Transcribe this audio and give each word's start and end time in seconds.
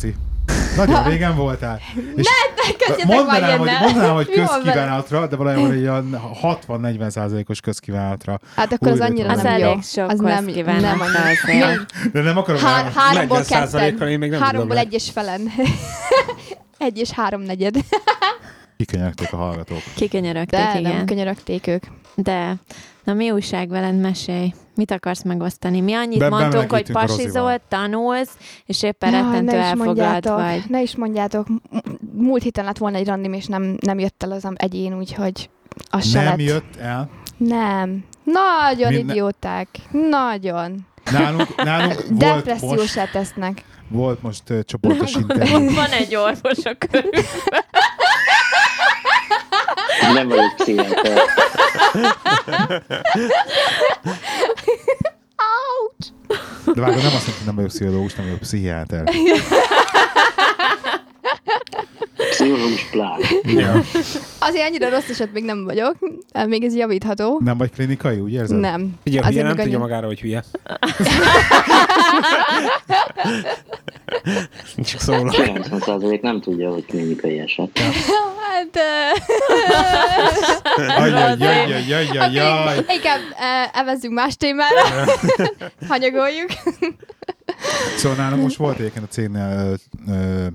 Rozi? 0.00 0.14
Nagyon 0.76 1.04
régen 1.10 1.36
voltál. 1.36 1.80
És 2.16 2.26
Kezdjetek 2.78 3.06
már 3.06 3.16
mondanám, 3.16 3.58
hogy, 3.58 3.70
mondanám, 3.80 4.14
hogy 4.14 4.30
közkívánatra, 4.40 5.26
de 5.26 5.36
valójában 5.36 5.70
egy 5.72 5.80
olyan 5.82 6.20
60-40 6.42 7.08
százalékos 7.08 7.60
közkívánatra. 7.60 8.40
Hát 8.56 8.72
akkor 8.72 8.88
az 8.88 9.00
annyira 9.00 9.30
Az 9.30 9.42
nem 9.42 9.58
jó. 9.58 9.80
sok 9.82 10.10
Az 10.10 10.18
nem, 10.18 10.44
nem 10.44 11.00
azért. 11.00 12.12
De 12.12 12.20
nem 12.22 12.36
akarom 12.36 12.60
Há- 12.60 12.92
háromból 12.94 13.38
40%-kal 13.42 13.70
ketten. 13.80 14.08
én 14.08 14.18
még 14.18 14.30
nem 14.30 14.40
Háromból 14.40 14.62
tudom 14.62 14.76
el. 14.78 14.84
egy 14.84 14.92
és 14.92 15.10
felen. 15.10 15.40
egy 16.78 16.98
és 16.98 17.10
háromnegyed. 17.10 17.74
Kikenyerték 18.76 19.32
a 19.32 19.36
hallgatók. 19.36 19.82
Kikönyörögték, 19.94 20.60
De 20.60 20.78
igen. 20.78 20.92
nem 20.96 21.06
könyörögték 21.06 21.66
ők. 21.66 21.84
De, 22.14 22.54
na 23.04 23.12
mi 23.12 23.30
újság 23.30 23.68
veled, 23.68 24.00
mesélj. 24.00 24.54
Mit 24.76 24.90
akarsz 24.90 25.22
megosztani? 25.22 25.80
Mi 25.80 25.92
annyit 25.94 26.18
Be- 26.18 26.28
mondtunk, 26.28 26.70
hogy 26.70 26.92
pasizol, 26.92 27.60
tanulsz, 27.68 28.36
és 28.66 28.82
éppen 28.82 29.12
Jaj, 29.12 29.22
rettentő 29.22 29.44
ne 29.44 29.58
is 29.58 29.64
elfoglalt 29.64 29.86
mondjátok, 29.96 30.36
vagy. 30.36 30.62
Ne 30.68 30.82
is 30.82 30.96
mondjátok. 30.96 31.48
M- 31.48 31.60
Múlt 32.12 32.42
héten 32.42 32.64
lett 32.64 32.78
volna 32.78 32.96
egy 32.96 33.06
randim, 33.06 33.32
és 33.32 33.46
nem, 33.46 33.76
nem 33.80 33.98
jött 33.98 34.22
el 34.22 34.32
az 34.32 34.48
egyén, 34.54 34.98
úgyhogy 34.98 35.50
az 35.90 36.08
se 36.10 36.18
Nem 36.22 36.28
lett. 36.28 36.40
jött 36.46 36.76
el. 36.76 37.10
Nem. 37.36 38.04
Nagyon 38.24 38.92
Minden- 38.92 39.08
idióták. 39.16 39.68
Nagyon. 40.10 40.86
Nálunk, 41.12 41.64
nálunk 41.64 41.94
volt 42.08 42.08
most, 42.10 42.18
Depressziósá 42.44 43.04
tesznek. 43.04 43.62
volt 43.88 44.22
most 44.22 44.50
uh, 44.50 44.60
csoportos 44.60 45.14
interjú. 45.14 45.74
Van 45.74 45.90
egy 45.90 46.14
orvos 46.16 46.64
a 46.64 46.74
körül. 46.78 47.10
Nem 50.14 50.28
vagyok 50.28 50.54
pszichiáter. 50.56 51.22
De 56.74 56.80
vágod, 56.80 57.02
nem 57.02 57.14
azt 57.14 57.26
mondta, 57.26 57.32
hogy 57.32 57.46
nem 57.46 57.54
vagyok 57.54 57.70
pszichológus, 57.70 58.14
nem 58.14 58.24
vagyok 58.24 58.40
pszichiáter. 58.40 59.04
Pszichológus 62.46 62.84
pláne. 62.90 63.26
Ja. 63.42 63.82
Azért 64.38 64.66
annyira 64.68 64.88
rossz 64.88 65.08
eset 65.08 65.32
még 65.32 65.44
nem 65.44 65.64
vagyok. 65.64 65.94
Még 66.46 66.64
ez 66.64 66.74
javítható. 66.74 67.40
Nem 67.44 67.58
vagy 67.58 67.70
klinikai, 67.70 68.18
úgy 68.18 68.32
érzed? 68.32 68.60
Nem. 68.60 68.94
Ugye, 69.06 69.26
hülye 69.26 69.42
nem 69.42 69.56
tudja 69.56 69.78
magára, 69.78 70.06
hogy 70.06 70.20
hülye. 70.20 70.44
Csak 74.84 75.00
szólok. 75.00 75.34
90% 75.36 76.20
nem 76.20 76.40
tudja, 76.40 76.70
hogy 76.70 76.84
klinikai 76.84 77.38
eset. 77.38 77.78
Hát... 77.78 78.76
ö, 78.76 78.80
Ajjajjajjajjajjaj. 81.02 82.76
Inkább 82.88 83.20
uh, 83.20 83.78
evezzünk 83.80 84.14
más 84.14 84.36
témára. 84.36 84.80
Hanyagoljuk. 85.88 86.48
Szóval 87.96 88.16
nálunk 88.16 88.42
most 88.42 88.56
volt 88.56 88.78
egyébként 88.78 89.04
a 89.04 89.08
cégnél 89.08 89.76
ö, 90.08 90.12
ö, 90.12 90.46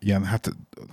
ilyen, 0.00 0.24
hát 0.24 0.50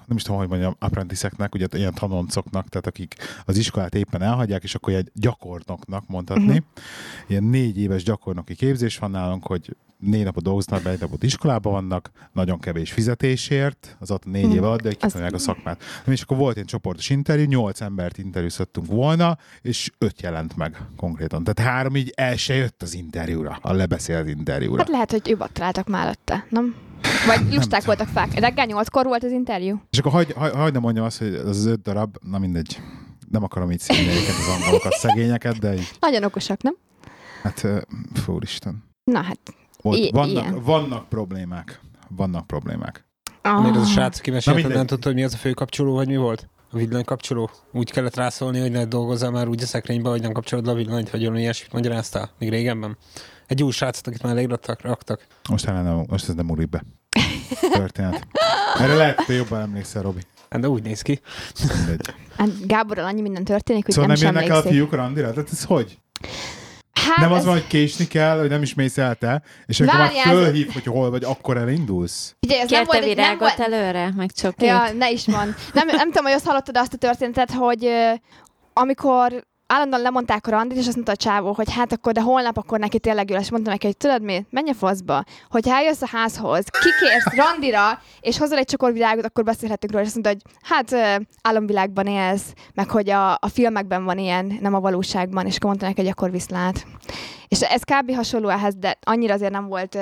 nem 0.08 0.18
is 0.18 0.24
tudom, 0.24 0.40
hogy 0.40 0.48
mondjam, 0.50 0.76
apprentiszeknek, 0.80 1.56
ugye 1.56 1.66
ilyen 1.72 1.94
tanoncoknak, 1.94 2.70
tehát 2.70 2.88
akik 2.88 3.16
az 3.46 3.58
iskolát 3.58 3.96
éppen 3.96 4.22
elhagyják, 4.22 4.64
és 4.64 4.76
akkor 4.76 4.94
egy 4.94 5.12
gyakornoknak 5.14 6.08
mondhatni. 6.08 6.44
Mhm. 6.44 6.52
Uh-huh. 6.52 6.84
Ilyen 7.28 7.44
négy 7.44 7.80
éves 7.80 8.04
gyakornoki 8.04 8.56
képzés 8.56 8.98
van 8.98 9.12
nálunk, 9.12 9.48
hogy 9.48 9.76
négy 9.98 10.24
napot 10.24 10.44
dolgoznak, 10.44 10.82
be 10.82 10.90
egy 10.90 11.00
napot 11.00 11.24
iskolában 11.24 11.74
vannak, 11.74 12.12
nagyon 12.34 12.60
kevés 12.60 12.92
fizetésért, 12.92 13.96
az 14.00 14.12
ott 14.12 14.26
négy 14.26 14.46
Mhm. 14.46 14.56
év 14.56 14.64
alatt, 14.64 14.82
de 14.82 14.90
kitanulják 14.90 15.34
a 15.34 15.38
szakmát. 15.38 15.84
És 16.06 16.22
akkor 16.22 16.38
volt 16.38 16.58
egy 16.58 16.66
csoportos 16.66 17.10
interjú, 17.10 17.46
nyolc 17.46 17.82
embert 17.82 18.18
interjúztattunk 18.18 18.88
volna, 18.88 19.38
és 19.62 19.92
öt 19.98 20.22
jelent 20.22 20.56
meg 20.56 20.78
konkrétan. 20.96 21.44
Tehát 21.44 21.72
három 21.72 21.96
így 21.96 22.14
el 22.16 22.36
se 22.36 22.54
jött 22.54 22.82
az 22.82 22.94
interjúra, 22.94 23.58
a 23.62 23.74
lebeszélt 23.74 24.28
interjúra. 24.30 24.78
Hát 24.78 24.90
lehet, 24.90 25.12
hogy 25.12 25.28
jobbat 25.28 25.52
találtak 25.52 25.88
már 25.88 26.04
előtte, 26.06 26.46
nem? 26.50 26.76
Vagy 27.28 27.54
lusták 27.54 27.84
voltak 27.86 28.08
fák. 28.08 28.40
Reggel 28.40 28.66
nyolckor 28.66 29.06
volt 29.06 29.24
az 29.24 29.32
interjú? 29.32 29.82
És 29.90 29.98
akkor 29.98 30.12
hagyd 30.12 30.32
hagy, 30.32 30.52
hagy, 30.52 30.74
ne 30.74 30.80
mondjam 30.80 31.06
azt, 31.06 31.18
hogy 31.18 31.34
az 31.34 31.66
öt 31.66 31.82
darab, 31.82 32.18
na 32.22 32.38
mindegy, 32.40 32.80
nem 33.30 33.44
akarom 33.44 33.72
így 33.72 33.80
színni 33.80 34.08
őket, 34.10 34.36
az 34.40 34.48
angolokat, 34.62 34.92
szegényeket, 35.06 35.60
de 35.60 35.74
így, 35.74 35.90
Nagyon 36.00 36.24
okosak, 36.24 36.62
nem? 36.62 36.76
hát 37.44 37.64
ö, 37.64 37.82
fú, 38.14 38.38
Isten. 38.42 38.84
Na 39.04 39.22
hát. 39.22 39.40
Volt, 39.82 39.98
I- 39.98 40.12
vannak, 40.12 40.30
ilyen. 40.44 40.64
vannak 40.64 41.10
problémák. 41.10 41.80
Vannak 42.10 42.48
problémák. 42.48 43.06
Még 43.44 43.72
az 43.72 43.78
a 43.78 43.80
Ah. 43.80 43.86
srác, 43.88 44.20
aki 44.20 44.32
mesélte, 44.32 44.68
nem 44.68 44.86
tudta, 44.86 45.08
hogy 45.08 45.16
mi 45.16 45.24
az 45.24 45.34
a 45.34 45.38
főkapcsoló, 45.38 45.94
vagy 45.94 46.08
mi 46.08 46.16
volt? 46.18 46.50
A 46.76 46.78
villanykapcsoló? 46.78 47.50
Úgy 47.72 47.92
kellett 47.92 48.16
rászólni, 48.16 48.60
hogy 48.60 48.72
ne 48.72 48.86
dolgozzál 48.86 49.32
már 49.32 49.48
úgy 49.48 49.62
a 49.62 49.66
szekrénybe, 49.66 50.10
hogy 50.10 50.22
nem 50.22 50.32
kapcsolod 50.32 50.66
le 50.66 50.72
a 50.72 50.76
villanyt, 50.76 51.10
vagy 51.10 51.20
valami 51.20 51.40
ilyesmit 51.40 51.72
magyaráztál, 51.74 52.30
még 52.40 52.50
régenben. 52.50 52.98
Egy 53.48 53.64
új 53.64 53.72
srácot, 53.72 54.08
akit 54.08 54.24
már 54.24 54.32
elég 54.32 54.58
raktak. 54.82 55.28
Most, 55.50 55.66
ellen 55.66 55.84
nem, 55.84 56.06
most 56.10 56.30
ez 56.30 56.36
nem 56.36 56.50
ugrik 56.50 56.70
be. 56.70 56.84
Történet. 57.72 58.28
Erre 58.80 58.96
lehet, 58.96 59.20
hogy 59.20 59.36
jobban 59.36 59.62
emlékszel, 59.62 60.02
Robi. 60.02 60.22
Hát 60.50 60.62
de 60.62 60.70
úgy 60.70 60.84
néz 60.84 61.02
ki. 61.02 61.20
Hát 62.38 62.68
Gáborral 62.68 63.06
annyi 63.06 63.22
minden 63.22 63.44
történik, 63.44 63.86
hogy 63.86 63.94
Szóval 63.94 64.10
nem, 64.10 64.24
nem 64.24 64.34
jönnek 64.34 64.50
el 64.50 64.58
a 64.58 64.62
fiúk 64.62 64.92
randira? 64.94 65.32
Tehát 65.32 65.50
ez 65.52 65.64
hogy? 65.64 65.98
Hát 67.08 67.18
nem 67.18 67.32
az 67.32 67.38
ez- 67.38 67.46
van, 67.46 67.54
hogy 67.54 67.68
késni 67.68 68.08
kell, 68.08 68.40
hogy 68.40 68.50
nem 68.50 68.62
is 68.62 68.74
mész 68.74 68.98
el 68.98 69.16
te, 69.16 69.42
és 69.66 69.80
akkor 69.80 69.94
már 69.98 70.12
fölhív, 70.12 70.72
hogy 70.74 70.86
hol 70.86 71.10
vagy, 71.10 71.24
akkor 71.24 71.58
elindulsz. 71.58 72.36
Figyelj, 72.40 72.62
ez 72.62 72.70
nem 72.70 72.80
Kérte 72.84 72.98
volt, 72.98 73.10
egy- 73.10 73.16
nem 73.16 73.26
virágot 73.38 73.56
volt, 73.58 73.74
előre, 73.74 74.12
meg 74.16 74.32
csokit? 74.32 74.68
Ja, 74.68 74.84
ne 74.98 75.12
is 75.12 75.26
mond. 75.26 75.56
Nem, 75.74 75.88
nem 75.88 76.08
tudom, 76.08 76.24
hogy 76.24 76.34
azt 76.34 76.46
hallottad 76.46 76.78
azt 76.78 76.94
a 76.94 76.98
történetet, 76.98 77.52
hogy 77.52 77.90
amikor 78.74 79.44
állandóan 79.68 80.02
lemondták 80.02 80.48
a 80.48 80.52
randit, 80.52 80.78
és 80.78 80.86
azt 80.86 80.96
mondta 80.96 81.12
a 81.12 81.16
csávó, 81.16 81.54
hogy 81.54 81.74
hát 81.74 81.92
akkor, 81.92 82.14
de 82.14 82.22
holnap 82.22 82.58
akkor 82.58 82.80
neki 82.80 83.00
tényleg 83.00 83.30
jön, 83.30 83.40
és 83.40 83.52
mondta 83.52 83.70
neki, 83.70 83.86
hogy 83.86 83.98
tudod 83.98 84.22
mi, 84.22 84.46
menj 84.50 84.70
a 84.70 84.74
faszba, 84.74 85.24
hogy 85.50 85.68
ha 85.68 85.76
eljössz 85.76 86.02
a 86.02 86.08
házhoz, 86.12 86.66
kikérsz 86.70 87.36
randira, 87.36 88.02
és 88.20 88.38
hozol 88.38 88.58
egy 88.58 88.66
csokor 88.66 88.94
virágot, 88.94 89.26
akkor 89.26 89.44
beszélhetünk 89.44 89.92
róla, 89.92 90.06
és 90.06 90.14
azt 90.14 90.24
mondta, 90.24 90.44
hogy 90.44 90.56
hát 90.62 91.22
álomvilágban 91.42 92.08
élsz, 92.08 92.54
meg 92.74 92.90
hogy 92.90 93.10
a, 93.10 93.32
a 93.32 93.48
filmekben 93.54 94.04
van 94.04 94.18
ilyen, 94.18 94.58
nem 94.62 94.74
a 94.74 94.80
valóságban, 94.80 95.46
és 95.46 95.56
akkor 95.56 95.70
mondta 95.70 95.86
neki, 95.86 96.02
hogy 96.02 96.10
akkor 96.10 96.32
viszlát. 96.32 96.86
És 97.48 97.62
ez 97.62 97.82
kb. 97.82 98.16
hasonló 98.16 98.50
ehhez, 98.50 98.76
de 98.76 98.98
annyira 99.02 99.34
azért 99.34 99.52
nem 99.52 99.68
volt... 99.68 99.98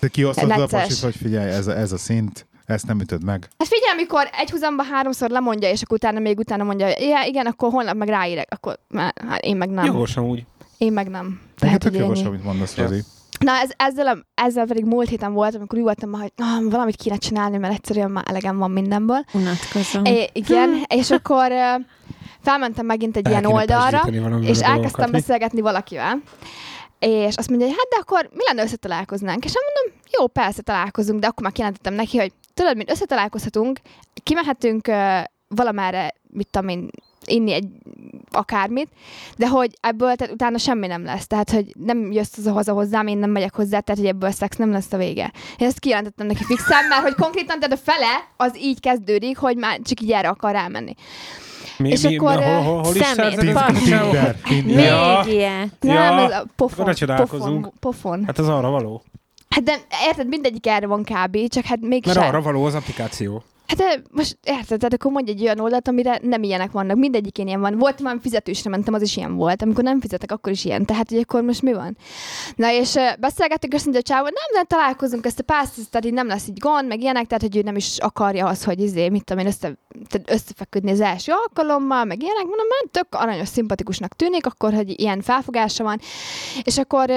Te 0.00 0.08
kiosztod 0.08 0.50
a 0.50 0.66
pasit, 0.66 0.98
hogy 0.98 1.16
figyelj, 1.16 1.50
ez 1.50 1.66
a, 1.66 1.76
ez 1.76 1.92
a 1.92 1.98
szint, 1.98 2.47
ezt 2.74 2.86
nem 2.86 3.00
ütöd 3.00 3.24
meg. 3.24 3.48
Hát 3.58 3.68
figyelj, 3.68 3.92
amikor 3.98 4.28
egy 4.38 4.50
húzamba 4.50 4.82
háromszor 4.82 5.30
lemondja, 5.30 5.70
és 5.70 5.82
akkor 5.82 5.96
utána 5.96 6.18
még 6.18 6.38
utána 6.38 6.64
mondja, 6.64 6.86
hogy 6.86 6.96
ja, 7.00 7.22
igen, 7.26 7.46
akkor 7.46 7.70
holnap 7.70 7.94
meg 7.94 8.08
ráírek, 8.08 8.48
akkor 8.50 8.78
már, 8.88 9.14
hát 9.28 9.40
én 9.44 9.56
meg 9.56 9.70
nem. 9.70 9.84
Jogos 9.84 10.16
amúgy. 10.16 10.44
Én 10.78 10.92
meg 10.92 11.08
nem. 11.08 11.40
Tehát, 11.58 11.78
tök 11.80 11.90
hogy 11.90 12.00
jogos, 12.00 12.22
amit 12.22 12.44
mondasz, 12.44 12.76
Ja. 12.76 12.82
Rozi. 12.82 13.02
Na, 13.38 13.52
ez, 13.52 13.70
ezzel, 13.76 14.06
a- 14.06 14.24
ezzel 14.34 14.66
pedig 14.66 14.84
múlt 14.84 15.08
héten 15.08 15.32
volt, 15.32 15.54
amikor 15.54 15.78
úgy 15.78 15.84
voltam, 15.84 16.12
hogy 16.12 16.32
ah, 16.36 16.70
valamit 16.70 16.96
kéne 16.96 17.16
csinálni, 17.16 17.56
mert 17.56 17.74
egyszerűen 17.74 18.10
már 18.10 18.24
elegem 18.26 18.58
van 18.58 18.70
mindenből. 18.70 19.24
Unatkozom. 19.32 20.04
É, 20.04 20.28
igen, 20.32 20.82
és 20.88 21.10
akkor 21.10 21.52
felmentem 22.40 22.86
megint 22.86 23.16
egy 23.16 23.24
El 23.26 23.30
ilyen 23.30 23.44
oldalra, 23.44 24.02
és 24.40 24.60
elkezdtem 24.60 25.10
beszélgetni 25.10 25.60
valakivel. 25.60 26.22
És 26.98 27.36
azt 27.36 27.48
mondja, 27.48 27.66
hogy 27.66 27.76
hát 27.78 27.88
de 27.88 27.96
akkor 28.00 28.30
mi 28.32 28.42
lenne 28.46 28.62
összetalálkoznánk? 28.62 29.44
És 29.44 29.52
mondom, 29.54 30.00
jó, 30.18 30.26
persze 30.26 30.62
találkozunk, 30.62 31.20
de 31.20 31.26
akkor 31.26 31.42
már 31.42 31.52
kijelentettem 31.52 31.94
neki, 31.94 32.18
hogy 32.18 32.32
tudod, 32.54 32.76
mint 32.76 32.90
összetalálkozhatunk, 32.90 33.78
kimehetünk 34.22 34.88
uh, 34.88 35.20
valamára, 35.48 36.08
mit 36.30 36.48
tudom 36.50 36.68
én, 36.68 36.90
inni 37.24 37.52
egy 37.52 37.68
akármit, 38.30 38.88
de 39.36 39.48
hogy 39.48 39.70
ebből 39.80 40.14
tehát 40.14 40.34
utána 40.34 40.58
semmi 40.58 40.86
nem 40.86 41.04
lesz. 41.04 41.26
Tehát, 41.26 41.50
hogy 41.50 41.72
nem 41.78 42.12
jössz 42.12 42.36
az 42.36 42.46
haza 42.46 42.72
hozzám, 42.72 43.06
én 43.06 43.18
nem 43.18 43.30
megyek 43.30 43.54
hozzá, 43.54 43.80
tehát, 43.80 44.00
hogy 44.00 44.10
ebből 44.10 44.30
szex 44.30 44.56
nem 44.56 44.70
lesz 44.70 44.92
a 44.92 44.96
vége. 44.96 45.32
Én 45.56 45.66
ezt 45.66 45.78
kijelentettem 45.78 46.26
neki 46.26 46.44
fixen, 46.44 46.84
mert 46.88 47.02
hogy 47.02 47.14
konkrétan, 47.14 47.60
tehát 47.60 47.78
a 47.78 47.90
fele 47.90 48.28
az 48.36 48.58
így 48.58 48.80
kezdődik, 48.80 49.38
hogy 49.38 49.56
már 49.56 49.80
csak 49.82 50.00
így 50.00 50.12
erre 50.12 50.28
akar 50.28 50.52
rámenni. 50.52 50.94
Mi, 51.78 51.88
És 51.88 52.02
mi, 52.02 52.16
akkor, 52.16 52.42
hol, 52.42 52.62
hol, 52.62 52.82
hol 52.82 52.94
szemét? 52.94 53.38
Tinder, 53.38 53.72
Tinder. 53.72 54.36
Még 54.64 54.84
Ja. 54.84 55.24
ilyet. 55.26 55.76
Nem, 55.80 55.94
Ja, 55.94 56.20
ez 56.20 56.30
a 56.30 56.44
pofon, 56.56 56.94
pofon, 57.16 57.72
pofon. 57.80 58.22
Hát 58.26 58.38
az 58.38 58.48
arra 58.48 58.70
való. 58.70 59.02
Hát 59.48 59.64
de 59.64 59.74
érted, 60.06 60.28
mindegyik 60.28 60.66
erre 60.66 60.86
van 60.86 61.02
kb, 61.02 61.48
csak 61.48 61.64
hát 61.64 61.80
még 61.80 62.06
Mert 62.06 62.18
arra 62.18 62.42
való 62.42 62.64
az 62.64 62.74
applikáció. 62.74 63.42
Hát 63.76 64.02
most 64.10 64.38
érted, 64.42 64.78
tehát 64.78 64.92
akkor 64.92 65.12
mondj 65.12 65.30
egy 65.30 65.42
olyan 65.42 65.60
oldalt, 65.60 65.88
amire 65.88 66.18
nem 66.22 66.42
ilyenek 66.42 66.70
vannak. 66.70 66.96
Mindegyikén 66.96 67.46
ilyen 67.46 67.60
van. 67.60 67.78
Volt 67.78 68.00
már 68.00 68.18
fizetősre 68.22 68.70
mentem, 68.70 68.94
az 68.94 69.02
is 69.02 69.16
ilyen 69.16 69.36
volt. 69.36 69.62
Amikor 69.62 69.84
nem 69.84 70.00
fizetek, 70.00 70.32
akkor 70.32 70.52
is 70.52 70.64
ilyen. 70.64 70.84
Tehát, 70.84 71.08
hogy 71.08 71.18
akkor 71.18 71.42
most 71.42 71.62
mi 71.62 71.72
van? 71.72 71.96
Na 72.56 72.72
és 72.72 72.94
beszélgettünk, 73.20 73.72
és 73.72 73.84
mondja 73.84 74.16
a 74.16 74.22
nem, 74.22 74.32
nem 74.52 74.64
találkozunk 74.64 75.26
ezt 75.26 75.38
a 75.38 75.42
pászt, 75.42 75.90
tehát 75.90 76.06
így 76.06 76.12
nem 76.12 76.26
lesz 76.26 76.48
így 76.48 76.58
gond, 76.58 76.88
meg 76.88 77.00
ilyenek, 77.00 77.26
tehát 77.26 77.42
hogy 77.42 77.56
ő 77.56 77.62
nem 77.62 77.76
is 77.76 77.98
akarja 77.98 78.46
az, 78.46 78.64
hogy 78.64 78.80
izé, 78.80 79.08
mit 79.08 79.24
tudom 79.24 79.42
én, 79.42 79.48
össze, 79.48 79.78
tehát 80.08 80.30
összefeküdni 80.30 80.90
az 80.90 81.00
első 81.00 81.32
alkalommal, 81.32 82.04
meg 82.04 82.22
ilyenek, 82.22 82.44
mondom, 82.44 82.66
már 82.66 82.90
tök 82.90 83.14
aranyos, 83.14 83.48
szimpatikusnak 83.48 84.16
tűnik, 84.16 84.46
akkor, 84.46 84.72
hogy 84.72 85.00
ilyen 85.00 85.20
felfogása 85.20 85.84
van. 85.84 86.00
És 86.62 86.78
akkor 86.78 87.10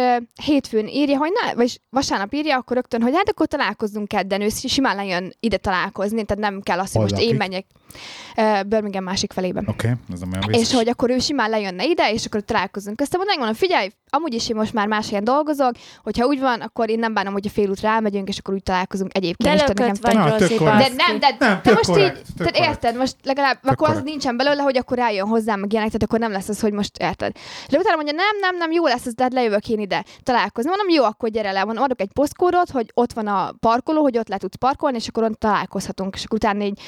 hétfőn 0.43 0.87
írja, 0.87 1.17
hogy 1.17 1.31
ne, 1.43 1.53
vagy 1.53 1.79
vasárnap 1.89 2.33
írja, 2.33 2.57
akkor 2.57 2.75
rögtön, 2.75 3.01
hogy 3.01 3.15
hát 3.15 3.29
akkor 3.29 3.47
találkozzunk 3.47 4.07
kedden, 4.07 4.41
ő 4.41 4.49
simán 4.49 4.95
lejön 4.95 5.33
ide 5.39 5.57
találkozni, 5.57 6.23
tehát 6.23 6.39
nem 6.41 6.61
kell 6.61 6.79
azt, 6.79 6.93
hogy 6.93 7.01
most 7.01 7.21
én 7.21 7.35
menjek 7.35 7.65
Birmingham 8.67 9.03
másik 9.03 9.33
felében. 9.33 9.65
Oké, 9.67 9.87
okay, 9.87 9.99
ez 10.13 10.19
nem 10.19 10.29
olyan 10.31 10.43
vészes. 10.47 10.61
És 10.61 10.73
hogy 10.73 10.89
akkor 10.89 11.09
ő 11.09 11.19
simán 11.19 11.49
lejönne 11.49 11.85
ide, 11.85 12.11
és 12.11 12.25
akkor 12.25 12.41
találkozunk. 12.41 13.01
Aztán 13.01 13.19
mondom, 13.19 13.37
mondom, 13.37 13.55
figyelj, 13.55 13.89
amúgy 14.09 14.33
is 14.33 14.49
én 14.49 14.55
most 14.55 14.73
már 14.73 14.87
más 14.87 15.07
helyen 15.07 15.23
dolgozok, 15.23 15.71
hogyha 16.03 16.25
úgy 16.25 16.39
van, 16.39 16.61
akkor 16.61 16.89
én 16.89 16.99
nem 16.99 17.13
bánom, 17.13 17.33
hogy 17.33 17.47
a 17.47 17.49
fél 17.49 17.69
útra 17.69 17.89
elmegyünk, 17.89 18.27
és 18.27 18.37
akkor 18.37 18.53
úgy 18.53 18.63
találkozunk 18.63 19.17
egyébként. 19.17 19.55
De 19.55 19.61
lökött 19.61 19.77
nekem 19.77 19.95
vagy, 20.01 20.37
tök 20.37 20.39
Rozi, 20.39 20.55
korrekt. 20.55 20.95
de 20.95 21.03
nem, 21.07 21.19
de 21.19 21.35
Nem, 21.39 21.61
te 21.61 21.61
tök 21.61 21.75
most 21.75 21.89
korrekt, 21.89 22.17
így, 22.17 22.35
tök 22.37 22.51
tehát 22.51 22.69
érted, 22.69 22.95
most 22.95 23.15
legalább, 23.23 23.57
akkor 23.61 23.87
az 23.87 23.93
korrekt. 23.93 24.03
nincsen 24.03 24.37
belőle, 24.37 24.61
hogy 24.61 24.77
akkor 24.77 24.97
rájön 24.97 25.27
hozzám, 25.27 25.59
meg 25.59 25.71
ilyenek, 25.71 25.89
tehát 25.89 26.03
akkor 26.03 26.19
nem 26.19 26.31
lesz 26.31 26.49
az, 26.49 26.59
hogy 26.59 26.73
most 26.73 26.97
érted. 26.97 27.31
És 27.67 27.73
utána 27.77 27.95
mondja, 27.95 28.13
nem, 28.13 28.37
nem, 28.39 28.57
nem, 28.57 28.71
jó 28.71 28.85
lesz, 28.85 29.05
ez, 29.05 29.13
de 29.13 29.23
hát 29.23 29.33
lejövök 29.33 29.69
én 29.69 29.79
ide 29.79 30.03
találkozni. 30.23 30.69
Mondom, 30.69 30.89
jó, 30.89 31.03
akkor 31.03 31.29
gyere 31.29 31.51
le, 31.51 31.63
mondom, 31.63 31.83
adok 31.83 32.01
egy 32.01 32.11
posztkódot, 32.13 32.69
hogy 32.69 32.91
ott 32.93 33.13
van 33.13 33.27
a 33.27 33.53
parkoló, 33.59 34.01
hogy 34.01 34.17
ott 34.17 34.27
le 34.27 34.37
tudsz 34.37 34.55
parkolni, 34.55 34.97
és 34.97 35.07
akkor 35.07 35.23
ott 35.23 35.39
találkozhatunk, 35.39 36.15
és 36.15 36.23
utána 36.33 36.63
így, 36.63 36.79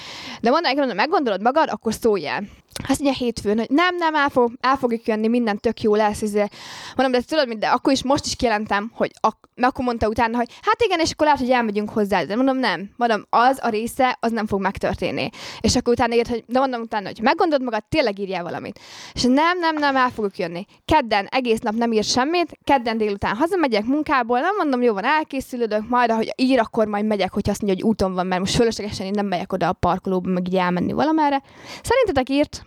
de 0.41 0.49
mondom, 0.49 0.61
neki, 0.61 0.77
mondom, 0.77 0.95
meggondolod 0.95 1.41
magad, 1.41 1.69
akkor 1.69 1.93
szólj 1.93 2.27
el. 2.27 2.43
Azt 2.87 3.01
mondja 3.01 3.25
hétfőn, 3.25 3.57
hogy 3.57 3.69
nem, 3.69 3.95
nem, 3.95 4.15
el, 4.15 4.29
fog, 4.29 4.51
el 4.61 4.75
fogjuk 4.75 5.07
jönni, 5.07 5.27
minden 5.27 5.57
tök 5.57 5.81
jó 5.81 5.95
lesz. 5.95 6.21
Izé. 6.21 6.47
Mondom, 6.95 7.19
de 7.19 7.25
tudod, 7.27 7.47
mit, 7.47 7.57
de 7.57 7.67
akkor 7.67 7.93
is 7.93 8.03
most 8.03 8.25
is 8.25 8.35
kijelentem, 8.35 8.91
hogy 8.95 9.11
ak- 9.21 9.49
akkor 9.61 9.85
mondta 9.85 10.07
utána, 10.07 10.37
hogy 10.37 10.49
hát 10.61 10.81
igen, 10.81 10.99
és 10.99 11.11
akkor 11.11 11.25
lehet, 11.25 11.41
hogy 11.41 11.49
elmegyünk 11.49 11.89
hozzá. 11.89 12.23
De 12.23 12.35
mondom, 12.35 12.57
nem. 12.57 12.89
Mondom, 12.97 13.25
az 13.29 13.59
a 13.61 13.69
része, 13.69 14.17
az 14.19 14.31
nem 14.31 14.47
fog 14.47 14.61
megtörténni. 14.61 15.29
És 15.61 15.75
akkor 15.75 15.93
utána 15.93 16.15
írt, 16.15 16.27
hogy 16.27 16.43
de 16.47 16.59
mondom 16.59 16.81
utána, 16.81 17.07
hogy 17.07 17.19
meggondolod 17.21 17.63
magad, 17.63 17.83
tényleg 17.89 18.19
írjál 18.19 18.43
valamit. 18.43 18.79
És 19.13 19.21
nem, 19.23 19.59
nem, 19.59 19.75
nem, 19.75 19.95
el 19.95 20.09
fogok 20.09 20.37
jönni. 20.37 20.65
Kedden 20.85 21.25
egész 21.25 21.59
nap 21.59 21.73
nem 21.73 21.91
ír 21.91 22.03
semmit, 22.03 22.57
kedden 22.63 22.97
délután 22.97 23.35
hazamegyek 23.35 23.85
munkából, 23.85 24.39
nem 24.39 24.55
mondom, 24.55 24.81
jó 24.81 24.93
van, 24.93 25.05
elkészülődök, 25.05 25.89
majd 25.89 26.09
ahogy 26.09 26.33
ír, 26.35 26.59
akkor 26.59 26.87
majd 26.87 27.05
megyek, 27.05 27.33
hogy 27.33 27.49
azt 27.49 27.61
mondja, 27.61 27.83
hogy 27.83 27.91
úton 27.91 28.13
van, 28.13 28.27
mert 28.27 28.41
most 28.41 28.55
fölöslegesen 28.55 29.05
én 29.05 29.11
nem 29.15 29.25
megyek 29.25 29.53
oda 29.53 29.67
a 29.67 29.73
parkolóba, 29.73 30.29
meg 30.29 30.47
így 30.47 30.55
elmenni 30.55 30.93
valamerre. 30.93 31.41
Szerintetek 31.81 32.29
írt? 32.29 32.62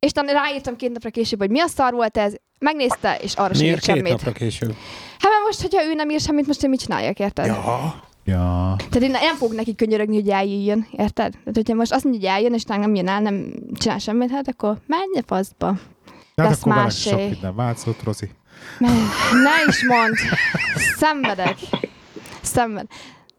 És 0.00 0.10
utána 0.10 0.32
ráírtam 0.32 0.76
két 0.76 0.92
napra 0.92 1.10
később, 1.10 1.38
hogy 1.38 1.50
mi 1.50 1.60
a 1.60 1.66
szar 1.66 1.92
volt 1.92 2.16
ez, 2.16 2.34
megnézte, 2.58 3.16
és 3.22 3.34
arra 3.34 3.54
sem 3.54 3.62
Miért 3.62 3.76
írt 3.76 3.86
két 3.86 3.94
semmit. 3.94 4.10
napra 4.12 4.32
később? 4.32 4.74
Hát 5.18 5.30
mert 5.32 5.44
most, 5.44 5.60
hogyha 5.60 5.84
ő 5.84 5.94
nem 5.94 6.10
ír 6.10 6.20
semmit, 6.20 6.46
most 6.46 6.62
én 6.62 6.70
mit 6.70 6.80
csináljak, 6.80 7.18
érted? 7.18 7.46
Ja. 7.46 7.94
Ja. 8.24 8.74
Tehát 8.76 9.02
én 9.02 9.10
nem 9.10 9.36
fogok 9.36 9.56
neki 9.56 9.74
könyörögni, 9.74 10.14
hogy 10.14 10.28
eljöjjön, 10.28 10.86
érted? 10.90 11.30
Tehát, 11.32 11.54
hogyha 11.54 11.74
most 11.74 11.92
azt 11.92 12.04
mondja, 12.04 12.20
hogy 12.30 12.38
eljön, 12.38 12.54
és 12.54 12.64
nem 12.64 12.94
jön 12.94 13.08
el, 13.08 13.20
nem 13.20 13.52
csinál 13.74 13.98
semmit, 13.98 14.30
hát 14.30 14.48
akkor 14.48 14.78
menj 14.86 15.18
a 15.18 15.22
faszba. 15.26 15.78
Tehát 16.34 16.50
Lesz 16.50 16.60
akkor 16.60 16.74
másé. 16.74 17.10
sok 17.10 17.18
minden 17.18 17.54
változott, 17.54 18.02
Rozi. 18.02 18.30
Ne, 18.78 18.88
ne 19.42 19.50
is 19.68 19.84
mondd. 19.84 20.14
Szenvedek. 20.96 21.56
Szenved. 22.42 22.86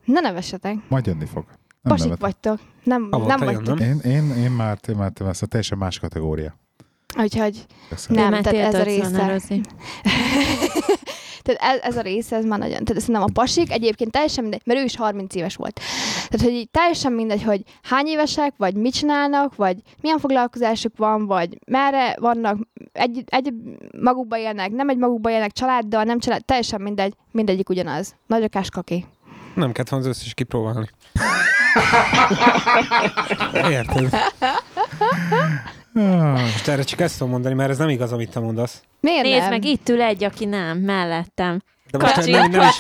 Ne 0.06 0.19
nevessetek. 0.19 0.75
Majd 0.88 1.06
jönni 1.06 1.25
fog. 1.25 1.46
Nem 1.81 1.95
Pasik 1.95 2.04
nevet. 2.04 2.19
vagytok. 2.22 2.60
Nem, 2.83 3.07
Havonta 3.12 3.36
nem 3.36 3.48
jön, 3.48 3.56
vagytok. 3.56 3.80
nem? 3.80 3.89
Én, 4.04 4.12
én, 4.12 4.44
én 4.44 4.51
már, 4.51 4.80
én 4.89 4.95
már 4.95 5.12
ezt 5.28 5.42
a 5.42 5.45
teljesen 5.45 5.78
más 5.78 6.00
kategória. 6.00 6.56
Úgyhogy 7.18 7.66
Köszönöm. 7.89 8.30
Nem, 8.30 8.42
tehát 8.42 8.74
ez 8.74 8.80
a 8.80 8.83
része. 8.83 9.42
Tehát 11.44 11.62
ez, 11.62 11.80
ez 11.81 11.98
a 11.98 12.01
része, 12.01 12.36
ez 12.36 12.45
már 12.45 12.60
nagyon. 12.60 12.83
Tehát 12.83 13.01
szerintem 13.01 13.24
a 13.24 13.30
pasik 13.33 13.72
egyébként 13.72 14.12
teljesen 14.12 14.44
mindegy, 14.44 14.62
mert 14.66 14.80
ő 14.80 14.83
is 14.83 14.95
30 14.95 15.36
éves 15.36 15.56
volt. 15.56 15.80
Tehát, 16.30 16.45
hogy 16.45 16.56
így 16.56 16.69
teljesen 16.69 17.12
mindegy, 17.12 17.44
hogy 17.44 17.62
hány 17.81 18.07
évesek, 18.07 18.54
vagy 18.57 18.75
mit 18.75 18.94
csinálnak, 18.94 19.56
vagy 19.56 19.77
milyen 20.01 20.19
foglalkozásuk 20.19 20.98
van, 20.98 21.25
vagy 21.25 21.57
merre 21.68 22.16
vannak, 22.19 22.57
egy, 22.92 23.24
egy 23.25 23.54
magukba 24.01 24.38
élnek, 24.38 24.72
nem 24.72 24.89
egy 24.89 24.98
magukba 24.98 25.31
élnek, 25.31 25.51
családdal, 25.51 26.04
nem 26.04 26.19
család, 26.19 26.45
teljesen 26.45 26.81
mindegy, 26.81 27.13
mindegyik 27.31 27.69
ugyanaz. 27.69 28.16
Nagyokás 28.27 28.69
kaki. 28.69 29.06
Nem 29.56 29.72
kellett 29.72 29.89
volna 29.89 30.06
az 30.10 30.12
összes 30.18 30.34
kipróbálni. 30.34 30.89
Érted? 33.69 34.09
Ah, 35.95 36.41
Most 36.41 36.68
erre 36.68 36.83
csak 36.83 37.00
ezt 37.00 37.18
tudom 37.18 37.31
mondani, 37.31 37.53
mert 37.56 37.69
ez 37.69 37.77
nem 37.77 37.89
igaz, 37.89 38.12
amit 38.12 38.31
te 38.31 38.39
mondasz. 38.39 38.81
Miért 39.00 39.23
Nézd 39.23 39.39
nem? 39.39 39.50
meg, 39.50 39.65
itt 39.65 39.89
ül 39.89 40.01
egy, 40.01 40.23
aki 40.23 40.45
nem, 40.45 40.77
mellettem. 40.77 41.62
De 41.91 41.97
most 41.97 42.13
Kacsint, 42.13 42.38
nem, 42.38 42.50
nem, 42.51 42.68
is, 42.68 42.75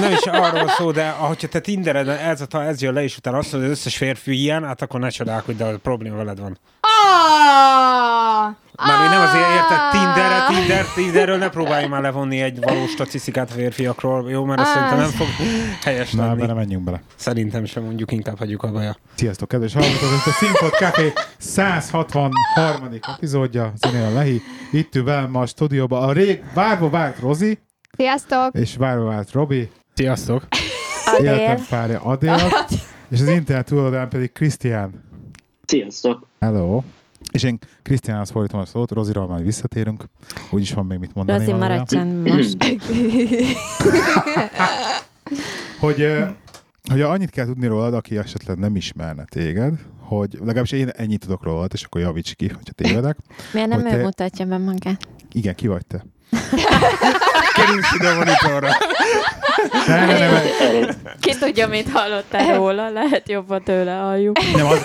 nem 0.00 0.12
is 0.12 0.18
arról 0.26 0.68
szó, 0.68 0.90
de 0.90 1.08
ahogyha 1.18 1.48
te 1.48 1.60
Tindered 1.60 2.08
ez, 2.08 2.40
a, 2.50 2.58
ez 2.62 2.82
jön 2.82 2.92
le, 2.94 3.02
és 3.02 3.16
utána 3.16 3.38
azt 3.38 3.52
mondod, 3.52 3.68
hogy 3.70 3.78
az 3.78 3.84
összes 3.84 3.96
férfi 3.96 4.40
ilyen, 4.40 4.64
hát 4.64 4.82
akkor 4.82 5.00
ne 5.00 5.08
csodálkozz, 5.08 5.56
de 5.56 5.64
a 5.64 5.78
probléma 5.78 6.16
veled 6.16 6.40
van. 6.40 6.58
Ah! 6.80 8.54
Már 8.86 9.10
nem 9.10 9.20
azért 9.20 9.48
érted 9.48 9.78
Ah! 9.78 9.90
Tinderre, 9.92 10.46
Tinder, 10.48 10.84
Tinderről 10.94 11.36
ne 11.38 11.48
próbálj 11.48 11.86
már 11.86 12.00
levonni 12.02 12.40
egy 12.40 12.60
valós 12.60 12.90
statisztikát 12.90 13.52
férfiakról, 13.52 14.30
jó? 14.30 14.44
Mert 14.44 14.60
azt 14.60 14.68
Ah. 14.68 14.74
szerintem 14.74 14.98
nem 14.98 15.10
fog 15.10 15.26
helyes 15.82 16.12
Na, 16.12 16.26
lenni. 16.26 16.40
bele 16.40 16.52
menjünk 16.54 16.84
bele. 16.84 17.02
Szerintem 17.16 17.64
sem 17.64 17.82
mondjuk, 17.82 18.12
inkább 18.12 18.38
hagyjuk 18.38 18.62
a 18.62 18.70
baja. 18.72 18.96
Sziasztok, 19.14 19.48
kedves 19.48 19.72
hallgatók! 19.72 20.02
Ez 20.02 20.26
a 20.26 20.30
Színpad 20.30 20.70
Café 20.72 21.12
163. 21.38 22.88
epizódja, 23.14 23.72
Zenél 23.76 24.04
a 24.04 24.10
Lehi. 24.12 24.42
Itt 24.72 24.94
ül 24.94 25.04
velem 25.04 25.30
ma 25.30 25.40
a 25.40 25.46
stúdióban 25.46 26.02
a 26.08 26.12
rég 26.12 26.42
várva 26.54 26.90
várt 26.90 27.18
Rozi, 27.20 27.58
Sziasztok! 27.96 28.54
és 28.54 28.76
várva 28.76 29.04
várt 29.04 29.32
Robi, 29.32 29.70
Sziasztok! 29.94 30.42
életem 31.20 31.50
Adél. 31.50 31.64
párja 31.68 32.00
Adél, 32.00 32.36
és 33.10 33.20
az 33.20 33.28
internet 33.28 33.66
túloldalán 33.66 34.08
pedig 34.08 34.32
Krisztián. 34.32 35.04
Sziasztok! 35.66 36.26
Hello! 36.40 36.82
És 37.32 37.42
én 37.42 37.58
Krisztiánhoz 37.82 38.30
fordítom 38.30 38.60
a 38.60 38.64
szót, 38.64 38.90
Roziról 38.90 39.26
majd 39.26 39.44
visszatérünk. 39.44 40.04
Úgyis 40.50 40.72
van 40.72 40.86
még 40.86 40.98
mit 40.98 41.14
mondani. 41.14 41.38
Rozi, 41.38 41.52
maradj 41.52 41.96
most. 41.96 42.56
Hogy, 45.78 46.06
hogy 46.90 47.00
annyit 47.00 47.30
kell 47.30 47.46
tudni 47.46 47.66
rólad, 47.66 47.94
aki 47.94 48.16
esetleg 48.18 48.58
nem 48.58 48.76
ismerne 48.76 49.24
téged, 49.24 49.74
hogy 50.00 50.36
legalábbis 50.40 50.72
én 50.72 50.88
ennyit 50.88 51.20
tudok 51.20 51.42
rólad, 51.44 51.70
és 51.74 51.82
akkor 51.82 52.00
javíts 52.00 52.34
ki, 52.34 52.46
hogyha 52.48 52.72
tévedek. 52.72 53.16
Miért 53.52 53.68
nem 53.68 53.86
ő 53.86 53.88
te- 53.88 54.02
mutatja 54.02 54.46
be 54.46 54.58
magát? 54.58 55.08
Igen, 55.32 55.54
ki 55.54 55.66
vagy 55.66 55.86
te? 55.86 56.04
Kerülsz 57.54 57.92
ide 57.94 58.08
a 58.08 58.14
monitorra! 58.16 58.68
Nem, 59.86 60.06
nem, 60.06 60.18
nem, 60.18 60.88
Ki 61.20 61.36
tudja, 61.38 61.68
mit 61.68 61.88
hallottál 61.88 62.56
róla, 62.56 62.90
lehet 62.90 63.28
jobban 63.28 63.62
tőle 63.62 63.92
halljuk. 63.92 64.38
nem 64.56 64.66
az, 64.66 64.84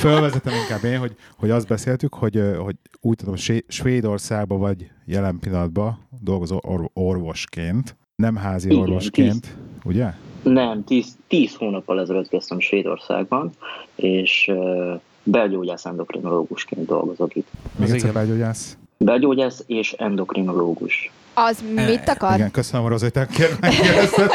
fölvezetem 0.00 0.54
inkább 0.54 0.84
én, 0.84 0.98
hogy, 0.98 1.14
hogy 1.38 1.50
azt 1.50 1.66
beszéltük, 1.66 2.14
hogy, 2.14 2.42
hogy 2.58 2.74
úgy 3.00 3.16
tudom, 3.16 3.34
Svédországban 3.68 4.58
vagy 4.58 4.90
jelen 5.06 5.38
pillanatban 5.38 6.08
dolgozó 6.20 6.58
or- 6.62 6.90
orvosként, 6.92 7.96
nem 8.16 8.36
házi 8.36 8.70
Igen, 8.70 8.80
orvosként, 8.80 9.56
ugye? 9.84 10.06
nem, 10.42 10.84
tíz, 10.84 11.16
tíz 11.28 11.54
hónappal 11.54 12.00
ezelőtt 12.00 12.28
kezdtem 12.28 12.60
Svédországban, 12.60 13.50
és 13.94 14.50
uh, 14.52 15.00
belgyógyász 15.22 15.84
endokrinológusként 15.84 16.86
dolgozok 16.86 17.36
itt. 17.36 17.48
Még 17.76 17.90
egyszer 17.90 18.12
belgyógyász. 18.12 18.76
Belgyógyász 18.98 19.64
és 19.66 19.92
endokrinológus. 19.92 21.10
Az 21.34 21.64
mit 21.74 22.08
akar? 22.08 22.34
Igen, 22.34 22.50
köszönöm, 22.50 22.86
Rozi, 22.88 23.02
hogy 23.04 23.12
te 23.12 23.26
kér- 23.26 23.60
megkérdezted, 23.60 24.30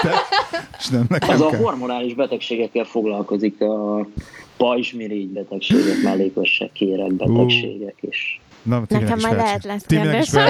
és 0.80 0.88
nem 0.88 1.06
nekem 1.10 1.30
Az 1.30 1.42
a 1.42 1.48
kell. 1.50 1.60
hormonális 1.60 2.14
betegségekkel 2.14 2.84
foglalkozik, 2.84 3.62
a 3.62 4.08
pajzsmirigy 4.58 5.28
betegségek, 5.28 6.02
mellékosság, 6.04 6.72
kérek 6.72 7.14
betegségek, 7.14 7.96
és 8.02 8.40
Na, 8.62 8.80
Nekem 8.88 9.18
is 9.18 9.24
felcsin- 9.24 9.36
lehet 9.38 9.64
lesz 9.64 9.84
is 9.88 9.98
kérdés. 9.98 10.34
a 10.34 10.50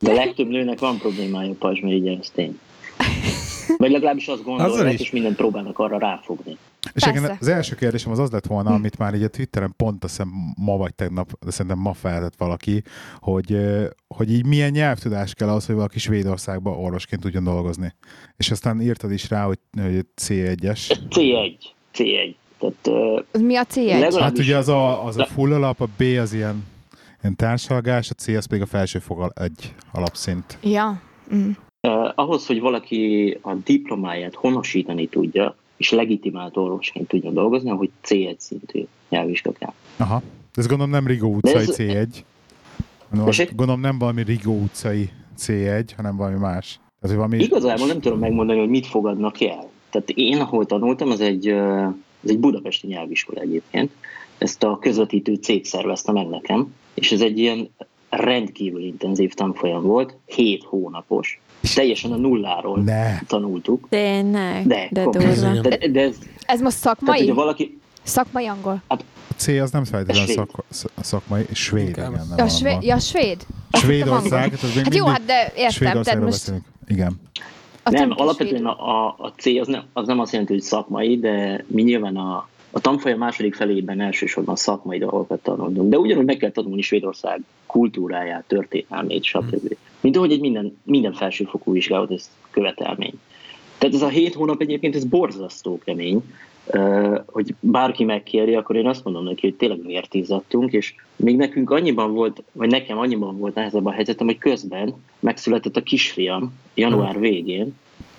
de 0.00 0.10
a 0.10 0.14
legtöbb 0.14 0.48
nőnek 0.48 0.78
van 0.78 0.98
problémája 0.98 1.50
a 1.50 1.54
pajzsmirigyel, 1.58 2.18
ez 2.20 2.30
tény. 2.34 2.58
Vagy 3.76 3.90
legalábbis 3.90 4.26
azt 4.28 4.42
gondolják, 4.44 4.92
is. 4.92 5.00
és 5.00 5.10
mindent 5.10 5.36
próbálnak 5.36 5.78
arra 5.78 5.98
ráfogni. 5.98 6.56
És 6.94 7.06
igen, 7.06 7.36
az 7.40 7.48
első 7.48 7.74
kérdésem 7.74 8.12
az 8.12 8.18
az 8.18 8.30
lett 8.30 8.46
volna, 8.46 8.74
amit 8.74 8.98
már 8.98 9.14
így 9.14 9.22
a 9.22 9.28
Twitteren 9.28 9.74
pont 9.76 10.04
azt 10.04 10.16
hiszem 10.16 10.32
ma 10.56 10.76
vagy 10.76 10.94
tegnap, 10.94 11.32
de 11.44 11.50
szerintem 11.50 11.78
ma 11.80 11.92
feltett 11.92 12.36
valaki, 12.36 12.82
hogy, 13.18 13.56
hogy 14.08 14.32
így 14.32 14.46
milyen 14.46 14.70
nyelvtudás 14.70 15.34
kell 15.34 15.48
ahhoz, 15.48 15.66
hogy 15.66 15.74
valaki 15.74 15.98
Svédországban 15.98 16.76
orvosként 16.76 17.22
tudjon 17.22 17.44
dolgozni. 17.44 17.94
És 18.36 18.50
aztán 18.50 18.80
írtad 18.80 19.12
is 19.12 19.30
rá, 19.30 19.44
hogy, 19.44 19.58
hogy 19.80 20.06
C1-es. 20.22 20.98
C1. 21.10 21.52
C1. 21.94 22.34
Tehát 22.58 22.86
uh, 23.34 23.42
Mi 23.42 23.56
a 23.56 23.64
cél? 23.64 23.98
Legalább- 23.98 24.22
Hát 24.22 24.38
is. 24.38 24.44
ugye 24.46 24.56
az 24.56 24.68
a, 24.68 25.04
az 25.04 25.16
a 25.16 25.24
full 25.24 25.52
alap, 25.52 25.80
a 25.80 25.86
B 25.96 26.02
az 26.20 26.32
ilyen, 26.32 26.64
ilyen 27.22 27.36
társalgás, 27.36 28.10
a 28.10 28.14
C 28.14 28.28
az 28.28 28.46
pedig 28.46 28.62
a 28.62 28.66
felsőfok 28.66 29.32
egy 29.34 29.74
alapszint. 29.92 30.58
Ja. 30.62 31.00
Mm. 31.34 31.50
Uh, 31.82 32.12
ahhoz, 32.14 32.46
hogy 32.46 32.60
valaki 32.60 33.38
a 33.42 33.54
diplomáját 33.54 34.34
honosítani 34.34 35.06
tudja, 35.06 35.56
és 35.78 35.90
legitimált 35.90 36.56
orvosként 36.56 37.08
tudjon 37.08 37.34
dolgozni, 37.34 37.70
hogy 37.70 37.90
C1 38.04 38.38
szintű 38.38 38.84
nyelvvizsga 39.08 39.52
kell. 39.52 39.72
Aha. 39.96 40.22
Ez 40.54 40.66
gondolom 40.66 40.92
nem 40.92 41.06
Rigó 41.06 41.34
utcai 41.34 41.54
ez- 41.54 41.76
C1. 41.76 42.06
Gondolom, 43.10 43.34
Tessék? 43.34 43.54
gondolom 43.54 43.80
nem 43.80 43.98
valami 43.98 44.22
Rigó 44.22 44.52
utcai 44.52 45.10
C1, 45.38 45.84
hanem 45.96 46.16
valami 46.16 46.38
más. 46.38 46.80
Tehát, 47.00 47.16
valami... 47.16 47.38
Igazából 47.38 47.86
nem 47.86 48.00
tudom 48.00 48.18
megmondani, 48.18 48.58
hogy 48.58 48.68
mit 48.68 48.86
fogadnak 48.86 49.40
el. 49.40 49.68
Tehát 49.90 50.10
én, 50.10 50.40
ahol 50.40 50.66
tanultam, 50.66 51.10
az 51.10 51.20
egy, 51.20 51.48
az 51.48 52.30
egy 52.30 52.38
budapesti 52.38 52.86
nyelviskola 52.86 53.40
egyébként. 53.40 53.92
Ezt 54.38 54.62
a 54.62 54.78
közvetítő 54.80 55.34
cég 55.34 55.64
szervezte 55.64 56.12
meg 56.12 56.28
nekem, 56.28 56.74
és 56.94 57.12
ez 57.12 57.20
egy 57.20 57.38
ilyen 57.38 57.68
rendkívül 58.08 58.82
intenzív 58.82 59.34
tanfolyam 59.34 59.82
volt, 59.82 60.16
7 60.26 60.64
hónapos, 60.64 61.40
Teljesen 61.74 62.12
a 62.12 62.16
nulláról 62.16 62.78
Ne. 62.82 63.18
tanultuk. 63.26 63.86
Tényleg? 63.88 64.66
De, 64.66 64.88
De 64.90 65.02
durva. 65.04 65.60
De, 65.60 65.88
de 65.88 66.00
ez, 66.00 66.16
Ez 66.46 66.60
most 66.60 66.82
tehát, 66.82 66.98
szakmai? 66.98 67.18
hogyha 67.18 67.34
valaki, 67.34 67.78
Szakmai 68.02 68.46
angol. 68.46 68.82
A 68.88 68.96
C 69.36 69.48
az 69.48 69.70
nem 69.70 69.84
feltétlenül 69.84 70.34
szak, 70.34 70.50
sz- 70.70 70.90
szakmai, 71.00 71.46
svéd, 71.52 71.88
igen. 71.88 72.10
Nem 72.12 72.34
Ja, 72.36 72.48
svéd, 72.48 72.82
ja, 72.82 72.98
svéd. 72.98 73.46
Svédország, 73.72 74.56
tehát 74.56 74.74
még 74.74 74.84
Hát 74.84 74.94
jó, 74.94 75.06
hát 75.06 75.24
de 75.24 75.52
értem, 75.56 76.02
tehát 76.02 76.20
most 76.20 76.30
beszélünk. 76.30 76.64
Igen. 76.86 77.20
a 77.82 77.90
nem, 77.90 78.12
alapvetően 78.16 78.66
a, 78.66 79.06
a, 79.06 79.14
a 79.18 79.32
C 79.36 79.46
az 79.60 79.66
nem, 79.66 79.84
az 79.92 80.06
nem 80.06 80.18
azt 80.20 80.32
jelenti, 80.32 80.52
hogy 80.52 80.62
szakmai, 80.62 81.18
de 81.18 81.64
mi 81.66 81.82
nyilván 81.82 82.16
a, 82.16 82.48
a 82.70 82.80
tanfolyam 82.80 83.18
második 83.18 83.54
felében 83.54 84.00
elsősorban 84.00 84.56
szakmai 84.56 84.98
dolgokat 84.98 85.42
tanulunk. 85.42 85.90
De 85.90 85.98
ugyanúgy 85.98 86.24
meg 86.24 86.36
kell 86.36 86.50
tanulni 86.50 86.82
Svédország 86.82 87.40
kultúráját, 87.66 88.44
történelmét, 88.46 89.24
stb. 89.24 89.76
Mint 90.00 90.16
ahogy 90.16 90.32
egy 90.32 90.40
minden, 90.40 90.78
minden 90.82 91.12
felsőfokú 91.12 91.72
vizsgálat, 91.72 92.10
ez 92.10 92.30
követelmény. 92.50 93.20
Tehát 93.78 93.94
ez 93.94 94.02
a 94.02 94.08
hét 94.08 94.34
hónap 94.34 94.60
egyébként, 94.60 94.94
ez 94.94 95.04
borzasztó 95.04 95.78
kemény, 95.84 96.22
hogy 97.26 97.54
bárki 97.60 98.04
megkéri, 98.04 98.54
akkor 98.54 98.76
én 98.76 98.86
azt 98.86 99.04
mondom 99.04 99.24
neki, 99.24 99.46
hogy 99.46 99.56
tényleg 99.56 99.82
miért 99.82 100.14
izzadtunk, 100.14 100.72
és 100.72 100.94
még 101.16 101.36
nekünk 101.36 101.70
annyiban 101.70 102.12
volt, 102.12 102.42
vagy 102.52 102.70
nekem 102.70 102.98
annyiban 102.98 103.38
volt 103.38 103.54
nehezebb 103.54 103.86
a 103.86 103.90
helyzetem, 103.90 104.26
hogy 104.26 104.38
közben 104.38 104.94
megszületett 105.18 105.76
a 105.76 105.82
kisfiam 105.82 106.52
január 106.74 107.18
végén. 107.18 107.74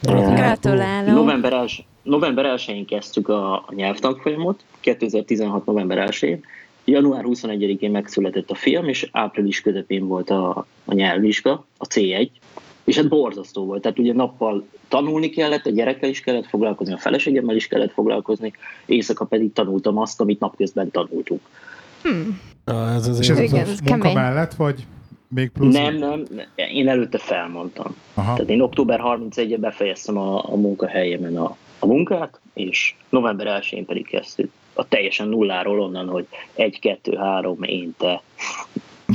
Uh, 0.08 0.36
Gratulálok. 0.36 1.16
November, 1.16 1.54
els, 1.54 1.84
november 2.10 2.54
1-én 2.58 2.86
kezdtük 2.86 3.30
a, 3.30 3.54
a 3.54 3.74
nyelvtanfolyamot, 3.76 4.64
2016. 4.80 5.66
november 5.66 6.10
1-én. 6.12 6.44
Január 6.86 7.24
21-én 7.28 7.92
megszületett 7.92 8.52
a 8.52 8.56
film, 8.56 8.88
és 8.88 9.10
április 9.12 9.62
közepén 9.62 10.08
volt 10.08 10.30
a, 10.30 10.66
a 10.86 10.94
nyelvvizsga, 10.94 11.66
a 11.78 11.86
C1. 11.86 12.30
És 12.84 12.96
hát 12.96 13.08
borzasztó 13.08 13.66
volt. 13.66 13.82
Tehát 13.82 14.00
ugye 14.00 14.14
nappal 14.14 14.68
tanulni 14.88 15.30
kellett, 15.30 15.66
a 15.66 15.70
gyerekkel 15.70 16.10
is 16.10 16.20
kellett 16.22 16.46
foglalkozni, 16.46 16.94
a 16.94 16.98
feleségemmel 16.98 17.56
is 17.56 17.68
kellett 17.68 17.92
foglalkozni, 17.92 18.54
éjszaka 18.86 19.26
pedig 19.26 19.54
tanultam 19.54 19.98
azt, 19.98 20.22
amit 20.22 20.40
napközben 20.40 20.92
tanultunk. 20.92 21.42
Na, 22.66 22.90
ez 22.90 23.08
az 23.08 23.20
És 23.20 23.30
ez 23.30 23.40
Igen, 23.40 23.54
a 23.54 23.60
ez 23.60 23.80
munka 23.80 23.98
kemény. 23.98 24.14
mellett, 24.14 24.54
vagy 24.54 24.86
még 25.28 25.50
plusz? 25.50 25.74
Nem, 25.74 25.96
nem, 25.96 26.24
én 26.56 26.88
előtte 26.88 27.18
felmondtam. 27.18 27.96
Aha. 28.14 28.34
Tehát 28.34 28.50
én 28.50 28.62
október 28.62 29.00
31-ben 29.04 29.60
befejeztem 29.60 30.18
a, 30.18 30.54
a 30.54 30.56
munkahelyemen 30.56 31.38
a, 31.38 31.58
a 31.80 31.86
munkát, 31.86 32.40
és 32.54 32.96
november 33.10 33.62
1-én 33.62 33.86
pedig 33.86 34.08
kezdtük. 34.08 34.52
A 34.74 34.88
teljesen 34.88 35.28
nulláról 35.28 35.82
onnan, 35.82 36.08
hogy 36.08 36.28
egy, 36.54 36.80
kettő, 36.80 37.16
három, 37.16 37.64
én, 37.64 37.94
te. 37.98 38.22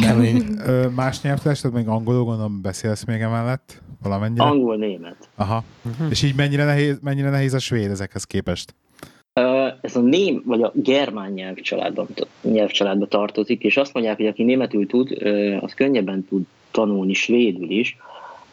Kemény. 0.00 0.42
Ö, 0.66 0.88
más 0.88 1.20
nyelvtudás, 1.22 1.60
tehát 1.60 1.76
még 1.76 1.88
angolul 1.88 2.24
gondolom 2.24 2.60
beszélsz 2.62 3.04
még 3.04 3.20
emellett 3.20 3.82
valamennyire? 4.02 4.44
Angol, 4.44 4.76
német. 4.76 5.28
Aha. 5.34 5.64
És 6.10 6.22
így 6.22 6.34
mennyire 6.34 6.64
nehéz, 6.64 6.98
mennyire 7.02 7.30
nehéz 7.30 7.54
a 7.54 7.58
svéd 7.58 7.90
ezekhez 7.90 8.24
képest? 8.24 8.74
Ö, 9.32 9.68
Ez 9.80 9.96
a 9.96 10.00
ném, 10.00 10.42
vagy 10.44 10.62
a 10.62 10.72
germán 10.74 11.32
nyelvcsaládban, 11.32 12.06
nyelvcsaládba 12.42 13.06
tartozik, 13.06 13.62
és 13.62 13.76
azt 13.76 13.94
mondják, 13.94 14.16
hogy 14.16 14.26
aki 14.26 14.42
németül 14.42 14.86
tud, 14.86 15.22
az 15.60 15.74
könnyebben 15.74 16.24
tud 16.24 16.42
tanulni 16.70 17.12
svédül 17.12 17.70
is, 17.70 17.96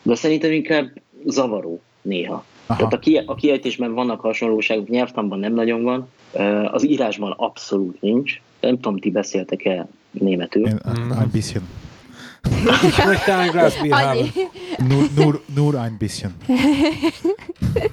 de 0.01 0.15
szerintem 0.15 0.51
inkább 0.51 0.91
zavaró 1.25 1.81
néha. 2.01 2.45
Aha. 2.71 2.77
Tehát 2.77 2.93
a, 2.93 2.99
ki, 2.99 3.17
a 3.25 3.35
kiejtésben 3.35 3.93
vannak 3.93 4.21
hasonlóságok, 4.21 4.87
nyelvtanban 4.89 5.39
nem 5.39 5.53
nagyon 5.53 5.83
van, 5.83 6.07
az 6.71 6.85
írásban 6.87 7.33
abszolút 7.37 8.01
nincs. 8.01 8.41
Nem 8.59 8.75
tudom, 8.75 8.97
ti 8.99 9.11
beszéltek-e 9.11 9.87
németül. 10.11 10.67
Én, 10.67 10.79
ein 11.19 11.29
bisschen. 11.31 11.63
Ich 12.87 13.05
möchte 13.05 13.33
ein 13.37 13.51
Glas 13.51 13.81
Bier 13.81 13.93
haben. 13.93 14.31
Nur, 14.89 15.09
nur, 15.15 15.41
nur 15.55 15.75
ein 15.75 15.95
bisschen. 15.99 16.31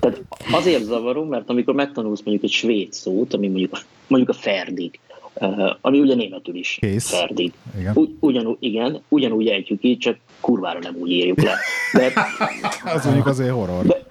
Tehát 0.00 0.22
azért 0.52 0.82
zavaró, 0.84 1.24
mert 1.24 1.50
amikor 1.50 1.74
megtanulsz 1.74 2.22
mondjuk 2.24 2.44
egy 2.44 2.50
svéd 2.50 2.92
szót, 2.92 3.34
ami 3.34 3.48
mondjuk, 3.48 3.78
mondjuk 4.06 4.30
a 4.36 4.40
ferdig, 4.40 4.98
uh, 5.34 5.70
ami 5.80 5.98
ugye 6.00 6.14
németül 6.14 6.54
is 6.54 6.76
Kész. 6.80 7.08
ferdig. 7.10 7.52
Igen. 7.78 7.92
Ugy, 7.96 8.10
ugyanúgy, 8.20 8.56
igen, 8.60 9.00
ugyanúgy 9.08 9.46
ejtjük 9.48 9.84
így, 9.84 9.98
csak 9.98 10.16
kurvára 10.40 10.78
nem 10.78 10.94
úgy 10.96 11.10
írjuk 11.10 11.42
le. 11.42 11.54
De, 11.92 12.12
Az 12.94 13.04
mondjuk 13.04 13.26
azért 13.26 13.50
horror. 13.52 13.84
de, 13.86 14.06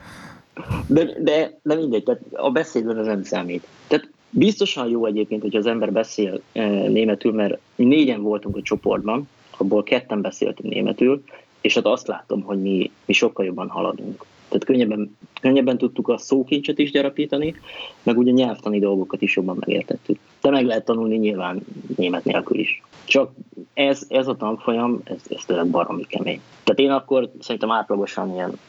de, 0.88 1.18
de 1.64 1.76
mindegy, 1.76 2.04
tehát 2.04 2.22
a 2.32 2.52
beszédben 2.52 2.98
ez 2.98 3.06
nem 3.06 3.24
számít. 3.24 3.68
Tehát 3.88 4.10
biztosan 4.30 4.90
jó 4.90 5.06
egyébként, 5.06 5.42
hogyha 5.42 5.60
az 5.60 5.66
ember 5.66 5.92
beszél 5.92 6.42
uh, 6.56 6.88
németül, 6.88 7.32
mert 7.32 7.60
négyen 7.76 8.22
voltunk 8.22 8.56
a 8.56 8.62
csoportban, 8.62 9.28
abból 9.58 9.84
ketten 9.84 10.22
beszéltünk 10.22 10.74
németül, 10.74 11.24
és 11.62 11.74
hát 11.74 11.86
azt 11.86 12.08
látom, 12.08 12.42
hogy 12.42 12.62
mi, 12.62 12.92
mi 13.06 13.14
sokkal 13.14 13.46
jobban 13.46 13.70
haladunk. 13.70 14.26
Tehát 14.48 14.66
könnyebben, 14.66 15.18
könnyebben 15.42 15.78
tudtuk 15.78 16.08
a 16.08 16.18
szókincset 16.18 16.80
is 16.80 16.92
gyarapítani, 16.92 17.56
meg 18.04 18.18
ugye 18.18 18.32
nyelvtani 18.32 18.80
dolgokat 18.80 19.22
is 19.22 19.36
jobban 19.36 19.58
megértettük. 19.60 20.20
De 20.42 20.50
meg 20.50 20.66
lehet 20.66 20.86
tanulni 20.86 21.18
nyilván 21.18 21.62
német 21.96 22.24
nélkül 22.24 22.60
is. 22.60 22.84
Csak 23.06 23.32
ez, 23.74 24.06
ez 24.08 24.28
a 24.28 24.36
tanfolyam, 24.36 25.02
ez, 25.04 25.22
ez 25.30 25.46
tényleg 25.46 25.68
baromi 25.68 26.04
kemény. 26.04 26.42
Tehát 26.64 26.80
én 26.80 26.92
akkor 26.92 27.32
szerintem 27.40 27.72
átlagosan 27.72 28.34
ilyen 28.34 28.60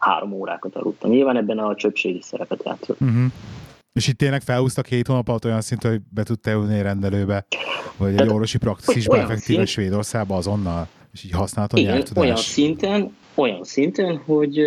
három 0.00 0.32
órákat 0.32 0.76
aludtam. 0.76 1.10
Nyilván 1.10 1.36
ebben 1.36 1.58
a 1.58 1.74
csöpségi 1.74 2.20
szerepet 2.22 2.62
játszott. 2.64 3.00
Uh-huh. 3.00 3.24
És 3.92 4.08
itt 4.08 4.18
tényleg 4.18 4.42
felhúztak 4.42 4.84
két 4.84 5.06
hónap 5.06 5.28
alatt 5.28 5.44
olyan 5.44 5.60
szintű, 5.60 5.88
hogy 5.88 6.00
be 6.14 6.22
tudtál 6.22 6.54
ülni 6.54 6.82
rendelőbe, 6.82 7.46
vagy 7.96 8.20
egy 8.20 8.28
orvosi 8.28 8.58
praxisba 8.58 9.12
olyan 9.12 9.24
effektíve 9.24 9.58
szint- 9.58 9.68
Svédországba 9.68 10.36
azonnal, 10.36 10.88
és 11.12 11.24
így 11.24 11.30
Igen, 11.30 11.68
olyan 11.72 11.90
nyelvtudást. 11.90 12.48
szinten, 12.48 13.16
olyan 13.34 13.64
szinten, 13.64 14.16
hogy 14.16 14.60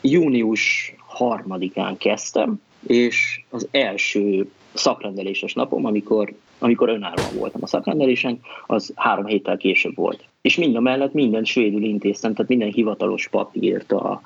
június 0.00 0.94
harmadikán 1.06 1.96
kezdtem, 1.96 2.60
és 2.86 3.44
az 3.50 3.68
első 3.70 4.50
szakrendeléses 4.72 5.52
napom, 5.52 5.84
amikor, 5.84 6.34
amikor 6.58 6.88
önállóan 6.88 7.34
voltam 7.34 7.62
a 7.62 7.66
szakrendelésen, 7.66 8.40
az 8.66 8.92
három 8.94 9.26
héttel 9.26 9.56
később 9.56 9.94
volt. 9.94 10.24
És 10.42 10.56
mind 10.56 10.76
a 10.76 10.80
mellett 10.80 11.12
minden 11.12 11.44
svédül 11.44 11.82
intéztem, 11.82 12.34
tehát 12.34 12.50
minden 12.50 12.72
hivatalos 12.72 13.28
papírt, 13.28 13.92
a, 13.92 14.20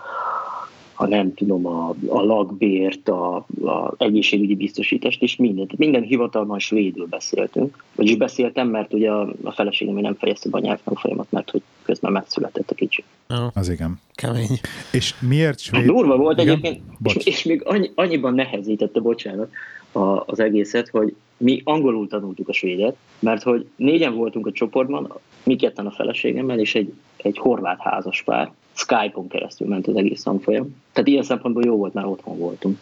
a 0.94 1.06
nem 1.06 1.35
tudom, 1.35 1.66
a, 1.66 1.94
a 2.06 2.23
lakbért, 2.23 3.08
a, 3.08 3.37
a 3.64 3.94
egészségügyi 3.99 4.54
biztosítást, 4.54 5.23
és 5.23 5.37
mindent. 5.37 5.78
Minden 5.78 6.02
hivatalban 6.02 6.58
svédül 6.58 7.06
beszéltünk. 7.06 7.85
Vagyis 7.94 8.16
beszéltem, 8.16 8.68
mert 8.68 8.92
ugye 8.92 9.11
a, 9.11 9.32
a 9.42 9.52
feleségem 9.52 9.94
nem 9.94 10.14
fejezte 10.14 10.49
be 10.49 10.58
a 10.58 10.61
nyelvtanfolyamat, 10.61 11.26
mert 11.30 11.50
hogy 11.50 11.62
közben 11.86 12.12
megszületett 12.12 12.70
a 12.70 12.74
kicsi. 12.74 13.04
Ja, 13.28 13.50
Az 13.54 13.68
igen. 13.68 14.00
kemény. 14.14 14.60
És 14.92 15.14
miért 15.20 15.58
svéd? 15.58 15.84
Durva 15.84 16.16
volt 16.16 16.40
Igen? 16.40 16.48
egyébként, 16.56 16.82
Bocs. 16.98 17.14
és, 17.14 17.24
és 17.24 17.42
még 17.42 17.62
annyi, 17.64 17.90
annyiban 17.94 18.34
nehezítette, 18.34 19.00
bocsánat, 19.00 19.50
a, 19.92 20.22
az 20.26 20.40
egészet, 20.40 20.88
hogy 20.88 21.14
mi 21.36 21.60
angolul 21.64 22.08
tanultuk 22.08 22.48
a 22.48 22.52
svédet, 22.52 22.96
mert 23.18 23.42
hogy 23.42 23.66
négyen 23.76 24.14
voltunk 24.14 24.46
a 24.46 24.52
csoportban, 24.52 25.12
mi 25.42 25.56
ketten 25.56 25.86
a 25.86 25.90
feleségemmel, 25.90 26.58
és 26.58 26.74
egy, 26.74 26.92
egy 27.16 27.38
horvát 27.38 27.80
házas 27.80 28.22
pár. 28.22 28.52
Skype-on 28.72 29.28
keresztül 29.28 29.68
ment 29.68 29.86
az 29.86 29.96
egész 29.96 30.22
tanfolyam. 30.22 30.76
Tehát 30.92 31.08
ilyen 31.08 31.22
szempontból 31.22 31.64
jó 31.64 31.76
volt, 31.76 31.94
már 31.94 32.04
otthon 32.04 32.38
voltunk. 32.38 32.78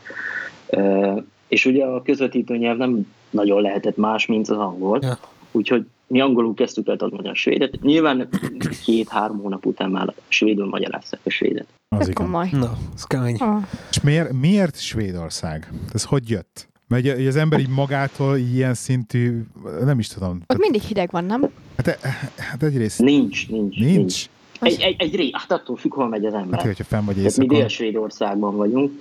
Uh, 0.66 1.22
és 1.48 1.66
ugye 1.66 1.84
a 1.84 2.02
közvetítő 2.02 2.56
nyelv 2.56 2.76
nem 2.76 3.12
nagyon 3.30 3.62
lehetett 3.62 3.96
más, 3.96 4.26
mint 4.26 4.48
az 4.48 4.56
angol. 4.56 4.98
Ja. 5.02 5.18
Úgyhogy 5.56 5.86
mi 6.06 6.20
angolul 6.20 6.54
kezdtük 6.54 6.88
el 6.88 6.96
tanulni 6.96 7.28
a 7.28 7.34
svédet. 7.34 7.80
Nyilván 7.82 8.28
két-három 8.84 9.38
hónap 9.38 9.66
után 9.66 9.90
már 9.90 10.14
svédül 10.28 10.66
magyarázták 10.66 11.20
a 11.24 11.30
svédet. 11.30 11.66
Az 11.88 12.00
Ez 12.00 12.08
igen. 12.08 12.24
komoly. 12.24 12.48
Na, 12.52 12.78
ez 12.94 13.04
kemény. 13.04 13.36
Ah. 13.36 13.62
És 13.90 14.00
miért, 14.00 14.32
miért 14.32 14.80
Svédország? 14.80 15.72
Ez 15.92 16.04
hogy 16.04 16.30
jött? 16.30 16.68
Mert 16.88 17.02
ugye, 17.02 17.28
az 17.28 17.36
ember 17.36 17.58
így 17.60 17.68
magától 17.68 18.36
ilyen 18.36 18.74
szintű, 18.74 19.42
nem 19.84 19.98
is 19.98 20.08
tudom. 20.08 20.30
Ott 20.30 20.46
Tehát, 20.46 20.62
mindig 20.62 20.82
hideg 20.82 21.10
van, 21.10 21.24
nem? 21.24 21.50
hát, 21.76 21.98
hát 22.36 22.62
egyrészt 22.62 22.98
Nincs, 22.98 23.48
nincs. 23.48 23.78
nincs. 23.78 24.24
Egy, 24.60 24.80
egy, 24.80 24.94
egy 24.98 25.14
ré, 25.14 25.30
hát 25.32 25.52
attól 25.52 25.76
függ, 25.76 25.92
hol 25.94 26.08
megy 26.08 26.24
az 26.24 26.34
ember. 26.34 26.58
Hát, 26.58 26.66
hogyha 26.66 26.84
fenn 26.84 27.04
vagy 27.04 27.14
Tehát 27.14 27.36
mi 27.36 27.42
éjszakon. 27.42 27.58
Dél-Svédországban 27.58 28.56
vagyunk. 28.56 28.92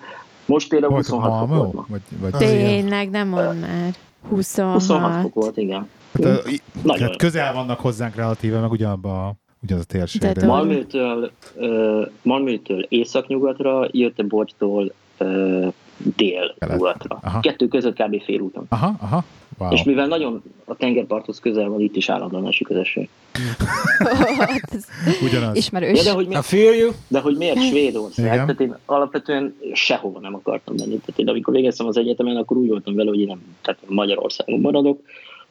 Most 0.46 0.70
például 0.70 0.92
Voltak 0.92 1.12
26 1.14 1.48
fok 1.50 1.58
volt. 1.74 1.88
Vagy, 1.88 2.02
vagy. 2.20 2.32
Tényleg, 2.32 3.10
nem 3.10 3.28
mond 3.28 3.60
már. 3.60 3.94
26. 4.30 4.74
26 4.74 5.22
fok 5.22 5.34
volt, 5.34 5.58
igen. 5.58 5.88
Hát, 6.14 6.26
a- 6.26 6.50
i- 6.50 6.62
Nagyon. 6.82 6.98
tehát 6.98 7.16
közel 7.16 7.54
vannak 7.54 7.80
hozzánk 7.80 8.16
relatíve, 8.16 8.60
meg 8.60 8.72
ugyanabba 8.72 9.28
a, 9.28 9.34
ugyanaz 9.64 9.86
a 9.90 10.32
tudom. 10.32 10.50
Malmőtől, 10.50 11.32
uh, 11.56 12.08
Malmőtől 12.22 12.86
északnyugatra, 12.90 13.88
Göteborgtól 13.92 14.94
uh, 15.20 15.74
dél-nyugatra. 16.16 17.20
Kettő 17.42 17.68
között 17.68 17.96
kb. 17.96 18.24
félúton. 18.24 18.66
Aha, 18.70 18.96
aha. 19.02 19.24
Wow. 19.58 19.72
És 19.72 19.84
mivel 19.84 20.08
nagyon 20.08 20.44
a 20.66 20.76
tengerparthoz 20.76 21.40
közel 21.40 21.70
van, 21.70 21.80
itt 21.80 21.96
is 21.96 22.10
állandóan 22.10 22.48
esik 22.48 22.70
az 22.70 22.76
eső. 22.76 23.08
Ugyanaz. 25.28 25.58
Ismerős. 25.58 25.98
Ja, 25.98 26.04
de 26.04 26.12
hogy, 26.12 26.28
mi, 26.28 26.36
I 26.36 26.42
feel 26.42 26.74
you. 26.74 26.92
de 27.08 27.20
hogy 27.20 27.38
miért 27.38 27.64
Svédország? 27.64 28.26
Igen. 28.26 28.38
Tehát 28.46 28.60
én 28.60 28.76
alapvetően 28.86 29.56
sehova 29.74 30.20
nem 30.20 30.36
akartam 30.36 30.76
menni. 30.76 30.98
Tehát 30.98 31.20
én 31.20 31.28
amikor 31.28 31.54
végeztem 31.54 31.88
az 31.88 31.98
egyetemen, 31.98 32.36
akkor 32.36 32.58
úgy 32.58 32.68
voltam 32.68 32.96
vele, 32.96 33.10
hogy 33.10 33.20
én 33.20 33.28
nem 33.28 33.56
tehát 33.62 33.80
Magyarországon 33.88 34.60
maradok. 34.60 35.00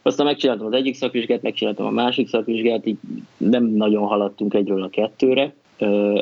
Aztán 0.03 0.27
megcsináltam 0.27 0.67
az 0.67 0.73
egyik 0.73 0.95
szakvizsgát, 0.95 1.43
megcsináltam 1.43 1.87
a 1.87 1.91
másik 1.91 2.29
szakvizsgát, 2.29 2.87
így 2.87 2.99
nem 3.37 3.65
nagyon 3.65 4.07
haladtunk 4.07 4.55
egyről 4.55 4.83
a 4.83 4.89
kettőre. 4.89 5.55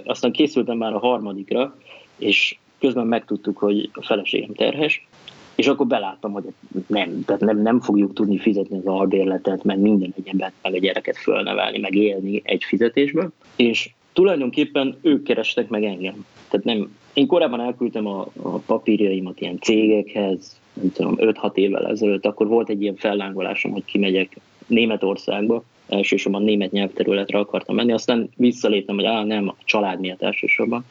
Aztán 0.04 0.32
készültem 0.32 0.76
már 0.76 0.94
a 0.94 0.98
harmadikra, 0.98 1.76
és 2.18 2.58
közben 2.78 3.06
megtudtuk, 3.06 3.58
hogy 3.58 3.90
a 3.92 4.02
feleségem 4.02 4.54
terhes, 4.54 5.06
és 5.54 5.66
akkor 5.66 5.86
beláttam, 5.86 6.32
hogy 6.32 6.44
nem, 6.86 7.24
tehát 7.24 7.42
nem, 7.42 7.62
nem 7.62 7.80
fogjuk 7.80 8.12
tudni 8.12 8.38
fizetni 8.38 8.78
az 8.78 8.86
albérletet, 8.86 9.64
meg 9.64 9.78
minden 9.78 10.14
egyebet, 10.16 10.52
meg 10.62 10.74
a 10.74 10.78
gyereket 10.78 11.16
fölnevelni, 11.16 11.78
meg 11.78 11.94
élni 11.94 12.40
egy 12.44 12.64
fizetésből, 12.64 13.32
és 13.56 13.90
tulajdonképpen 14.12 14.96
ők 15.02 15.22
kerestek 15.22 15.68
meg 15.68 15.84
engem. 15.84 16.26
Tehát 16.48 16.66
nem, 16.66 16.96
én 17.12 17.26
korábban 17.26 17.60
elküldtem 17.60 18.06
a, 18.06 18.26
a 18.42 18.58
papírjaimat 18.58 19.40
ilyen 19.40 19.58
cégekhez, 19.58 20.59
nem 20.72 20.92
tudom, 20.92 21.14
5-6 21.18 21.54
évvel 21.54 21.86
ezelőtt, 21.86 22.26
akkor 22.26 22.46
volt 22.46 22.68
egy 22.68 22.82
ilyen 22.82 22.96
fellángolásom, 22.96 23.72
hogy 23.72 23.84
kimegyek 23.84 24.36
Németországba, 24.66 25.64
elsősorban 25.88 26.42
német 26.42 26.70
nyelvterületre 26.70 27.38
akartam 27.38 27.74
menni, 27.74 27.92
aztán 27.92 28.30
visszaléptem, 28.36 28.94
hogy 28.94 29.04
á, 29.04 29.24
nem, 29.24 29.48
a 29.48 29.56
család 29.64 30.00
miatt 30.00 30.22
elsősorban, 30.22 30.84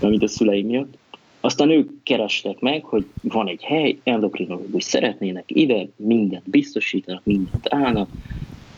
mint 0.00 0.22
a 0.22 0.28
szüleim 0.28 0.66
miatt. 0.66 0.94
Aztán 1.40 1.70
ők 1.70 2.02
kerestek 2.02 2.60
meg, 2.60 2.84
hogy 2.84 3.06
van 3.22 3.48
egy 3.48 3.62
hely, 3.62 3.98
endokrinológus 4.02 4.84
szeretnének 4.84 5.44
ide, 5.46 5.88
mindent 5.96 6.50
biztosítanak, 6.50 7.24
mindent 7.24 7.66
állnak, 7.74 8.08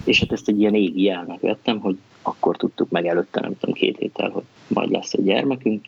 és 0.04 0.20
hát 0.20 0.32
ezt 0.32 0.48
egy 0.48 0.60
ilyen 0.60 0.74
égi 0.74 1.02
jelnek 1.02 1.40
vettem, 1.40 1.80
hogy 1.80 1.96
akkor 2.22 2.56
tudtuk 2.56 2.90
meg 2.90 3.06
előtte, 3.06 3.40
nem 3.40 3.58
tudom, 3.58 3.74
két 3.74 3.96
héttel, 3.98 4.30
hogy 4.30 4.42
majd 4.66 4.90
lesz 4.90 5.12
egy 5.12 5.24
gyermekünk. 5.24 5.84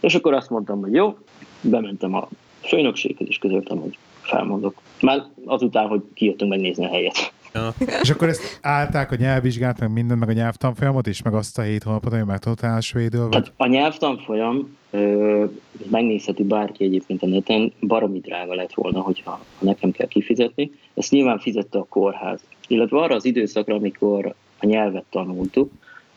És 0.00 0.14
akkor 0.14 0.34
azt 0.34 0.50
mondtam, 0.50 0.80
hogy 0.80 0.92
jó, 0.92 1.18
bementem 1.60 2.14
a 2.14 2.28
főnökséghez, 2.60 3.28
és 3.28 3.38
közöltem, 3.38 3.78
hogy 3.78 3.98
felmondok. 4.20 4.74
Már 5.00 5.22
azután, 5.44 5.86
hogy 5.86 6.02
kijöttünk 6.14 6.50
megnézni 6.50 6.84
a 6.84 6.88
helyet. 6.88 7.32
Ja. 7.54 7.74
És 8.02 8.10
akkor 8.10 8.28
ezt 8.28 8.58
állták 8.62 9.12
a 9.12 9.16
nyelvvizsgát, 9.16 9.80
meg 9.80 9.92
minden, 9.92 10.18
meg 10.18 10.28
a 10.28 10.32
nyelvtanfolyamot 10.32 11.06
is, 11.06 11.22
meg 11.22 11.34
azt 11.34 11.58
a 11.58 11.62
hét 11.62 11.82
hónapot, 11.82 12.12
hogy 12.12 12.24
megtanultál 12.24 12.80
svédül, 12.80 13.28
vagy? 13.28 13.34
Hát 13.34 13.52
a 13.56 13.66
nyelvtanfolyam 13.66 14.76
ö, 14.90 15.44
megnézheti 15.90 16.42
bárki 16.44 16.84
egyébként 16.84 17.22
a 17.22 17.26
neten, 17.26 17.72
baromi 17.80 18.20
drága 18.20 18.54
lett 18.54 18.74
volna, 18.74 19.00
hogyha 19.00 19.30
ha 19.30 19.64
nekem 19.64 19.90
kell 19.90 20.06
kifizetni. 20.06 20.70
Ezt 20.94 21.10
nyilván 21.10 21.38
fizette 21.38 21.78
a 21.78 21.86
kórház. 21.88 22.40
Illetve 22.68 22.98
arra 22.98 23.14
az 23.14 23.24
időszakra, 23.24 23.74
amikor 23.74 24.34
a 24.58 24.66
nyelvet 24.66 25.04
tanultuk, 25.10 25.70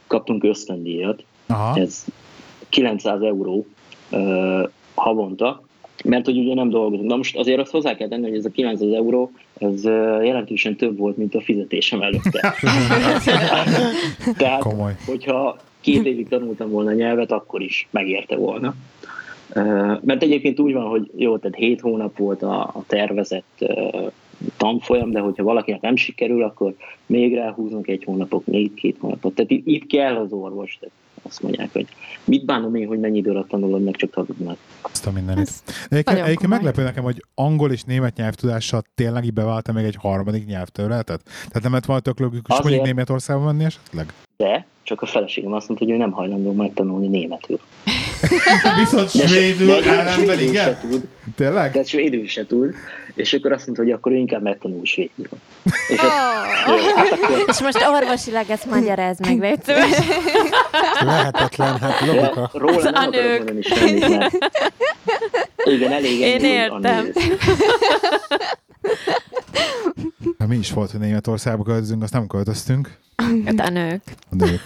kaptunk 0.07 0.43
ösztöndíjat, 0.43 1.23
Aha. 1.47 1.79
ez 1.79 2.05
900 2.69 3.21
euró 3.21 3.65
ö, 4.09 4.63
havonta, 4.93 5.63
mert 6.03 6.25
hogy 6.25 6.37
ugye 6.37 6.53
nem 6.53 6.69
dolgozunk. 6.69 7.09
Na 7.09 7.15
most 7.15 7.37
azért 7.37 7.59
azt 7.59 7.71
hozzá 7.71 7.95
kell 7.95 8.07
tenni, 8.07 8.27
hogy 8.27 8.37
ez 8.37 8.45
a 8.45 8.49
900 8.49 8.91
euró, 8.91 9.31
ez 9.57 9.83
jelentősen 10.23 10.75
több 10.75 10.97
volt, 10.97 11.17
mint 11.17 11.35
a 11.35 11.41
fizetésem 11.41 12.01
előtte. 12.01 12.53
Tehát, 14.37 14.61
Komoly. 14.61 14.95
hogyha 15.05 15.57
két 15.81 16.05
évig 16.05 16.27
tanultam 16.27 16.69
volna 16.69 16.89
a 16.89 16.93
nyelvet, 16.93 17.31
akkor 17.31 17.61
is 17.61 17.87
megérte 17.91 18.35
volna. 18.35 18.75
Mert 20.01 20.23
egyébként 20.23 20.59
úgy 20.59 20.73
van, 20.73 20.85
hogy 20.85 21.11
jó, 21.15 21.37
tehát 21.37 21.57
hét 21.57 21.81
hónap 21.81 22.17
volt 22.17 22.41
a, 22.41 22.61
a 22.61 22.83
tervezett 22.87 23.65
tanfolyam, 24.57 25.11
de 25.11 25.19
hogyha 25.19 25.43
valakinek 25.43 25.81
nem 25.81 25.95
sikerül, 25.95 26.43
akkor 26.43 26.75
még 27.05 27.35
ráhúznak 27.35 27.87
egy 27.87 28.03
hónapot, 28.03 28.47
még 28.47 28.73
két 28.73 28.97
hónapot. 28.99 29.35
Tehát 29.35 29.51
itt, 29.51 29.67
itt 29.67 29.87
kell 29.87 30.15
az 30.15 30.31
orvos. 30.31 30.77
Tehát 30.79 30.95
azt 31.23 31.41
mondják, 31.41 31.71
hogy 31.71 31.87
mit 32.23 32.45
bánom 32.45 32.75
én, 32.75 32.87
hogy 32.87 32.99
mennyi 32.99 33.17
idő 33.17 33.29
alatt 33.29 33.47
tanulod 33.47 33.83
meg, 33.83 33.95
csak 33.95 34.13
hazudnak. 34.13 34.57
Azt 34.81 35.07
a 35.07 35.11
mindenit. 35.11 35.51
Egyébként, 35.89 36.47
meglepő 36.47 36.83
nekem, 36.83 37.03
hogy 37.03 37.25
angol 37.35 37.71
és 37.71 37.83
német 37.83 38.15
nyelvtudással 38.15 38.83
tényleg 38.95 39.23
így 39.23 39.33
beválta 39.33 39.71
még 39.71 39.85
egy 39.85 39.97
harmadik 39.99 40.45
nyelvterületet? 40.45 41.23
Tehát 41.23 41.63
nem 41.63 41.73
lett 41.73 41.85
volna 41.85 42.01
tök 42.01 42.19
logikus 42.19 42.49
Azért. 42.49 42.63
mondjuk 42.63 42.85
Németországba 42.85 43.45
menni 43.45 43.63
esetleg? 43.63 44.13
De 44.43 44.65
csak 44.83 45.01
a 45.01 45.05
feleségem 45.05 45.53
azt 45.53 45.67
mondta, 45.67 45.85
hogy 45.85 45.93
ő 45.93 45.97
nem 45.97 46.11
hajlandó 46.11 46.51
megtanulni 46.51 47.07
németül. 47.07 47.59
Viszont 48.79 49.17
De, 49.17 49.27
svédül 49.27 49.79
de 49.81 49.99
ellenben 49.99 50.39
igen? 50.39 50.77
tud, 50.81 51.03
Tényleg? 51.35 51.71
de 51.71 51.83
svédül 51.83 52.27
se 52.27 52.45
tud, 52.45 52.73
és 53.15 53.33
akkor 53.33 53.51
azt 53.51 53.65
mondta, 53.65 53.83
hogy 53.83 53.91
akkor 53.91 54.11
ő 54.11 54.15
inkább 54.15 54.41
megtanul 54.41 54.85
svédül. 54.85 55.27
És 55.89 55.99
hát, 55.99 56.11
Oh. 56.67 56.75
jó, 56.77 56.95
hát 56.95 57.11
akkor 57.11 57.43
És 57.47 57.61
most 57.61 57.85
orvosilag 57.93 58.49
ezt 58.49 58.65
magyaráz 58.65 59.19
meg, 59.19 59.39
légy. 59.39 59.57
Lehetetlen, 61.01 61.79
hát 61.79 61.99
de 61.99 62.05
logika. 62.05 62.49
róla 62.53 62.81
nem 62.81 62.93
A 62.93 62.97
akarok 62.97 63.13
nők. 63.13 63.37
mondani 63.37 63.61
semmit, 63.61 64.07
mert 64.17 64.33
igen, 65.65 65.91
elég 65.91 66.19
Én 66.19 66.39
hogy 66.39 66.43
a 66.43 66.47
értem. 66.53 67.11
Hát 70.37 70.47
mi 70.47 70.55
is 70.55 70.71
volt, 70.71 70.91
hogy 70.91 70.99
Németországba 70.99 71.63
költözünk, 71.63 72.03
azt 72.03 72.13
nem 72.13 72.27
költöztünk. 72.27 72.97
Hát 73.45 73.59
a 73.59 73.69
nők. 73.69 74.01
A 74.31 74.35
nők. 74.35 74.61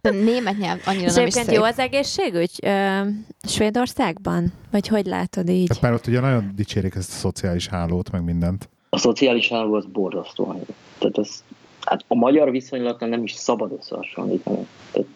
De 0.00 0.10
német 0.10 0.58
nyelv 0.58 0.80
annyira 0.84 1.06
És 1.06 1.14
nem 1.14 1.26
is 1.26 1.32
szép. 1.32 1.50
jó 1.50 1.62
az 1.62 1.78
egészségügy 1.78 2.50
ö, 2.62 3.00
Svédországban? 3.42 4.52
Vagy 4.70 4.88
hogy 4.88 5.06
látod 5.06 5.48
így? 5.48 5.66
Tehát 5.66 5.82
már 5.82 5.92
ott 5.92 6.06
ugye 6.06 6.20
nagyon 6.20 6.52
dicsérik 6.56 6.94
ezt 6.94 7.10
a 7.10 7.14
szociális 7.14 7.66
hálót, 7.68 8.10
meg 8.10 8.24
mindent. 8.24 8.68
A 8.88 8.98
szociális 8.98 9.48
háló 9.48 9.74
az 9.74 9.84
borzasztó. 9.92 10.64
Tehát 10.98 11.18
ez, 11.18 11.44
hát 11.80 12.04
a 12.08 12.14
magyar 12.14 12.50
viszonylattal 12.50 13.08
nem 13.08 13.22
is 13.22 13.32
szabad 13.32 13.72
összehasonlítani. 13.78 14.66
Tehát 14.92 15.08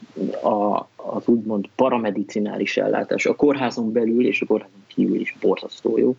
a, 0.44 0.88
az 0.96 1.22
úgymond 1.26 1.66
paramedicinális 1.76 2.76
ellátás 2.76 3.26
a 3.26 3.34
kórházon 3.34 3.92
belül 3.92 4.26
és 4.26 4.40
a 4.40 4.46
kórházon 4.46 4.83
kívül 4.94 5.20
is 5.20 5.36
borzasztó 5.40 5.98
jó. 5.98 6.16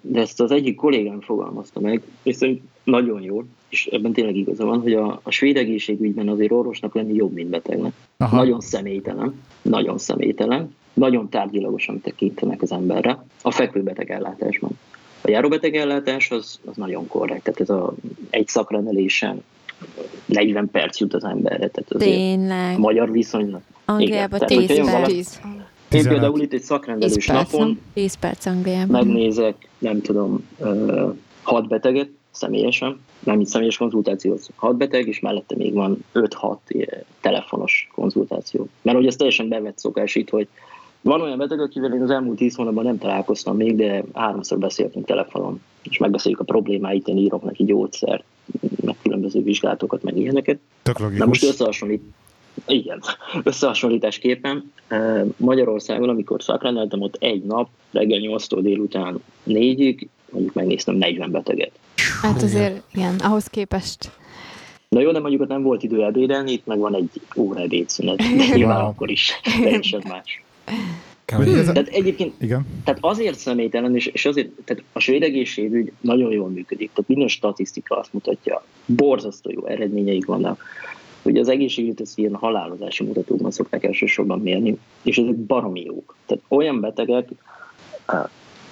De 0.00 0.20
ezt 0.20 0.40
az 0.40 0.50
egyik 0.50 0.76
kollégám 0.76 1.20
fogalmazta 1.20 1.80
meg, 1.80 2.02
és 2.22 2.36
szerint 2.36 2.62
nagyon 2.84 3.22
jó, 3.22 3.42
és 3.68 3.86
ebben 3.86 4.12
tényleg 4.12 4.36
igaza 4.36 4.64
van, 4.64 4.80
hogy 4.80 4.94
a, 4.94 5.20
a 5.22 5.30
svéd 5.30 5.56
egészségügyben 5.56 6.28
azért 6.28 6.52
orvosnak 6.52 6.94
lenni 6.94 7.14
jobb, 7.14 7.32
mint 7.32 7.48
betegnek. 7.48 7.92
Aha. 8.16 8.36
Nagyon 8.36 8.60
személytelen, 8.60 9.40
nagyon 9.62 9.98
személytelen, 9.98 10.74
nagyon 10.92 11.28
tárgyilagosan 11.28 12.00
tekintenek 12.00 12.62
az 12.62 12.72
emberre 12.72 13.24
a 13.42 13.50
fekvőbeteg 13.50 14.10
ellátásban. 14.10 14.70
A 15.20 15.30
járóbeteg 15.30 15.74
ellátás 15.74 16.30
az, 16.30 16.60
az 16.64 16.76
nagyon 16.76 17.06
korrekt, 17.06 17.42
tehát 17.42 17.60
ez 17.60 17.70
a, 17.70 17.94
egy 18.30 18.48
szakrendelésen 18.48 19.42
40 20.26 20.70
perc 20.70 21.00
jut 21.00 21.14
az 21.14 21.24
emberre, 21.24 21.68
tehát 21.68 21.92
azért 21.92 22.10
a 22.10 22.14
Tényleg. 22.14 22.78
magyar 22.78 23.10
viszonylag. 23.10 23.60
Angliában 23.84 24.38
tehát 24.38 24.66
10 24.66 24.68
hogyha 24.68 24.74
jön 24.74 25.02
perc. 25.02 25.38
Valaki- 25.94 26.02
Tíz. 26.02 26.02
Én 26.02 26.02
15. 26.02 26.12
például 26.20 26.40
itt 26.42 26.52
egy 26.52 26.62
szakrendelős 26.62 27.14
Tíz 27.14 27.26
perc, 27.26 27.52
napon 27.52 27.66
nem? 27.66 27.80
10 27.94 28.14
perc 28.14 28.46
Angliában. 28.46 29.04
megnézek, 29.06 29.68
nem 29.78 30.00
tudom, 30.00 30.44
hat 31.42 31.68
beteget 31.68 32.08
személyesen, 32.30 33.00
nem 33.24 33.40
így 33.40 33.46
személyes 33.46 33.76
konzultáció, 33.76 34.38
hat 34.56 34.76
beteg, 34.76 35.06
és 35.08 35.20
mellette 35.20 35.54
még 35.56 35.72
van 35.72 36.04
5-6 36.12 36.56
ilyen 36.68 37.04
telefonos 37.20 37.88
konzultáció. 37.94 38.68
Mert 38.82 38.96
hogy 38.96 39.06
ez 39.06 39.16
teljesen 39.16 39.48
bevett 39.48 39.78
szokás 39.78 40.14
itt, 40.14 40.30
hogy 40.30 40.48
van 41.00 41.20
olyan 41.20 41.38
beteg, 41.38 41.60
akivel 41.60 41.94
én 41.94 42.02
az 42.02 42.10
elmúlt 42.10 42.36
10 42.36 42.54
hónapban 42.54 42.84
nem 42.84 42.98
találkoztam 42.98 43.56
még, 43.56 43.76
de 43.76 44.04
háromszor 44.12 44.58
beszéltünk 44.58 45.06
telefonon, 45.06 45.60
és 45.82 45.98
megbeszéljük 45.98 46.40
a 46.40 46.44
problémáit, 46.44 47.08
én 47.08 47.16
írok 47.16 47.42
neki 47.44 47.64
gyógyszert, 47.64 48.24
meg 48.84 48.96
különböző 49.02 49.42
vizsgálatokat, 49.42 50.02
meg 50.02 50.16
ilyeneket. 50.16 50.58
Tök 50.82 50.98
Na 50.98 51.04
most 51.06 51.18
logikus. 51.18 51.42
összehasonlít, 51.48 52.02
igen, 52.66 53.00
összehasonlításképpen 53.42 54.72
eh, 54.88 55.22
Magyarországon, 55.36 56.08
amikor 56.08 56.42
szakrendeltem, 56.42 57.00
ott 57.00 57.16
egy 57.18 57.42
nap, 57.42 57.68
reggel 57.90 58.20
8-tól 58.22 58.58
délután 58.62 59.22
4-ig, 59.46 60.06
mondjuk 60.30 60.54
megnéztem 60.54 60.94
40 60.94 61.30
beteget. 61.30 61.72
Hát 62.22 62.42
azért, 62.42 62.82
igen, 62.92 63.14
ahhoz 63.18 63.46
képest. 63.46 64.10
Na 64.88 65.00
jó, 65.00 65.12
de 65.12 65.20
mondjuk 65.20 65.42
ott 65.42 65.48
nem 65.48 65.62
volt 65.62 65.82
idő 65.82 66.04
ebédelni, 66.04 66.52
itt 66.52 66.66
meg 66.66 66.78
van 66.78 66.94
egy 66.94 67.10
óra 67.36 67.60
ebédszünet, 67.60 68.16
de 68.16 68.54
nyilván 68.54 68.80
Wow. 68.80 68.88
akkor 68.88 69.10
is 69.10 69.32
teljesen 69.62 70.02
más. 70.08 70.42
A... 71.26 71.72
Tehát 71.72 71.88
egyébként 71.88 72.34
Igen. 72.40 72.66
tehát 72.84 73.00
azért 73.02 73.38
személytelen, 73.38 73.94
és, 73.96 74.06
és 74.06 74.24
azért, 74.26 74.48
tehát 74.64 74.82
a 74.92 74.98
svéd 74.98 75.22
egészségügy 75.22 75.92
nagyon 76.00 76.32
jól 76.32 76.48
működik. 76.48 76.90
Tehát 76.92 77.08
minden 77.08 77.28
statisztika 77.28 77.98
azt 77.98 78.12
mutatja, 78.12 78.64
borzasztó 78.86 79.50
jó 79.50 79.66
eredményeik 79.66 80.24
vannak. 80.26 80.62
Ugye 81.24 81.40
az 81.40 81.48
egészségügyet 81.48 82.00
ezt 82.00 82.18
ilyen 82.18 82.34
halálozási 82.34 83.04
mutatókban 83.04 83.50
szokták 83.50 83.84
elsősorban 83.84 84.40
mérni, 84.40 84.78
és 85.02 85.18
ezek 85.18 85.34
baromi 85.34 85.82
jók. 85.84 86.16
Tehát 86.26 86.42
olyan 86.48 86.80
betegek, 86.80 87.28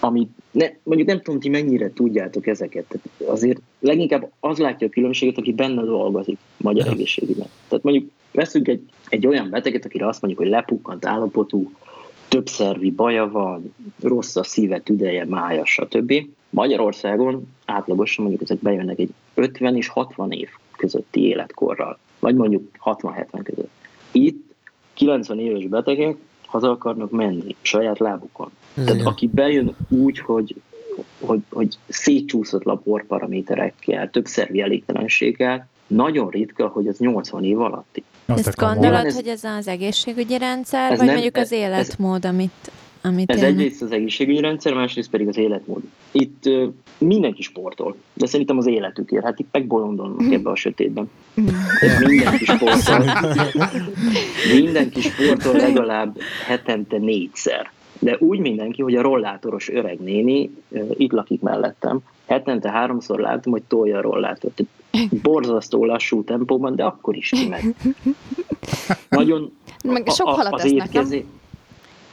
amit 0.00 0.30
ne, 0.50 0.66
mondjuk 0.82 1.08
nem 1.08 1.20
tudom, 1.20 1.40
ti 1.40 1.48
mennyire 1.48 1.92
tudjátok 1.92 2.46
ezeket. 2.46 2.84
Tehát 2.88 3.34
azért 3.34 3.60
leginkább 3.78 4.30
az 4.40 4.58
látja 4.58 4.86
a 4.86 4.90
különbséget, 4.90 5.38
aki 5.38 5.52
benne 5.52 5.82
dolgozik 5.82 6.38
magyar 6.56 6.86
egészségügyben. 6.86 7.48
Tehát 7.68 7.84
mondjuk 7.84 8.10
veszünk 8.32 8.68
egy, 8.68 8.82
egy 9.08 9.26
olyan 9.26 9.50
beteget, 9.50 9.84
akire 9.84 10.06
azt 10.06 10.22
mondjuk, 10.22 10.42
hogy 10.42 10.52
lepukkant 10.52 11.06
állapotú, 11.06 11.72
több 12.28 12.48
szervi 12.48 12.90
baja 12.90 13.30
van, 13.30 13.74
rossz 14.00 14.36
a 14.36 14.42
szíve, 14.42 14.80
tüdeje, 14.80 15.24
mája, 15.24 15.64
stb. 15.64 16.12
Magyarországon 16.50 17.48
átlagosan 17.64 18.24
mondjuk 18.24 18.50
ezek 18.50 18.62
bejönnek 18.62 18.98
egy 18.98 19.10
50 19.34 19.76
és 19.76 19.88
60 19.88 20.30
év 20.30 20.48
közötti 20.76 21.26
életkorral, 21.26 21.98
vagy 22.22 22.34
mondjuk 22.34 22.62
60-70 22.84 23.40
között. 23.42 23.70
Itt 24.12 24.52
90 24.94 25.38
éves 25.38 25.66
betegek 25.66 26.16
haza 26.46 26.70
akarnak 26.70 27.10
menni 27.10 27.56
saját 27.62 27.98
lábukon. 27.98 28.50
Tehát 28.74 28.94
Igen. 28.94 29.06
aki 29.06 29.26
bejön 29.32 29.76
úgy, 29.88 30.18
hogy, 30.18 30.54
hogy, 31.20 31.40
hogy 31.50 31.78
szétcsúszott 31.88 32.62
laborparaméterekkel, 32.64 34.10
több 34.10 34.26
szervi 34.26 34.60
elégtelenséggel, 34.60 35.68
nagyon 35.86 36.28
ritka, 36.28 36.66
hogy 36.68 36.86
az 36.86 36.98
80 36.98 37.44
év 37.44 37.60
alatti. 37.60 38.02
Azt 38.26 38.46
Ezt 38.46 38.56
gondolod, 38.56 39.04
Ez- 39.04 39.14
hogy 39.14 39.26
ez 39.26 39.44
az 39.44 39.68
egészségügyi 39.68 40.38
rendszer, 40.38 40.90
Ez 40.90 40.96
vagy 40.98 41.06
nem- 41.06 41.14
mondjuk 41.14 41.36
az 41.36 41.42
ez- 41.42 41.58
életmód, 41.58 42.24
amit, 42.24 42.70
amit 43.02 43.30
Ez 43.30 43.36
élnek? 43.36 43.50
egyrészt 43.50 43.82
az 43.82 43.90
egészségügyi 43.90 44.40
rendszer, 44.40 44.74
másrészt 44.74 45.10
pedig 45.10 45.28
az 45.28 45.36
életmód. 45.36 45.82
Itt 46.10 46.46
ö, 46.46 46.66
mindenki 46.98 47.42
sportol, 47.42 47.96
de 48.14 48.26
szerintem 48.26 48.58
az 48.58 48.66
életükért. 48.66 49.24
Hát 49.24 49.38
itt 49.38 49.48
megbolondolnak 49.52 50.32
ebbe 50.32 50.50
a 50.50 50.56
sötétben. 50.56 51.10
Tehát 51.80 52.06
mindenki 52.06 52.44
sportol. 52.44 53.04
mindenki 54.62 55.00
sportol 55.00 55.52
legalább 55.52 56.18
hetente 56.46 56.98
négyszer. 56.98 57.70
De 57.98 58.16
úgy 58.18 58.38
mindenki, 58.38 58.82
hogy 58.82 58.94
a 58.94 59.02
rollátoros 59.02 59.68
öreg 59.68 59.98
néni 59.98 60.50
ö, 60.70 60.80
itt 60.96 61.12
lakik 61.12 61.40
mellettem. 61.40 62.00
Hetente 62.26 62.70
háromszor 62.70 63.20
látom, 63.20 63.52
hogy 63.52 63.62
tolja 63.62 63.98
a 63.98 64.00
rollátort. 64.00 64.62
Borzasztó 65.22 65.84
lassú 65.84 66.24
tempóban, 66.24 66.76
de 66.76 66.84
akkor 66.84 67.16
is 67.16 67.28
kimegy. 67.28 67.74
Nagyon 69.08 69.52
Meg 69.84 70.08
sok 70.08 70.28
halat 70.28 70.52
az 70.52 70.64
esznek, 70.64 70.78
nem? 70.78 70.86
étkezé... 70.86 71.24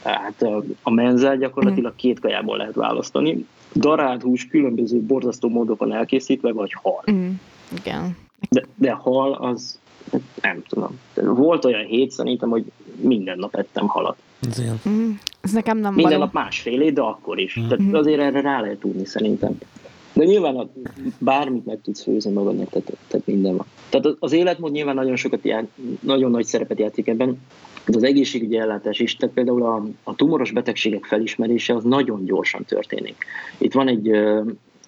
Hát 0.04 0.42
a, 0.42 0.62
a 0.82 0.90
menzel 0.90 1.36
gyakorlatilag 1.36 1.96
két 1.96 2.20
kajából 2.20 2.56
lehet 2.56 2.74
választani. 2.74 3.46
Darált 3.74 4.22
hús 4.22 4.46
különböző 4.46 5.00
borzasztó 5.00 5.48
módokon 5.48 5.92
elkészítve, 5.92 6.52
vagy 6.52 6.72
hal. 6.82 7.02
Mm. 7.10 7.30
Igen. 7.78 8.16
De, 8.50 8.64
de 8.74 8.92
hal 8.92 9.32
az, 9.32 9.78
nem 10.42 10.62
tudom. 10.68 10.98
Volt 11.14 11.64
olyan 11.64 11.84
hét 11.84 12.10
szerintem, 12.10 12.48
hogy 12.48 12.64
minden 13.00 13.38
nap 13.38 13.54
ettem 13.54 13.86
halat. 13.86 14.16
Ez 14.48 14.58
ilyen. 14.58 14.80
Mm. 14.88 15.10
Ez 15.40 15.52
nekem 15.52 15.78
nem 15.78 15.94
Minden 15.94 16.12
való. 16.12 16.24
nap 16.24 16.32
másfélé, 16.32 16.90
de 16.90 17.00
akkor 17.00 17.38
is. 17.38 17.54
Mhm. 17.54 17.68
Tehát 17.68 17.94
azért 17.94 18.20
erre 18.20 18.40
rá 18.40 18.60
lehet 18.60 18.78
tudni 18.78 19.04
szerintem. 19.04 19.58
De 20.20 20.26
nyilván 20.26 20.56
a, 20.56 20.68
bármit 21.18 21.66
meg 21.66 21.78
tudsz 21.82 22.02
főzni 22.02 22.32
magadnak, 22.32 22.68
tehát, 22.68 22.96
tehát 23.08 23.26
minden 23.26 23.56
van. 23.56 23.66
Tehát 23.88 24.16
az- 24.18 24.32
életmód 24.32 24.72
nyilván 24.72 24.94
nagyon 24.94 25.16
sokat 25.16 25.44
jár, 25.44 25.66
nagyon 26.00 26.30
nagy 26.30 26.44
szerepet 26.44 26.78
játszik 26.78 27.08
ebben, 27.08 27.38
de 27.86 27.96
az 27.96 28.02
egészségügyi 28.02 28.56
ellátás 28.56 28.98
is, 28.98 29.16
tehát 29.16 29.34
például 29.34 29.62
a, 29.62 29.86
a 30.02 30.14
tumoros 30.14 30.50
betegségek 30.50 31.04
felismerése 31.04 31.74
az 31.74 31.84
nagyon 31.84 32.24
gyorsan 32.24 32.64
történik. 32.64 33.16
Itt 33.58 33.72
van 33.72 33.88
egy, 33.88 34.08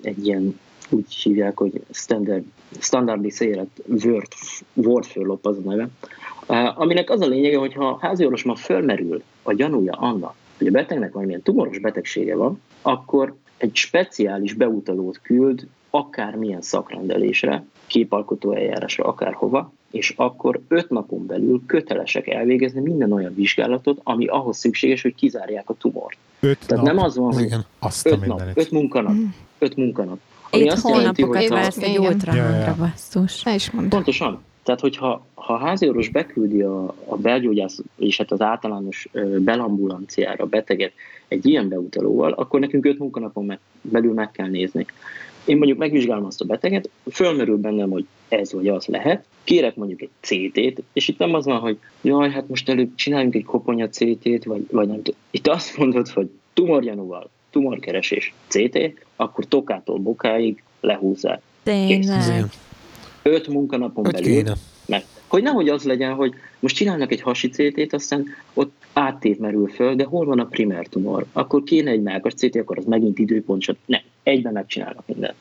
egy 0.02 0.26
ilyen, 0.26 0.58
úgy 0.90 1.14
hívják, 1.14 1.58
hogy 1.58 1.82
standard, 1.90 2.44
standardis 2.80 3.40
élet 3.40 3.82
word, 4.04 4.32
wordfőlop 4.74 5.46
az 5.46 5.56
a 5.64 5.68
neve, 5.70 5.88
aminek 6.76 7.10
az 7.10 7.20
a 7.20 7.26
lényege, 7.26 7.58
hogy 7.58 7.74
ha 7.74 7.88
a 7.88 7.98
háziorvosban 8.00 8.56
fölmerül 8.56 9.22
a 9.42 9.52
gyanúja 9.52 9.92
annak, 9.92 10.34
hogy 10.58 10.66
a 10.66 10.70
betegnek 10.70 11.12
valamilyen 11.12 11.42
tumoros 11.42 11.78
betegsége 11.78 12.36
van, 12.36 12.60
akkor 12.82 13.34
egy 13.62 13.76
speciális 13.76 14.52
beutalót 14.52 15.20
küld 15.22 15.66
akármilyen 15.90 16.62
szakrendelésre, 16.62 17.64
képalkotó 17.86 18.52
eljárásra, 18.52 19.04
akárhova, 19.04 19.72
és 19.90 20.12
akkor 20.16 20.60
öt 20.68 20.90
napon 20.90 21.26
belül 21.26 21.62
kötelesek 21.66 22.28
elvégezni 22.28 22.80
minden 22.80 23.12
olyan 23.12 23.34
vizsgálatot, 23.34 24.00
ami 24.02 24.26
ahhoz 24.26 24.56
szükséges, 24.58 25.02
hogy 25.02 25.14
kizárják 25.14 25.70
a 25.70 25.74
tumort. 25.74 26.16
Öt 26.40 26.58
Tehát 26.66 26.84
nap, 26.84 26.94
nem 26.94 27.04
az 27.04 27.16
van, 27.16 27.32
hogy 27.32 27.42
Igen. 27.42 27.64
azt 27.78 28.06
öt 28.06 28.26
nap, 28.26 28.42
öt 28.54 28.70
munkanap, 28.70 29.12
Mm. 29.12 29.24
öt 29.58 29.76
munkanap. 29.76 30.18
Ami 30.50 30.62
Itt 30.62 30.70
azt 30.70 30.88
jelenti, 30.88 31.22
hónapokat 31.22 31.42
hogy 31.42 31.50
ha- 31.50 31.62
vársz 31.62 31.82
egy 31.82 31.98
ultrahangra, 31.98 32.74
basszus. 32.78 33.44
Pontosan. 33.88 34.42
Tehát, 34.62 34.80
hogyha 34.80 35.26
ha 35.34 35.52
a 35.52 35.58
háziorvos 35.58 36.08
beküldi 36.08 36.62
a, 36.62 36.94
a 37.04 37.16
belgyógyász 37.16 37.78
és 37.96 38.16
hát 38.16 38.32
az 38.32 38.40
általános 38.40 39.08
belambulanciára 39.38 40.44
a 40.44 40.46
beteget 40.46 40.92
egy 41.28 41.46
ilyen 41.46 41.68
beutalóval, 41.68 42.32
akkor 42.32 42.60
nekünk 42.60 42.84
öt 42.84 42.98
munkanapon 42.98 43.44
meg, 43.44 43.58
belül 43.80 44.12
meg 44.12 44.30
kell 44.30 44.48
nézni. 44.48 44.86
Én 45.44 45.56
mondjuk 45.56 45.78
megvizsgálom 45.78 46.24
azt 46.24 46.40
a 46.40 46.44
beteget, 46.44 46.90
fölmerül 47.10 47.56
bennem, 47.56 47.90
hogy 47.90 48.06
ez 48.28 48.52
vagy 48.52 48.68
az 48.68 48.86
lehet, 48.86 49.24
kérek 49.44 49.76
mondjuk 49.76 50.00
egy 50.00 50.10
CT-t, 50.20 50.82
és 50.92 51.08
itt 51.08 51.18
nem 51.18 51.34
az 51.34 51.44
van, 51.44 51.58
hogy 51.58 51.78
jaj, 52.00 52.30
hát 52.30 52.48
most 52.48 52.68
előbb 52.68 52.94
csináljunk 52.94 53.34
egy 53.34 53.44
koponya 53.44 53.88
CT-t, 53.88 54.44
vagy, 54.44 54.66
vagy 54.70 54.88
nem 54.88 55.02
tudom. 55.02 55.20
Itt 55.30 55.46
azt 55.46 55.76
mondod, 55.76 56.08
hogy 56.08 56.30
tumorgyanúval, 56.52 57.30
tumorkeresés 57.50 58.34
CT, 58.48 58.78
akkor 59.16 59.44
tokától 59.44 59.98
bokáig 59.98 60.62
lehúzzák. 60.80 61.42
Tényleg. 61.62 62.44
Öt 63.22 63.48
munkanapon 63.48 64.04
Hogy 64.04 64.12
belül 64.12 64.28
kéne. 64.28 64.54
meg. 64.86 65.04
Hogy 65.26 65.42
nehogy 65.42 65.68
az 65.68 65.84
legyen, 65.84 66.14
hogy 66.14 66.34
most 66.60 66.76
csinálnak 66.76 67.12
egy 67.12 67.20
hasi 67.20 67.48
CT-t, 67.48 67.92
aztán 67.92 68.26
ott 68.54 68.72
áttét 68.92 69.38
merül 69.38 69.68
föl, 69.68 69.94
de 69.94 70.04
hol 70.04 70.26
van 70.26 70.38
a 70.38 70.44
primer 70.44 70.86
tumor? 70.86 71.26
Akkor 71.32 71.62
kéne 71.62 71.90
egy 71.90 72.02
melkas 72.02 72.34
CT, 72.34 72.56
akkor 72.56 72.78
az 72.78 72.84
megint 72.84 73.18
időpont, 73.18 73.62
csak 73.62 73.76
nem, 73.86 74.00
egyben 74.22 74.52
megcsinálnak 74.52 75.06
mindent. 75.06 75.34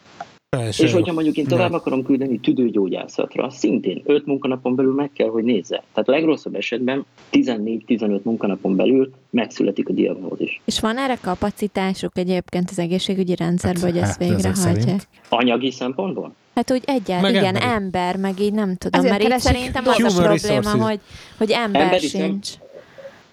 Teljesen 0.58 0.86
És 0.86 0.94
hogyha 0.94 1.14
mondjuk 1.14 1.36
én 1.38 1.46
tovább 1.48 1.72
Ja. 1.72 1.78
akarom 1.78 2.04
küldeni 2.04 2.40
tüdőgyógyászatra, 2.40 3.50
szintén 3.50 4.02
5 4.06 4.26
munkanapon 4.26 4.76
belül 4.76 4.94
meg 4.94 5.12
kell, 5.14 5.30
hogy 5.30 5.44
nézze. 5.44 5.84
Tehát 5.94 6.10
legrosszabb 6.10 6.56
esetben 6.56 7.06
14-15 7.32 8.22
munkanapon 8.22 8.76
belül 8.76 9.12
megszületik 9.30 9.90
a 9.90 9.94
diagnózis. 9.94 10.62
És 10.66 10.80
van 10.80 10.98
erre 10.98 11.18
kapacitásuk 11.22 12.18
egyébként 12.18 12.70
az 12.70 12.80
egészségügyi 12.80 13.36
rendszerben, 13.36 13.82
hogy 13.82 13.98
ezt 13.98 14.10
hát 14.10 14.18
végrehajtják? 14.30 14.56
szerint. 14.56 15.08
Anyagi 15.30 15.72
szempontból? 15.72 16.34
Hát 16.56 16.72
úgy 16.72 16.84
egyáltalán, 16.86 17.22
Meg 17.22 17.42
igen, 17.42 17.56
emberi. 17.56 17.66
ember, 17.74 18.18
meg 18.18 18.40
így 18.40 18.54
nem 18.54 18.76
tudom, 18.76 19.06
Ezért 19.06 19.20
mert 19.24 19.34
itt 19.34 19.40
szerintem 19.40 19.84
az 19.88 19.94
a 19.94 19.96
probléma, 20.22 20.28
resources. 20.32 20.82
hogy, 20.82 21.00
hogy 21.38 21.52
ember 21.52 21.82
Emberi 21.82 22.08
szem- 22.08 22.22
sincs. 22.22 22.50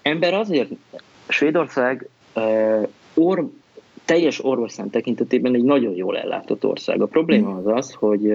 Ember 0.01 0.33
azért, 0.33 0.69
Svédország 1.27 2.09
uh, 2.35 2.87
or, 3.13 3.49
teljes 4.09 4.43
orvosszám 4.43 4.89
tekintetében 4.89 5.53
egy 5.55 5.63
nagyon 5.63 5.95
jól 5.95 6.17
ellátott 6.17 6.65
ország. 6.65 7.01
A 7.01 7.05
probléma 7.05 7.55
az 7.55 7.67
az, 7.67 7.93
hogy, 7.93 8.33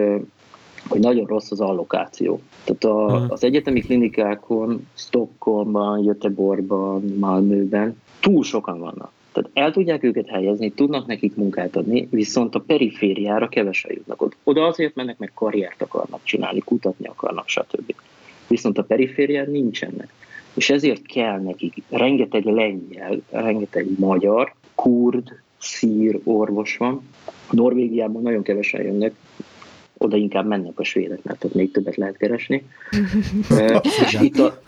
hogy 0.89 1.01
nagyon 1.01 1.27
rossz 1.27 1.51
az 1.51 1.61
allokáció. 1.61 2.41
Tehát 2.65 2.85
a, 2.85 3.17
Mhm. 3.19 3.31
az 3.33 3.45
egyetemi 3.45 3.81
klinikákon, 3.81 4.87
Stockholmban, 4.95 6.03
Göteborgban, 6.03 7.03
Malmöben 7.19 8.01
túl 8.21 8.43
sokan 8.45 8.79
vannak. 8.79 9.13
Tehát 9.33 9.51
el 9.53 9.73
tudják 9.73 10.03
őket 10.03 10.29
helyezni, 10.29 10.71
tudnak 10.71 11.07
nekik 11.07 11.35
munkát 11.37 11.77
adni, 11.77 12.09
viszont 12.11 12.55
a 12.55 12.59
perifériára 12.67 13.49
kevesen 13.49 13.91
jutnak. 13.95 14.23
Oda- 14.23 14.37
Oda 14.45 14.67
azért 14.67 14.95
mennek, 14.95 15.19
meg 15.19 15.33
karriert 15.35 15.83
akarnak 15.83 16.21
csinálni, 16.23 16.61
kutatni 16.61 17.07
akarnak, 17.07 17.49
stb. 17.49 17.95
Viszont 18.49 18.79
a 18.79 18.83
periférián 18.83 19.51
nincsenek. 19.51 20.13
És 20.55 20.71
ezért 20.71 21.07
kell 21.07 21.41
nekik 21.41 21.83
rengeteg 21.91 22.45
lengyel, 22.45 23.21
rengeteg 23.31 23.87
magyar, 23.99 24.53
kurd, 24.75 25.43
szír 25.65 26.21
orvos 26.25 26.77
van. 26.77 27.09
Norvégiában 27.51 28.23
nagyon 28.23 28.43
kevesen 28.43 28.83
jönnek, 28.83 29.15
oda 29.99 30.17
inkább 30.17 30.47
mennek 30.47 30.79
a 30.79 30.85
svédek, 30.85 31.23
mert 31.23 31.45
ott 31.45 31.55
még 31.55 31.71
többet 31.71 31.97
lehet 31.97 32.17
keresni. 32.17 32.67
És, 34.05 34.19
itt 34.21 34.39
a, 34.39 34.61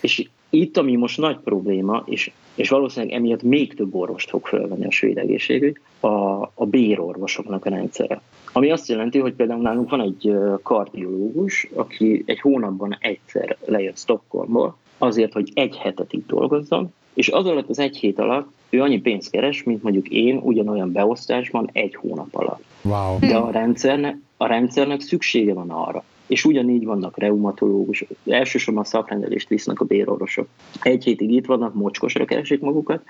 és 0.00 0.28
itt, 0.50 0.76
ami 0.76 0.96
most 0.96 1.18
nagy 1.18 1.38
probléma, 1.38 2.02
és, 2.06 2.30
és 2.54 2.68
valószínűleg 2.68 3.14
emiatt 3.14 3.42
még 3.42 3.74
több 3.74 3.94
orvost 3.94 4.28
fog 4.28 4.46
felvenni 4.46 4.86
a 4.86 4.90
svéd 4.90 5.18
egészségügy, 5.18 5.80
a, 6.00 6.06
a 6.54 6.66
bérorvosoknak 6.66 7.64
a 7.64 7.70
rendszere. 7.70 8.20
Ami 8.52 8.70
azt 8.70 8.88
jelenti, 8.88 9.18
hogy 9.18 9.32
például 9.32 9.60
nálunk 9.60 9.90
van 9.90 10.00
egy 10.00 10.32
kardiológus, 10.62 11.68
aki 11.74 12.22
egy 12.26 12.40
hónapban 12.40 12.96
egyszer 13.00 13.56
lejött 13.64 13.98
Stockholmból, 13.98 14.76
azért, 14.98 15.32
hogy 15.32 15.50
egy 15.54 15.76
hetet 15.76 16.12
itt 16.12 16.26
dolgozzon, 16.26 16.92
és 17.14 17.28
az 17.28 17.46
alatt 17.46 17.68
az 17.68 17.78
egy 17.78 17.96
hét 17.96 18.18
alatt 18.18 18.48
ő 18.72 18.80
annyi 18.80 19.00
pénzt 19.00 19.30
keres, 19.30 19.62
mint 19.62 19.82
mondjuk 19.82 20.08
én 20.08 20.36
ugyanolyan 20.42 20.92
beosztásban 20.92 21.70
egy 21.72 21.94
hónap 21.94 22.34
alatt. 22.34 22.64
Wow. 22.82 23.18
De 23.18 23.36
a 23.36 23.50
rendszernek, 23.50 24.16
a 24.36 24.46
rendszernek 24.46 25.00
szüksége 25.00 25.54
van 25.54 25.70
arra. 25.70 26.04
És 26.26 26.44
ugyanígy 26.44 26.84
vannak 26.84 27.18
reumatológus, 27.18 28.04
elsősorban 28.26 28.84
szakrendelést 28.84 29.48
visznek 29.48 29.80
a 29.80 29.84
bérorvosok. 29.84 30.48
Egy 30.82 31.04
hétig 31.04 31.30
itt 31.30 31.46
vannak, 31.46 31.74
mocskosra 31.74 32.24
keresik 32.24 32.60
magukat, 32.60 33.02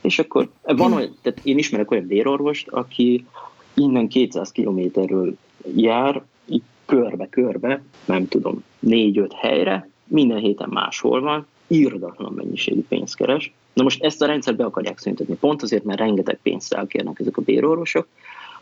és 0.00 0.18
akkor 0.18 0.50
van 0.62 0.92
olyan, 0.92 1.14
tehát 1.22 1.40
én 1.42 1.58
ismerek 1.58 1.90
olyan 1.90 2.06
bérorvost, 2.06 2.68
aki 2.68 3.26
innen 3.74 4.08
200 4.08 4.52
kilométerről 4.52 5.36
jár, 5.74 6.22
így 6.48 6.62
körbe-körbe, 6.84 7.82
nem 8.04 8.28
tudom, 8.28 8.64
négy-öt 8.78 9.32
helyre, 9.32 9.88
minden 10.04 10.38
héten 10.38 10.68
máshol 10.70 11.20
van, 11.20 11.46
írdatlan 11.68 12.32
mennyiségű 12.32 12.82
pénzt 12.88 13.16
keres. 13.16 13.52
Na 13.72 13.82
most 13.82 14.02
ezt 14.02 14.22
a 14.22 14.26
rendszert 14.26 14.56
be 14.56 14.64
akarják 14.64 14.98
szüntetni, 14.98 15.34
pont 15.34 15.62
azért, 15.62 15.84
mert 15.84 15.98
rengeteg 15.98 16.38
pénzt 16.42 16.72
elkérnek 16.72 17.18
ezek 17.18 17.36
a 17.36 17.40
bérorvosok, 17.42 18.06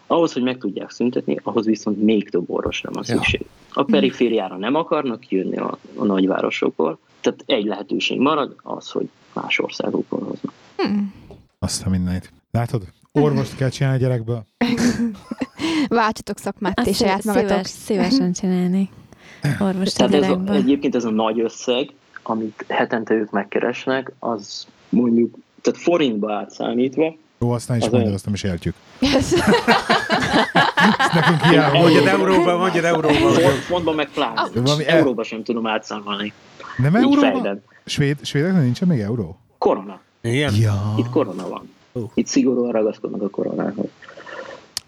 ahhoz, 0.07 0.33
hogy 0.33 0.43
meg 0.43 0.59
tudják 0.59 0.91
szüntetni, 0.91 1.39
ahhoz 1.43 1.67
viszont 1.67 2.03
még 2.03 2.31
több 2.31 2.51
orvosra 2.51 2.91
van 2.93 3.05
Ja. 3.07 3.15
szükség. 3.15 3.47
A 3.73 3.83
perifériára 3.83 4.57
nem 4.57 4.75
akarnak 4.75 5.29
jönni 5.31 5.57
a, 5.57 5.79
a 5.97 6.05
nagyvárosokból, 6.05 6.99
tehát 7.21 7.43
egy 7.47 7.65
lehetőség 7.65 8.19
marad, 8.19 8.57
az, 8.63 8.91
hogy 8.91 9.09
más 9.33 9.59
országokból 9.59 10.21
hoznak. 10.21 10.53
Azt 11.59 11.87
a 11.87 11.91
mindenit. 11.91 12.33
Látod? 12.51 12.83
Orvost 13.13 13.57
kell 13.57 13.69
csinálni 13.69 13.99
a 13.99 14.01
gyerekből. 14.01 14.45
Váltsatok 15.89 16.39
szakmát 16.39 16.79
Azt 16.79 16.89
és 16.89 16.97
saját 16.97 17.21
szíves, 17.23 17.43
magatok. 17.43 17.65
szívesen 17.65 18.33
csinálni. 18.33 18.91
Orvos 19.61 19.93
Tehát 19.93 20.15
ez 20.15 20.29
a, 20.29 20.43
egyébként 20.47 20.95
ez 20.95 21.05
a 21.05 21.11
nagy 21.11 21.41
összeg, 21.41 21.91
amit 22.29 22.65
hetente 22.69 23.15
ők 23.15 23.31
megkeresnek, 23.31 24.13
az 24.19 24.67
mondjuk, 24.89 25.35
tehát 25.63 25.81
forintba 25.81 26.33
átszámítva, 26.35 27.15
Jó, 27.41 27.51
azt 27.51 27.69
nem 27.69 27.77
is 27.77 27.83
Az 27.85 27.89
mondja, 27.91 28.03
olyan. 28.09 28.15
azt 28.15 28.25
nem 28.25 28.35
is 28.35 28.43
értjük. 28.43 28.75
Ez- 29.01 29.33
Ezt 30.99 31.13
nekünk 31.15 31.43
hiába. 31.43 31.79
Mondjad 31.79 32.07
euróban, 32.07 32.59
mondjad 32.59 32.85
euróban. 32.85 33.33
fontban 33.67 33.95
meg 33.95 34.09
pláne. 34.15 34.49
Valami 34.55 34.87
el- 34.87 34.97
Euróba 34.99 35.23
sem 35.25 35.43
tudom 35.43 35.67
átszámolni. 35.67 36.33
Nem 36.77 36.97
így 36.97 37.03
euró 37.03 37.21
van? 37.21 37.33
fejben. 37.33 37.63
Svéd, 37.85 38.17
svédeknek 38.25 38.63
nincsen 38.63 38.89
még 38.89 39.01
euró? 39.01 39.39
Korona. 39.59 40.01
Igen? 40.21 40.55
Ja. 40.55 40.95
Itt 40.97 41.09
korona 41.11 41.49
van. 41.49 41.73
Ó. 41.95 42.01
Itt 42.15 42.27
szigorúan 42.27 42.73
ragaszkodnak 42.73 43.23
a 43.23 43.29
koronához. 43.29 43.87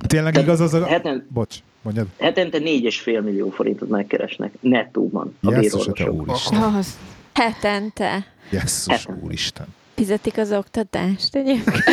Tényleg 0.07 0.33
Tehát 0.33 0.49
igaz 0.49 0.61
az 0.61 0.75
a... 0.75 0.85
Heten, 0.87 1.27
Bocs, 1.33 1.57
mondjad. 1.83 2.07
hetente 2.19 2.59
4,5 2.59 3.23
millió 3.25 3.51
forintot 3.51 3.89
megkeresnek 3.89 4.53
nettóban 4.61 5.37
a 5.43 5.51
Jesszus, 5.51 5.85
te 5.85 5.93
bérorvosok. 5.93 6.53
úristen. 6.53 6.83
Hetente. 7.39 8.25
Jesszus, 8.51 8.97
Heten. 9.07 9.21
úristen. 9.23 9.67
Fizetik 9.95 10.39
az 10.39 10.53
oktatást 10.53 11.35
egyébként. 11.35 11.85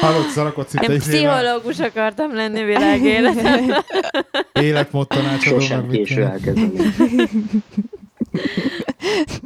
Hallott, 0.00 0.28
szarakodsz 0.28 0.74
itt 0.74 0.80
Én 0.82 0.98
pszichológus 0.98 1.78
akartam 1.80 2.34
lenni 2.34 2.62
világéletemben. 2.64 3.84
életmód 4.52 5.08
tanácsadó, 5.08 5.58
Sosem 5.60 5.88
késő 5.88 6.24
elkezdeni. 6.24 6.92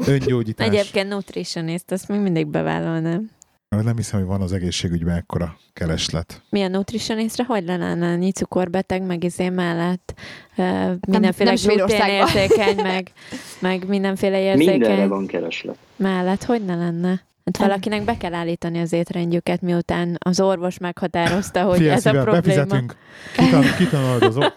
Öngyógyítás. 0.06 0.66
Egyébként 0.66 1.08
nutritionist, 1.08 1.90
azt 1.92 2.08
még 2.08 2.20
mindig 2.20 2.46
bevállalnám. 2.46 3.30
Nem 3.68 3.96
hiszem, 3.96 4.18
hogy 4.18 4.28
van 4.28 4.40
az 4.40 4.52
egészségügyben 4.52 5.16
ekkora 5.16 5.57
kereslet. 5.72 6.42
Milyen 6.50 6.70
nutritionistre? 6.70 7.44
Hogy 7.44 7.64
lenne 7.64 8.31
cukorbeteg, 8.33 9.02
meg 9.02 9.24
izé 9.24 9.48
mellett 9.48 10.14
uh, 10.57 10.92
mindenféle 11.09 11.54
gluténérzékeny, 11.64 12.76
meg, 12.76 13.12
meg 13.59 13.87
mindenféle 13.88 14.40
érzékeny 14.40 14.78
Mindenre 14.78 15.07
van 15.07 15.26
kereslet. 15.26 15.76
mellett. 15.96 16.44
Hogy 16.44 16.64
ne 16.64 16.74
lenne? 16.76 17.26
Hát 17.44 17.57
valakinek 17.57 18.04
be 18.04 18.16
kell 18.16 18.35
állítani 18.35 18.81
az 18.81 18.92
étrendjüket, 18.92 19.61
miután 19.61 20.16
az 20.18 20.40
orvos 20.40 20.78
meghatározta, 20.78 21.62
hogy 21.62 21.76
Figyelj, 21.76 21.96
ez 21.96 22.07
a 22.07 22.09
szívvel, 22.09 22.24
probléma. 22.24 22.46
befizetünk. 22.46 22.96
Kitan, 23.37 23.64
kitanulod 23.78 24.22
az, 24.22 24.37
or- 24.37 24.54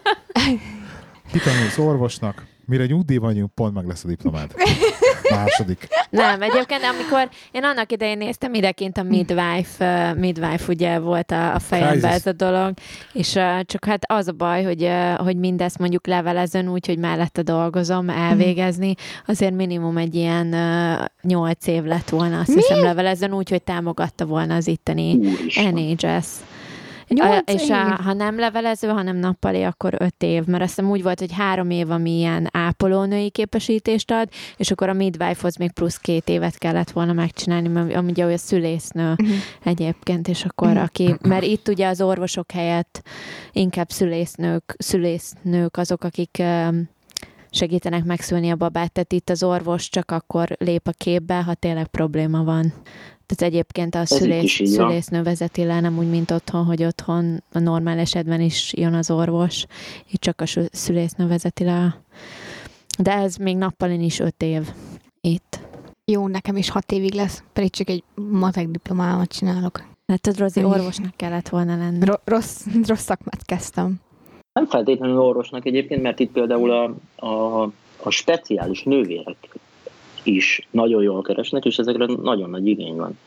kitanulsz 1.32 1.78
orvosnak, 1.78 2.46
mire 2.66 2.86
nyugdíj 2.86 3.16
vagyunk, 3.16 3.54
pont 3.54 3.74
meg 3.74 3.86
lesz 3.86 4.04
a 4.04 4.08
diplomád. 4.08 4.54
Második. 5.30 5.88
Nem, 6.10 6.42
egyébként 6.42 6.82
amikor 6.82 7.28
én 7.50 7.64
annak 7.64 7.92
idején 7.92 8.18
néztem 8.18 8.54
idekint 8.54 8.98
a 8.98 9.02
midwife, 9.02 10.10
uh, 10.10 10.18
midwife 10.18 10.64
ugye 10.68 10.98
volt 10.98 11.30
a, 11.30 11.54
a 11.54 11.58
fejemben 11.58 12.10
ez 12.10 12.26
a 12.26 12.32
dolog, 12.32 12.72
és 13.12 13.34
uh, 13.34 13.60
csak 13.64 13.84
hát 13.84 14.02
az 14.06 14.28
a 14.28 14.32
baj, 14.32 14.62
hogy, 14.62 14.82
uh, 14.82 15.14
hogy 15.14 15.36
mindezt 15.36 15.78
mondjuk 15.78 16.06
levelezön 16.06 16.68
úgy, 16.68 16.86
hogy 16.86 16.98
mellette 16.98 17.42
dolgozom 17.42 18.08
elvégezni, 18.08 18.94
azért 19.26 19.54
minimum 19.54 19.96
egy 19.96 20.14
ilyen 20.14 20.46
uh, 20.46 21.04
nyolc 21.22 21.66
év 21.66 21.82
lett 21.82 22.08
volna, 22.08 22.38
azt 22.38 22.48
Mi? 22.48 22.54
hiszem 22.54 22.82
levelezön 22.82 23.32
úgy, 23.32 23.48
hogy 23.48 23.62
támogatta 23.62 24.26
volna 24.26 24.54
az 24.54 24.66
itteni 24.66 25.14
Úristen. 25.14 25.74
NHS. 25.74 26.26
Nyolc 27.12 27.50
A, 27.50 27.52
és 27.52 27.62
év? 27.62 27.70
a, 27.70 28.02
ha 28.02 28.12
nem 28.12 28.38
levelező, 28.38 28.88
hanem 28.88 29.16
nappali, 29.16 29.62
akkor 29.62 29.94
öt 29.98 30.22
év, 30.22 30.44
mert 30.44 30.62
azt 30.62 30.74
hiszem 30.74 30.90
úgy 30.90 31.02
volt, 31.02 31.18
hogy 31.18 31.32
három 31.32 31.70
év, 31.70 31.90
ami 31.90 32.10
ilyen 32.10 32.48
ápolónői 32.52 33.30
képesítést 33.30 34.10
ad, 34.10 34.28
és 34.56 34.70
akkor 34.70 34.88
a 34.88 34.92
midwife-hoz 34.92 35.56
még 35.56 35.72
plusz 35.72 35.96
két 35.96 36.28
évet 36.28 36.58
kellett 36.58 36.90
volna 36.90 37.12
megcsinálni, 37.12 37.68
mert 37.68 37.94
ami 37.94 38.10
ugye 38.10 38.24
olyan 38.24 38.36
szülésznő 38.36 39.14
Mhm. 39.18 39.30
egyébként, 39.62 40.28
és 40.28 40.44
akkor 40.44 40.76
aki, 40.76 41.14
mert 41.28 41.44
itt 41.44 41.68
ugye 41.68 41.88
az 41.88 42.00
orvosok 42.00 42.50
helyett 42.50 43.02
inkább 43.52 43.90
szülésznők, 43.90 44.74
szülésznők 44.78 45.76
azok, 45.76 46.04
akik 46.04 46.42
segítenek 47.50 48.04
megszülni 48.04 48.50
a 48.50 48.56
babát, 48.56 48.92
tehát 48.92 49.12
itt 49.12 49.30
az 49.30 49.42
orvos 49.42 49.88
csak 49.88 50.10
akkor 50.10 50.48
lép 50.58 50.88
a 50.88 50.90
képbe, 50.90 51.42
ha 51.42 51.54
tényleg 51.54 51.86
probléma 51.86 52.44
van. 52.44 52.72
Tehát 53.34 53.54
egyébként 53.54 53.94
a 53.94 54.00
itt 54.00 54.06
szülész, 54.06 54.42
is 54.42 54.68
szülésznő 54.68 55.22
vezeti 55.22 55.64
le, 55.64 55.80
nem 55.80 55.98
úgy, 55.98 56.08
mint 56.10 56.30
otthon, 56.30 56.64
hogy 56.64 56.84
otthon 56.84 57.42
a 57.52 57.58
normál 57.58 57.98
esetben 57.98 58.40
is 58.40 58.72
jön 58.76 58.94
az 58.94 59.10
orvos, 59.10 59.64
itt 60.10 60.20
csak 60.20 60.40
a 60.40 60.44
szülésznő 60.72 61.26
vezeti 61.26 61.64
le. 61.64 61.76
a- 61.82 61.96
De 63.02 63.12
ez 63.12 63.36
még 63.36 63.56
nappalin 63.56 64.00
is 64.00 64.18
öt 64.18 64.42
év 64.42 64.68
itt. 65.20 65.60
Jó, 66.04 66.26
nekem 66.28 66.56
is 66.56 66.70
hat 66.70 66.92
évig 66.92 67.14
lesz, 67.14 67.42
pedig 67.52 67.70
csak 67.70 67.88
egy 67.88 68.02
matek 68.30 68.68
diplomámat 68.68 69.28
csinálok. 69.32 69.82
Hát 70.06 70.20
tudod, 70.20 70.38
Rozi, 70.38 70.64
orvosnak 70.64 71.16
kellett 71.16 71.48
volna 71.48 71.76
lenni. 71.76 72.04
Ro- 72.04 72.20
rossz, 72.24 72.66
rossz 72.88 73.02
szakmát 73.04 73.44
kezdtem. 73.44 74.00
Nem 74.52 74.66
feltétlenül 74.66 75.18
orvosnak 75.20 75.66
egyébként, 75.66 76.02
mert 76.02 76.20
itt 76.20 76.32
például 76.32 76.70
a, 76.70 76.94
a, 77.26 77.62
a 78.02 78.10
speciális 78.10 78.82
nővérek 78.82 79.36
is 80.22 80.68
nagyon 80.70 81.02
jól 81.02 81.22
keresnek, 81.22 81.64
és 81.64 81.78
ezekre 81.78 82.06
nagyon 82.22 82.50
nagy 82.50 82.66
igény 82.66 82.96
van. 82.96 83.18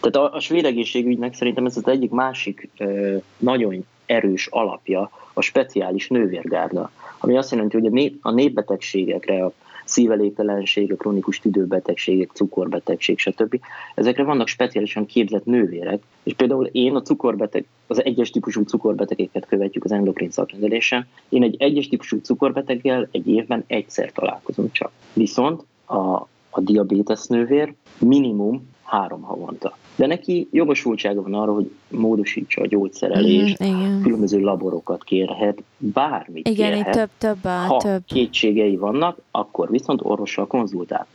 Tehát 0.00 0.30
a, 0.30 0.36
a 0.36 0.40
svéd 0.40 0.64
egészségügynek 0.64 1.34
szerintem 1.34 1.66
ez 1.66 1.76
az 1.76 1.86
egyik 1.86 2.10
másik 2.10 2.68
ö, 2.78 3.16
nagyon 3.38 3.84
erős 4.06 4.46
alapja 4.46 5.10
a 5.32 5.40
speciális 5.40 6.08
nővérgárda, 6.08 6.90
ami 7.18 7.36
azt 7.36 7.50
jelenti, 7.50 7.76
hogy 7.76 7.86
a, 7.86 7.90
nép, 7.90 8.18
a 8.22 8.30
népbetegségekre, 8.30 9.44
a 9.44 9.52
szívelégtelenség, 9.84 10.92
a 10.92 10.96
krónikus 10.96 11.38
tüdőbetegségek, 11.38 12.30
cukorbetegség, 12.32 13.18
stb. 13.18 13.60
Ezekre 13.94 14.22
vannak 14.24 14.48
speciálisan 14.48 15.06
képzett 15.06 15.44
nővérek, 15.44 16.02
és 16.22 16.34
például 16.34 16.66
én 16.66 16.94
a 16.94 17.02
cukorbeteg, 17.02 17.64
az 17.86 18.04
egyes 18.04 18.30
típusú 18.30 18.62
cukorbetegeket 18.62 19.46
követjük 19.46 19.84
az 19.84 19.92
endokrin 19.92 20.30
szakrendelésen. 20.30 21.06
Én 21.28 21.42
egy 21.42 21.56
egyes 21.58 21.88
típusú 21.88 22.20
cukorbeteggel 22.20 23.08
egy 23.10 23.28
évben 23.28 23.64
egyszer 23.66 24.12
találkozom 24.12 24.72
csak. 24.72 24.90
Viszont 25.12 25.64
a, 25.88 26.26
a 26.50 26.60
diabétesz 26.60 27.26
nővér 27.26 27.74
minimum 27.98 28.68
három 28.82 29.20
havonta. 29.22 29.76
De 29.96 30.06
neki 30.06 30.48
jogosultsága 30.52 31.22
van 31.22 31.34
arra, 31.34 31.52
hogy 31.54 31.70
módosítsa 31.88 32.60
a 32.60 32.66
gyógyszerelést, 32.66 33.58
Mhm, 33.58 33.68
Igen. 33.76 34.00
különböző 34.02 34.38
laborokat 34.40 35.04
kérhet, 35.04 35.62
bármit 35.78 36.48
Igen, 36.48 36.72
kérhet. 36.72 36.92
több, 36.96 37.08
több 37.18 37.44
a 37.44 37.48
ha 37.48 37.76
több. 37.76 38.04
kétségei 38.04 38.76
vannak, 38.76 39.18
akkor 39.30 39.70
viszont 39.70 40.00
orvossal 40.02 40.46
konzultál. 40.46 41.06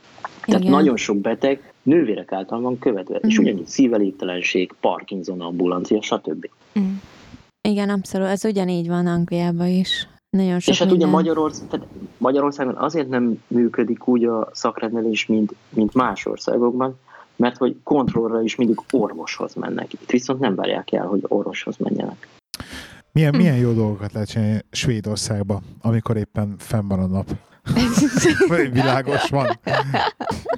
Tehát 0.44 0.60
Igen. 0.60 0.72
nagyon 0.72 0.96
sok 0.96 1.16
beteg 1.16 1.72
nővérek 1.82 2.32
által 2.32 2.60
van 2.60 2.78
követve, 2.78 3.16
és 3.16 3.34
Mhm. 3.38 3.44
ugyanígy 3.46 3.66
szívelégtelenség, 3.66 4.74
Parkinson 4.80 5.40
ambulancia, 5.40 6.02
stb. 6.02 6.48
Mm. 6.78 6.92
Igen, 7.62 7.88
abszolút. 7.88 8.26
Ez 8.26 8.44
ugyanígy 8.44 8.88
van 8.88 9.06
Angliában 9.06 9.66
is. 9.68 10.08
Nagyon 10.34 10.60
sok 10.60 10.74
és 10.74 10.78
hát 10.80 10.92
ugye. 10.92 11.06
Magyarország, 11.06 11.68
tehát 11.68 11.86
Magyarországon 12.18 12.76
azért 12.76 13.08
nem 13.08 13.42
működik 13.46 14.08
úgy 14.08 14.24
a 14.24 14.48
szakrendelés, 14.52 15.26
mint, 15.26 15.54
mint 15.68 15.94
más 15.94 16.26
országokban, 16.26 16.98
mert 17.36 17.56
hogy 17.56 17.76
kontrollra 17.82 18.42
is 18.42 18.56
mindig 18.56 18.80
orvoshoz 18.90 19.54
mennek. 19.54 19.92
Itt 19.92 20.10
viszont 20.10 20.40
nem 20.40 20.54
várják 20.54 20.92
el, 20.92 21.06
hogy 21.06 21.24
orvoshoz 21.28 21.76
menjenek. 21.76 22.28
Milyen, 23.12 23.32
Hm. 23.32 23.36
milyen 23.36 23.56
jó 23.56 23.72
dolgokat 23.72 24.12
lehet 24.12 24.28
csinálni 24.28 24.60
Svédországba, 24.70 25.60
amikor 25.82 26.16
éppen 26.16 26.54
fenn 26.58 26.88
van 26.88 26.98
a 26.98 27.06
nap. 27.06 27.30
Vagy 28.48 28.72
világos 28.80 29.28
van. 29.30 29.58
De 29.64 29.82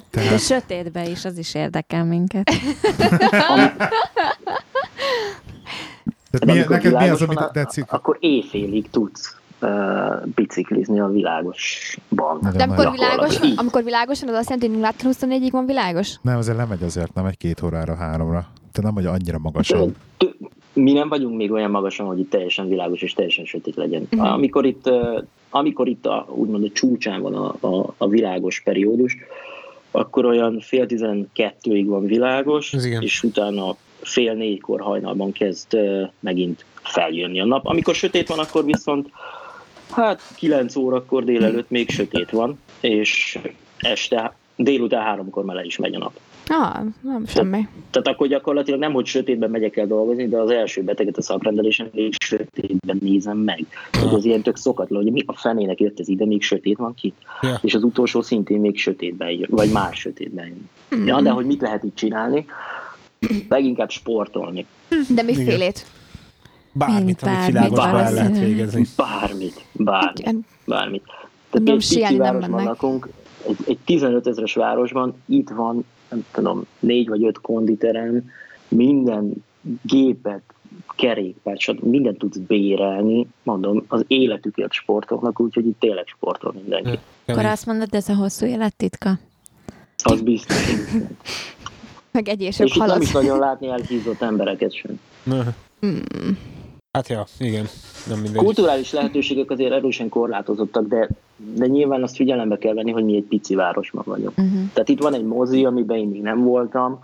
Tehát 0.09 0.39
sötétbe 0.39 1.09
is, 1.09 1.25
az 1.25 1.37
is 1.37 1.53
érdekel 1.53 2.05
minket. 2.05 2.51
Tehát 2.97 3.77
De 6.31 6.53
mi, 6.53 6.59
neked 6.67 6.97
mi 6.97 7.09
az, 7.09 7.21
amit 7.21 7.51
tetszik? 7.51 7.91
Akkor 7.91 8.17
éjfélig 8.19 8.89
tudsz 8.89 9.37
uh, 9.61 10.25
biciklizni 10.35 10.99
a 10.99 11.07
világosban. 11.07 12.37
Nagyon 12.41 12.57
De 12.57 12.63
amikor 12.63 12.91
világos, 12.91 13.39
amikor 13.55 13.83
világos 13.83 14.21
van, 14.21 14.29
az 14.29 14.35
azt 14.35 14.49
jelenti, 14.49 14.67
hogy 14.67 14.77
0 14.77 15.39
24-ig 15.39 15.49
van 15.51 15.65
világos? 15.65 16.15
Nem, 16.21 16.37
azért 16.37 16.57
lemegy 16.57 16.83
azért, 16.83 17.13
nem 17.13 17.25
egy 17.25 17.37
két 17.37 17.61
órára, 17.63 17.95
háromra. 17.95 18.47
Te 18.71 18.81
nem 18.81 18.93
vagy 18.93 19.05
annyira 19.05 19.37
magasan. 19.37 19.95
Mi 20.73 20.91
nem 20.91 21.09
vagyunk 21.09 21.37
még 21.37 21.51
olyan 21.51 21.71
magasan, 21.71 22.05
hogy 22.05 22.19
itt 22.19 22.29
teljesen 22.29 22.67
világos 22.67 23.01
és 23.01 23.13
teljesen 23.13 23.45
sötét 23.45 23.75
legyen. 23.75 24.07
Mhm. 24.09 24.25
Amikor 24.25 24.65
itt, 24.65 24.89
amikor 25.49 25.87
itt 25.87 26.05
a, 26.05 26.27
úgymond 26.29 26.63
a 26.63 26.69
csúcsán 26.73 27.21
van 27.21 27.33
a, 27.33 27.67
a, 27.67 27.93
a 27.97 28.07
világos 28.07 28.61
periódus, 28.63 29.17
akkor 29.91 30.25
olyan 30.25 30.59
fél 30.59 30.85
tizenkettőig 30.85 31.87
van 31.87 32.05
világos, 32.05 32.73
Ez 32.73 32.85
igen. 32.85 33.01
és 33.01 33.23
utána 33.23 33.75
fél 34.01 34.33
négykor 34.33 34.81
hajnalban 34.81 35.31
kezd 35.31 35.73
uh, 35.73 36.01
megint 36.19 36.65
feljönni 36.81 37.39
a 37.39 37.45
nap. 37.45 37.65
Amikor 37.65 37.95
sötét 37.95 38.27
van, 38.27 38.39
akkor 38.39 38.65
viszont 38.65 39.09
hát 39.91 40.21
9 40.35 40.75
órakor 40.75 41.23
délelőtt 41.23 41.69
még 41.69 41.89
sötét 41.89 42.29
van, 42.29 42.59
és 42.79 43.39
este 43.77 44.35
délután 44.55 45.03
háromkor 45.03 45.45
már 45.45 45.55
le 45.55 45.63
is 45.63 45.77
megy 45.77 45.95
a 45.95 45.97
nap. 45.97 46.19
Ah, 46.49 46.83
nem 47.01 47.25
semmi. 47.25 47.67
Tehát 47.89 48.07
akkor 48.07 48.27
gyakorlatilag 48.27 48.79
nem, 48.79 48.93
hogy 48.93 49.05
sötétben 49.05 49.49
megyek 49.49 49.77
el 49.77 49.87
dolgozni, 49.87 50.27
de 50.27 50.37
az 50.37 50.49
első 50.49 50.83
beteget 50.83 51.17
a 51.17 51.21
szakrendelésen 51.21 51.89
még 51.93 52.13
sötétben 52.19 52.97
nézem 53.01 53.37
meg. 53.37 53.65
Aha. 53.91 54.05
Ez 54.05 54.13
az 54.13 54.25
ilyen 54.25 54.41
tök 54.41 54.57
szokatlan, 54.57 55.03
hogy 55.03 55.11
mi 55.11 55.23
a 55.25 55.33
fenének 55.33 55.79
jött 55.79 55.99
ez 55.99 56.07
ide, 56.07 56.25
még 56.25 56.41
sötét 56.41 56.77
van 56.77 56.93
ki. 56.93 57.13
Ja. 57.41 57.59
És 57.61 57.73
az 57.73 57.83
utolsó 57.83 58.21
szintén 58.21 58.59
még 58.59 58.77
sötétben 58.77 59.29
jön, 59.29 59.47
vagy 59.49 59.71
már 59.71 59.93
sötétben 59.93 60.45
jön. 60.45 61.05
Ja, 61.05 61.21
de 61.21 61.29
hogy 61.29 61.45
mit 61.45 61.61
lehet 61.61 61.83
itt 61.83 61.95
csinálni? 61.95 62.45
Leginkább 63.49 63.89
sportolni. 63.89 64.65
De 65.09 65.21
mi 65.21 65.33
Igen. 66.85 66.89
félét? 66.89 67.21
Bármit, 67.21 67.21
amit 67.21 67.35
bármit 67.37 67.53
világosban 67.53 67.99
el 67.99 68.13
lehet 68.13 68.39
végezni. 68.39 68.85
Bármit, 68.95 69.65
bármit, 69.71 70.19
Igen. 70.19 70.45
bármit. 70.65 71.03
Tehát 71.49 71.69
egy 71.69 71.75
pici 71.75 72.17
városban 72.17 72.49
mennek. 72.49 72.65
lakunk, 72.65 73.09
egy, 73.47 73.57
egy 73.67 73.77
15 73.85 74.27
ezeres 74.27 74.53
városban, 74.53 75.15
itt 75.25 75.49
van, 75.49 75.85
nem 76.09 76.25
tudom, 76.31 76.65
négy 76.79 77.07
vagy 77.07 77.25
öt 77.25 77.41
konditerem, 77.41 78.29
minden 78.67 79.33
gépet, 79.81 80.41
kerékpárt, 80.95 81.59
stb. 81.59 81.83
mindent 81.83 82.17
tudsz 82.17 82.37
bérelni, 82.37 83.27
mondom, 83.43 83.83
az 83.87 84.03
életükért 84.07 84.71
sportolnak, 84.71 85.39
úgyhogy 85.39 85.65
itt 85.65 85.79
tényleg 85.79 86.07
sportol 86.07 86.53
mindenki. 86.53 86.99
Akkor 87.25 87.45
azt 87.45 87.65
mondod, 87.65 87.87
ez 87.91 88.09
a 88.09 88.15
hosszú 88.15 88.45
élet 88.45 88.75
titka? 88.75 89.19
Az 90.03 90.21
biztos. 90.21 90.73
Meg 92.11 92.27
egyések 92.27 92.67
És 92.67 92.75
itt 92.75 92.85
nem 92.85 93.01
is 93.01 93.11
nagyon 93.11 93.39
látni 93.39 93.67
elhízott 93.67 94.21
embereket 94.21 94.73
sem. 94.73 94.99
Mm. 95.85 95.91
Hát 96.97 97.07
ja, 97.07 97.25
igen, 97.39 97.65
nem 98.07 98.19
mindegy. 98.19 98.43
Kulturális 98.43 98.91
lehetőségek 98.91 99.51
azért 99.51 99.71
erősen 99.71 100.09
korlátozottak, 100.09 100.87
de, 100.87 101.09
de 101.55 101.65
nyilván 101.65 102.03
azt 102.03 102.15
figyelembe 102.15 102.57
kell 102.57 102.73
venni, 102.73 102.91
hogy 102.91 103.03
mi 103.03 103.15
egy 103.15 103.23
pici 103.23 103.55
város 103.55 103.91
ma 103.91 104.01
vagyunk. 104.05 104.37
Uh-huh. 104.37 104.59
Tehát 104.73 104.89
itt 104.89 105.01
van 105.01 105.13
egy 105.13 105.23
mozi, 105.23 105.65
amiben 105.65 105.97
én 105.97 106.07
még 106.07 106.21
nem 106.21 106.43
voltam. 106.43 106.99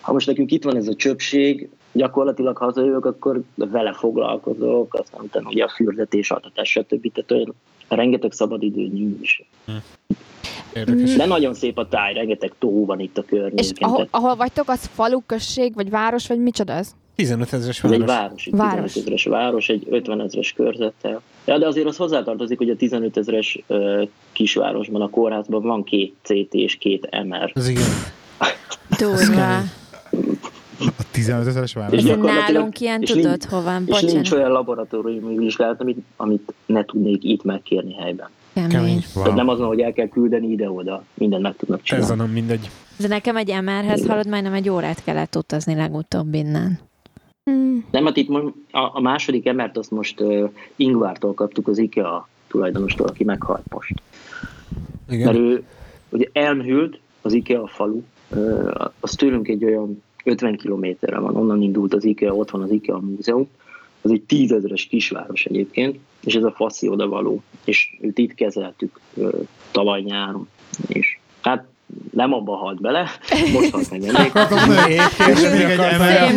Ha 0.00 0.12
most 0.12 0.26
nekünk 0.26 0.50
itt 0.50 0.64
van 0.64 0.76
ez 0.76 0.88
a 0.88 0.94
csöpség, 0.94 1.68
gyakorlatilag 1.92 2.56
ha 2.56 2.64
hazajövök, 2.64 3.04
akkor 3.04 3.42
vele 3.54 3.92
foglalkozok, 3.92 4.94
aztán 4.94 5.20
utána 5.20 5.48
ugye 5.48 5.64
a 5.64 5.68
fürdetés, 5.68 6.30
altatás, 6.30 6.70
stb. 6.70 7.12
Tehát 7.12 7.30
olyan 7.30 7.54
rengeteg 7.88 8.32
szabadidő 8.32 8.88
nincs. 8.88 9.36
Érdekes. 10.74 11.16
De 11.16 11.26
nagyon 11.26 11.54
szép 11.54 11.78
a 11.78 11.88
táj, 11.88 12.12
rengeteg 12.12 12.52
tó 12.58 12.84
van 12.84 13.00
itt 13.00 13.18
a 13.18 13.20
És 13.20 13.28
környéken. 13.28 13.74
ahol, 13.78 13.96
tehát 13.96 14.08
ahol 14.10 14.36
vagytok, 14.36 14.68
az 14.68 14.84
falu, 14.84 15.20
község, 15.26 15.74
vagy 15.74 15.90
város, 15.90 16.26
vagy 16.26 16.38
micsoda 16.38 16.74
az? 16.74 16.94
15 17.20 17.52
ezeres 17.52 17.84
Ez 17.84 17.90
egy 17.90 18.04
város. 18.04 18.14
város, 18.14 18.46
egy 18.46 18.56
Város. 18.56 18.92
15 18.92 18.96
ezeres 18.96 19.24
város, 19.24 19.68
egy 19.68 19.86
50 19.90 20.20
ezeres 20.20 20.52
körzettel. 20.52 21.20
Ja, 21.44 21.58
de 21.58 21.66
azért 21.66 21.86
az 21.86 21.96
hozzátartozik, 21.96 22.58
hogy 22.58 22.70
a 22.70 22.76
15 22.76 23.16
ezeres 23.16 23.58
ö, 23.66 24.02
kisvárosban, 24.32 25.00
a 25.02 25.08
kórházban 25.08 25.62
van 25.62 25.84
két 25.84 26.14
CT 26.22 26.54
és 26.54 26.76
két 26.76 27.08
MR. 27.24 27.52
Ez 27.54 27.68
igen. 27.68 27.82
Durva. 28.98 29.56
A 30.98 31.02
15 31.10 31.46
ezeres 31.46 31.72
város. 31.72 32.02
És 32.02 32.10
nálunk 32.16 32.80
ilyen 32.80 33.02
és 33.02 33.10
tudod 33.10 33.24
nincs- 33.28 33.44
hova? 33.44 33.76
És 33.86 34.00
nincs 34.00 34.30
olyan 34.30 34.50
laboratóriumi 34.50 35.36
vizsgálat, 35.36 35.80
amit, 35.80 35.98
amit 36.16 36.54
ne 36.66 36.84
tudnék 36.84 37.24
itt 37.24 37.42
megkérni 37.44 37.94
helyben. 37.94 38.28
Kemény. 38.54 38.70
Kemény. 38.70 39.04
Tehát 39.14 39.34
nem 39.34 39.48
azon, 39.48 39.66
hogy 39.66 39.80
el 39.80 39.92
kell 39.92 40.08
küldeni 40.08 40.46
ide-oda, 40.50 41.04
mindent 41.14 41.42
meg 41.42 41.56
tudnak 41.56 41.78
Ez 41.78 41.84
csinálni. 41.84 42.12
a 42.12 42.14
nem 42.14 42.30
mindegy. 42.30 42.70
De 42.96 43.08
nekem 43.08 43.36
egy 43.36 43.48
MR-hez 43.62 44.06
hallod, 44.06 44.28
majdnem 44.28 44.52
egy 44.52 44.68
órát 44.68 45.04
kellett 45.04 45.36
utazni 45.36 45.74
legutóbb 45.74 46.34
innen. 46.34 46.78
Mm. 47.50 47.78
Nem, 47.90 48.04
hát 48.04 48.16
itt 48.16 48.28
a, 48.70 48.96
a 48.96 49.00
második 49.00 49.46
emert 49.46 49.76
azt 49.76 49.90
most 49.90 50.20
uh, 50.20 50.50
Ingvártól 50.76 51.34
kaptuk 51.34 51.68
az 51.68 51.78
IKEA 51.78 52.28
tulajdonostól, 52.46 53.06
aki 53.06 53.24
meghalt 53.24 53.64
most. 53.70 53.94
Mert 55.06 55.20
Igen. 55.20 55.34
ő 55.36 55.64
ugye 56.08 56.26
elmhült, 56.32 57.00
az 57.22 57.32
IKEA 57.32 57.66
falu, 57.66 58.02
uh, 58.30 58.74
az 59.00 59.10
tőlünk 59.10 59.48
egy 59.48 59.64
olyan 59.64 60.02
50 60.24 60.56
kilométerre 60.56 61.18
van, 61.18 61.36
onnan 61.36 61.62
indult 61.62 61.94
az 61.94 62.04
IKEA, 62.04 62.34
ott 62.34 62.50
van 62.50 62.62
az 62.62 62.70
IKEA 62.70 62.98
múzeum, 62.98 63.48
az 64.02 64.10
egy 64.10 64.22
tízezeres 64.22 64.86
kisváros 64.86 65.44
egyébként, 65.44 65.98
és 66.20 66.34
ez 66.34 66.44
a 66.44 66.52
faszi 66.52 66.88
oda 66.88 67.08
való, 67.08 67.42
és 67.64 67.96
őt 68.00 68.18
itt 68.18 68.34
kezeltük 68.34 69.00
uh, 69.14 69.32
tavaly 69.70 70.00
nyáron, 70.00 70.48
és 70.86 71.18
hát 71.40 71.69
nem 72.12 72.32
abba 72.32 72.56
halt 72.56 72.80
bele, 72.80 73.10
most 73.52 73.70
halt 73.70 73.90
meg 73.90 74.00
nemrég, 74.06 75.00
És 75.16 75.40
még 75.40 75.60
egy 75.60 75.78
ember. 75.78 76.30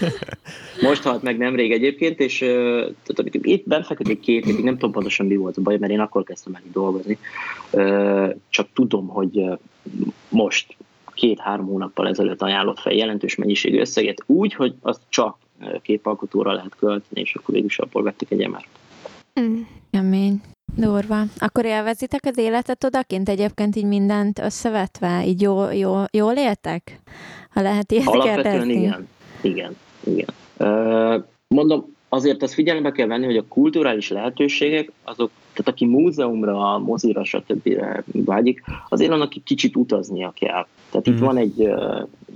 most 0.88 1.02
halt 1.02 1.22
meg 1.22 1.38
nemrég 1.38 1.72
egyébként, 1.72 2.20
és 2.20 2.38
tehát, 2.38 3.18
amit 3.18 3.34
itt 3.34 3.68
bent 3.68 3.86
fekedik 3.86 4.20
két 4.20 4.44
hétig, 4.44 4.64
nem 4.64 4.74
tudom 4.74 4.92
pontosan 4.92 5.26
mi 5.26 5.36
volt 5.36 5.56
a 5.56 5.60
baj, 5.60 5.76
mert 5.78 5.92
én 5.92 6.00
akkor 6.00 6.22
kezdtem 6.22 6.54
el 6.54 6.62
dolgozni, 6.72 7.18
csak 8.48 8.68
tudom, 8.74 9.08
hogy 9.08 9.44
most 10.28 10.76
két-három 11.14 11.66
hónappal 11.66 12.08
ezelőtt 12.08 12.42
ajánlott 12.42 12.80
fel 12.80 12.92
jelentős 12.92 13.34
mennyiségű 13.34 13.80
összeget 13.80 14.22
úgy, 14.26 14.54
hogy 14.54 14.74
azt 14.80 15.00
csak 15.08 15.36
képalkotóra 15.82 16.52
lehet 16.52 16.76
költeni, 16.78 17.20
és 17.20 17.34
akkor 17.34 17.54
végül 17.54 17.68
is 17.68 17.78
abból 17.78 18.02
vettek 18.02 18.30
egy 18.30 18.42
emert. 18.42 18.68
Mm. 19.40 19.60
Kemény. 19.90 20.40
Durva. 20.76 21.22
Akkor 21.38 21.64
élvezitek 21.64 22.20
az 22.24 22.38
életet 22.38 22.84
odakint 22.84 23.28
egyébként 23.28 23.76
így 23.76 23.84
mindent 23.84 24.38
összevetve? 24.38 25.26
Így 25.26 25.40
jó, 25.42 25.70
jó, 25.70 26.02
jól 26.12 26.32
éltek? 26.36 27.00
Ha 27.50 27.60
lehet 27.62 27.92
ilyet 27.92 28.06
Alapvetően 28.06 28.42
kérdezni. 28.42 28.72
igen. 28.72 29.08
Igen, 29.40 29.76
igen. 30.04 31.24
Mondom, 31.48 31.94
azért 32.08 32.42
azt 32.42 32.54
figyelembe 32.54 32.92
kell 32.92 33.06
venni, 33.06 33.24
hogy 33.24 33.36
a 33.36 33.44
kulturális 33.48 34.08
lehetőségek, 34.08 34.92
azok, 35.02 35.30
tehát 35.52 35.68
aki 35.72 35.86
múzeumra, 35.86 36.78
mozira, 36.78 37.24
stb. 37.24 37.68
vágyik, 38.12 38.62
azért 38.88 39.10
annak 39.12 39.34
egy 39.34 39.42
kicsit 39.44 39.76
utaznia 39.76 40.32
kell. 40.36 40.66
Tehát 40.90 41.06
itt 41.06 41.14
Mhm. 41.14 41.24
van 41.24 41.36
egy, 41.36 41.60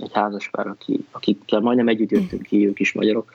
egy 0.01 0.11
házaspár, 0.13 0.67
aki, 0.67 1.05
akikkel 1.11 1.59
majdnem 1.59 1.87
együtt 1.87 2.11
jöttünk 2.11 2.41
ki, 2.41 2.67
ők 2.67 2.79
is 2.79 2.93
magyarok. 2.93 3.31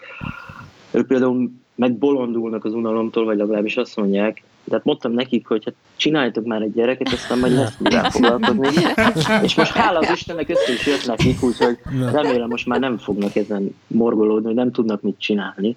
Ők 0.91 1.07
például 1.07 1.51
megbolondulnak 1.81 2.65
az 2.65 2.75
unalomtól, 2.75 3.25
vagy 3.25 3.37
legalábbis 3.37 3.77
azt 3.77 3.97
mondják, 3.97 4.43
tehát 4.69 4.85
mondtam 4.85 5.13
nekik, 5.13 5.47
hogy 5.47 5.65
hát 5.65 5.75
csináljatok 5.97 6.45
már 6.45 6.63
egy 6.63 6.73
gyereket, 6.73 7.13
aztán 7.13 7.39
majd 7.39 7.53
lesz 7.53 7.77
mivel 7.79 8.11
foglalkozni. 8.11 8.67
És 9.43 9.55
most 9.55 9.73
hála 9.73 9.99
az 9.99 10.11
Istennek 10.15 10.49
össze 10.49 10.73
is 10.73 10.87
jött 10.87 11.07
nekik, 11.07 11.43
úgyhogy 11.43 11.79
remélem 12.13 12.49
most 12.49 12.67
már 12.67 12.81
nem 12.81 12.99
fognak 12.99 13.37
ezen 13.37 13.77
morgolódni, 13.87 14.47
hogy 14.47 14.55
nem 14.55 14.73
tudnak 14.73 15.03
mit 15.03 15.19
csinálni. 15.19 15.77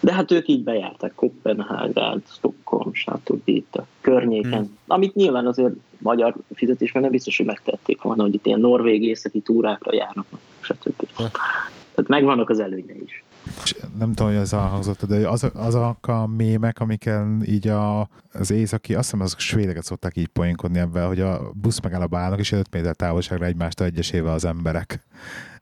De 0.00 0.12
hát 0.12 0.30
ők 0.30 0.48
így 0.48 0.62
bejárták 0.62 1.12
Kopenhágát, 1.14 2.18
Stockholm, 2.30 2.92
stb. 2.92 3.40
itt 3.44 3.74
a 3.76 3.86
környéken, 4.00 4.52
Hmm. 4.52 4.76
amit 4.86 5.14
nyilván 5.14 5.46
azért 5.46 5.72
magyar 5.98 6.34
fizetésben 6.54 7.02
nem 7.02 7.10
biztos, 7.10 7.36
hogy 7.36 7.46
megtették 7.46 8.02
volna, 8.02 8.22
hogy 8.22 8.34
itt 8.34 8.46
ilyen 8.46 8.60
norvég 8.60 9.02
északi 9.02 9.40
túrákra 9.40 9.94
járnak, 9.94 10.26
stb. 10.60 11.06
Tehát 11.14 12.08
megvannak 12.08 12.50
az 12.50 12.60
előnye 12.60 12.94
is. 13.04 13.24
És 13.64 13.74
nem 13.98 14.12
tudom, 14.12 14.32
hogy 14.32 14.40
ez 14.40 14.52
elhangzott, 14.52 15.04
de 15.04 15.28
az, 15.28 15.50
azok 15.54 16.06
a 16.08 16.26
mémek, 16.26 16.80
amikkel 16.80 17.38
így 17.44 17.68
a, 17.68 18.08
az 18.32 18.50
északi, 18.50 18.94
azt 18.94 19.04
hiszem 19.04 19.20
azok 19.20 19.38
svédeket 19.38 19.84
szokták 19.84 20.16
így 20.16 20.28
poénkodni 20.28 20.78
ebben, 20.78 21.06
hogy 21.06 21.20
a 21.20 21.40
busz 21.54 21.80
megáll 21.80 22.00
a 22.00 22.06
bálnak, 22.06 22.38
és 22.38 22.52
5 22.52 22.68
méter 22.70 22.94
távolságra 22.96 23.44
egymást 23.46 23.80
egyesével 23.80 24.32
az 24.32 24.44
emberek. 24.44 25.06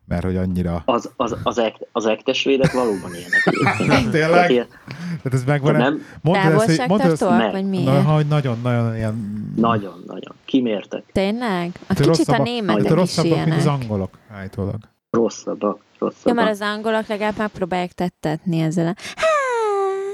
Mert 0.09 0.25
hogy 0.25 0.37
annyira... 0.37 0.83
Az, 0.85 1.11
az, 1.16 1.37
az, 1.42 1.59
ekt, 1.59 1.87
az 1.92 2.07
ektesvédek 2.07 2.72
valóban 2.72 3.11
ilyenek. 3.14 3.42
Tényleg? 4.11 4.31
Tehát 4.31 4.51
ilyen- 4.51 4.66
Tehát 4.96 5.33
ez 5.33 5.44
megvan. 5.44 5.77
Nem, 5.77 6.03
Mondd 6.22 6.37
ezt, 6.38 6.64
hogy, 6.77 6.88
mondd 6.88 7.01
ezt, 7.01 7.20
vagy 7.20 7.51
na, 7.62 7.68
miért? 7.68 8.03
hogy 8.05 8.27
nagyon-nagyon 8.27 8.96
ilyen... 8.96 9.53
nagyon-nagyon. 9.57 10.35
Kimértek. 10.44 11.03
Tényleg? 11.12 11.70
A 11.81 11.85
Hát 11.88 12.01
kicsit 12.01 12.29
a 12.29 12.42
németek 12.42 12.85
is 12.85 12.90
rosszabbak, 12.90 13.44
mint 13.44 13.57
az 13.57 13.62
ilyenek. 13.64 13.81
angolok, 13.83 14.18
állítólag. 14.31 14.79
Rosszabbak. 15.16 15.79
Ja, 15.79 16.07
rosszabbak. 16.07 16.35
mert 16.35 16.50
az 16.50 16.61
angolok 16.61 17.07
legalább 17.07 17.37
megpróbálják 17.37 17.92
tettetni 17.92 18.61
ezzel. 18.61 18.96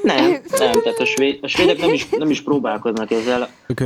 Nem, 0.03 0.31
nem, 0.31 0.43
tehát 0.83 0.99
a, 0.99 1.05
svéd, 1.05 1.39
a 1.43 1.47
svédek 1.47 1.79
nem 1.79 1.93
is, 1.93 2.09
nem 2.09 2.31
is 2.31 2.43
próbálkoznak 2.43 3.11
ezzel. 3.11 3.49
Ők. 3.67 3.81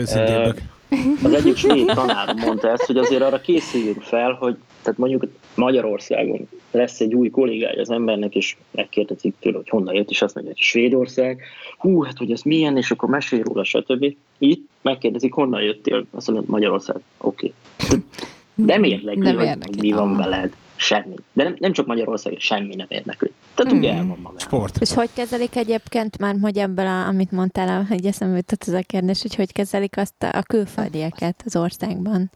Az 1.22 1.32
egyik 1.32 1.56
svéd 1.56 1.86
tanár 1.86 2.34
mondta 2.34 2.70
ezt, 2.70 2.84
hogy 2.84 2.96
azért 2.96 3.22
arra 3.22 3.40
készüljünk 3.40 4.02
fel, 4.02 4.32
hogy 4.32 4.56
tehát 4.82 4.98
mondjuk 4.98 5.26
Magyarországon 5.54 6.48
lesz 6.70 7.00
egy 7.00 7.14
új 7.14 7.30
kollégája 7.30 7.80
az 7.80 7.90
embernek, 7.90 8.34
és 8.34 8.56
megkérdezik 8.70 9.34
tőle, 9.40 9.56
hogy 9.56 9.68
honnan 9.68 9.94
jött, 9.94 10.10
és 10.10 10.22
azt 10.22 10.34
mondja, 10.34 10.52
hogy 10.52 10.62
Svédország. 10.62 11.42
Hú, 11.78 12.02
hát 12.02 12.18
hogy 12.18 12.30
ez 12.30 12.42
milyen, 12.42 12.76
és 12.76 12.90
akkor 12.90 13.08
mesél 13.08 13.42
róla, 13.42 13.64
stb. 13.64 14.14
Itt 14.38 14.68
megkérdezik, 14.82 15.32
honnan 15.32 15.62
jöttél, 15.62 16.06
azt 16.10 16.30
mondja, 16.30 16.50
Magyarország. 16.50 16.96
Oké. 17.18 17.52
Okay. 17.84 18.02
De 18.54 18.78
mérlek, 18.78 19.16
hogy 19.66 19.80
mi 19.80 19.92
van 19.92 20.08
Aha. 20.08 20.16
veled. 20.16 20.52
Semmi. 20.76 21.14
De 21.32 21.42
nem, 21.42 21.56
nem 21.58 21.72
csak 21.72 21.86
Magyarország, 21.86 22.36
semmi 22.38 22.74
nem 22.74 22.86
érdekli. 22.88 23.32
Tehát 23.54 23.72
ugye 23.72 23.90
Hmm. 23.90 23.98
el 24.00 24.06
van 24.06 24.16
magában. 24.16 24.38
Sport. 24.38 24.76
És 24.80 24.92
hogy 24.94 25.08
kezelik 25.14 25.56
egyébként, 25.56 26.18
már 26.18 26.36
hogy 26.40 26.58
ebből, 26.58 26.86
a, 26.86 27.06
amit 27.06 27.30
mondtál, 27.30 27.84
hogy 27.84 28.06
eszembe 28.06 28.36
jutott 28.36 28.64
ez 28.66 28.74
a 28.74 28.80
kérdés, 28.86 29.22
hogy 29.22 29.34
hogy 29.34 29.52
kezelik 29.52 29.96
azt 29.96 30.22
a, 30.22 30.36
a 30.36 30.42
külföldieket 30.42 31.42
az 31.44 31.56
országban? 31.56 32.30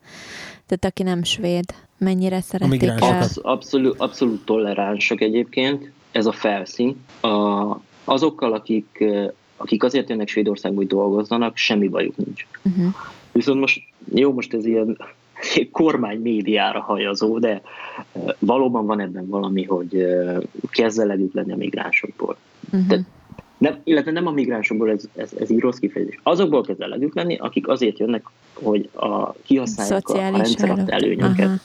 Tehát 0.66 0.84
aki 0.84 1.02
nem 1.02 1.22
svéd, 1.22 1.74
mennyire 1.98 2.40
szeretik 2.40 2.80
migránsokat. 2.80 3.14
el? 3.14 3.22
Absz- 3.22 3.38
abszolút, 3.42 4.00
abszolút 4.00 4.44
toleránsak 4.44 5.20
egyébként, 5.20 5.90
ez 6.12 6.26
a 6.26 6.32
felszín. 6.32 6.96
A, 7.20 7.76
azokkal, 8.04 8.52
akik, 8.52 9.04
akik 9.56 9.82
azért 9.84 10.08
jönnek 10.08 10.28
Svédországba, 10.28 10.76
hogy 10.76 10.86
dolgozzanak, 10.86 11.56
semmi 11.56 11.88
bajuk 11.88 12.16
nincs. 12.16 12.46
Uh-huh. 12.64 12.94
Viszont 13.32 13.60
most, 13.60 13.82
jó, 14.14 14.32
most 14.32 14.54
ez 14.54 14.66
ilyen 14.66 14.98
kormány 15.72 16.20
médiára 16.20 16.80
hajazó, 16.80 17.38
de 17.38 17.48
eh, 18.12 18.22
valóban 18.38 18.86
van 18.86 19.00
ebben 19.00 19.28
valami, 19.28 19.64
hogy 19.64 19.94
eh, 19.94 20.36
kezd 20.70 20.98
elegük 20.98 21.34
lenni 21.34 21.52
a 21.52 21.56
migránsokból. 21.56 22.36
Uh-huh. 22.72 22.98
Nem, 23.58 23.78
illetve 23.84 24.10
nem 24.10 24.26
a 24.26 24.30
migránsokból, 24.30 24.90
ez, 24.90 25.04
ez, 25.16 25.32
ez 25.40 25.50
így 25.50 25.60
rossz 25.60 25.76
kifejezés. 25.76 26.18
Azokból 26.22 26.62
kezd 26.62 26.80
elegük 26.80 27.14
lenni, 27.14 27.36
akik 27.36 27.68
azért 27.68 27.98
jönnek, 27.98 28.22
hogy 28.52 28.88
a, 28.94 29.32
kihasználják 29.32 30.08
a, 30.08 30.12
a 30.12 30.16
rendszer 30.30 30.70
adta 30.70 30.92
előnyöket. 30.92 31.46
Aha. 31.46 31.56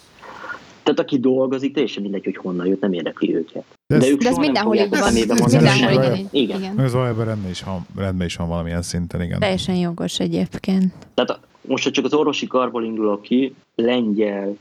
Tehát 0.83 0.99
aki 0.99 1.19
dolgozik, 1.19 1.73
teljesen 1.73 2.03
mindegy, 2.03 2.23
hogy 2.23 2.35
honnan 2.37 2.65
jött, 2.65 2.81
nem 2.81 2.93
érdekli 2.93 3.35
őket. 3.35 3.63
De 3.87 3.95
ez- 3.95 4.01
De 4.01 4.09
ők 4.09 4.21
De 4.21 4.29
ez 4.29 4.35
mindenhol 4.37 4.75
így 4.75 4.89
van. 4.89 5.01
Ez 5.15 5.15
igen, 5.15 6.27
Igen. 6.31 6.79
az 6.79 6.93
valójában 6.93 7.25
rendben 7.25 7.49
is, 7.51 7.63
van, 7.63 7.85
rendben 7.95 8.27
is 8.27 8.35
van 8.35 8.47
valamilyen 8.47 8.81
szinten, 8.81 9.21
igen. 9.21 9.39
Teljesen 9.39 9.75
jogos 9.75 10.19
egyébként. 10.19 10.93
Tehát 11.13 11.29
a- 11.29 11.39
most, 11.67 11.83
ha 11.83 11.91
csak 11.91 12.05
az 12.05 12.13
orvosi 12.13 12.47
karból 12.47 12.83
indulok 12.83 13.21
ki, 13.21 13.55
lengyel, 13.75 14.57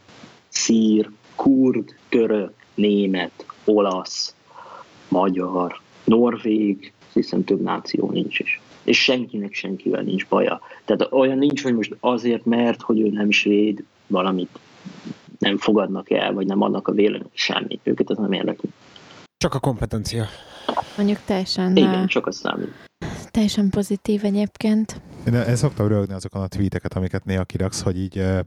szír, 0.48 1.10
kurd, 1.34 1.94
török, 2.08 2.52
német, 2.74 3.46
olasz, 3.64 4.34
magyar, 5.08 5.80
norvég, 6.04 6.92
hiszem 7.12 7.44
több 7.44 7.60
náció 7.60 8.10
nincs 8.10 8.38
is. 8.38 8.60
És 8.82 9.02
senkinek 9.02 9.52
senkivel 9.52 10.02
nincs 10.02 10.26
baja. 10.26 10.60
Tehát 10.84 11.12
olyan 11.12 11.38
nincs, 11.38 11.62
hogy 11.62 11.74
most 11.74 11.96
azért, 12.00 12.44
mert 12.44 12.82
hogy 12.82 13.00
ő 13.00 13.08
nem 13.08 13.30
svéd, 13.30 13.84
valamit 14.06 14.58
nem 15.38 15.58
fogadnak 15.58 16.10
el, 16.10 16.32
vagy 16.32 16.46
nem 16.46 16.62
adnak 16.62 16.88
a 16.88 16.92
vélemény, 16.92 17.30
semmit. 17.32 17.80
Őket 17.82 18.10
ez 18.10 18.16
nem 18.16 18.32
érdekli. 18.32 18.68
Csak 19.36 19.54
a 19.54 19.58
kompetencia. 19.58 20.24
Mondjuk 20.96 21.18
teljesen, 21.24 21.76
Igen, 21.76 22.06
csak 22.06 22.26
az 22.26 22.36
számít. 22.36 22.72
teljesen 23.30 23.70
pozitív 23.70 24.24
egyébként. 24.24 25.00
Én, 25.26 25.34
én 25.34 25.56
szoktam 25.56 25.86
rögni 25.88 26.14
azokon 26.14 26.42
a 26.42 26.46
tweeteket, 26.46 26.94
amiket 26.94 27.24
néha 27.24 27.44
kiraksz, 27.44 27.82
hogy 27.82 27.98
így, 27.98 28.18
eh, 28.18 28.38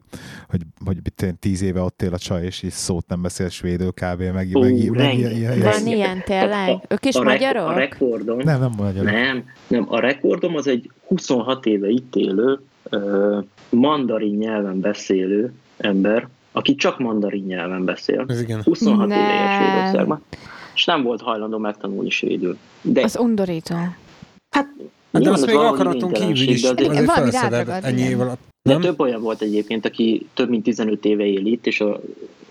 hogy, 0.49 0.61
hogy 0.85 0.97
tíz 1.39 1.61
éve 1.61 1.81
ott 1.81 2.01
él 2.01 2.13
a 2.13 2.17
csaj, 2.17 2.43
és 2.45 2.63
így 2.63 2.71
szót 2.71 3.07
nem 3.07 3.21
beszél 3.21 3.49
svédül 3.49 3.91
kb. 3.91 4.21
Meg, 4.33 4.49
Ó, 4.55 4.59
meg, 4.61 4.89
meg, 4.89 5.17
ilyen, 5.17 5.31
ilyen. 5.31 5.59
Van 5.59 5.85
ilyen 5.87 6.21
tényleg? 6.25 6.69
A- 6.69 6.81
Ők 6.89 7.05
is 7.05 7.15
a, 7.15 7.23
magyarok? 7.23 7.67
a 7.69 7.73
rekordom, 7.73 8.37
Nem, 8.37 8.59
nem 8.59 8.71
magyar. 8.77 9.03
nem, 9.03 9.43
nem, 9.67 9.85
a 9.89 9.99
rekordom 9.99 10.55
az 10.55 10.67
egy 10.67 10.91
26 11.07 11.65
éve 11.65 11.87
itt 11.89 12.15
élő, 12.15 12.59
mandarin 13.69 14.35
nyelven 14.35 14.79
beszélő 14.79 15.53
ember, 15.77 16.27
aki 16.51 16.75
csak 16.75 16.99
mandarin 16.99 17.43
nyelven 17.43 17.85
beszél. 17.85 18.25
Ez 18.27 18.41
igen. 18.41 18.61
26 18.63 19.05
éve 19.09 19.15
él 19.15 19.43
Nem. 19.43 19.61
Svédországban, 19.63 20.21
és 20.75 20.85
nem 20.85 21.03
volt 21.03 21.21
hajlandó 21.21 21.57
megtanulni 21.57 22.09
svédül. 22.09 22.57
De 22.81 23.01
Az 23.03 23.17
undorító. 23.19 23.75
hát, 24.49 24.67
De 25.11 25.19
nyilván 25.19 25.33
azt 25.37 25.45
még 25.45 25.55
akaraton 25.55 26.11
kívül 26.11 26.33
is 26.47 26.61
de 26.61 26.69
azért- 26.69 26.89
azért 26.89 27.11
felszeded 27.11 27.69
ennyi 27.83 28.01
év 28.01 28.19
alatt. 28.19 28.39
De 28.69 28.77
több 28.77 28.99
olyan 28.99 29.21
volt 29.21 29.41
egyébként, 29.41 29.85
aki 29.85 30.27
több 30.33 30.49
mint 30.49 30.63
15 30.63 31.05
éve 31.05 31.25
él 31.25 31.45
itt, 31.45 31.65
és 31.67 31.81
a 31.81 31.99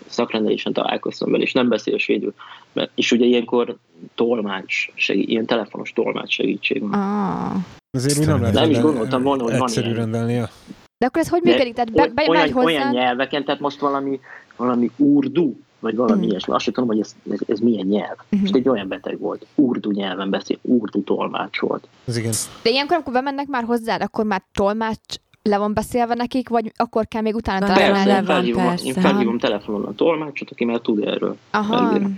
szakrendelésen 0.06 0.72
találkoztam 0.72 1.30
vele, 1.30 1.42
és 1.42 1.52
nem 1.52 1.68
beszél 1.68 1.98
svédül. 1.98 2.34
Mert- 2.72 2.90
És 2.94 3.12
ugye 3.12 3.24
ilyenkor 3.24 3.76
tolmács, 4.14 4.88
segít, 4.94 5.28
ilyen 5.28 5.46
telefonos 5.46 5.92
tolmács 5.92 6.32
segítség 6.32 6.80
van. 6.80 6.92
Ah. 6.92 7.54
Azért 7.90 8.18
úgy 8.18 8.26
nem 8.26 8.40
lehet 8.40 8.54
Nem 8.54 8.70
is 8.70 8.78
gondoltam 8.78 9.22
volna, 9.22 9.42
hogy 9.42 9.58
van 9.58 9.68
ilyen. 9.74 9.94
rendelnie. 9.94 10.50
De 10.98 11.06
akkor 11.06 11.20
ez 11.20 11.28
hogy 11.28 11.40
De 11.42 11.50
működik? 11.50 11.74
Tehát 11.74 11.92
be, 11.92 12.06
be, 12.14 12.24
olyan, 12.28 12.52
hozzá... 12.52 12.66
olyan 12.66 12.90
nyelveken, 12.90 13.44
tehát 13.44 13.60
most 13.60 13.78
valami, 13.80 14.20
valami 14.56 14.90
urdu, 14.96 15.56
vagy 15.86 15.96
valami 15.96 16.24
Mm. 16.26 16.28
ilyesmi. 16.28 16.54
Azt 16.54 16.64
sem 16.64 16.72
tudom, 16.72 16.88
hogy 16.88 17.00
ez, 17.00 17.14
ez, 17.30 17.38
ez 17.46 17.58
milyen 17.58 17.86
nyelv. 17.86 18.16
Mhm. 18.28 18.40
Most 18.40 18.54
egy 18.54 18.68
olyan 18.68 18.88
beteg 18.88 19.18
volt. 19.20 19.46
Urdu 19.54 19.90
nyelven 19.90 20.30
beszél, 20.30 20.58
urdu 20.62 21.02
tolmács 21.02 21.58
volt. 21.60 21.88
Ez 22.04 22.16
igen. 22.16 22.32
De 22.62 22.70
ilyenkor, 22.70 22.94
amikor 22.94 23.12
bemennek 23.12 23.46
már 23.46 23.64
hozzád, 23.64 24.02
akkor 24.02 24.24
már 24.24 24.42
tolmács 24.52 25.14
le 25.42 25.58
van 25.58 25.74
beszélve 25.74 26.14
nekik, 26.14 26.48
vagy 26.48 26.72
akkor 26.76 27.08
kell 27.08 27.22
még 27.22 27.34
utána 27.34 27.66
találni? 27.66 28.08
le 28.08 28.16
én 28.16 28.24
van, 28.24 28.24
felhívom, 28.24 28.62
én 28.62 28.68
persze. 28.68 29.00
felhívom 29.00 29.38
telefonon 29.38 29.84
a 29.84 29.94
tolmácsot, 29.94 30.50
aki 30.50 30.64
már 30.64 30.78
tud 30.78 31.06
erről. 31.06 31.36
Aha. 31.50 31.76
Elvégre. 31.76 32.08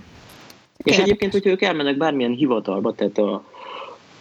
És 0.77 0.97
egyébként, 0.97 1.31
hogyha 1.31 1.49
ők 1.49 1.61
elmennek 1.61 1.97
bármilyen 1.97 2.31
hivatalba, 2.31 2.93
tehát 2.93 3.17
a, 3.17 3.43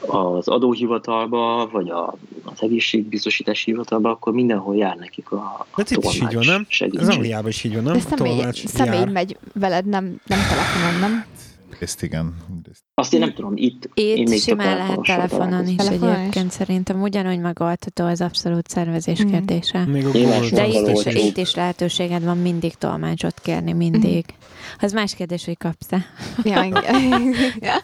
az 0.07 0.49
adóhivatalba, 0.49 1.69
vagy 1.73 1.91
a, 1.91 2.15
az 2.45 2.63
egészségbiztosítási 2.63 3.71
hivatalba, 3.71 4.11
akkor 4.11 4.33
mindenhol 4.33 4.77
jár 4.77 4.97
nekik 4.97 5.31
a, 5.31 5.67
a 5.71 5.83
De 5.83 5.83
itt 5.89 6.05
is 6.05 6.21
így 6.21 6.35
van, 6.35 6.45
nem? 6.45 6.67
Ez 6.69 6.75
segítség. 6.75 7.09
Angliában 7.09 7.51
is 7.51 7.65
így 7.65 7.75
van, 7.75 7.83
nem? 7.83 7.93
De 7.93 8.01
személy, 8.01 8.45
személy 8.53 9.05
megy 9.05 9.37
veled, 9.55 9.87
nem, 9.87 10.21
nem 10.27 10.39
telefonon, 10.49 11.01
nem? 11.01 11.25
Ezt 11.81 12.03
igen. 12.03 12.35
Azt 12.95 13.15
én 13.15 13.21
nem 13.21 13.35
tudom, 13.35 13.53
itt 13.57 13.91
én 13.95 14.17
Itt 14.17 14.29
még 14.29 14.39
csak 14.45 14.61
simán 14.61 14.77
lehet 14.77 15.01
telefonon 15.03 15.67
is. 15.67 15.75
Telefonon 15.77 16.13
is? 16.13 16.19
egyébként 16.19 16.51
szerintem 16.51 17.03
ugyanúgy 17.03 17.39
megoldható 17.39 18.05
az 18.05 18.21
abszolút 18.21 18.69
szervezés 18.69 19.25
Mm. 19.25 19.29
kérdése. 19.29 19.85
Még 19.87 20.05
a 20.07 20.11
De 20.53 20.67
itt 20.67 20.89
is, 20.89 21.15
itt 21.15 21.37
is 21.37 21.55
lehetőséged 21.55 22.25
van 22.25 22.39
mindig 22.39 22.75
tolmácsot 22.75 23.41
kérni, 23.41 23.73
mindig. 23.73 24.25
Az 24.79 24.93
más 24.93 25.15
kérdés, 25.15 25.45
hogy 25.45 25.57
kapsz-e. 25.57 26.05
Ja, 26.45 26.63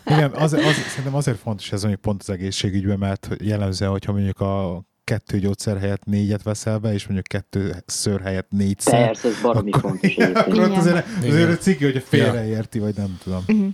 igen. 0.04 0.30
Az, 0.34 0.52
az, 0.52 0.74
szerintem 0.88 1.14
azért 1.14 1.38
fontos 1.38 1.72
ez 1.72 1.80
mondjuk 1.80 2.02
pont 2.02 2.20
az 2.22 2.30
egészségügyben, 2.30 2.98
mert 2.98 3.26
hogy 3.26 3.46
jellemzően, 3.46 3.90
hogyha 3.90 4.12
mondjuk 4.12 4.40
a 4.40 4.84
kettő 5.04 5.38
gyógyszer 5.38 5.78
helyett 5.78 6.04
négyet 6.04 6.42
veszel 6.42 6.78
be, 6.78 6.92
és 6.92 7.04
mondjuk 7.04 7.26
kettő 7.26 7.74
ször 7.86 8.20
helyett 8.20 8.46
négyszer, 8.50 9.06
Persze, 9.06 9.28
ez 9.28 9.34
baromi 9.42 9.70
Akkor- 9.70 9.90
fontos 9.90 10.16
akkor 10.16 10.54
Igen. 10.54 10.70
azért, 10.70 11.06
azért 11.22 11.50
a 11.50 11.56
ciki, 11.56 11.84
hogy 11.84 12.02
félreérti, 12.08 12.78
vagy 12.78 12.94
nem 12.96 13.18
tudom. 13.22 13.44
Mhm. 13.46 13.66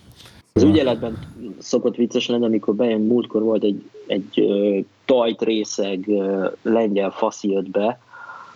Az 0.53 0.62
ügyeletben 0.62 1.18
szokott 1.59 1.96
vicces 1.96 2.26
lenni, 2.28 2.44
amikor 2.44 2.74
bejön, 2.74 3.01
múltkor 3.01 3.42
volt 3.42 3.64
egy, 3.64 3.90
egy 4.07 4.40
ö, 4.40 4.78
tajt 5.05 5.42
részeg 5.42 6.09
ö, 6.09 6.48
lengyel 6.62 7.11
faszi 7.11 7.51
jött 7.51 7.70
be, 7.70 8.01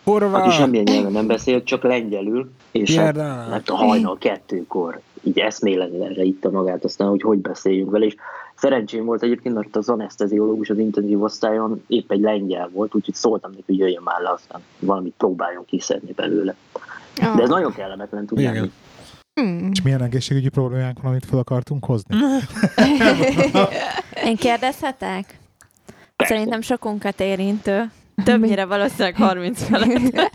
Horvá! 0.05 0.41
aki 0.41 0.51
semmilyen 0.51 0.85
nyelven 0.85 1.13
nem 1.13 1.27
beszélt, 1.27 1.65
csak 1.65 1.83
lengyelül, 1.83 2.51
és 2.71 2.97
hát, 2.97 3.07
Érdál. 3.07 3.49
hát 3.51 3.69
a 3.69 3.75
hajnal 3.75 4.19
kettőkor 4.19 5.01
így 5.23 5.39
eszméletlenre 5.39 6.23
itta 6.23 6.51
magát 6.51 6.85
aztán, 6.85 7.09
hogy 7.09 7.23
hogy 7.23 7.39
beszéljünk 7.39 7.91
vele, 7.91 8.05
és 8.05 8.15
szerencsém 8.55 9.05
volt 9.05 9.23
egyébként, 9.23 9.55
mert 9.55 9.77
az 9.77 9.89
anesteziológus 9.89 10.71
az 10.71 10.79
intenzív 10.79 11.23
osztályon 11.23 11.85
épp 11.87 12.11
egy 12.11 12.21
lengyel 12.21 12.71
volt, 12.73 12.95
úgyhogy 12.95 13.15
szóltam 13.15 13.51
neki, 13.51 13.65
hogy 13.67 13.79
jöjjön 13.79 14.03
már 14.03 14.21
le, 14.21 14.31
aztán 14.31 14.61
valamit 14.79 15.15
próbáljon 15.17 15.65
kiszedni 15.65 16.13
belőle. 16.13 16.55
De 17.15 17.43
ez 17.43 17.49
nagyon 17.49 17.73
kellemetlen, 17.73 18.27
tudják. 18.27 18.69
Hmm. 19.35 19.71
És 19.73 19.83
milyen 19.83 20.03
egészségügyi 20.03 20.49
problémánk 20.49 21.03
van, 21.03 21.11
amit 21.11 21.27
fel 21.27 21.39
akartunk 21.39 21.85
hozni? 21.85 22.17
Én 24.29 24.37
kérdezhetek? 24.37 25.39
Persze. 26.17 26.35
Szerintem 26.35 26.61
sokunkat 26.61 27.21
érintő. 27.21 27.91
Többnyire 28.25 28.65
valószínűleg 28.65 29.17
30 29.17 29.63
felett. 29.63 30.31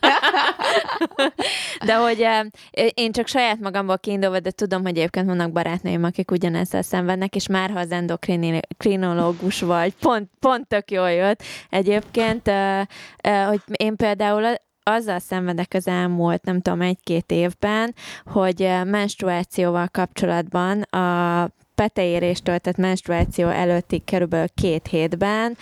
De 1.86 1.96
hogy 1.96 2.22
eh, 2.22 2.46
én 2.94 3.12
csak 3.12 3.28
saját 3.28 3.60
magamból 3.60 3.98
kiindulva, 3.98 4.40
de 4.40 4.52
tudom, 4.52 4.82
hogy 4.82 4.98
egyébként 4.98 5.26
vannak 5.26 5.52
barátnőim, 5.52 6.04
akik 6.04 6.32
ugyanezzel 6.32 6.82
szenvednek, 6.82 7.36
és 7.36 7.48
már 7.48 7.70
ha 7.70 7.80
az 7.80 7.92
endokrinológus 7.92 9.62
vagy, 9.62 9.94
pont, 10.00 10.30
pont 10.40 10.68
tök 10.68 10.92
jól 10.92 11.12
jött. 11.12 11.44
Egyébként, 11.70 12.48
eh, 12.48 12.86
eh, 13.18 13.48
hogy 13.48 13.62
én 13.74 13.96
például 13.96 14.56
azzal 14.90 15.20
szenvedek 15.20 15.74
az 15.74 15.88
elmúlt, 15.88 16.44
nem 16.44 16.62
tudom, 16.62 16.82
egy-két 16.82 17.32
évben, 17.32 17.96
hogy 18.26 18.62
eh, 18.62 18.86
menstruációval 18.86 19.88
kapcsolatban 19.88 20.82
a 20.82 21.50
peteéréstől, 21.76 22.60
tehát 22.60 22.78
menstruáció 22.78 23.48
előtti 23.48 24.04
körülbelül 24.06 24.48
két 24.56 24.88
hétben 24.88 25.58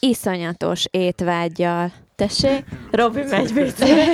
iszonyatos 0.00 0.84
étvágyjal. 0.90 1.92
Tessék? 2.14 2.64
Robi 2.90 3.22
megy 3.22 3.52
vécére. 3.52 4.04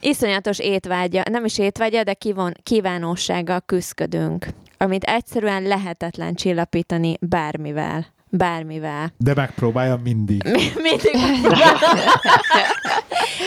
Iszonyatos 0.00 0.58
étvágya, 0.58 1.22
nem 1.30 1.44
is 1.44 1.58
étvágya, 1.58 2.02
de 2.02 2.14
kivon, 2.14 2.52
kívánósággal 2.62 3.60
küzdködünk, 3.60 4.46
amit 4.76 5.04
egyszerűen 5.04 5.62
lehetetlen 5.62 6.34
csillapítani 6.34 7.16
bármivel. 7.20 8.06
Bármivel. 8.30 9.12
De 9.16 9.34
megpróbálja 9.34 10.00
mindig. 10.02 10.42
Mindig. 10.82 11.16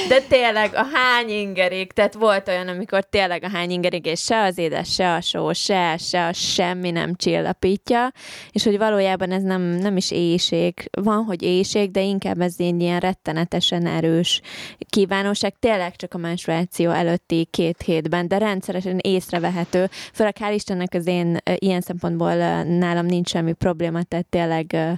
De 0.08 0.22
tényleg 0.30 0.72
a 0.74 0.86
hány 0.94 1.30
ingerig, 1.30 1.92
tehát 1.92 2.14
volt 2.14 2.48
olyan, 2.48 2.68
amikor 2.68 3.04
tényleg 3.04 3.44
a 3.44 3.50
hány 3.50 3.72
ingerig, 3.72 4.06
és 4.06 4.22
se 4.22 4.42
az 4.42 4.58
édes, 4.58 4.94
se 4.94 5.14
a 5.14 5.22
só, 5.22 5.54
se, 5.54 5.98
se 5.98 6.28
a 6.28 6.34
semmi 6.34 6.92
nem 6.92 7.16
csillapítja, 7.16 8.12
és 8.52 8.64
hogy 8.64 8.78
valójában 8.78 9.32
ez 9.32 9.44
nem, 9.44 9.62
nem 9.62 9.98
is 9.98 10.12
éjség. 10.12 10.90
Van, 11.02 11.24
hogy 11.24 11.42
éjség, 11.42 11.92
de 11.92 12.02
inkább 12.02 12.42
ez 12.42 12.60
ilyen 12.60 13.00
rettenetesen 13.00 13.86
erős 13.86 14.42
kívánóság, 14.90 15.56
tényleg 15.60 15.96
csak 15.96 16.14
a 16.14 16.18
menstruáció 16.18 16.90
előtti 16.90 17.48
két 17.52 17.82
hétben, 17.82 18.28
de 18.28 18.38
rendszeresen 18.38 19.00
észrevehető. 19.02 19.90
Főleg 20.14 20.36
hál' 20.40 20.54
Istennek 20.54 20.94
az 20.94 21.08
én 21.08 21.38
ö, 21.44 21.54
ilyen 21.56 21.82
szempontból 21.82 22.32
ö, 22.32 22.64
nálam 22.64 23.06
nincs 23.06 23.30
semmi 23.30 23.54
probléma, 23.54 24.04
tehát 24.04 24.26
tényleg 24.26 24.71
ö, 24.74 24.92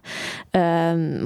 ö, 0.52 0.60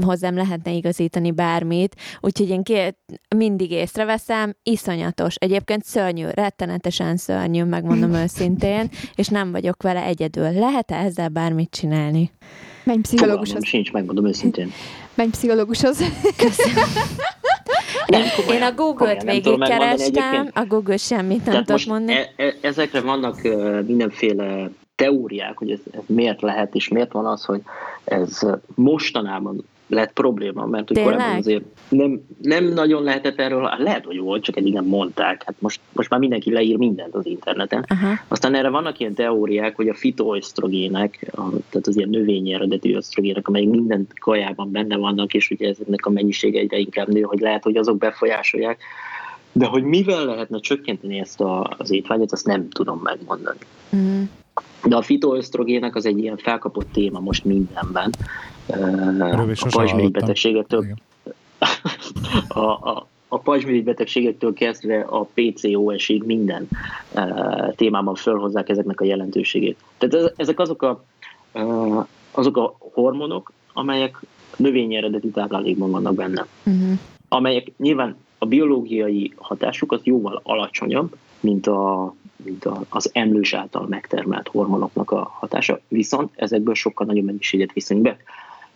hozzám 0.02 0.36
lehetne 0.36 0.72
igazítani 0.72 1.32
bármit, 1.32 1.96
úgyhogy 2.20 2.50
én 2.50 2.64
két, 2.64 2.98
mindig 3.36 3.72
észreveszem, 3.72 4.56
iszonyatos. 4.64 5.36
Egyébként 5.36 5.84
szörnyű, 5.84 6.28
rettenetesen 6.34 7.18
szörnyű, 7.18 7.64
megmondom 7.64 8.14
őszintén, 8.24 8.90
és 9.16 9.28
nem 9.28 9.52
vagyok 9.52 9.84
vele 9.84 10.04
egyedül. 10.04 10.52
Lehet-e 10.52 10.96
ezzel 10.96 11.30
bármit 11.30 11.70
csinálni? 11.70 12.32
Menj 12.84 13.02
Fogalmam 13.02 13.02
pszichológushoz. 13.02 13.66
sincs, 13.66 13.92
megmondom 13.92 14.26
őszintén. 14.26 14.72
Menj 15.16 15.30
pszichológushoz. 15.30 16.02
Én, 18.08 18.24
komolyan, 18.36 18.62
én 18.62 18.68
a 18.68 18.74
Google-t 18.76 19.24
nem 19.24 19.36
végigkerestem, 19.36 20.50
a 20.54 20.66
Google 20.66 20.98
semmit 20.98 21.38
nem 21.38 21.46
Tehát 21.46 21.66
tudott 21.66 21.68
most 21.70 21.88
mondani. 21.88 22.18
e, 22.18 22.34
e, 22.36 22.54
ezekre 22.62 23.02
vannak 23.02 23.40
uh, 23.44 23.86
mindenféle 23.86 24.70
teóriák, 24.98 25.58
hogy 25.58 25.72
ez, 25.72 25.80
ez 25.92 26.02
miért 26.06 26.42
lehet, 26.42 26.76
és 26.76 26.88
miért 26.88 27.12
van 27.12 27.26
az, 27.26 27.46
hogy 27.46 27.62
ez 28.04 28.40
mostanában 28.76 29.66
lett 29.88 30.14
probléma, 30.14 30.66
mert 30.66 30.88
hogy 30.88 31.02
korábban 31.02 31.38
azért 31.38 31.64
nem, 31.90 32.22
nem 32.42 32.66
nagyon 32.66 33.04
lehetett 33.04 33.40
erről, 33.40 33.64
hát 33.64 33.80
lehet, 33.80 34.06
hogy 34.06 34.20
volt, 34.20 34.44
csak 34.44 34.58
eddig 34.58 34.74
nem 34.74 34.86
mondták. 34.86 35.44
Hát 35.46 35.56
most, 35.60 35.80
most 35.94 36.10
már 36.10 36.20
mindenki 36.20 36.52
leír 36.52 36.78
mindent 36.78 37.16
az 37.16 37.26
interneten. 37.26 37.86
Aha. 37.88 38.14
Aztán 38.28 38.56
erre 38.56 38.70
vannak 38.70 39.00
ilyen 39.00 39.14
teóriák, 39.14 39.76
hogy 39.76 39.90
a 39.90 39.94
fitoösztrogének, 39.94 41.32
tehát 41.70 41.88
az 41.88 41.98
ilyen 41.98 42.10
növényi 42.10 42.54
eredetű 42.54 42.96
ösztrogének, 42.96 43.48
amelyek 43.48 43.70
minden 43.70 44.08
kajában 44.20 44.72
benne 44.72 44.98
vannak, 44.98 45.34
és 45.34 45.50
ugye 45.50 45.68
ezeknek 45.68 46.06
a 46.06 46.10
mennyisége 46.10 46.60
egyre 46.60 46.78
inkább 46.78 47.08
nő, 47.08 47.22
hogy 47.22 47.40
lehet, 47.40 47.64
hogy 47.64 47.78
azok 47.78 47.98
befolyásolják. 47.98 48.80
De 49.52 49.66
hogy 49.66 49.84
mivel 49.84 50.26
lehetne 50.26 50.60
csökkenteni 50.60 51.20
ezt 51.20 51.42
a, 51.42 51.76
az 51.78 51.92
étvágyat, 51.92 52.32
azt 52.32 52.46
nem 52.46 52.70
tudom 52.70 53.00
megmondani. 53.04 53.60
Mm. 53.96 54.24
De 54.84 54.96
a 54.96 55.02
fitoösztrogének 55.02 55.96
az 55.96 56.06
egy 56.06 56.18
ilyen 56.18 56.38
felkapott 56.38 56.92
téma 56.92 57.20
most 57.20 57.46
mindenben. 57.46 58.14
Erről 58.68 59.54
A 59.60 59.68
pajzsmirigy 59.72 60.12
betegségektől, 60.12 60.86
a, 62.48 62.60
a, 62.60 63.08
a 63.28 63.40
pajzsmirigy 63.40 63.84
betegségektől 63.84 64.54
kezdve 64.54 65.00
a 65.00 65.28
PCOS-ig 65.34 66.24
minden 66.24 66.68
uh, 67.16 67.76
témában 67.76 68.16
felhozzák 68.16 68.70
ezeknek 68.70 69.02
a 69.02 69.06
jelentőségét. 69.06 69.78
Tehát 69.98 70.16
ez, 70.16 70.32
ezek 70.36 70.60
azok 70.60 70.82
a, 70.82 71.04
uh, 71.54 72.06
azok 72.32 72.58
a 72.58 72.78
hormonok, 72.94 73.52
amelyek 73.74 74.22
növényi 74.56 74.96
eredetű 74.96 75.30
táplálékban 75.30 75.92
vannak 75.92 76.16
benne 76.16 76.46
Uh-huh. 76.64 77.00
amelyek 77.28 77.72
nyilván 77.78 78.16
a 78.38 78.46
biológiai 78.46 79.34
hatásuk 79.36 79.92
az 79.92 80.00
jóval 80.04 80.42
alacsonyabb, 80.44 81.16
mint, 81.40 81.68
a, 81.68 82.14
mint 82.48 82.70
az 82.90 83.10
emlős 83.14 83.54
által 83.54 83.88
megtermelt 83.88 84.48
hormonoknak 84.48 85.12
a 85.12 85.32
hatása, 85.40 85.80
viszont 85.88 86.32
ezekből 86.36 86.74
sokkal 86.74 87.06
nagyobb 87.06 87.26
mennyiséget 87.26 87.74
viszünk 87.74 88.02
be. 88.02 88.18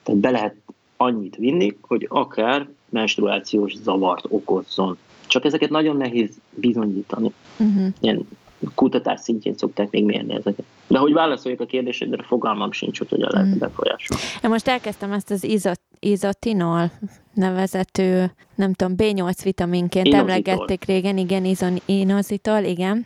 Tehát 0.03 0.21
be 0.21 0.29
lehet 0.29 0.55
annyit 0.97 1.35
vinni, 1.35 1.77
hogy 1.81 2.05
akár 2.09 2.67
menstruációs 2.89 3.75
zavart 3.75 4.25
okozzon. 4.29 4.97
Csak 5.27 5.45
ezeket 5.45 5.69
nagyon 5.69 5.97
nehéz 5.97 6.29
bizonyítani. 6.49 7.31
Uh-huh. 7.59 7.87
Ilyen 7.99 8.27
kutatás 8.75 9.19
szintjén 9.19 9.53
szokták 9.57 9.89
még 9.89 10.05
mérni 10.05 10.33
ezeket. 10.33 10.65
De 10.87 10.97
hogy 10.97 11.13
válaszoljak 11.13 11.61
a 11.61 11.65
kérdésedre, 11.65 12.23
fogalmam 12.23 12.71
sincs, 12.71 12.97
hogy 12.97 13.09
hogyan 13.09 13.29
lehet 13.31 13.57
befolyásolni. 13.57 14.23
Én 14.43 14.49
most 14.49 14.67
elkezdtem 14.67 15.11
ezt 15.11 15.31
az 15.31 15.43
izot, 15.43 15.81
izotinol 15.99 16.91
nevezető, 17.33 18.31
nem 18.55 18.73
tudom, 18.73 18.93
B8 18.97 19.39
vitaminként 19.43 20.07
Inozitol. 20.07 20.29
emlegették 20.29 20.85
régen, 20.85 21.17
igen, 21.17 21.45
izon, 21.45 21.77
inozitol, 21.85 22.63
igen. 22.63 23.05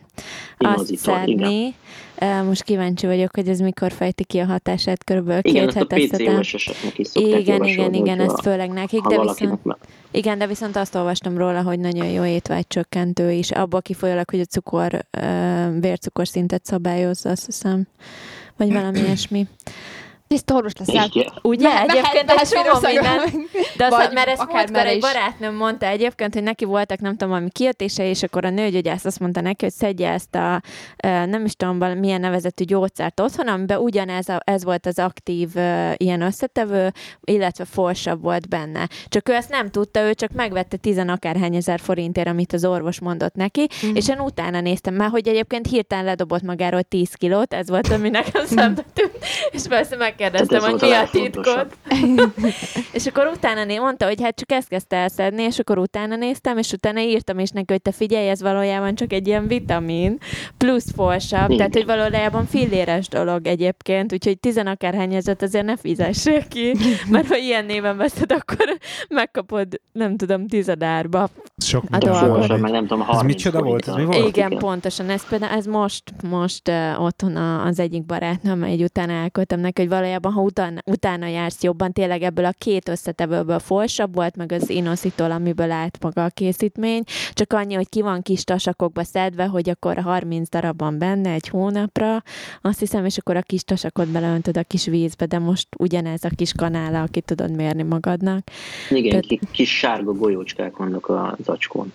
Azt 0.58 0.92
Inozitol, 0.92 1.16
szedni. 1.16 1.66
Eh, 1.66 1.74
Most 2.46 2.64
kíváncsi 2.64 3.06
vagyok, 3.06 3.36
hogy 3.36 3.48
ez 3.48 3.60
mikor 3.60 3.92
fejti 3.92 4.24
ki 4.24 4.40
a 4.40 4.46
hatását, 4.46 5.04
körülbelül 5.04 5.42
Igen, 5.44 5.68
két 5.68 5.94
ezt 5.94 6.14
a. 6.14 6.18
PCOS 6.18 6.54
esetnek 6.54 6.98
is 7.00 7.08
szokták 7.08 7.40
Igen, 7.40 7.64
igen, 7.64 7.94
igen, 7.94 8.18
hogyha- 8.20 8.34
ez 8.34 8.44
főleg 8.44 8.70
nekik, 8.70 9.02
de 9.02 9.22
viszont, 9.22 9.64
meg- 9.64 9.78
igen, 10.12 10.38
de 10.38 10.48
viszont 10.48 10.76
azt 10.76 10.96
olvastam 10.96 11.38
róla, 11.38 11.62
hogy 11.62 11.80
nagyon 11.80 12.06
jó 12.08 12.26
étvágycsökkentő 12.26 13.32
is, 13.32 13.52
abból 13.52 13.82
kifolyólag, 13.82 14.30
hogy 14.30 14.40
a 14.40 14.46
cukor, 14.46 15.06
vércukorszintet 15.80 16.66
szabályozza, 16.66 17.30
azt 17.30 17.46
hiszem, 17.46 17.88
vagy 18.58 18.74
valami 18.74 19.00
ilyesmi. 19.06 19.48
Tiszta 20.36 20.54
orvos 20.56 20.72
leszel. 20.78 21.06
Igen. 21.14 21.32
Ugye? 21.42 21.68
Me- 21.68 21.78
egyébként 21.90 22.04
mehet- 22.14 22.26
mehet 22.26 22.48
Spanyolországra. 22.48 23.02
minden. 23.02 23.48
De 23.78 23.86
azt, 23.86 23.96
Vagy 23.96 24.14
mert 24.14 24.28
ezt 24.28 24.42
akár 24.42 24.56
múltkor 24.70 24.86
egy 24.88 24.96
is. 24.96 25.02
barátnőm 25.02 25.56
mondta 25.56 25.86
egyébként, 25.86 26.34
hogy 26.34 26.44
neki 26.44 26.66
voltak, 26.66 27.00
nem 27.00 27.12
tudom, 27.12 27.30
valami 27.30 27.50
kiötése, 27.52 28.10
és 28.10 28.24
akkor 28.24 28.46
a 28.46 28.50
nőgyógyász 28.50 29.06
azt 29.06 29.20
mondta 29.20 29.42
neki, 29.42 29.64
hogy 29.64 29.74
szedje 29.74 30.10
ezt 30.12 30.36
a, 30.36 30.62
nem 31.26 31.46
is 31.46 31.54
tudom, 31.56 31.78
milyen 32.00 32.20
nevezetű 32.20 32.64
gyógyszert 32.64 33.20
otthon, 33.20 33.48
amiben 33.48 33.78
ugyanez 33.78 34.30
a, 34.30 34.40
ez 34.44 34.64
volt 34.64 34.86
az 34.86 35.00
aktív 35.00 35.50
ilyen 35.98 36.22
összetevő, 36.22 36.92
illetve 37.24 37.66
folsabb 37.66 38.22
volt 38.22 38.50
benne. 38.50 38.88
Csak 39.08 39.30
ő 39.30 39.34
ezt 39.34 39.50
nem 39.50 39.72
tudta, 39.72 40.00
ő 40.02 40.14
csak 40.14 40.32
megvette 40.32 40.78
tizen 40.78 41.10
akárhány 41.10 41.56
ezer 41.56 41.80
forintért, 41.80 42.28
amit 42.28 42.54
az 42.54 42.66
orvos 42.66 43.00
mondott 43.00 43.36
neki, 43.36 43.68
Mhm. 43.82 43.96
és 43.96 44.10
én 44.10 44.20
utána 44.20 44.60
néztem 44.62 44.94
már, 44.94 45.10
hogy 45.10 45.28
egyébként 45.28 45.68
hirtelen 45.68 46.06
ledobott 46.06 46.42
magáról 46.42 46.84
10 46.84 47.14
kilót, 47.14 47.54
ez 47.54 47.70
volt, 47.70 47.88
ami 47.92 48.10
nekem 48.10 48.46
szembe 48.56 48.84
tűnt, 48.94 49.18
és 49.52 49.62
persze 49.70 49.96
megkérdeztem, 50.32 50.72
hogy 50.72 50.82
mi 50.82 50.92
a 50.92 51.08
titkod. 51.12 51.68
és 52.98 53.06
akkor 53.06 53.32
utána 53.36 53.64
né- 53.64 53.80
mondta, 53.80 54.06
hogy 54.06 54.22
hát 54.22 54.36
csak 54.36 54.52
ezt 54.52 54.68
kezdte 54.68 54.96
elszedni, 54.96 55.44
és 55.44 55.60
akkor 55.60 55.78
utána 55.78 56.16
néztem, 56.16 56.58
és 56.58 56.72
utána 56.72 57.00
írtam 57.00 57.40
is 57.40 57.50
neki, 57.50 57.72
hogy 57.72 57.82
te 57.82 57.92
figyelj, 57.92 58.30
ez 58.30 58.42
valójában 58.42 58.96
csak 58.96 59.14
egy 59.14 59.28
ilyen 59.28 59.48
vitamin, 59.48 60.18
plusz 60.58 60.92
folsabb, 60.96 61.50
Igen. 61.50 61.58
tehát 61.58 61.74
hogy 61.74 61.86
valójában 61.86 62.46
filléres 62.46 63.08
dolog 63.08 63.48
egyébként, 63.48 64.14
úgyhogy 64.14 64.40
tizen 64.40 64.68
akárhány 64.68 65.14
ezet 65.14 65.42
azért 65.42 65.66
ne 65.66 65.78
fizessék 65.78 66.48
ki, 66.48 66.72
mert 67.10 67.28
ha 67.28 67.38
ilyen 67.38 67.66
néven 67.66 67.98
veszed, 67.98 68.32
akkor 68.32 68.78
megkapod, 69.10 69.68
nem 69.92 70.18
tudom, 70.18 70.48
tizedárba. 70.48 71.30
Sok 71.58 71.84
A 71.92 71.98
így- 71.98 72.60
meg 72.60 72.72
nem 72.72 72.88
tudom, 72.88 73.02
Ez 73.02 73.08
30 73.08 73.24
micsoda 73.24 73.62
volt? 73.62 73.88
Ez 73.88 73.96
mi 73.96 74.04
volt? 74.04 74.28
Igen, 74.28 74.58
pontosan. 74.58 75.10
Ez 75.10 75.28
például 75.30 75.58
ez 75.58 75.66
most, 75.66 76.04
most 76.30 76.70
uh, 76.70 77.04
otthon 77.04 77.36
az 77.36 77.80
egyik 77.80 78.06
barátnőm, 78.06 78.64
egy 78.64 78.84
utána 78.84 79.14
elköltem 79.14 79.60
neki, 79.60 79.82
hogy 79.82 79.90
valójában, 80.06 80.32
ha 80.32 80.42
utána, 80.42 80.82
utána 80.86 81.28
jársz 81.28 81.64
jobban, 81.64 81.92
tényleg 81.92 82.22
ebből 82.22 82.46
a 82.46 82.54
két 82.58 82.90
összetevőből 82.90 83.60
folsabb 83.60 84.16
volt, 84.16 84.36
meg 84.36 84.52
az 84.52 84.70
inositol, 84.70 85.32
amiből 85.32 85.72
állt 85.72 85.98
maga 86.02 86.24
a 86.24 86.30
készítmény, 86.30 87.04
csak 87.34 87.54
annyi, 87.54 87.74
hogy 87.74 87.90
ki 87.90 88.02
van 88.02 88.22
kis 88.22 88.44
tasakokba 88.44 89.04
szedve, 89.04 89.46
hogy 89.46 89.70
akkor 89.70 89.98
30 89.98 90.50
darab 90.50 90.80
van 90.80 90.98
benne 90.98 91.30
egy 91.32 91.48
hónapra, 91.48 92.24
azt 92.62 92.80
hiszem, 92.80 93.06
és 93.06 93.18
akkor 93.18 93.36
a 93.36 93.42
kis 93.42 93.64
tasakot 93.64 94.08
beleöntöd 94.08 94.58
a 94.58 94.64
kis 94.64 94.86
vízbe, 94.86 95.26
de 95.26 95.40
most 95.40 95.68
ugyanez 95.78 96.24
a 96.24 96.30
kis 96.36 96.52
kanála, 96.54 97.02
aki 97.02 97.22
tudod 97.22 97.56
mérni 97.56 97.84
magadnak. 97.84 98.48
Igen, 98.90 99.10
Tehát- 99.10 99.26
ki- 99.26 99.40
kis 99.52 99.78
sárga 99.78 100.14
golyócskák 100.14 100.78
vannak 100.78 101.08
a 101.08 101.38
zacskón. 101.44 101.94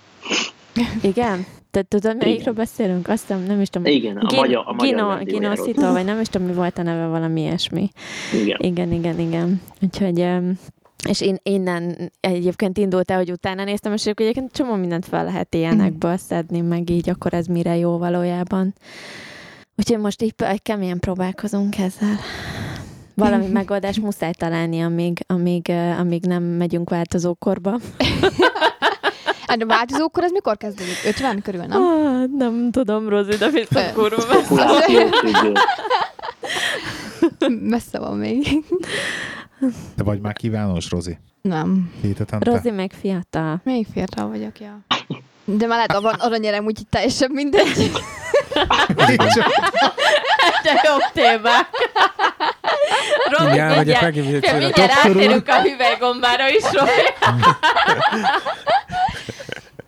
Igen? 1.02 1.46
Te 1.70 1.82
tudod, 1.82 2.16
melyikről 2.16 2.54
beszélünk? 2.54 3.08
Azt 3.08 3.26
hiszem, 3.26 3.42
nem 3.42 3.60
is 3.60 3.68
tudom. 3.68 3.92
Igen, 3.92 4.16
a 4.16 4.26
Gin- 4.26 4.40
magyar, 4.40 4.62
a 4.66 4.72
magyar 4.72 5.18
Gino. 5.24 5.38
Ginositol, 5.38 5.92
vagy 5.92 6.04
nem 6.04 6.20
is 6.20 6.28
tudom, 6.28 6.46
mi 6.46 6.52
volt 6.54 6.78
a 6.78 6.82
neve, 6.82 7.06
valami 7.06 7.40
ilyesmi. 7.40 7.90
Igen. 8.42 8.58
Igen, 8.60 8.92
igen, 8.92 9.18
igen. 9.18 9.60
Úgyhogy, 9.82 10.26
és 11.08 11.20
én 11.20 11.36
innen 11.42 12.12
egyébként 12.20 12.78
indult 12.78 13.10
el, 13.10 13.16
hogy 13.16 13.30
utána 13.30 13.64
néztem, 13.64 13.92
és 13.92 14.06
akkor 14.06 14.26
egyébként 14.26 14.52
csomó 14.52 14.74
mindent 14.74 15.04
fel 15.06 15.24
lehet 15.24 15.54
ilyenekből 15.54 16.16
szedni, 16.16 16.60
meg 16.60 16.90
így 16.90 17.08
akkor 17.10 17.34
ez 17.34 17.46
mire 17.46 17.76
jó 17.76 17.98
valójában. 17.98 18.74
Úgyhogy 19.76 19.98
most 19.98 20.22
így 20.22 20.34
egy 20.36 20.62
keményen 20.62 20.98
próbálkozunk 20.98 21.78
ezzel. 21.78 22.16
Valami 23.14 23.46
megoldás 23.60 23.98
muszáj 23.98 24.32
találni, 24.32 24.80
amíg, 24.80 25.18
amíg, 25.26 25.70
eh, 25.70 26.00
amíg 26.00 26.24
nem 26.26 26.42
megyünk 26.42 26.90
változókorba. 26.90 27.78
Hát 29.50 29.62
a 29.62 29.66
változókor 29.66 30.22
ez 30.24 30.30
mikor 30.30 30.56
kezdődik? 30.56 30.96
50 31.06 31.42
körül, 31.42 31.62
nem? 31.62 31.82
Ah, 31.82 32.24
nem 32.38 32.70
tudom, 32.70 33.08
Rozi, 33.08 33.36
de 33.36 33.48
biztos 33.50 33.82
kurva 33.94 34.24
messze. 37.60 37.98
Van 37.98 38.16
még. 38.16 38.64
Te 39.96 40.02
vagy 40.02 40.20
már 40.20 40.32
kívános, 40.32 40.90
Rozi? 40.90 41.18
Nem. 41.42 41.92
Két 42.02 42.18
hetente? 42.18 42.50
Rozi 42.50 42.70
meg 42.70 42.92
fiatal. 43.00 43.60
Még 43.64 43.86
fiatal 43.92 44.28
vagyok, 44.28 44.60
ja. 44.60 44.78
De 45.44 45.66
már 45.66 45.86
lehet, 45.88 46.02
van 46.02 46.14
aranyerem, 46.14 46.64
úgyhogy 46.64 46.86
teljesen 46.88 47.30
mindegy. 47.32 47.90
De 50.64 50.80
jobb 50.84 51.00
témák. 51.12 51.68
Robi, 53.30 53.44
Mindjárt 53.44 53.76
mindjárt, 53.76 54.14
mindjárt 54.14 54.78
úr. 54.78 55.10
átérünk 55.16 55.48
a 55.48 55.60
hüvelygombára 55.62 56.48
is, 56.48 56.62
Robi. 56.72 56.90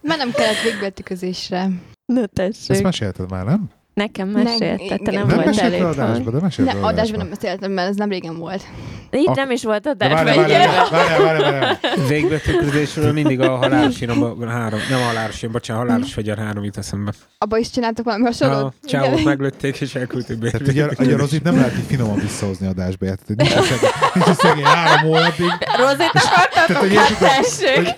Már 0.03 0.18
nem 0.18 0.30
kellett 0.30 0.61
végbetűközésre. 0.62 1.68
Na 2.05 2.20
Ezt 2.20 2.30
tessék. 2.32 2.82
mesélted 2.82 3.30
már, 3.30 3.44
nem? 3.44 3.70
Nekem 3.95 4.28
Nem, 4.28 4.43
mesélted, 4.43 5.01
te 5.03 5.11
nem. 5.11 5.26
Nem 5.26 5.36
mesélted 5.45 5.72
itthon. 5.72 5.86
adásba, 5.90 6.30
de 6.30 6.40
mesélted 6.40 6.74
Ne, 6.80 6.86
adásban 6.86 7.18
nem 7.18 7.28
beszéltem, 7.28 7.72
mert 7.72 7.88
ez 7.88 7.97
nem 7.97 8.09
régen 8.09 8.36
volt. 8.38 8.62
Itt 9.11 9.26
Ak- 9.26 9.36
nem 9.36 9.51
is 9.51 9.64
volt 9.64 9.82
De 9.97 10.05
adásban. 10.07 11.78
Végbetűközésről 12.09 13.12
mindig 13.12 13.40
a 13.40 13.57
halálos 13.57 14.01
iramban 14.01 14.49
három, 14.49 14.80
nem 14.90 15.01
a 15.01 15.05
halálos 15.05 15.38
iram, 15.43 15.53
bocsánat, 15.53 15.82
halálos 15.86 16.12
fegyver 16.12 16.38
három 16.38 16.64
jut 16.64 16.76
eszembe. 16.76 17.12
Abba 17.38 17.59
is 17.59 17.70
csináltak 17.70 18.05
valami 18.05 18.22
A 18.22 18.26
hasonlót? 18.26 18.74
csávót 18.84 19.12
Igen. 19.12 19.22
meglőtték 19.24 19.80
és 19.80 19.95
elküldték 19.95 20.38
be. 20.38 20.51
Tehát 20.51 20.68
ugye, 20.68 20.86
ugye 20.99 21.16
Rozit 21.16 21.43
nem 21.43 21.55
lehet 21.57 21.76
így 21.78 21.84
finoman 21.86 22.18
visszahozni 22.18 22.66
adásba, 22.66 23.07
érted? 23.07 23.36
Nincs 23.36 23.55
a 23.55 23.62
szegény, 23.62 23.90
nincs 24.14 24.26
a 24.28 24.34
szegény 24.34 24.64
három 24.64 25.11
hónapig. 25.11 25.53
Rozit 25.78 26.11
akartak, 26.14 26.66
Tehát, 26.66 26.82
hogy 26.82 26.97
hogy, 26.97 27.16
tessék. 27.18 27.95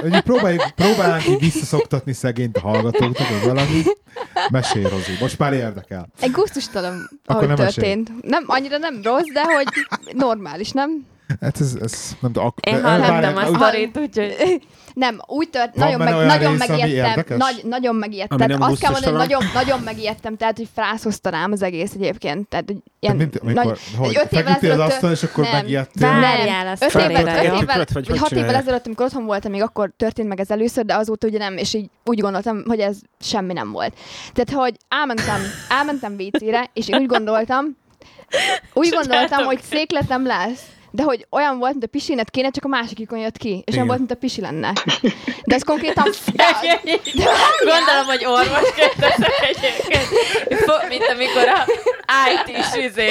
hogy, 0.00 0.22
próbáljuk, 0.22 0.62
próbálnánk 0.74 1.28
így 1.28 1.38
visszaszoktatni 1.40 2.12
szegényt 2.12 2.56
a 2.56 2.60
hallgatóknak, 2.60 3.28
vagy 3.28 3.42
valami. 3.44 3.82
Mesélj, 4.50 4.84
Rozi, 4.84 5.12
most 5.38 5.52
már 5.52 5.60
érdekel. 5.60 6.08
Egy 6.20 6.30
gusztustalan, 6.30 7.10
ahogy 7.24 7.46
nem 7.46 7.56
történt. 7.56 8.10
Nem, 8.22 8.44
annyira 8.46 8.78
nem 8.78 9.00
rossz, 9.02 9.32
de 9.32 9.42
hogy 9.42 9.66
normális, 10.12 10.70
nem? 10.70 11.06
Hát 11.40 11.60
ez, 11.60 11.74
ez 11.82 12.16
nem 12.20 12.32
tudom. 12.32 12.46
ak- 12.46 12.66
Én 12.66 12.82
de- 12.82 12.88
hallottam 12.88 13.36
a 13.36 13.46
sztorit, 13.56 13.98
úgyhogy... 13.98 14.34
Nem, 14.94 15.20
úgy 15.26 15.48
tört, 15.50 15.76
Van 15.76 15.84
nagyon, 15.84 15.98
meg, 16.00 16.14
olyan 16.14 16.26
nagyon 16.26 16.50
rész, 16.58 16.68
megijedtem. 16.68 17.36
Nagy, 17.36 17.60
nagyon 17.64 17.94
megijedtem. 17.96 18.38
Tehát 18.38 18.62
azt 18.62 18.80
kell 18.80 18.90
mondani, 18.90 19.16
hogy 19.16 19.28
nagyon, 19.28 19.50
nagyon 19.54 19.80
megijedtem, 19.80 20.36
tehát 20.36 20.56
hogy 20.56 20.68
frászoztanám 20.74 21.52
az 21.52 21.62
egész 21.62 21.92
egyébként. 21.94 22.48
Tehát, 22.48 22.64
hogy 22.66 22.76
ilyen, 23.00 23.16
mint, 23.16 23.36
amikor, 23.38 23.78
hogy 23.96 24.08
öt 24.08 24.32
évvel 24.32 24.44
feküdtél 24.44 24.54
az 24.54 24.62
ezelőtt- 24.78 24.90
asztalon, 24.92 25.14
és 25.14 25.22
akkor 25.22 25.44
nem. 25.44 25.52
megijedtél. 25.52 26.08
Várjál, 26.20 26.66
azt 26.66 26.82
Öt 26.82 26.94
évvel, 26.94 27.36
öt 27.36 27.42
évvel, 27.42 27.84
Vagy 27.92 28.18
hat 28.18 28.30
évvel 28.32 28.54
ezelőtt, 28.54 28.86
amikor 28.86 29.06
otthon 29.06 29.24
voltam, 29.24 29.50
még 29.50 29.62
akkor 29.62 29.92
történt 29.96 30.28
meg 30.28 30.40
ez 30.40 30.50
először, 30.50 30.84
de 30.84 30.94
azóta 30.94 31.26
ugye 31.26 31.38
nem, 31.38 31.56
és 31.56 31.74
így 31.74 31.90
úgy 32.04 32.20
gondoltam, 32.20 32.62
hogy 32.66 32.80
ez 32.80 32.96
semmi 33.20 33.52
nem 33.52 33.72
volt. 33.72 33.94
Tehát, 34.32 34.62
hogy 34.62 34.76
elmentem, 34.88 35.40
elmentem 35.68 36.14
WC-re, 36.18 36.70
és 36.72 36.88
én 36.88 37.00
úgy 37.00 37.06
gondoltam, 37.06 37.64
úgy 38.74 38.88
gondoltam, 38.88 39.44
hogy 39.44 39.60
székletem 39.70 40.26
lesz, 40.26 40.62
de 40.94 41.02
hogy 41.02 41.26
olyan 41.30 41.58
volt, 41.58 41.72
mint 41.72 41.84
a 41.84 41.86
pisinet 41.86 42.30
kéne, 42.30 42.50
csak 42.50 42.64
a 42.64 42.68
másikikon 42.68 43.18
jött 43.18 43.36
ki, 43.36 43.48
és 43.48 43.62
Igen. 43.64 43.78
nem 43.78 43.86
volt, 43.86 43.98
mint 43.98 44.10
a 44.10 44.14
pisi 44.14 44.40
lenne. 44.40 44.72
De 45.44 45.54
ez 45.54 45.62
konkrétan... 45.62 46.04
Gondolom, 47.72 48.06
hogy 48.06 48.24
orvosként 48.24 48.94
teszek 48.98 49.32
egyébként. 49.40 50.08
Mint 50.88 51.04
amikor 51.14 51.48
a 51.48 51.66
IT-s 52.34 52.76
izé. 52.76 53.08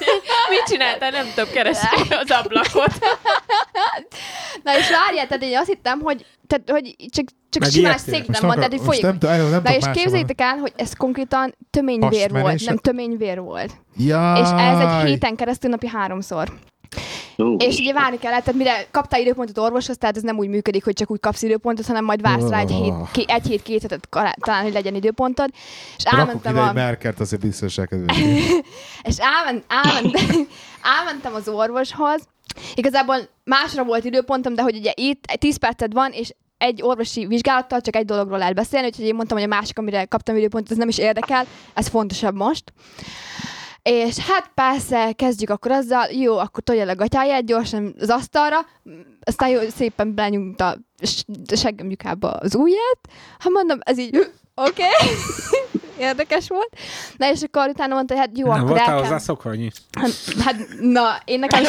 Mit 0.50 0.62
csináltál? 0.66 1.10
Nem 1.10 1.26
tudom 1.34 1.50
keresni 1.52 1.88
az 2.10 2.30
ablakot. 2.30 2.92
Na 4.62 4.78
és 4.78 4.90
várjál, 4.90 5.26
tehát 5.26 5.42
én 5.42 5.56
azt 5.58 5.68
hittem, 5.68 6.00
hogy, 6.00 6.26
tehát, 6.46 6.70
hogy 6.70 6.94
csak, 7.10 7.26
csak 7.50 7.62
Meg 7.62 7.70
simán 7.70 7.90
ilyesmi. 7.90 8.12
szék 8.12 8.26
Most 8.26 8.40
nem 8.40 8.48
van, 8.48 8.56
tehát 8.56 8.72
hogy 8.72 8.84
folyik. 8.84 9.02
nem, 9.02 9.18
tudom, 9.18 9.50
nem 9.50 9.62
Na 9.62 9.74
és 9.74 9.84
képzeljétek 9.92 10.40
el, 10.40 10.56
hogy 10.56 10.72
ez 10.76 10.92
konkrétan 10.96 11.54
töményvér 11.70 12.30
volt, 12.30 12.64
nem 12.64 12.76
töményvér 12.76 13.40
volt. 13.40 13.72
Jaj. 13.96 14.40
És 14.40 14.48
ez 14.56 14.78
egy 14.78 15.08
héten 15.08 15.36
keresztül 15.36 15.70
napi 15.70 15.88
háromszor. 15.88 16.48
Ú, 17.36 17.56
És 17.58 17.78
ugye 17.78 17.92
várni 17.92 18.18
kellett, 18.18 18.44
tehát 18.44 18.58
mire 18.58 18.86
kaptál 18.90 19.20
időpontot 19.20 19.58
orvoshoz, 19.58 19.98
tehát 19.98 20.16
ez 20.16 20.22
nem 20.22 20.38
úgy 20.38 20.48
működik, 20.48 20.84
hogy 20.84 20.92
csak 20.92 21.10
úgy 21.10 21.20
kapsz 21.20 21.42
időpontot, 21.42 21.86
hanem 21.86 22.04
majd 22.04 22.20
vársz 22.20 22.48
rá 22.48 22.60
egy 22.60 22.70
hét, 22.70 22.94
ké, 23.12 23.24
egy 23.26 23.46
hét, 23.46 23.62
két 23.62 23.82
hetet 23.82 24.08
talán, 24.40 24.62
hogy 24.62 24.72
legyen 24.72 24.94
időpontod. 24.94 25.50
És 25.96 26.04
Rakok 26.04 26.18
elmentem 26.18 26.52
ide 26.52 26.62
a... 26.62 26.68
egy 26.68 26.74
merkert, 26.74 27.20
azért 27.20 27.42
biztos. 27.42 27.76
És 29.08 29.16
elment, 29.18 29.64
elment, 29.68 30.18
elmentem 30.98 31.34
az 31.34 31.48
orvoshoz. 31.48 32.22
Igazából 32.74 33.16
másra 33.44 33.84
volt 33.84 34.04
időpontom, 34.04 34.54
de 34.54 34.62
hogy 34.62 34.76
ugye 34.76 34.92
itt 34.94 35.24
10 35.24 35.56
perced 35.56 35.92
van, 35.92 36.12
és 36.12 36.32
egy 36.58 36.82
orvosi 36.82 37.26
vizsgálattal 37.26 37.80
csak 37.80 37.96
egy 37.96 38.04
dologról 38.04 38.38
lehet 38.38 38.54
beszélni, 38.54 38.86
úgyhogy 38.86 39.04
én 39.04 39.14
mondtam, 39.14 39.38
hogy 39.38 39.46
a 39.46 39.54
másik, 39.54 39.78
amire 39.78 40.04
kaptam 40.04 40.36
időpontot, 40.36 40.70
ez 40.70 40.76
nem 40.76 40.88
is 40.88 40.98
érdekel, 40.98 41.46
ez 41.74 41.88
fontosabb 41.88 42.34
most. 42.34 42.72
És 43.88 44.18
hát 44.18 44.50
persze, 44.54 45.12
kezdjük 45.12 45.50
akkor 45.50 45.70
azzal, 45.70 46.06
jó, 46.10 46.38
akkor 46.38 46.62
tolja 46.62 46.84
le 46.84 46.92
a 46.92 46.94
gatyáját 46.94 47.46
gyorsan 47.46 47.94
az 47.98 48.10
asztalra, 48.10 48.66
aztán 49.24 49.48
jó, 49.48 49.60
szépen 49.68 50.14
belenyújt 50.14 50.60
a 50.60 50.78
seggem 51.54 51.90
az 52.20 52.54
ujját. 52.54 52.98
Hát 53.38 53.52
mondom, 53.52 53.78
ez 53.82 53.98
így, 53.98 54.16
oké, 54.54 54.82
okay. 54.82 54.90
Érdekes 55.98 56.48
volt. 56.48 56.68
Na 57.16 57.30
és 57.30 57.40
akkor 57.42 57.68
utána 57.68 57.94
mondta, 57.94 58.14
hogy 58.14 58.22
hát 58.26 58.38
jó, 58.38 58.46
Nem 58.46 58.56
akkor 58.56 58.68
voltál 58.68 58.88
el 58.88 58.96
hozzá 58.96 59.08
kell... 59.08 59.18
szokva, 59.18 59.50
annyi? 59.50 59.70
Hát, 60.00 60.10
hát, 60.44 60.56
na, 60.80 61.18
én 61.24 61.38
nekem 61.38 61.64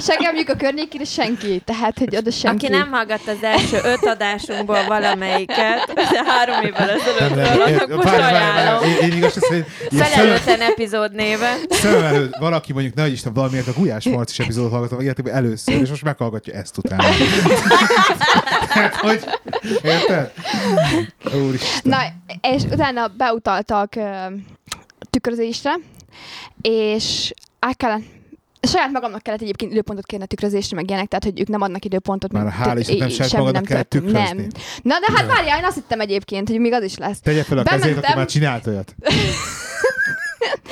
seggemjük 0.00 0.48
a 0.48 0.54
környékére 0.56 1.04
senki, 1.04 1.62
tehát, 1.64 1.98
hogy 1.98 2.16
oda 2.16 2.30
senki. 2.30 2.64
Aki 2.66 2.74
nem 2.74 2.90
hallgatta 2.90 3.30
az 3.30 3.42
első 3.42 3.78
öt 3.84 4.06
adásunkból 4.06 4.84
valamelyiket, 4.86 5.92
de 5.94 6.22
három 6.26 6.62
évvel 6.62 6.86
Nem, 6.86 6.96
ezelőtt, 7.00 7.34
nem, 7.34 7.60
annak 7.60 7.88
én- 7.88 7.94
most 7.96 8.08
ajánlom. 8.08 8.88
Én, 8.88 9.10
én 9.10 9.16
igaz, 9.16 9.32
hogy 9.32 9.42
szemem, 9.90 10.04
Felelőtlen 10.06 10.60
epizód 10.60 11.12
néven. 11.12 11.58
előtt 11.84 12.36
valaki 12.36 12.72
mondjuk, 12.72 12.94
ne 12.94 13.08
Isten, 13.08 13.32
valamiért 13.32 13.66
a 13.66 13.72
Gulyás 13.72 14.04
Marcis 14.04 14.38
epizódot 14.38 14.70
hallgatom 14.70 15.00
életében 15.00 15.34
először, 15.34 15.74
és 15.80 15.88
most 15.88 16.02
meghallgatja 16.02 16.54
ezt 16.54 16.78
utána. 16.78 17.02
Tehát, 18.76 18.94
hogy, 18.94 19.24
érted? 19.82 20.32
Úristen. 21.46 21.80
Na, 21.82 21.98
és 22.50 22.62
utána 22.62 23.08
beutaltak 23.08 23.94
ö, 23.94 24.02
tükrözésre, 25.10 25.74
és 26.60 27.32
el 27.58 27.74
kellett 27.74 28.02
Saját 28.60 28.90
magamnak 28.90 29.22
kellett 29.22 29.40
egyébként 29.40 29.72
időpontot 29.72 30.06
kérni 30.06 30.24
a 30.24 30.28
tükrözésre, 30.28 30.76
meg 30.76 30.88
ilyenek, 30.88 31.08
tehát 31.08 31.24
hogy 31.24 31.40
ők 31.40 31.48
nem 31.48 31.60
adnak 31.60 31.84
időpontot. 31.84 32.32
Már 32.32 32.54
hál' 32.60 32.76
Istennek, 32.78 33.00
nem 33.00 33.08
saját 33.08 33.32
magadnak 33.32 33.64
kellett 33.64 33.88
történt. 33.88 34.12
tükrözni. 34.12 34.36
Nem. 34.36 34.48
Na 34.82 34.98
de 34.98 35.06
hát 35.14 35.26
várjál, 35.26 35.58
én 35.58 35.64
azt 35.64 35.74
hittem 35.74 36.00
egyébként, 36.00 36.48
hogy 36.48 36.58
még 36.58 36.72
az 36.72 36.82
is 36.82 36.96
lesz. 36.96 37.20
Tegye 37.20 37.42
fel 37.42 37.58
a 37.58 37.62
kezét, 37.62 37.80
aki 37.82 37.88
Bementem. 37.88 38.16
már 38.16 38.26
csinált 38.26 38.66
olyat. 38.66 38.94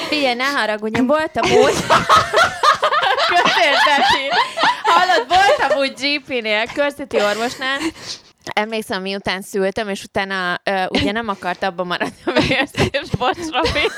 Figyelj, 0.08 0.34
ne 0.34 0.44
haragudjon, 0.44 1.06
voltam 1.06 1.50
úgy... 1.50 1.74
Köszönöm, 3.34 3.74
Hallod, 4.94 5.26
voltam 5.28 5.78
úgy 5.78 5.92
GP-nél, 5.92 6.64
körzeti 6.74 7.16
orvosnál, 7.16 7.78
Emlékszem, 8.52 9.02
miután 9.02 9.42
szültem, 9.42 9.88
és 9.88 10.02
utána 10.02 10.60
uh, 10.70 10.84
ugye 10.90 11.12
nem 11.12 11.28
akart 11.28 11.62
abba 11.62 11.84
maradni 11.84 12.22
a 12.24 12.32
vérzés, 12.32 13.10
bocs, 13.18 13.36
Robi. 13.50 13.88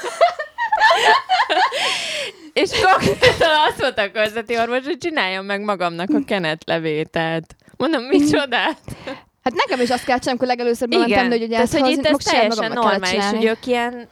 és 2.62 2.70
konkrétan 2.70 3.50
azt 3.68 3.80
mondta 3.80 4.02
a 4.02 4.10
körzeti 4.10 4.58
orvos, 4.58 4.84
hogy 4.84 4.98
csináljam 4.98 5.44
meg 5.44 5.60
magamnak 5.60 6.08
a 6.10 6.24
kenetlevételt. 6.26 7.56
Mondom, 7.76 8.02
micsodát? 8.02 8.78
Hát 9.42 9.54
nekem 9.54 9.80
is 9.80 9.90
azt 9.90 10.04
kell 10.04 10.18
csinálni, 10.18 10.28
amikor 10.28 10.46
legelőször 10.46 10.88
bementem, 10.88 11.28
hogy 11.28 11.42
ugye 11.42 11.56
Tehát, 11.56 11.78
hogy 11.78 11.90
itt 11.90 12.06
ez 12.06 12.16
teljesen 12.16 12.72
normális, 12.72 13.24
hogy 13.24 13.44
ők 13.44 13.66
ilyen, 13.66 14.08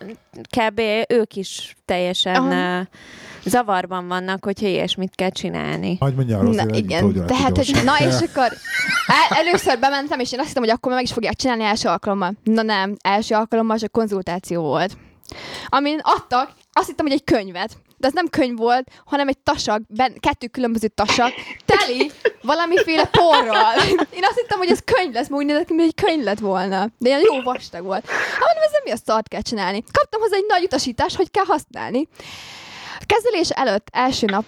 kb. 0.58 0.80
ők 1.08 1.36
is 1.36 1.76
teljesen 1.84 2.34
Aha. 2.34 2.86
Zavarban 3.44 4.08
vannak, 4.08 4.44
hogyha 4.44 4.66
ilyesmit 4.66 5.14
kell 5.14 5.30
csinálni. 5.30 5.96
Hogy 6.00 6.14
mondja 6.14 6.38
arról, 6.38 6.54
Na 6.54 6.64
igen, 6.74 7.26
tehát, 7.26 7.56
hogy, 7.56 7.80
na 7.84 7.98
és 7.98 8.14
akkor 8.28 8.52
el, 9.06 9.38
először 9.38 9.78
bementem, 9.78 10.20
és 10.20 10.32
én 10.32 10.38
azt 10.38 10.48
hittem, 10.48 10.62
hogy 10.62 10.72
akkor 10.72 10.92
meg 10.92 11.02
is 11.02 11.12
fogják 11.12 11.34
csinálni 11.34 11.62
első 11.62 11.88
alkalommal. 11.88 12.32
Na 12.42 12.62
nem, 12.62 12.96
első 13.02 13.34
alkalommal 13.34 13.78
csak 13.78 13.92
konzultáció 13.92 14.62
volt. 14.62 14.96
Amin 15.66 15.98
adtak, 16.02 16.50
azt 16.72 16.86
hittem, 16.86 17.06
hogy 17.06 17.14
egy 17.14 17.24
könyvet. 17.24 17.70
De 17.96 18.06
ez 18.06 18.12
nem 18.12 18.28
könyv 18.28 18.56
volt, 18.56 18.88
hanem 19.04 19.28
egy 19.28 19.38
tasak, 19.38 19.82
ben, 19.88 20.14
kettő 20.20 20.46
különböző 20.46 20.88
tasak, 20.88 21.32
teli 21.64 22.10
valamiféle 22.42 23.04
porral. 23.04 23.74
Én 24.10 24.24
azt 24.24 24.40
hittem, 24.40 24.58
hogy 24.58 24.70
ez 24.70 24.80
könyv 24.84 25.12
lesz, 25.12 25.28
mert 25.28 25.42
úgy 25.42 25.46
nézett 25.46 25.66
ki, 25.66 25.74
mint 25.74 25.88
egy 25.88 26.04
könyv 26.04 26.24
lett 26.24 26.38
volna. 26.38 26.88
De 26.98 27.08
ilyen 27.08 27.20
jó 27.24 27.42
vastag 27.42 27.84
volt. 27.84 28.06
Hát 28.08 28.38
mondom, 28.38 28.62
ez 28.64 28.70
nem 28.72 28.80
mi 28.84 28.90
a 28.90 28.96
szart 29.06 29.28
kell 29.28 29.40
csinálni. 29.40 29.84
Kaptam 29.92 30.20
hozzá 30.20 30.36
egy 30.36 30.44
nagy 30.48 30.62
utasítást, 30.62 31.16
hogy 31.16 31.30
kell 31.30 31.44
használni. 31.46 32.08
A 33.06 33.14
kezelés 33.14 33.50
előtt 33.50 33.88
első 33.92 34.26
nap, 34.26 34.44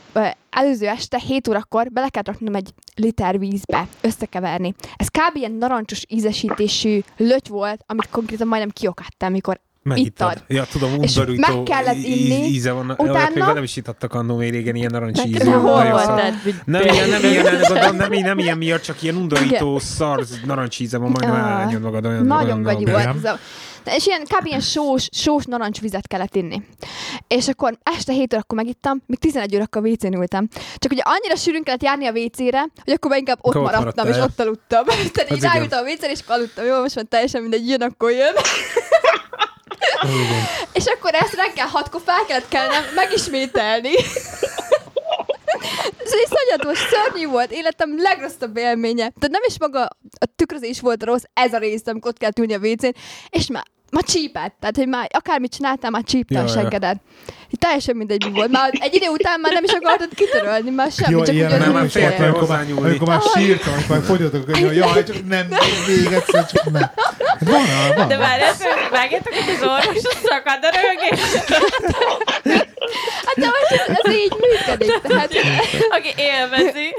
előző 0.51 0.87
este 0.87 1.19
7 1.19 1.49
órakor 1.49 1.91
bele 1.91 2.09
kell 2.09 2.23
raknom 2.27 2.55
egy 2.55 2.71
liter 2.95 3.39
vízbe, 3.39 3.87
összekeverni. 4.01 4.75
Ez 4.97 5.07
kb. 5.09 5.37
ilyen 5.37 5.53
narancsos 5.53 6.03
ízesítésű 6.09 7.01
löty 7.17 7.49
volt, 7.51 7.81
amit 7.87 8.09
konkrétan 8.11 8.47
majdnem 8.47 8.71
kiokadtam, 8.71 9.29
amikor 9.29 9.61
Megittad. 9.83 10.31
Ittad. 10.33 10.45
Ja, 10.57 10.65
tudom, 10.65 10.91
undorító 10.93 11.55
meg 11.55 11.63
kellett 11.63 11.95
inni, 11.95 12.45
íz- 12.45 12.55
íze 12.55 12.73
van. 12.73 12.91
utána- 12.91 13.11
Utána... 13.11 13.31
Még 13.35 13.45
velem 13.45 13.63
is 13.63 13.77
itattak 13.77 14.15
annó 14.15 14.37
még 14.37 14.51
régen 14.51 14.75
ilyen 14.75 14.91
narancs 14.93 15.17
Meg- 15.17 15.27
ízű. 15.27 15.51
Hogy 15.51 16.55
Nem 16.65 16.83
ilyen, 16.83 17.09
nem 17.09 17.25
ilyen, 17.25 17.45
nem, 17.73 17.97
nem, 17.97 18.13
nem 18.13 18.39
ilyen 18.39 18.57
miatt, 18.59 18.83
csak 18.83 19.03
ilyen 19.03 19.17
undorító 19.17 19.79
szar 19.79 20.25
narancs 20.47 20.81
íze 20.81 20.99
van, 20.99 21.11
majdnem 21.11 21.45
Ah, 21.45 21.61
elnyomod 21.61 21.83
magad 21.83 22.07
olyan. 22.07 22.27
Nagyon 22.27 22.63
gagyi 22.63 22.85
volt 22.85 23.07
ez 23.17 23.25
a... 23.25 23.39
És 23.95 24.07
ilyen 24.07 24.25
kb. 24.25 24.47
ilyen 24.47 24.61
sós, 24.61 25.09
sós 25.13 25.45
narancsvizet 25.45 26.07
kellett 26.07 26.37
inni. 26.37 26.63
És 27.29 27.49
akkor 27.49 27.79
este 27.83 28.13
7 28.13 28.35
órakor 28.35 28.57
megittam, 28.57 29.03
még 29.07 29.19
11 29.19 29.55
órakor 29.55 29.83
WC-n 29.83 30.15
ültem. 30.15 30.49
Csak 30.77 30.93
ugye 30.93 31.03
annyira 31.05 31.37
sűrűn 31.37 31.63
kellett 31.63 31.83
járni 31.83 32.07
a 32.07 32.13
WC-re, 32.13 32.69
hogy 32.85 32.93
akkor 32.93 33.11
már 33.11 33.19
inkább 33.19 33.39
ott 33.41 33.55
Akkor 33.55 33.73
maradtam, 33.73 34.09
és 34.09 34.17
ott 34.17 34.41
aludtam. 34.41 34.85
Tehát 35.13 35.31
így 35.31 35.43
ráültem 35.43 35.85
a 35.85 35.89
WC-re, 35.91 36.11
és 36.11 36.21
akkor 36.21 36.35
aludtam. 36.35 36.65
Jó, 36.65 36.81
most 36.81 36.95
már 36.95 37.05
teljesen 37.05 37.41
mindegy, 37.41 37.69
jön, 37.69 37.83
akkor 37.83 38.11
jön. 38.11 38.35
És 40.73 40.85
akkor 40.87 41.15
ezt 41.15 41.35
reggel 41.35 41.67
hatkor 41.67 42.01
fel 42.05 42.25
kellett 42.27 42.49
kellene 42.49 42.85
megismételni. 42.95 43.95
Ez 46.05 46.13
egy 46.13 46.29
szagyatos, 46.29 46.79
szörnyű 46.79 47.27
volt, 47.27 47.53
életem 47.53 48.01
legrosszabb 48.01 48.57
élménye. 48.57 49.09
Tehát 49.09 49.31
nem 49.31 49.43
is 49.47 49.59
maga 49.59 49.83
a 50.19 50.27
tükrözés 50.37 50.81
volt 50.81 51.05
rossz, 51.05 51.23
ez 51.33 51.53
a 51.53 51.59
rész, 51.59 51.83
amikor 51.85 52.11
ott 52.11 52.19
kell 52.19 52.31
ülni 52.41 52.55
a 52.55 52.59
WC-n, 52.59 52.95
és 53.29 53.47
már 53.47 53.65
már 53.91 54.03
csípett, 54.03 54.55
tehát 54.61 54.77
hogy 54.77 54.89
már 54.89 55.09
akármit 55.13 55.53
csináltál, 55.55 55.91
már 55.91 56.03
csípte 56.03 56.41
a 56.41 56.47
seggedet. 56.47 56.97
Teljesen 57.59 57.97
mindegy 57.97 58.25
mi 58.25 58.31
volt. 58.31 58.51
Már 58.51 58.71
egy 58.81 58.95
idő 58.95 59.07
után 59.09 59.41
már 59.41 59.53
nem 59.53 59.65
is 59.65 59.73
akartad 59.73 60.15
kitörölni, 60.15 60.71
már 60.71 60.91
semmi, 60.93 61.13
Jó, 61.13 61.25
csak 61.25 61.35
ilyen 61.35 61.53
úgy 61.53 61.59
nem, 61.59 61.69
nem, 61.73 61.77
amikor 61.77 62.03
már, 62.19 62.31
hozzányúlni. 62.31 62.89
amikor 62.89 63.09
már 63.09 63.21
sírtam, 63.37 63.73
amikor 63.73 63.97
már 63.97 64.05
fogyatok, 64.07 64.45
hogy 64.51 64.77
jaj, 64.77 65.05
csak 65.05 65.27
nem, 65.29 65.47
még 65.87 66.13
egyszer, 66.13 66.47
csak 66.47 66.71
nem. 66.71 66.91
Van, 67.41 67.63
van. 67.97 68.09
De 68.09 68.17
már 68.17 68.41
ezt 68.41 68.65
vágjátok, 68.91 69.33
hogy 69.35 69.55
az 69.55 69.63
orvos 69.63 70.03
szakad 70.23 70.59
a 70.63 70.71
rögés, 70.71 71.21
Hát 73.27 73.35
de 73.37 73.47
most 73.47 73.71
ez, 73.89 73.97
ez 74.03 74.13
így 74.13 74.33
működik, 74.41 75.01
tehát, 75.01 75.33
aki 75.89 76.15
élvezi. 76.17 76.95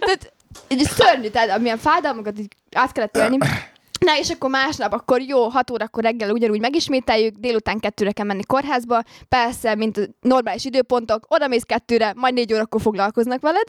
tehát 0.00 0.32
így 0.68 0.82
szörnyű, 0.96 1.28
tehát 1.28 1.50
amilyen 1.50 1.78
fájdalmakat 1.78 2.38
így 2.38 2.52
át 2.72 2.92
kellett 2.92 3.16
élni. 3.16 3.38
Na 3.98 4.18
és 4.18 4.30
akkor 4.30 4.50
másnap, 4.50 4.92
akkor 4.92 5.20
jó, 5.20 5.48
6 5.48 5.70
órakor 5.70 6.02
reggel 6.02 6.30
ugyanúgy 6.30 6.60
megismételjük, 6.60 7.34
délután 7.34 7.78
kettőre 7.78 8.12
kell 8.12 8.26
menni 8.26 8.44
kórházba, 8.44 9.02
persze, 9.28 9.74
mint 9.74 9.96
a 9.96 10.00
normális 10.20 10.64
időpontok, 10.64 11.24
oda 11.28 11.48
mész 11.48 11.62
kettőre, 11.62 12.12
majd 12.16 12.34
négy 12.34 12.52
órakor 12.52 12.80
foglalkoznak 12.80 13.40
veled. 13.40 13.68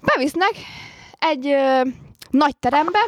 Bevisznek 0.00 0.52
egy 1.18 1.46
ö, 1.46 1.80
nagy 2.30 2.56
terembe, 2.56 2.98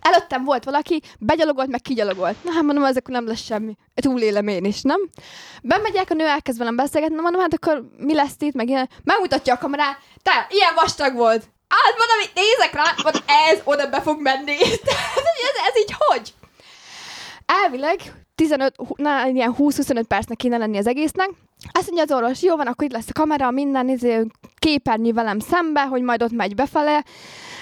előttem 0.00 0.44
volt 0.44 0.64
valaki, 0.64 1.02
begyalogolt, 1.18 1.68
meg 1.68 1.80
kigyalogolt. 1.80 2.44
Na 2.44 2.52
hát 2.52 2.62
mondom, 2.62 2.84
ezek 2.84 3.08
nem 3.08 3.26
lesz 3.26 3.44
semmi. 3.44 3.76
Túlélem 3.94 4.48
én 4.48 4.64
is, 4.64 4.82
nem? 4.82 5.00
Bemegyek, 5.62 6.10
a 6.10 6.14
nő 6.14 6.26
elkezd 6.26 6.58
velem 6.58 6.76
beszélgetni, 6.76 7.20
mondom, 7.20 7.40
hát 7.40 7.54
akkor 7.54 7.84
mi 7.96 8.14
lesz 8.14 8.36
itt, 8.38 8.54
meg 8.54 8.68
ilyen. 8.68 8.88
Megmutatja 9.04 9.54
a 9.54 9.58
kamerát, 9.58 9.98
te, 10.22 10.46
ilyen 10.50 10.74
vastag 10.74 11.14
volt. 11.14 11.52
Hát 11.86 11.94
mondom, 11.98 12.18
itt 12.24 12.34
nézek 12.34 12.72
rá, 12.74 13.02
mondom, 13.02 13.22
ez 13.50 13.60
oda 13.64 13.86
be 13.88 14.00
fog 14.00 14.20
menni. 14.20 14.56
Tehát, 14.86 15.16
ez, 15.16 15.56
ez 15.68 15.76
így 15.82 15.94
hogy? 15.98 16.34
Elvileg 17.46 18.00
15, 18.34 18.74
hú- 18.76 18.98
na, 18.98 19.26
ilyen 19.26 19.54
20-25 19.58 20.04
percnek 20.08 20.36
kéne 20.36 20.56
lenni 20.56 20.78
az 20.78 20.86
egésznek. 20.86 21.30
Azt 21.72 21.90
mondja 21.90 22.14
az 22.16 22.22
orvos, 22.22 22.42
jó 22.42 22.56
van, 22.56 22.66
akkor 22.66 22.86
itt 22.86 22.92
lesz 22.92 23.08
a 23.08 23.12
kamera, 23.12 23.50
minden 23.50 23.88
izé, 23.88 24.26
képernyő 24.58 25.12
velem 25.12 25.38
szembe, 25.38 25.82
hogy 25.86 26.02
majd 26.02 26.22
ott 26.22 26.30
megy 26.32 26.54
befele. 26.54 27.04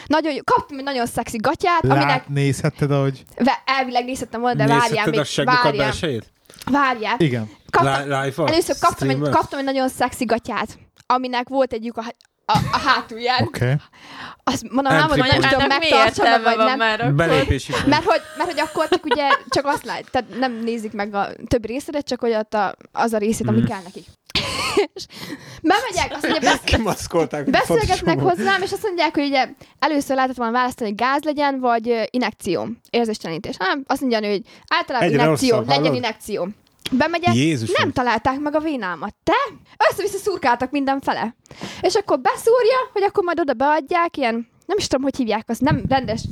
Nagyon 0.06 0.32
jó. 0.32 0.40
Kaptam 0.44 0.78
egy 0.78 0.84
nagyon 0.84 1.06
szexi 1.06 1.36
gatyát, 1.36 1.84
aminek 1.84 2.06
Lát, 2.06 2.28
nézhetted, 2.28 2.90
ahogy... 2.90 3.22
ve- 3.36 3.62
elvileg 3.64 4.04
nézhettem 4.04 4.40
volna, 4.40 4.56
de 4.56 4.66
várjál 4.66 5.06
még, 5.06 5.20
várjál, 5.44 5.72
belsejét? 5.72 6.32
várjál. 6.70 7.14
Igen. 7.18 7.50
Kaptam, 7.70 8.12
először 8.46 8.76
kaptam 8.80 9.08
egy, 9.08 9.18
kaptam 9.20 9.58
egy 9.58 9.64
nagyon 9.64 9.88
szexi 9.88 10.24
gatyát, 10.24 10.78
aminek 11.06 11.48
volt 11.48 11.72
egy 11.72 11.84
lyuk 11.84 11.96
a, 11.96 12.04
a, 12.46 12.58
a 12.72 12.78
hátulján. 12.78 13.42
Oké. 13.42 13.64
Okay. 13.64 13.76
Azt 14.44 14.62
mondom, 14.70 14.92
nem, 14.92 15.08
hogy 15.08 15.18
nem 15.18 15.28
point. 15.28 15.48
tudom, 15.48 15.70
értelme 15.80 16.54
vagy 16.56 16.56
nem. 16.66 16.78
már 16.78 17.00
akkor? 17.00 17.14
Belépési. 17.14 17.72
Mert 17.86 18.04
hogy, 18.04 18.20
mert 18.36 18.50
hogy 18.50 18.60
akkor 18.60 18.88
csak 18.88 19.04
ugye 19.04 19.28
csak 19.48 19.66
azt 19.66 19.84
lát, 19.84 20.10
tehát 20.10 20.38
nem 20.38 20.52
nézik 20.52 20.92
meg 20.92 21.14
a 21.14 21.28
több 21.48 21.66
részedet, 21.66 22.06
csak 22.06 22.20
hogy 22.20 22.34
ott 22.34 22.54
a, 22.54 22.74
az 22.92 23.12
a 23.12 23.18
részét, 23.18 23.48
ami 23.48 23.58
Mhm. 23.58 23.66
kell 23.68 23.80
nekik. 23.84 24.04
és 24.94 25.06
bemegyek, 25.62 26.12
azt 26.14 26.28
mondja, 26.28 26.50
besz, 26.82 27.06
hogy 27.06 27.50
beszélgetnek 27.50 28.20
hozzám, 28.20 28.62
és 28.62 28.72
azt 28.72 28.82
mondják, 28.82 29.14
hogy 29.14 29.24
ugye 29.26 29.48
először 29.78 30.16
lehetett 30.16 30.36
volna 30.36 30.52
választani, 30.52 30.88
hogy 30.88 30.98
gáz 30.98 31.22
legyen, 31.22 31.60
vagy 31.60 32.08
inekció, 32.10 32.68
érzéstelenítés. 32.90 33.56
Nem, 33.56 33.84
azt 33.86 34.00
mondja, 34.00 34.28
hogy 34.28 34.42
általában 34.68 35.08
Egyre 35.08 35.22
inekció, 35.22 35.56
legyen 35.58 35.74
hallod? 35.74 35.94
inekció. 35.94 36.48
Bemegyek, 36.96 37.34
Jézusom. 37.34 37.74
nem 37.78 37.92
találták 37.92 38.38
meg 38.38 38.54
a 38.54 38.60
vénámat. 38.60 39.14
Te? 39.22 39.32
Össze-vissza 39.90 40.18
szurkáltak 40.18 40.70
mindenfele. 40.70 41.34
És 41.80 41.94
akkor 41.94 42.20
beszúrja, 42.20 42.76
hogy 42.92 43.02
akkor 43.02 43.24
majd 43.24 43.40
oda 43.40 43.52
beadják, 43.52 44.16
ilyen, 44.16 44.48
nem 44.66 44.76
is 44.76 44.86
tudom, 44.86 45.02
hogy 45.04 45.16
hívják 45.16 45.48
azt, 45.48 45.60
nem 45.60 45.82
rendes 45.88 46.22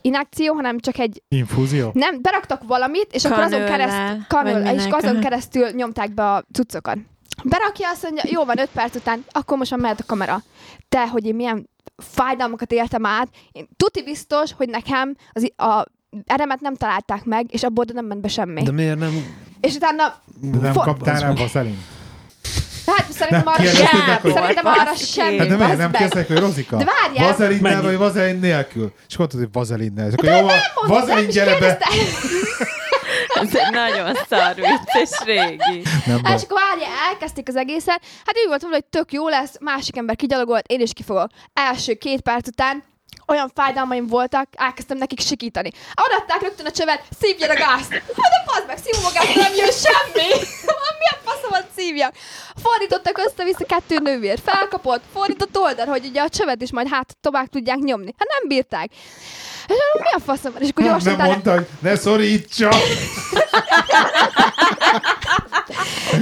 inekció, 0.00 0.54
hanem 0.54 0.78
csak 0.78 0.98
egy, 0.98 1.22
Infúzió? 1.28 1.90
nem, 1.94 2.22
beraktak 2.22 2.62
valamit, 2.66 3.08
és 3.12 3.24
akkor 3.24 3.42
azon 3.42 3.64
keresztül, 3.64 4.26
vagy 4.52 4.74
és 4.74 4.84
azon 4.90 5.20
keresztül 5.20 5.70
nyomták 5.70 6.14
be 6.14 6.32
a 6.32 6.44
cuccokat. 6.52 6.98
Berakja, 7.44 7.88
azt 7.88 8.02
mondja, 8.02 8.22
jó 8.26 8.44
van, 8.44 8.58
öt 8.58 8.70
perc 8.72 8.96
után, 8.96 9.24
akkor 9.30 9.58
most 9.58 9.70
már 9.70 9.80
mehet 9.80 10.00
a 10.00 10.04
kamera. 10.06 10.42
Te, 10.88 11.08
hogy 11.08 11.26
én 11.26 11.34
milyen 11.34 11.68
fájdalmakat 11.96 12.72
éltem 12.72 13.06
át, 13.06 13.28
én 13.52 13.68
tuti 13.76 14.02
biztos, 14.02 14.52
hogy 14.52 14.68
nekem 14.68 15.16
az, 15.32 15.52
a 15.56 15.84
eremet 16.26 16.60
nem 16.60 16.74
találták 16.74 17.24
meg, 17.24 17.46
és 17.52 17.62
abból 17.62 17.84
nem 17.92 18.06
ment 18.06 18.20
be 18.20 18.28
semmi. 18.28 18.62
De 18.62 18.72
miért 18.72 18.98
nem... 18.98 19.48
És 19.60 19.74
utána, 19.74 20.14
De 20.40 20.58
nem 20.58 20.72
For- 20.72 20.84
kaptál 20.84 21.20
rá 21.20 21.32
vazelin? 21.32 21.78
hát 22.86 23.12
szerintem 23.12 23.42
Nem, 23.44 23.52
arra 23.54 23.64
sem, 23.64 24.32
szerintem 24.32 24.66
arra 24.66 24.94
semmi. 24.94 25.38
Hát 25.38 25.48
de 25.48 25.56
miért 25.56 25.76
nem 25.76 25.90
kérdeztek, 25.90 26.26
hogy 26.26 26.38
Rozika? 26.38 26.76
De 26.76 26.84
várjál. 26.84 27.30
Vazelinnel 27.30 27.82
vagy 27.82 27.96
vazelin 27.96 28.38
nélkül? 28.38 28.92
És 29.08 29.14
akkor 29.14 29.18
mondtad, 29.18 29.40
hogy 29.40 29.48
vazelinnel. 29.52 30.06
És 30.06 30.12
akkor 30.12 30.28
De 30.28 30.36
jó, 30.36 30.46
vazelin 30.86 31.28
is 31.28 31.34
gyere 31.34 31.58
be. 31.58 31.78
Ez 33.34 33.54
egy 33.54 33.72
nagyon 33.72 34.14
szar 34.28 34.54
vicc, 34.54 35.02
és 35.02 35.10
régi. 35.24 35.82
Nem 36.06 36.22
baj. 36.22 36.34
És 36.34 36.42
akkor 36.42 36.58
várjál, 36.68 36.90
elkezdték 37.10 37.48
az 37.48 37.56
egészet. 37.56 38.00
Hát 38.24 38.36
úgy 38.42 38.48
volt 38.48 38.60
volna, 38.60 38.76
hogy 38.76 38.84
tök 38.84 39.12
jó 39.12 39.28
lesz, 39.28 39.54
másik 39.60 39.96
ember 39.96 40.16
kigyalogolt, 40.16 40.66
én 40.66 40.80
is 40.80 40.92
kifogok. 40.92 41.26
Első 41.52 41.94
két 41.94 42.20
perc 42.20 42.48
után 42.48 42.82
olyan 43.30 43.50
fájdalmaim 43.54 44.06
voltak, 44.06 44.48
elkezdtem 44.52 44.98
nekik 44.98 45.20
sikítani. 45.20 45.70
Adatták 45.94 46.42
rögtön 46.42 46.66
a 46.66 46.70
csövet, 46.70 47.02
szívja 47.20 47.50
a 47.50 47.54
gázt. 47.54 47.92
Hát 47.92 48.30
de 48.34 48.42
bazd 48.46 48.66
meg, 48.66 48.78
szívom 48.78 49.04
a 49.04 49.12
gázt, 49.14 49.34
nem 49.34 49.54
jön 49.54 49.72
semmi. 49.72 50.28
Mi 51.00 51.06
a 51.10 51.18
faszomat 51.24 51.66
szívjak? 51.76 52.14
Fordítottak 52.62 53.18
össze-vissza 53.18 53.64
kettő 53.64 53.98
nővér. 53.98 54.38
Felkapott, 54.44 55.02
fordított 55.12 55.58
oldal, 55.58 55.86
hogy 55.86 56.06
ugye 56.06 56.22
a 56.22 56.28
csövet 56.28 56.62
is 56.62 56.72
majd 56.72 56.88
hát 56.88 57.16
tovább 57.20 57.46
tudják 57.46 57.78
nyomni. 57.78 58.14
Hát 58.18 58.28
nem 58.38 58.48
bírták. 58.48 58.90
És 59.66 59.76
mi 60.00 60.10
a 60.16 60.20
faszom? 60.20 60.52
És 60.58 60.68
akkor 60.68 60.84
gyorsan 60.84 61.16
Nem 61.16 61.26
mondta, 61.26 61.66
ne 61.80 61.96
szorítsa. 61.96 62.68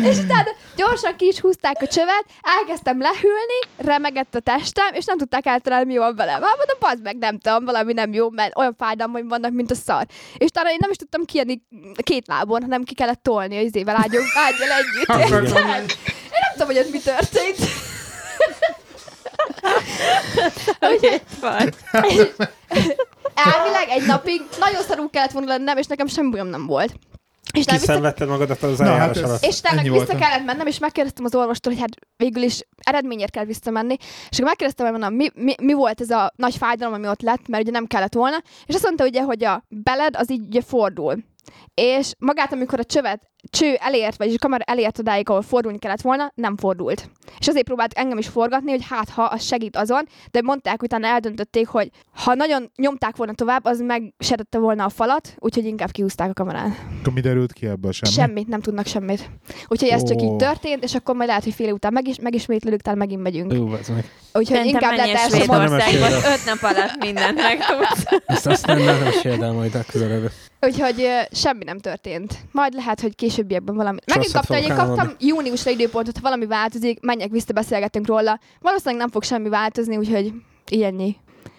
És 0.03 0.17
utána 0.19 0.51
gyorsan 0.77 1.17
ki 1.17 1.27
is 1.27 1.41
húzták 1.41 1.77
a 1.81 1.87
csövet, 1.87 2.25
elkezdtem 2.43 3.01
lehűlni, 3.01 3.59
remegett 3.77 4.35
a 4.35 4.41
testem, 4.41 4.95
és 4.95 5.05
nem 5.05 5.19
tudták 5.19 5.47
eltalálni, 5.47 5.93
mi 5.93 5.99
van 5.99 6.17
velem. 6.17 6.43
Hát 6.43 6.57
mondom, 6.57 6.77
bazd 6.81 7.03
meg, 7.03 7.17
nem 7.17 7.39
tudom, 7.39 7.65
valami 7.65 7.93
nem 7.93 8.13
jó, 8.13 8.31
mert 8.31 8.57
olyan 8.57 8.75
fájdalmaim 8.79 9.29
vannak, 9.29 9.53
mint 9.53 9.71
a 9.71 9.75
szar. 9.75 10.07
És 10.37 10.47
utána 10.47 10.71
én 10.71 10.77
nem 10.81 10.91
is 10.91 10.97
tudtam 10.97 11.25
kijönni 11.25 11.63
két 12.03 12.27
lábon, 12.27 12.63
hanem 12.63 12.83
ki 12.83 12.95
kellett 12.95 13.23
tolni 13.23 13.59
az 13.59 13.65
izével 13.65 13.97
ágyunk, 13.97 14.27
ágyjal 14.35 14.71
együtt. 14.71 15.57
Én 16.39 16.41
nem 16.41 16.53
tudom, 16.53 16.67
hogy 16.67 16.79
ott 16.79 16.93
mi 16.93 17.01
történt. 17.01 17.57
Hogy 20.81 21.03
itt 21.03 21.41
vagy. 21.41 21.75
Elvileg 23.35 23.89
egy 23.89 24.07
napig 24.07 24.43
nagyon 24.59 24.83
szarul 24.83 25.11
kellett 25.11 25.31
volna 25.31 25.49
lennem, 25.49 25.77
és 25.77 25.87
nekem 25.87 26.07
semmi 26.07 26.31
bajom 26.31 26.47
nem 26.47 26.67
volt. 26.67 26.93
És 27.53 27.65
nem 27.65 27.75
vissza, 27.75 27.87
Kiszenvedted 27.87 28.29
magadat 28.29 28.63
az 28.63 28.79
Na, 28.79 28.95
hát 28.95 29.17
alatt. 29.17 29.45
És 29.45 29.59
utána 29.59 29.83
vissza 29.83 29.95
voltam. 29.95 30.19
kellett 30.19 30.45
mennem, 30.45 30.67
és 30.67 30.79
megkérdeztem 30.79 31.25
az 31.25 31.35
orvostól, 31.35 31.73
hogy 31.73 31.81
hát 31.81 32.07
végül 32.17 32.43
is 32.43 32.61
eredményért 32.83 33.31
kell 33.31 33.45
visszamenni. 33.45 33.97
És 34.01 34.37
akkor 34.37 34.45
megkérdeztem, 34.45 34.87
hogy 34.87 34.99
mondom, 34.99 35.15
mi, 35.15 35.29
mi, 35.35 35.55
mi, 35.63 35.73
volt 35.73 36.01
ez 36.01 36.11
a 36.11 36.33
nagy 36.37 36.57
fájdalom, 36.57 36.95
ami 36.95 37.09
ott 37.09 37.23
lett, 37.23 37.49
mert 37.49 37.63
ugye 37.63 37.73
nem 37.73 37.87
kellett 37.87 38.15
volna. 38.15 38.43
És 38.67 38.75
azt 38.75 38.85
mondta, 38.85 39.05
ugye, 39.05 39.23
hogy 39.23 39.45
a 39.45 39.65
beled 39.69 40.17
az 40.17 40.31
így 40.31 40.47
ugye 40.47 40.63
fordul. 40.63 41.17
És 41.75 42.13
magát, 42.19 42.53
amikor 42.53 42.79
a 42.79 42.85
csövet, 42.85 43.23
cső 43.51 43.75
elért, 43.75 44.17
vagyis 44.17 44.35
a 44.35 44.39
kamera 44.39 44.65
elért 44.65 44.99
odáig, 44.99 45.29
ahol 45.29 45.43
fordulni 45.43 45.79
kellett 45.79 46.01
volna, 46.01 46.33
nem 46.35 46.57
fordult. 46.57 47.11
És 47.39 47.49
azért 47.49 47.65
próbált 47.65 47.93
engem 47.93 48.19
is 48.19 48.29
forgatni, 48.29 48.71
hogy 48.71 48.85
hát 48.89 49.09
ha 49.09 49.23
az 49.23 49.45
segít 49.45 49.77
azon, 49.77 50.09
de 50.31 50.41
mondták, 50.43 50.83
utána 50.83 51.07
eldöntötték, 51.07 51.67
hogy 51.69 51.91
ha 52.15 52.35
nagyon 52.35 52.71
nyomták 52.77 53.17
volna 53.17 53.33
tovább, 53.33 53.65
az 53.65 53.81
megsértette 53.81 54.59
volna 54.59 54.85
a 54.85 54.89
falat, 54.89 55.35
úgyhogy 55.39 55.65
inkább 55.65 55.91
kiúzták 55.91 56.31
a 56.31 56.33
kamerán. 56.33 56.77
Akkor 57.01 57.13
mi 57.13 57.21
derült 57.21 57.53
ki 57.53 57.67
ebből 57.67 57.93
semmi? 57.93 58.13
Semmit, 58.13 58.49
nem 58.49 58.61
tudnak 58.61 58.87
semmit. 58.87 59.31
Úgyhogy 59.69 59.89
ez 59.89 60.03
csak 60.05 60.21
Ó. 60.21 60.25
így 60.25 60.37
történt, 60.37 60.83
és 60.85 60.95
akkor 60.95 61.15
majd 61.15 61.29
lehet, 61.29 61.45
hogy 61.45 61.55
fél 61.55 61.73
után 61.73 61.93
megis, 61.93 62.19
megismétlődik, 62.21 62.81
talán 62.81 62.99
megint 62.99 63.23
megyünk. 63.23 63.53
Jó, 63.53 63.75
ez 63.75 63.89
meg. 63.89 64.11
Úgyhogy 64.33 64.57
Szerintem 64.57 64.67
inkább 64.83 64.97
lehet 64.97 65.17
első 65.17 65.37
Svédország. 65.37 65.69
mondat. 65.69 65.89
Svédországba, 65.89 66.29
Nem 66.29 66.33
öt 66.33 66.45
nap 66.45 66.63
alatt 66.77 66.97
mindent 67.05 67.37
megtudsz. 67.37 68.23
Ezt 68.27 68.47
azt 68.47 68.67
nem, 68.67 68.79
nem 68.79 68.99
meséld 68.99 69.43
el 69.43 69.53
majd 69.53 69.75
a 69.75 69.83
közelebb. 69.91 70.31
Úgyhogy 70.61 71.09
semmi 71.33 71.65
nem 71.65 71.79
történt. 71.79 72.39
Majd 72.53 72.75
lehet, 72.75 73.01
hogy 73.01 73.15
későbbiekben 73.29 73.75
valami. 73.77 73.99
Megint 74.07 74.25
Rosszat 74.33 74.47
kaptam, 74.47 74.71
én 74.71 74.77
kaptam 74.77 75.13
júniusra 75.21 75.71
időpontot, 75.71 76.15
ha 76.15 76.21
valami 76.23 76.47
változik, 76.47 77.01
menjek 77.01 77.31
vissza, 77.31 77.53
beszélgetünk 77.53 78.07
róla. 78.07 78.39
Valószínűleg 78.61 79.01
nem 79.01 79.11
fog 79.11 79.23
semmi 79.23 79.49
változni, 79.49 79.97
úgyhogy 79.97 80.33
ilyennyi. 80.71 81.17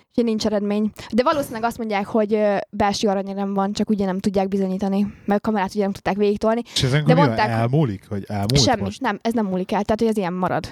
Úgyhogy 0.10 0.24
nincs 0.24 0.46
eredmény. 0.46 0.92
De 1.12 1.24
valószínűleg 1.24 1.64
azt 1.64 1.78
mondják, 1.78 2.06
hogy 2.06 2.40
belső 2.70 3.08
aranyérem 3.08 3.54
van, 3.54 3.74
csak 3.74 3.90
ugye 3.90 4.06
nem 4.06 4.20
tudják 4.20 4.48
bizonyítani, 4.48 5.14
mert 5.26 5.40
a 5.40 5.48
kamerát 5.48 5.70
ugye 5.74 5.84
nem 5.84 5.92
tudták 5.92 6.16
végigtolni. 6.16 6.62
És 6.74 6.84
ezen 6.84 7.06
De 7.06 7.14
mondták- 7.14 7.50
elmúlik? 7.50 8.06
Hogy 8.10 8.24
elmúlt 8.28 8.62
Semmi, 8.62 8.82
most? 8.82 9.02
nem, 9.02 9.20
ez 9.22 9.34
nem 9.34 9.46
múlik 9.46 9.72
el, 9.72 9.84
tehát 9.84 10.00
hogy 10.00 10.10
ez 10.10 10.18
ilyen 10.18 10.34
marad. 10.34 10.66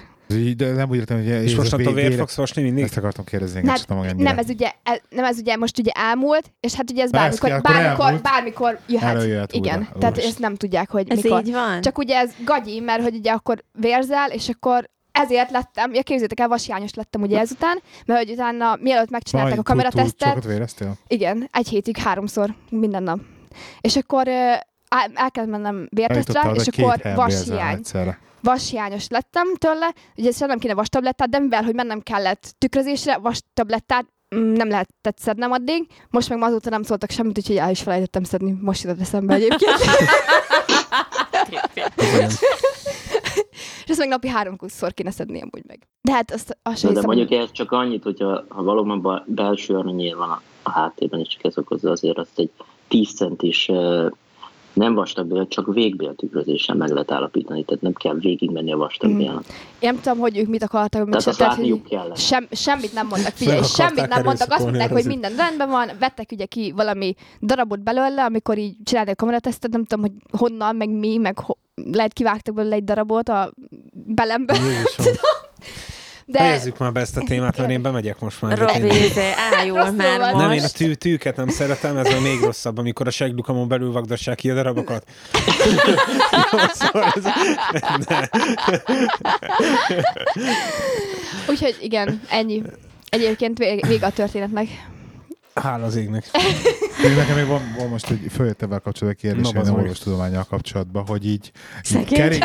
De 0.56 0.72
nem 0.72 0.90
úgy 0.90 0.96
értem, 0.96 1.16
hogy 1.16 1.26
És 1.26 1.32
ez 1.52 1.52
most 1.54 1.72
a 1.72 1.76
attól 1.76 1.92
vé- 1.92 2.06
vér 2.08 2.18
fogsz 2.18 2.34
fosni 2.34 2.62
mindig? 2.62 2.84
Ezt 2.84 2.96
akartam 2.96 3.24
kérdezni, 3.24 3.60
Nem, 3.60 3.74
csak 3.74 3.88
nem. 3.88 4.16
Nem 4.16 4.38
ez, 4.38 4.48
ugye, 4.48 4.72
nem 5.10 5.24
ez 5.24 5.38
ugye 5.38 5.56
most 5.56 5.78
ugye 5.78 5.90
elmúlt, 5.94 6.52
és 6.60 6.74
hát 6.74 6.90
ugye 6.90 7.02
ez 7.02 7.10
Persze, 7.10 7.40
bármikor, 7.40 7.50
akkor 7.50 7.72
bármikor, 7.72 8.04
elmúlt. 8.06 8.22
bármikor 8.22 8.78
jöhet. 8.88 9.16
Előjöhet 9.16 9.54
újra. 9.54 9.66
Igen, 9.66 9.84
tehát 9.98 10.04
Úristen. 10.04 10.24
ezt 10.24 10.38
nem 10.38 10.54
tudják, 10.54 10.90
hogy 10.90 11.10
Ez 11.10 11.22
mikor. 11.22 11.40
így 11.46 11.52
van? 11.52 11.80
Csak 11.80 11.98
ugye 11.98 12.16
ez 12.16 12.30
gagyi, 12.44 12.80
mert 12.80 13.02
hogy 13.02 13.14
ugye 13.14 13.32
akkor 13.32 13.64
vérzel, 13.72 14.30
és 14.30 14.48
akkor 14.48 14.88
ezért 15.12 15.50
lettem, 15.50 15.94
ja 15.94 16.02
képzétek 16.02 16.40
el, 16.40 16.48
vashiányos 16.48 16.94
lettem 16.94 17.22
ugye 17.22 17.38
ezután, 17.38 17.82
mert 18.06 18.20
hogy 18.24 18.30
utána 18.30 18.78
mielőtt 18.80 19.10
megcsinálták 19.10 19.54
Vaj, 19.54 19.60
a 19.60 19.68
kameratesztet, 19.68 20.28
sokat 20.28 20.44
véreztél? 20.44 20.96
igen, 21.08 21.48
egy 21.52 21.68
hétig 21.68 21.96
háromszor 21.96 22.54
minden 22.70 23.02
nap. 23.02 23.18
És 23.80 23.96
akkor 23.96 24.28
el, 24.28 25.10
el 25.14 25.30
kellett 25.30 25.50
mennem 25.50 25.88
vértesztre, 25.90 26.50
és 26.54 26.66
akkor 26.66 27.00
vashiány. 27.14 27.80
Vashiányos 28.40 29.08
lettem 29.08 29.54
tőle, 29.54 29.94
ugye 30.16 30.30
nem 30.38 30.58
kéne 30.58 30.74
vastablettát, 30.74 31.28
de 31.28 31.38
mivel, 31.38 31.62
hogy 31.62 31.74
mennem 31.74 32.00
kellett 32.00 32.54
tükrözésre, 32.58 33.16
vastablettát 33.16 34.06
mm, 34.36 34.52
nem 34.52 34.68
lehetett 34.68 35.18
szednem 35.18 35.52
addig. 35.52 35.86
Most 36.10 36.28
meg 36.28 36.38
ma 36.38 36.46
azóta 36.46 36.70
nem 36.70 36.82
szóltak 36.82 37.10
semmit, 37.10 37.38
úgyhogy 37.38 37.56
el 37.56 37.70
is 37.70 37.82
felejtettem 37.82 38.24
szedni. 38.24 38.54
Most 38.60 38.82
jutott 38.82 39.00
eszembe 39.00 39.34
egyébként. 39.34 39.76
És 43.84 43.94
ezt 43.94 43.98
meg 43.98 44.08
napi 44.08 44.28
háromszor 44.28 44.94
kéne 44.94 45.10
szedni 45.10 45.40
amúgy 45.40 45.64
meg. 45.66 45.88
De 46.00 46.12
hát 46.12 46.32
azt, 46.32 46.58
azt 46.62 46.78
sem 46.78 46.88
de 46.92 47.00
hiszem, 47.00 47.16
mondjuk 47.16 47.40
ez 47.40 47.52
csak 47.52 47.72
annyit, 47.72 48.02
hogyha 48.02 48.44
ha 48.48 48.62
valóban 48.62 49.00
ba- 49.00 49.24
belső 49.26 49.76
aranyér 49.76 50.16
van 50.16 50.30
a, 50.30 50.42
a 50.62 50.70
háttérben, 50.70 51.20
és 51.20 51.28
csak 51.28 51.44
ez 51.44 51.58
okozza 51.58 51.90
azért 51.90 52.18
azt 52.18 52.38
egy 52.38 52.50
10 52.88 53.14
centis 53.14 53.68
uh, 53.68 54.10
nem 54.78 54.94
vastagbél, 54.94 55.48
csak 55.48 55.74
végbél 55.74 56.14
tükrözéssel 56.14 56.76
meg 56.76 56.90
lehet 56.90 57.10
állapítani, 57.10 57.64
tehát 57.64 57.82
nem 57.82 57.92
kell 57.92 58.14
végigmenni 58.14 58.72
a 58.72 58.76
vastagbélnek. 58.76 59.44
én 59.78 59.90
nem 59.92 60.00
tudom, 60.00 60.18
hogy 60.18 60.38
ők 60.38 60.46
mit 60.46 60.62
akartak, 60.62 61.00
mit 61.04 61.10
Tehát 61.10 61.26
azt 61.26 61.38
tehát, 61.38 61.54
hogy 61.54 61.82
sem, 62.14 62.46
semmit 62.50 62.92
nem 62.92 63.06
mondtak, 63.06 63.32
figyelj, 63.32 63.62
semmit 63.62 64.08
nem 64.08 64.22
mondtak, 64.22 64.50
azt 64.50 64.64
mondták, 64.64 64.92
hogy 64.92 65.04
minden 65.04 65.36
rendben 65.36 65.68
van, 65.68 65.90
vettek 65.98 66.28
ugye 66.32 66.44
ki 66.44 66.72
valami 66.76 67.14
darabot 67.40 67.82
belőle, 67.82 68.24
amikor 68.24 68.58
így 68.58 68.76
csinálták 68.84 69.14
a 69.14 69.16
kameratesztet, 69.16 69.70
nem 69.70 69.84
tudom, 69.84 70.04
hogy 70.04 70.40
honnan, 70.40 70.76
meg 70.76 70.90
mi, 70.90 71.16
meg 71.16 71.38
ho- 71.38 71.58
lehet 71.92 72.12
kivágtak 72.12 72.54
belőle 72.54 72.74
egy 72.74 72.84
darabot 72.84 73.28
a 73.28 73.52
belembe, 73.92 74.54
Jézusom. 74.54 75.14
de 76.30 76.38
Fejezzük 76.38 76.78
már 76.78 76.92
be 76.92 77.00
ezt 77.00 77.16
a 77.16 77.20
témát, 77.20 77.56
mert 77.56 77.70
én 77.70 77.82
bemegyek 77.82 78.20
most 78.20 78.42
már. 78.42 78.58
Robi, 78.58 78.86
izé, 78.86 79.30
ájul 79.58 79.76
Rosszul 79.76 79.94
már 79.94 80.18
most. 80.18 80.34
Nem, 80.34 80.50
én 80.50 80.62
a 80.62 80.68
tű, 80.68 80.92
tűket 80.92 81.36
nem 81.36 81.48
szeretem, 81.48 81.96
ez 81.96 82.14
a 82.14 82.20
még 82.20 82.40
rosszabb, 82.40 82.78
amikor 82.78 83.06
a 83.06 83.10
seglukamon 83.10 83.68
belül 83.68 83.92
vagdassák 83.92 84.36
ki 84.36 84.50
a 84.50 84.54
darabokat. 84.54 85.04
Jó, 86.52 86.58
szóval 86.72 87.12
ez, 87.14 87.24
úgyhogy 91.48 91.76
igen, 91.80 92.20
ennyi. 92.28 92.62
Egyébként 93.08 93.58
vég- 93.58 94.02
a 94.02 94.10
történetnek. 94.10 94.68
Hála 95.54 95.84
az 95.84 95.96
égnek. 95.96 96.24
De 97.02 97.14
nekem 97.14 97.36
még 97.36 97.46
van, 97.46 97.74
van 97.78 97.88
most 97.88 98.10
egy 98.10 98.26
följött 98.34 98.62
ebben 98.62 98.80
kapcsolatban 98.84 99.30
kérdés, 99.30 99.52
Na, 99.52 99.60
egy 99.60 99.70
orvostudományjal 99.70 100.44
kapcsolatban, 100.44 101.06
hogy 101.06 101.26
így, 101.26 101.32
így 101.32 101.52
Szegény. 101.82 102.38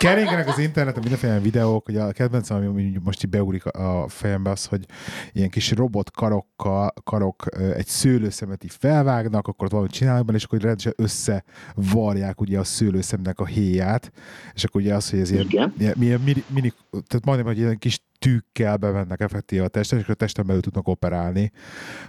Kering, 0.00 0.26
Keringenek 0.26 0.48
az 0.48 0.58
interneten 0.58 1.00
mindenféle 1.00 1.38
videók, 1.38 1.84
hogy 1.84 1.96
a 1.96 2.12
kedvencem, 2.12 2.56
ami 2.56 2.92
most 3.04 3.24
így 3.24 3.30
beugrik 3.30 3.66
a 3.66 4.08
fejembe 4.08 4.50
az, 4.50 4.64
hogy 4.64 4.86
ilyen 5.32 5.48
kis 5.50 5.70
robot 5.70 6.10
karokkal, 6.10 6.92
karok 7.04 7.44
egy 7.76 7.86
szőlőszemet 7.86 8.64
így 8.64 8.74
felvágnak, 8.78 9.48
akkor 9.48 9.64
ott 9.64 9.70
valamit 9.70 9.92
csinálnak 9.92 10.24
benne, 10.24 10.38
és 10.38 10.44
akkor 10.44 10.60
rendesen 10.60 10.92
összevarják 10.96 12.40
ugye 12.40 12.58
a 12.58 12.64
szőlőszemnek 12.64 13.40
a 13.40 13.46
héját, 13.46 14.12
és 14.54 14.64
akkor 14.64 14.80
ugye 14.80 14.94
az, 14.94 15.10
hogy 15.10 15.18
ez 15.18 15.30
ilyen, 15.30 15.44
Igen. 15.44 15.74
ilyen, 15.78 15.94
milyen 15.98 16.20
mini, 16.20 16.44
mini, 16.46 16.72
tehát 16.90 17.24
majdnem, 17.24 17.46
hogy 17.46 17.58
ilyen 17.58 17.78
kis 17.78 18.00
tűkkel 18.20 18.76
bemennek 18.76 19.20
effektíve 19.20 19.64
a 19.64 19.68
testet, 19.68 20.00
és 20.00 20.08
a 20.08 20.14
testen 20.14 20.46
belül 20.46 20.62
tudnak 20.62 20.88
operálni, 20.88 21.52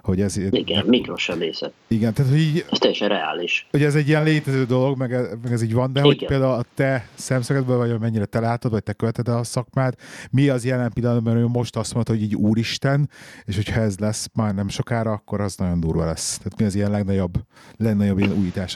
hogy 0.02 0.22
ez 0.22 0.38
Igen, 0.38 0.86
mikrosebészet. 0.86 1.74
igen, 1.88 2.14
tehát 2.14 2.32
hogy 2.32 2.40
így, 2.42 2.66
Ez 2.72 2.78
teljesen 2.78 3.08
reális. 3.08 3.68
hogy 3.72 3.84
ez 3.84 3.96
egy 3.96 4.08
ilyen 4.08 4.24
létező 4.24 4.64
dolog, 4.66 4.98
meg, 4.98 5.10
meg 5.44 5.52
ez 5.52 5.62
így 5.62 5.74
van, 5.74 5.94
de 5.94 6.02
hogy 6.02 6.14
Igen. 6.16 6.28
például 6.28 6.52
a 6.54 6.66
te 6.74 7.08
szemszögedből, 7.14 7.78
vagy 7.78 8.00
mennyire 8.00 8.26
te 8.26 8.40
látod, 8.40 8.72
vagy 8.72 8.84
te 8.84 8.94
követed 8.94 9.28
a 9.28 9.44
szakmát, 9.44 10.02
mi 10.32 10.50
az 10.50 10.66
jelen 10.66 10.92
pillanatban, 10.94 11.42
hogy 11.42 11.50
most 11.52 11.76
azt 11.76 11.94
mondta, 11.94 12.12
hogy 12.14 12.22
így 12.22 12.36
úristen, 12.36 13.10
és 13.46 13.56
hogyha 13.56 13.82
ez 13.82 13.98
lesz 14.00 14.28
már 14.34 14.54
nem 14.56 14.68
sokára, 14.70 15.12
akkor 15.12 15.42
az 15.42 15.56
nagyon 15.56 15.80
durva 15.80 16.06
lesz. 16.06 16.38
Tehát 16.38 16.60
mi 16.60 16.66
az 16.66 16.76
ilyen 16.76 16.92
legnagyobb, 16.92 17.34
legnagyobb 17.78 18.20
ilyen 18.20 18.32
újítás 18.38 18.76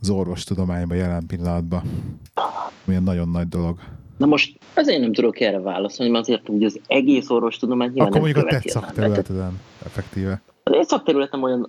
az 0.00 0.10
orvostudományban 0.10 0.96
jelen 0.96 1.26
pillanatban? 1.26 1.82
Milyen 2.84 3.02
nagyon 3.02 3.28
nagy 3.28 3.48
dolog. 3.48 3.78
Na 4.22 4.28
most 4.28 4.58
azért 4.74 5.00
nem 5.00 5.12
tudok 5.12 5.40
erre 5.40 5.60
válaszolni, 5.60 6.12
mert 6.12 6.24
azért 6.24 6.48
úgy 6.48 6.64
az 6.64 6.80
egész 6.86 7.30
orvostudomány 7.30 7.88
nyilván 7.88 8.06
Akkor 8.06 8.20
nem 8.20 8.32
mondjuk 8.32 8.46
a 8.46 8.60
te 8.60 8.70
szakterületeden, 8.70 9.60
effektíve. 9.86 10.40
Az 10.62 10.72
én 10.74 10.84
szakterületem 10.84 11.42
olyan, 11.42 11.68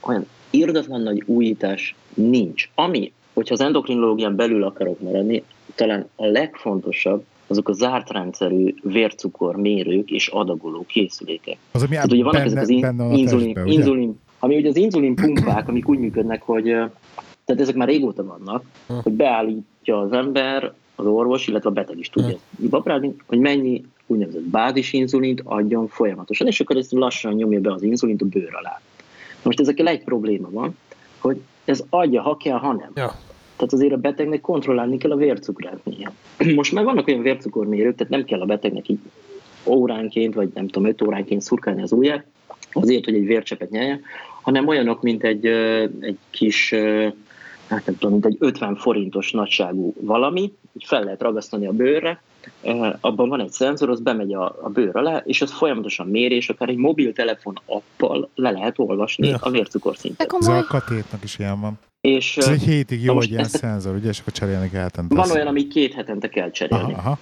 olyan 0.00 0.26
irdatlan 0.50 1.00
nagy 1.00 1.22
újítás 1.26 1.94
nincs. 2.14 2.70
Ami, 2.74 3.12
hogyha 3.34 3.54
az 3.54 3.60
endokrinológián 3.60 4.36
belül 4.36 4.62
akarok 4.64 5.00
maradni, 5.00 5.42
talán 5.74 6.08
a 6.16 6.26
legfontosabb 6.26 7.24
azok 7.46 7.68
a 7.68 7.72
zárt 7.72 8.10
rendszerű 8.10 8.74
vércukor 8.82 9.56
mérők 9.56 10.10
és 10.10 10.28
adagoló 10.28 10.84
készülékek. 10.88 11.56
Az, 11.72 11.82
ami 11.82 11.90
Tehát 11.90 12.12
ugye 12.12 12.22
vannak 12.24 12.42
benne, 12.42 12.46
ezek 12.50 12.62
az 12.62 12.68
in, 12.68 12.80
benne 12.80 13.04
a 13.04 13.12
inzulin, 13.12 13.44
testben, 13.44 13.64
ugye? 13.64 13.72
inzulin, 13.72 14.20
ami 14.38 14.56
ugye 14.56 14.68
az 14.68 14.76
inzulin 14.76 15.14
pumpák, 15.14 15.68
amik 15.68 15.88
úgy 15.88 15.98
működnek, 15.98 16.42
hogy 16.42 16.64
tehát 17.44 17.62
ezek 17.62 17.74
már 17.74 17.88
régóta 17.88 18.24
vannak, 18.24 18.64
Hm. 18.86 18.94
hogy 19.02 19.12
beállítja 19.12 20.00
az 20.00 20.12
ember, 20.12 20.72
az 20.98 21.06
orvos, 21.06 21.46
illetve 21.46 21.68
a 21.68 21.72
beteg 21.72 21.98
is 21.98 22.10
tudja 22.10 22.36
Hm. 22.58 22.68
babrálni, 22.68 23.14
hogy 23.26 23.38
mennyi 23.38 23.84
úgynevezett 24.06 24.42
bázis 24.42 24.92
inzulint 24.92 25.40
adjon 25.44 25.88
folyamatosan, 25.88 26.46
és 26.46 26.60
akkor 26.60 26.76
ez 26.76 26.90
lassan 26.90 27.32
nyomja 27.32 27.60
be 27.60 27.72
az 27.72 27.82
inzulint 27.82 28.22
a 28.22 28.24
bőr 28.24 28.54
alá. 28.54 28.80
Most 29.42 29.60
ezekkel 29.60 29.88
egy 29.88 30.04
probléma 30.04 30.48
van, 30.50 30.76
hogy 31.18 31.40
ez 31.64 31.84
adja, 31.90 32.22
ha 32.22 32.36
kell, 32.36 32.58
ha 32.58 32.72
nem. 32.72 32.90
Ja. 32.94 33.18
Tehát 33.56 33.72
azért 33.72 33.92
a 33.92 33.96
betegnek 33.96 34.40
kontrollálni 34.40 34.98
kell 34.98 35.10
a 35.10 35.16
vércukrát 35.16 35.84
néha. 35.84 36.12
Most 36.54 36.72
már 36.72 36.84
vannak 36.84 37.06
olyan 37.06 37.22
vércukormérők, 37.22 37.94
tehát 37.94 38.12
nem 38.12 38.24
kell 38.24 38.40
a 38.40 38.44
betegnek 38.44 38.88
így 38.88 38.98
óránként, 39.64 40.34
vagy 40.34 40.50
nem 40.54 40.68
tudom, 40.68 40.88
öt 40.88 41.02
óránként 41.02 41.42
szurkálni 41.42 41.82
az 41.82 41.92
ujját, 41.92 42.26
azért, 42.72 43.04
hogy 43.04 43.14
egy 43.14 43.26
vércsepet 43.26 43.70
nyeljen, 43.70 44.00
hanem 44.42 44.68
olyanok, 44.68 45.02
mint 45.02 45.24
egy, 45.24 45.46
egy 46.00 46.18
kis, 46.30 46.74
hát 47.68 47.86
nem 47.86 47.94
tudom, 47.98 48.12
mint 48.12 48.26
egy 48.26 48.36
50 48.38 48.76
forintos 48.76 49.30
nagyságú 49.30 49.94
valami, 50.00 50.40
így 50.72 50.84
fel 50.86 51.02
lehet 51.04 51.22
ragasztani 51.22 51.66
a 51.66 51.72
bőrre, 51.72 52.22
ö, 52.62 52.88
abban 53.00 53.28
van 53.28 53.40
egy 53.40 53.50
szenzor, 53.52 53.90
az 53.90 54.00
bemegy 54.00 54.34
a, 54.34 54.56
a 54.62 54.68
bőr 54.68 54.96
alá, 54.96 55.22
és 55.24 55.42
az 55.42 55.52
folyamatosan 55.52 56.06
méri, 56.06 56.34
és 56.34 56.48
akár 56.48 56.68
egy 56.68 56.76
mobiltelefon 56.76 57.60
appal 57.66 58.28
le 58.34 58.50
lehet 58.50 58.78
olvasni 58.78 59.26
Ja. 59.28 59.36
a 59.40 59.50
vércukorszintet. 59.50 60.32
Ez 60.40 60.46
a 60.46 60.64
katétnak 60.68 61.22
is 61.24 61.38
ilyen 61.38 61.60
van. 61.60 61.78
És 62.00 62.36
Ez 62.36 62.48
egy 62.48 62.62
hétig 62.62 63.02
jó 63.02 63.20
egy 63.20 63.30
ilyen 63.30 63.44
szenzor, 63.44 63.94
ugye, 63.94 64.08
és 64.08 64.20
akkor 64.20 64.32
cserélni 64.32 64.70
kell 64.70 64.82
hetente. 64.82 65.14
van 65.14 65.30
olyan, 65.30 65.46
ami 65.46 65.66
két 65.66 65.94
hetente 65.94 66.28
kell 66.28 66.50
cserélni. 66.50 66.92
Aha, 66.92 67.00
aha. 67.00 67.18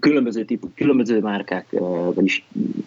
Különböző 0.00 0.44
típus, 0.44 0.70
különböző 0.74 1.20
márkák, 1.20 1.66
vagyis 2.14 2.44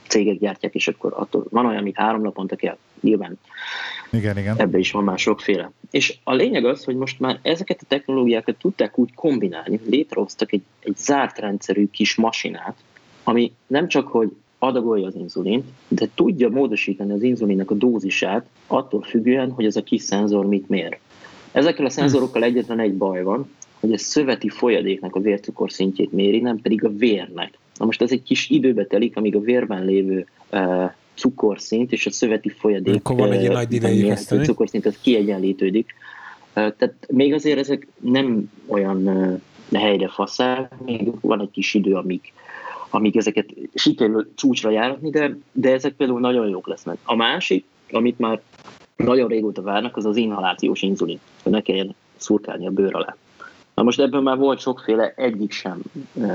cégek 0.07 0.39
gyártják, 0.39 0.75
és 0.75 0.87
akkor 0.87 1.13
attól 1.15 1.45
van 1.49 1.65
olyan, 1.65 1.79
amit 1.79 1.97
három 1.97 2.21
naponta 2.21 2.55
kell. 2.55 2.77
Nyilván 3.01 3.39
Igen, 4.11 4.37
igen. 4.37 4.55
ebbe 4.57 4.77
is 4.77 4.91
van 4.91 5.03
már 5.03 5.19
sokféle. 5.19 5.71
És 5.91 6.17
a 6.23 6.33
lényeg 6.33 6.65
az, 6.65 6.83
hogy 6.83 6.95
most 6.95 7.19
már 7.19 7.39
ezeket 7.41 7.79
a 7.81 7.85
technológiákat 7.87 8.55
tudták 8.57 8.97
úgy 8.97 9.13
kombinálni, 9.13 9.79
létrehoztak 9.89 10.51
egy, 10.51 10.63
egy 10.79 10.97
zárt 10.97 11.39
rendszerű 11.39 11.87
kis 11.87 12.15
masinát, 12.15 12.75
ami 13.23 13.53
nem 13.67 13.87
csak, 13.87 14.07
hogy 14.07 14.31
adagolja 14.59 15.07
az 15.07 15.15
inzulint, 15.15 15.65
de 15.87 16.07
tudja 16.15 16.49
módosítani 16.49 17.11
az 17.11 17.21
inzulinnak 17.21 17.71
a 17.71 17.75
dózisát 17.75 18.45
attól 18.67 19.01
függően, 19.01 19.51
hogy 19.51 19.65
ez 19.65 19.75
a 19.75 19.83
kis 19.83 20.01
szenzor 20.01 20.45
mit 20.45 20.69
mér. 20.69 20.99
Ezekkel 21.51 21.85
a 21.85 21.89
szenzorokkal 21.89 22.43
egyetlen 22.43 22.79
egy 22.79 22.93
baj 22.93 23.23
van, 23.23 23.49
hogy 23.79 23.93
a 23.93 23.97
szöveti 23.97 24.49
folyadéknak 24.49 25.15
a 25.15 25.19
vércukorszintjét 25.19 26.11
méri, 26.11 26.39
nem 26.39 26.61
pedig 26.61 26.83
a 26.83 26.89
vérnek. 26.89 27.57
Na 27.77 27.85
most 27.85 28.01
ez 28.01 28.11
egy 28.11 28.23
kis 28.23 28.49
időbe 28.49 28.85
telik, 28.85 29.17
amíg 29.17 29.35
a 29.35 29.39
vérben 29.39 29.85
lévő 29.85 30.25
uh, 30.51 30.91
cukorszint 31.15 31.91
és 31.91 32.05
a 32.05 32.11
szöveti 32.11 32.49
folyadék 32.49 32.95
Akkor 32.95 33.15
van 33.15 33.31
egy 33.31 33.45
eh, 33.45 33.53
nagy 33.53 33.73
ideig 33.73 34.13
cukorszint, 34.13 34.85
az 34.85 34.97
kiegyenlítődik. 35.01 35.93
Uh, 36.47 36.53
tehát 36.53 36.95
még 37.07 37.33
azért 37.33 37.59
ezek 37.59 37.87
nem 37.99 38.51
olyan 38.67 39.07
uh, 39.07 39.79
helyre 39.79 40.07
faszák, 40.07 40.73
még 40.85 41.11
van 41.21 41.41
egy 41.41 41.51
kis 41.51 41.73
idő, 41.73 41.93
amíg, 41.93 42.21
amíg 42.89 43.17
ezeket 43.17 43.49
sikerül 43.73 44.31
csúcsra 44.35 44.69
járatni, 44.69 45.09
de, 45.09 45.37
de 45.51 45.73
ezek 45.73 45.93
például 45.93 46.19
nagyon 46.19 46.47
jók 46.47 46.67
lesznek. 46.67 46.97
A 47.03 47.15
másik, 47.15 47.65
amit 47.91 48.19
már 48.19 48.41
nagyon 48.95 49.27
régóta 49.27 49.61
várnak, 49.61 49.97
az 49.97 50.05
az 50.05 50.15
inhalációs 50.15 50.81
inzulin, 50.81 51.19
hogy 51.43 51.51
ne 51.51 51.61
kelljen 51.61 51.95
szurkálni 52.15 52.67
a 52.67 52.71
bőr 52.71 52.95
alá. 52.95 53.15
Na 53.79 53.85
most 53.85 53.99
ebből 53.99 54.21
már 54.21 54.37
volt 54.37 54.59
sokféle, 54.59 55.13
egyik 55.15 55.51
sem 55.51 55.81
e, 56.21 56.27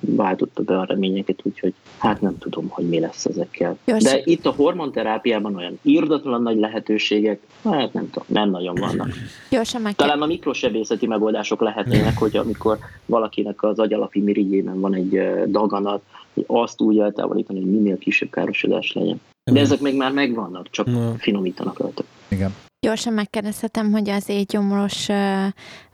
váltotta 0.00 0.62
be 0.62 0.78
a 0.78 0.84
reményeket, 0.84 1.40
úgyhogy 1.42 1.74
hát 1.98 2.20
nem 2.20 2.38
tudom, 2.38 2.68
hogy 2.68 2.88
mi 2.88 3.00
lesz 3.00 3.24
ezekkel. 3.24 3.78
Jó, 3.84 3.96
De 3.96 4.20
itt 4.24 4.46
a 4.46 4.50
hormonterápiában 4.50 5.56
olyan 5.56 5.78
irdatlan 5.82 6.42
nagy 6.42 6.58
lehetőségek, 6.58 7.40
hát 7.64 7.92
nem 7.92 8.10
tudom, 8.10 8.28
nem 8.28 8.50
nagyon 8.50 8.74
vannak. 8.74 9.08
Gyorsan 9.50 9.82
meg 9.82 9.94
Talán 9.94 10.22
a 10.22 10.26
mikrosebészeti 10.26 11.06
megoldások 11.06 11.60
lehetnének, 11.60 12.18
hogy 12.18 12.36
amikor 12.36 12.78
valakinek 13.06 13.62
az 13.62 13.78
agyalapi 13.78 14.20
mirigyében 14.20 14.80
van 14.80 14.94
egy 14.94 15.20
daganat, 15.50 16.02
hogy 16.34 16.44
azt 16.46 16.80
úgy 16.80 16.98
eltávolítani, 16.98 17.60
hogy 17.60 17.70
minél 17.70 17.98
kisebb 17.98 18.30
károsodás 18.30 18.92
legyen. 18.92 19.20
De 19.44 19.60
ezek 19.60 19.80
még 19.80 19.96
már 19.96 20.12
megvannak, 20.12 20.70
csak 20.70 20.86
Na. 20.86 21.14
finomítanak 21.18 21.78
rajta. 21.78 22.02
igen. 22.28 22.54
Gyorsan 22.80 23.12
megkérdezhetem, 23.12 23.92
hogy 23.92 24.10
az 24.10 24.28
égyomros 24.28 25.08
ö, 25.08 25.46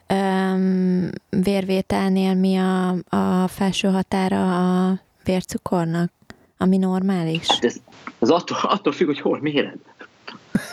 öm, 0.08 1.10
vérvételnél 1.30 2.34
mi 2.34 2.56
a, 2.56 2.88
a 3.08 3.48
felső 3.48 3.88
határa 3.88 4.86
a 4.86 5.00
vércukornak, 5.24 6.10
ami 6.58 6.76
normális? 6.76 7.46
Hát 7.46 7.64
ez, 7.64 7.76
ez 8.18 8.30
attól, 8.30 8.56
attól 8.62 8.92
függ, 8.92 9.06
hogy 9.06 9.20
hol 9.20 9.38
méred. 9.40 9.78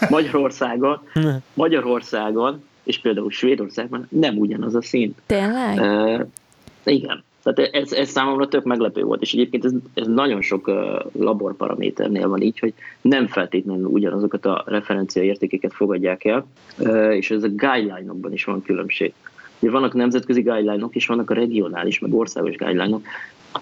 Magyarországon, 0.10 1.02
Magyarországon, 1.54 2.64
és 2.84 3.00
például 3.00 3.32
Svédországban 3.32 4.08
nem 4.10 4.38
ugyanaz 4.38 4.76
a 4.76 4.82
szint. 4.82 5.22
Tényleg? 5.26 5.80
Uh, 5.80 6.28
igen. 6.84 7.24
Tehát 7.44 7.74
ez, 7.74 7.92
ez 7.92 8.10
számomra 8.10 8.48
tök 8.48 8.64
meglepő 8.64 9.04
volt, 9.04 9.22
és 9.22 9.34
egyébként 9.34 9.66
ez, 9.66 9.72
ez 9.94 10.08
nagyon 10.08 10.42
sok 10.42 10.68
uh, 10.68 10.76
laborparaméternél 11.12 12.28
van 12.28 12.42
így, 12.42 12.60
hogy 12.60 12.74
nem 13.02 13.28
feltétlenül 13.28 13.86
ugyanazokat 13.86 14.46
a 14.46 14.64
referencia 14.66 15.24
értékeket 15.24 15.74
fogadják 15.74 16.26
el, 16.26 16.48
uh, 16.78 17.16
és 17.16 17.32
ez 17.32 17.44
a 17.44 17.48
guideline-okban 17.48 18.34
is 18.34 18.44
van 18.44 18.62
különbség. 18.62 19.14
Ugye 19.60 19.72
vannak 19.72 19.94
nemzetközi 19.94 20.42
guideline-ok, 20.42 20.96
és 20.96 21.06
vannak 21.06 21.30
a 21.30 21.34
regionális, 21.34 22.00
meg 22.00 22.14
országos 22.14 22.56
guideline-ok, 22.56 23.06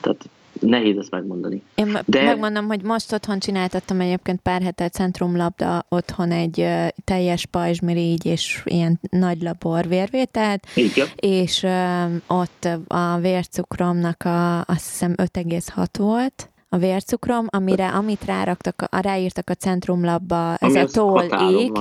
tehát 0.02 0.30
nehéz 0.60 0.98
ezt 0.98 1.12
megmondani. 1.12 1.62
Én 1.76 1.98
de... 2.06 2.24
Megmondom, 2.24 2.66
hogy 2.66 2.82
most 2.82 3.14
otthon 3.14 3.39
csináltattam 3.39 4.00
egyébként 4.00 4.39
pár 4.41 4.62
hete 4.62 4.89
centrumlabda 4.89 5.86
otthon 5.89 6.32
egy 6.32 6.68
teljes 7.04 7.46
pajzsmirigy 7.46 8.26
és 8.26 8.62
ilyen 8.66 9.00
nagy 9.10 9.41
labor 9.41 9.88
vérvételt, 9.88 10.68
Igen. 10.76 11.08
és 11.16 11.64
ö, 11.64 12.04
ott 12.28 12.68
a 12.88 13.18
vércukromnak 13.18 14.24
a, 14.24 14.60
azt 14.60 14.89
hiszem 14.89 15.14
5,6 15.18 15.86
volt 15.98 16.53
a 16.74 16.78
vércukrom, 16.78 17.45
amire, 17.49 17.88
amit 17.88 18.26
ráraktak, 18.26 18.82
a, 18.89 18.99
ráírtak 18.99 19.49
a 19.49 19.53
centrumlabba, 19.53 20.55
ez 20.55 20.76
a 20.76 20.86
toll 20.86 21.51
ék, 21.59 21.71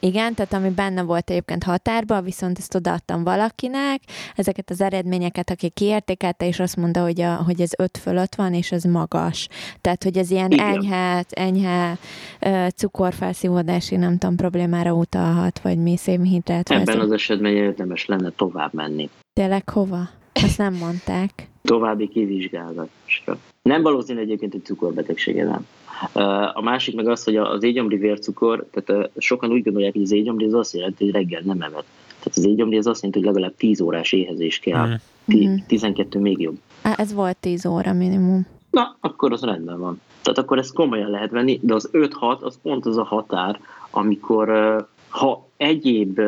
igen, 0.00 0.34
tehát 0.34 0.52
ami 0.52 0.68
benne 0.68 1.02
volt 1.02 1.30
egyébként 1.30 1.64
határban, 1.64 2.24
viszont 2.24 2.58
ezt 2.58 2.74
odaadtam 2.74 3.24
valakinek, 3.24 4.02
ezeket 4.36 4.70
az 4.70 4.80
eredményeket, 4.80 5.50
aki 5.50 5.68
kiértékelte, 5.68 6.46
és 6.46 6.60
azt 6.60 6.76
mondta, 6.76 7.02
hogy, 7.02 7.20
a, 7.20 7.34
hogy 7.34 7.60
ez 7.60 7.70
5 7.78 7.98
fölött 7.98 8.34
van, 8.34 8.54
és 8.54 8.72
ez 8.72 8.84
magas. 8.84 9.48
Tehát, 9.80 10.02
hogy 10.02 10.18
ez 10.18 10.30
ilyen 10.30 10.50
Igen. 10.50 10.66
enyhe, 10.66 11.24
enyhe 11.30 11.98
cukorfelszívódási, 12.76 13.96
nem 13.96 14.18
tudom, 14.18 14.36
problémára 14.36 14.92
utalhat, 14.92 15.60
vagy 15.60 15.78
mi 15.78 15.96
szénhidrát 15.96 16.70
Ebben 16.70 17.00
az 17.00 17.12
esetben 17.12 17.52
érdemes 17.52 18.06
lenne 18.06 18.30
tovább 18.30 18.74
menni. 18.74 19.10
Tényleg 19.32 19.68
hova? 19.68 20.08
Azt 20.32 20.58
nem 20.58 20.74
mondták. 20.74 21.49
További 21.62 22.08
kivizsgálásra. 22.08 23.38
Nem 23.62 23.82
valószínű 23.82 24.20
egyébként, 24.20 24.52
hogy 24.52 24.64
cukorbetegsége 24.64 25.46
van. 25.46 25.66
A 26.54 26.62
másik 26.62 26.94
meg 26.94 27.08
az, 27.08 27.24
hogy 27.24 27.36
az 27.36 27.62
égyomri 27.62 27.96
vércukor, 27.96 28.66
tehát 28.70 29.10
sokan 29.18 29.50
úgy 29.50 29.62
gondolják, 29.62 29.92
hogy 29.92 30.02
az 30.02 30.12
égyomri 30.12 30.44
az 30.44 30.54
azt 30.54 30.74
jelenti, 30.74 31.04
hogy 31.04 31.12
reggel 31.12 31.42
nem 31.44 31.60
evett. 31.60 31.86
Tehát 32.06 32.36
az 32.36 32.44
égyomri 32.44 32.76
az 32.76 32.86
azt 32.86 33.02
jelenti, 33.02 33.24
hogy 33.24 33.34
legalább 33.34 33.56
10 33.56 33.80
órás 33.80 34.12
éhezés 34.12 34.58
kell. 34.58 34.86
Mm. 35.36 35.54
12 35.66 36.18
még 36.18 36.40
jobb. 36.40 36.58
Á, 36.82 36.94
Ez 36.96 37.12
volt 37.12 37.36
10 37.36 37.66
óra 37.66 37.92
minimum. 37.92 38.46
Na, 38.70 38.96
akkor 39.00 39.32
az 39.32 39.42
rendben 39.42 39.78
van. 39.78 40.00
Tehát 40.22 40.38
akkor 40.38 40.58
ezt 40.58 40.74
komolyan 40.74 41.10
lehet 41.10 41.30
venni, 41.30 41.58
de 41.62 41.74
az 41.74 41.90
5-6 41.92 42.38
az 42.40 42.58
pont 42.62 42.86
az 42.86 42.96
a 42.96 43.04
határ, 43.04 43.60
amikor 43.90 44.48
ha 45.08 45.48
egyéb 45.56 46.20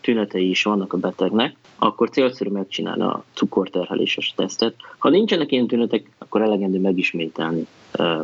tünetei 0.00 0.48
is 0.48 0.62
vannak 0.62 0.92
a 0.92 0.96
betegnek, 0.96 1.56
akkor 1.82 2.10
célszerű 2.10 2.50
megcsinálni 2.50 3.02
a 3.02 3.24
cukorterheléses 3.34 4.32
tesztet. 4.36 4.74
Ha 4.98 5.08
nincsenek 5.08 5.52
ilyen 5.52 5.66
tünetek, 5.66 6.10
akkor 6.18 6.42
elegendő 6.42 6.78
megismételni 6.80 7.66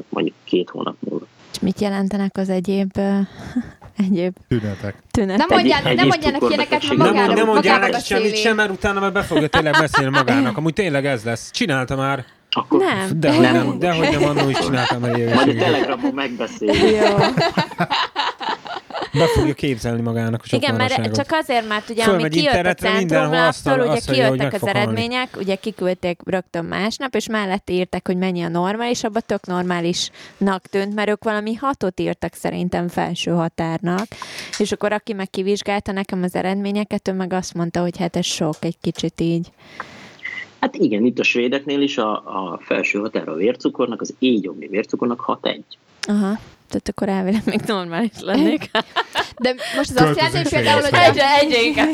mondjuk 0.08 0.34
két 0.44 0.70
hónap 0.70 0.96
múlva. 0.98 1.26
És 1.52 1.60
mit 1.60 1.80
jelentenek 1.80 2.36
az 2.36 2.48
egyéb, 2.48 2.90
egyéb 4.06 4.36
Tünetek. 4.48 5.02
tünetek? 5.10 5.48
Nem 5.48 5.58
mondjál, 5.58 5.84
egy 5.84 5.96
nem 5.96 6.06
mondjának 6.06 6.42
ilyeneket, 6.42 6.82
mert. 6.82 6.96
Nem, 6.96 7.06
magára, 7.06 7.26
mond, 7.26 7.38
nem 7.38 7.46
mondjál 7.46 7.78
neki 7.78 8.04
semmit 8.04 8.36
sem, 8.36 8.56
mert 8.56 8.70
utána 8.70 9.00
meg 9.00 9.12
be 9.12 9.22
fogja 9.22 9.48
tényleg 9.48 9.74
beszélni 9.78 10.10
magának. 10.10 10.56
Amúgy 10.56 10.72
tényleg 10.72 11.06
ez 11.06 11.24
lesz. 11.24 11.50
Csinálta 11.50 11.96
már. 11.96 12.24
Akkor 12.50 12.78
Nem. 12.78 13.20
De 13.20 13.30
hogy 13.32 13.40
Nem 13.40 13.52
nem, 13.52 13.62
mondom 13.62 13.78
de 13.78 13.94
hogy 13.94 14.18
nem 14.18 14.28
annó 14.28 14.48
is 14.48 14.58
csináltam 14.58 15.04
egy 15.04 15.34
Majd 15.34 15.48
a 15.48 15.54
telegramon 15.54 16.14
megbeszéljük. 16.14 17.00
Jó. 17.00 17.16
Be 19.18 19.26
fogja 19.26 19.54
képzelni 19.54 20.00
magának 20.02 20.40
a 20.50 20.56
Igen, 20.56 20.74
mert 20.74 21.14
csak 21.14 21.26
azért, 21.30 21.68
mert 21.68 21.88
ugye 21.90 22.04
ami 22.04 22.28
kijött 22.28 22.66
a 22.66 22.74
centrumlaptól, 22.74 23.80
azt- 23.80 23.82
ugye 23.82 23.88
azt 23.88 24.10
kijöttek 24.10 24.52
az 24.52 24.60
halni. 24.60 24.78
eredmények, 24.78 25.36
ugye 25.36 25.54
kiküldték 25.54 26.20
rögtön 26.24 26.64
másnap, 26.64 27.14
és 27.14 27.28
mellett 27.28 27.70
írtak, 27.70 28.06
hogy 28.06 28.16
mennyi 28.16 28.42
a 28.42 28.48
normális, 28.48 29.04
abban 29.04 29.22
tök 29.26 29.46
normálisnak 29.46 30.66
tűnt, 30.70 30.94
mert 30.94 31.08
ők 31.08 31.24
valami 31.24 31.54
hatot 31.54 32.00
írtak 32.00 32.34
szerintem 32.34 32.88
felső 32.88 33.30
határnak, 33.30 34.06
és 34.58 34.72
akkor 34.72 34.92
aki 34.92 35.12
meg 35.12 35.30
kivizsgálta 35.30 35.92
nekem 35.92 36.22
az 36.22 36.34
eredményeket, 36.34 37.08
ő 37.08 37.12
meg 37.12 37.32
azt 37.32 37.54
mondta, 37.54 37.80
hogy 37.80 37.98
hát 37.98 38.16
ez 38.16 38.24
sok 38.26 38.56
egy 38.60 38.76
kicsit 38.80 39.20
így. 39.20 39.48
Hát 40.60 40.74
igen, 40.74 41.04
itt 41.04 41.18
a 41.18 41.22
svédeknél 41.22 41.80
is 41.80 41.98
a, 41.98 42.10
a 42.12 42.60
felső 42.62 42.98
határa 42.98 43.32
a 43.32 43.36
vércukornak, 43.36 44.00
az 44.00 44.14
égyomri 44.18 44.66
vércukornak 44.66 45.38
6-1. 45.42 45.60
Aha. 46.08 46.38
Tehát 46.68 46.88
akkor 46.88 47.08
elvileg 47.08 47.42
még 47.44 47.60
normális 47.66 48.20
lennék. 48.20 48.70
De 49.40 49.54
most 49.76 49.90
az 49.90 50.02
azt 50.02 50.16
jelenti, 50.16 50.38
hogy 50.38 50.48
például, 50.48 50.80
hogy 50.80 50.94
egyre, 50.94 51.34
egyre 51.34 51.62
inkább 51.62 51.92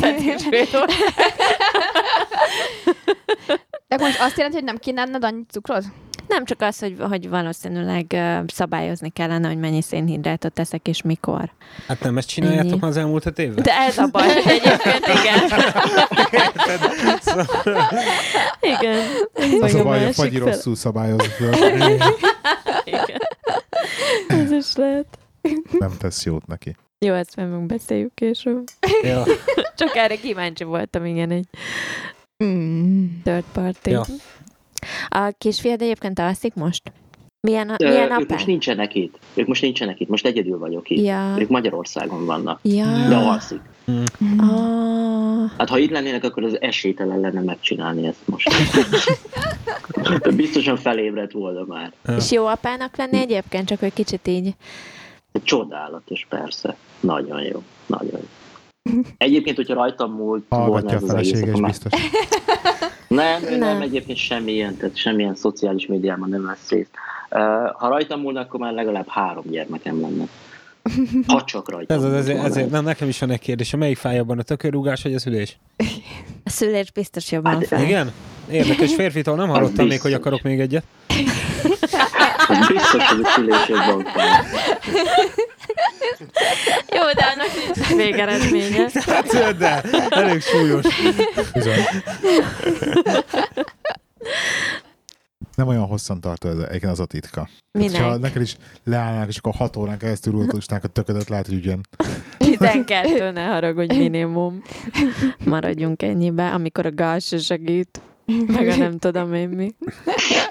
de 3.89 3.97
most 3.99 4.21
azt 4.21 4.37
jelenti, 4.37 4.57
hogy 4.63 4.65
nem 4.65 5.07
enned 5.07 5.25
annyi 5.25 5.43
cukrot? 5.51 5.85
Nem 6.29 6.45
csak 6.45 6.61
az, 6.61 6.79
hogy, 6.79 6.97
hogy 7.09 7.29
valószínűleg 7.29 8.17
szabályozni 8.47 9.11
kellene, 9.11 9.49
hogy 9.49 9.59
mennyi 9.59 9.83
szénhidrátot 9.83 10.53
teszek 10.53 10.89
és 10.89 11.03
mikor. 11.03 11.53
Hát 11.87 12.01
nem 12.01 12.19
ezt 12.19 12.29
csináljátok 12.29 12.71
Ennyi. 12.71 12.79
már 12.81 12.91
az 12.91 12.97
elmúlt 12.97 13.27
öt 13.27 13.39
évben? 13.39 13.63
De 13.65 13.73
ez 13.73 13.99
a 13.99 14.07
baj, 14.07 14.27
hogy 14.29 14.43
egyébként 14.53 15.07
igen. 15.07 15.61
igen. 18.79 19.01
Ez 19.33 19.63
Az 19.63 19.75
a 19.75 19.83
baj, 19.83 20.07
a 20.07 20.13
fagyi 20.13 20.39
fele. 20.39 20.51
rosszul 20.51 20.77
szabályozott, 20.77 21.39
Igen. 22.85 23.21
Ez 24.27 24.51
is 24.51 24.75
lehet. 24.75 25.07
nem 25.79 25.93
tesz 25.99 26.25
jót 26.25 26.47
neki. 26.47 26.77
Jó, 27.05 27.15
ezt 27.15 27.37
meg 27.37 27.49
megbeszéljük 27.51 28.15
később. 28.15 28.65
Ja. 29.03 29.23
Csak 29.77 29.97
erre 29.97 30.17
kíváncsi 30.17 30.65
voltam, 30.65 31.05
igen, 31.05 31.31
egy 31.31 31.47
Mm. 32.45 33.05
third 33.23 33.45
party. 33.53 33.89
Ja. 33.91 34.03
A 35.09 35.33
kisfiad 35.39 35.83
egyébként 35.83 36.19
alszik 36.19 36.55
most? 36.55 36.93
Milyen, 37.41 37.69
a, 37.69 37.75
milyen 37.79 38.03
ők 38.03 38.09
most 38.11 38.31
apám? 38.31 38.45
nincsenek 38.47 38.95
itt. 38.95 39.19
Ők 39.35 39.47
most 39.47 39.63
nincsenek 39.63 40.01
itt. 40.01 40.09
Most 40.09 40.27
egyedül 40.27 40.59
vagyok 40.59 40.91
itt. 40.91 41.05
Ja. 41.05 41.35
Ők 41.39 41.49
Magyarországon 41.49 42.27
vannak. 42.27 42.59
Ja. 42.63 42.87
De 43.09 43.17
alszik. 43.17 43.61
Ah. 44.39 45.51
Hát 45.59 45.69
ha 45.69 45.79
itt 45.79 45.91
lennének, 45.91 46.25
akkor 46.25 46.45
az 46.45 46.61
esélytelen 46.61 47.21
lenne 47.21 47.41
megcsinálni 47.41 48.07
ezt 48.07 48.21
most. 48.25 48.51
Biztosan 50.37 50.77
felébredt 50.77 51.33
volna 51.33 51.65
már. 51.67 51.93
És 52.17 52.31
jó 52.31 52.47
apának 52.47 52.97
lenni 52.97 53.17
egyébként, 53.19 53.69
csak 53.69 53.79
hogy 53.79 53.93
kicsit 53.93 54.29
így. 54.29 54.55
Csodálatos, 55.43 56.27
persze. 56.29 56.77
Nagyon 57.03 57.43
jó. 57.43 57.63
Nagyon 57.87 58.21
jó. 58.21 58.27
Egyébként, 59.19 59.57
hogyha 59.57 59.75
rajtam 59.75 60.13
múlt 60.13 60.45
volna 60.49 60.65
Hallgatja 60.65 60.91
a 60.91 60.95
ez 60.97 61.03
az 61.03 61.15
egész, 61.15 61.41
már... 61.61 61.71
biztos. 61.71 61.93
Nem, 63.09 63.43
nem, 63.43 63.59
Nem. 63.59 63.81
egyébként 63.81 64.19
semmilyen, 64.19 64.77
tehát 64.77 64.97
semmilyen 64.97 65.35
szociális 65.35 65.87
médiában 65.87 66.29
nem 66.29 66.45
vesz 66.45 66.69
részt. 66.69 66.91
Ha 67.79 67.89
rajtam 67.89 68.21
múlna, 68.21 68.41
akkor 68.41 68.61
már 68.61 68.73
legalább 68.73 69.09
három 69.09 69.45
gyermekem 69.51 70.01
lenne. 70.01 70.25
Ha 71.27 71.45
csak 71.45 71.71
rajtam 71.71 71.97
Ez 71.99 72.05
az, 72.05 72.13
ezért, 72.13 72.37
volna. 72.39 72.51
ezért, 72.55 72.71
nem, 72.71 72.85
nekem 72.85 73.09
is 73.09 73.19
van 73.19 73.31
egy 73.31 73.39
kérdés. 73.39 73.75
Melyik 73.75 73.97
fáj 73.97 74.17
jobban, 74.17 74.39
a 74.39 74.43
tökörrúgás 74.43 75.03
vagy 75.03 75.15
a 75.15 75.19
szülés? 75.19 75.59
A 76.45 76.51
szülés 76.51 76.93
biztos 76.93 77.33
jobban 77.33 77.53
Hát, 77.53 77.67
fel. 77.67 77.83
Igen? 77.83 78.13
Érdekes 78.51 78.95
férfitól 78.95 79.37
nem 79.37 79.49
hallottam 79.55 79.87
még, 79.87 80.01
hogy 80.01 80.13
akarok 80.13 80.43
még 80.43 80.61
egyet. 80.61 80.85
Biztos, 82.69 83.07
hogy 83.07 83.21
a 83.23 83.29
szülés 83.29 83.69
jobban 83.69 84.05
fel. 84.05 84.45
Jó, 86.97 87.13
de 87.13 87.25
annak 87.35 87.75
nincs 87.75 87.97
végeredménye. 87.97 88.89
Hát, 89.07 89.57
de 89.57 89.81
elég 90.09 90.41
súlyos. 90.41 90.85
Bizony. 91.53 91.85
Nem 95.55 95.69
olyan 95.69 95.87
hosszan 95.87 96.21
tartó 96.21 96.49
ez, 96.49 96.59
egyébként 96.59 96.93
az 96.93 97.01
a 97.01 97.07
titka. 97.07 97.49
Minek? 97.79 98.03
Ha 98.03 98.17
neked 98.17 98.43
is 98.43 98.57
leállnák, 98.85 99.29
és 99.29 99.37
akkor 99.37 99.55
hat 99.55 99.77
órán 99.77 99.99
keresztül 99.99 100.33
rúgtusnák 100.33 100.85
a 100.85 100.89
töködet, 100.89 101.29
lehet, 101.29 101.47
hogy 101.47 101.55
ugyan. 101.55 101.81
12, 102.39 103.31
ne 103.31 103.45
haragudj 103.47 103.97
minimum. 103.97 104.63
Maradjunk 105.45 106.03
ennyibe, 106.03 106.51
amikor 106.51 106.87
a 106.87 106.93
gáz 106.95 107.25
se 107.25 107.39
segít. 107.39 108.01
Meg 108.57 108.69
a 108.69 108.77
nem 108.77 108.99
tudom 108.99 109.35
én 109.35 109.49
mi. 109.49 109.75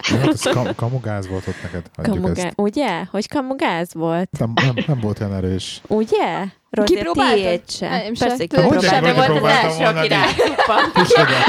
Hát 0.01 0.27
ez 0.27 0.41
kam- 0.41 0.75
kamugáz 0.75 1.27
volt 1.27 1.47
ott 1.47 1.61
neked. 1.61 1.85
Kamugá... 2.01 2.31
ezt. 2.31 2.53
Ugye? 2.55 3.03
Hogy 3.11 3.27
kamugáz 3.27 3.93
volt? 3.93 4.29
Nem, 4.39 4.53
nem, 4.55 4.73
nem 4.87 4.99
volt 4.99 5.19
olyan 5.19 5.33
erős. 5.33 5.81
Ugye? 5.87 6.45
Rozé, 6.71 6.93
Kipróbáltad? 6.95 7.35
tiéd 7.35 7.61
sem. 7.69 7.89
Nem. 7.89 8.13
Persze, 8.19 8.35
kipróbáltam. 8.37 9.03
hogy 9.03 9.13
De 9.13 9.13
volt 9.13 9.43
az 9.43 9.49
első, 9.49 9.83
aki 9.83 10.07
de- 10.07 10.15
rákuppa. 10.15 11.01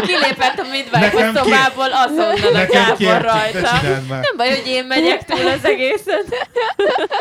Kilépett 0.06 0.58
a 0.58 0.64
midwife 0.70 1.32
szobából, 1.34 1.92
azonnal 1.92 2.54
a 2.62 2.66
Gábor 2.66 3.20
rajta. 3.22 3.80
Nem 4.10 4.24
baj, 4.36 4.48
hogy 4.48 4.62
én 4.66 4.84
megyek 4.86 5.24
túl 5.24 5.46
az 5.48 5.64
egészen. 5.64 6.24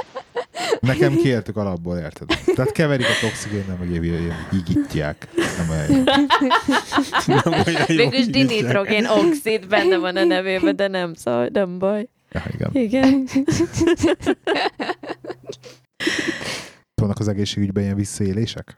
Nekem 0.80 1.16
kértük 1.16 1.58
alapból, 1.58 1.98
érted? 1.98 2.28
Tehát 2.56 2.72
keverik 2.72 3.06
a 3.06 3.18
toxigénnel, 3.22 3.76
meg 3.80 3.90
ilyen- 3.90 4.04
ilyen 4.04 4.48
higítják. 4.52 5.28
Nem 5.36 5.70
olyan 5.70 5.86
jó. 5.90 6.04
Nem 7.26 7.54
olyan 7.66 7.86
jó, 7.88 7.96
Végülis 7.96 8.26
dinitrogén 8.28 9.06
oxid 9.06 9.68
benne 9.68 9.98
van 9.98 10.16
a 10.16 10.24
nevében, 10.24 10.76
de 10.76 10.88
nem 10.88 11.14
szól, 11.14 11.50
nem 11.54 11.80
baj. 11.80 12.08
Ja, 12.32 12.44
igen. 12.54 12.70
Igen. 12.74 13.28
Vannak 17.02 17.20
az 17.20 17.28
egészségügyben 17.28 17.84
ilyen 17.84 17.96
visszaélések? 17.96 18.78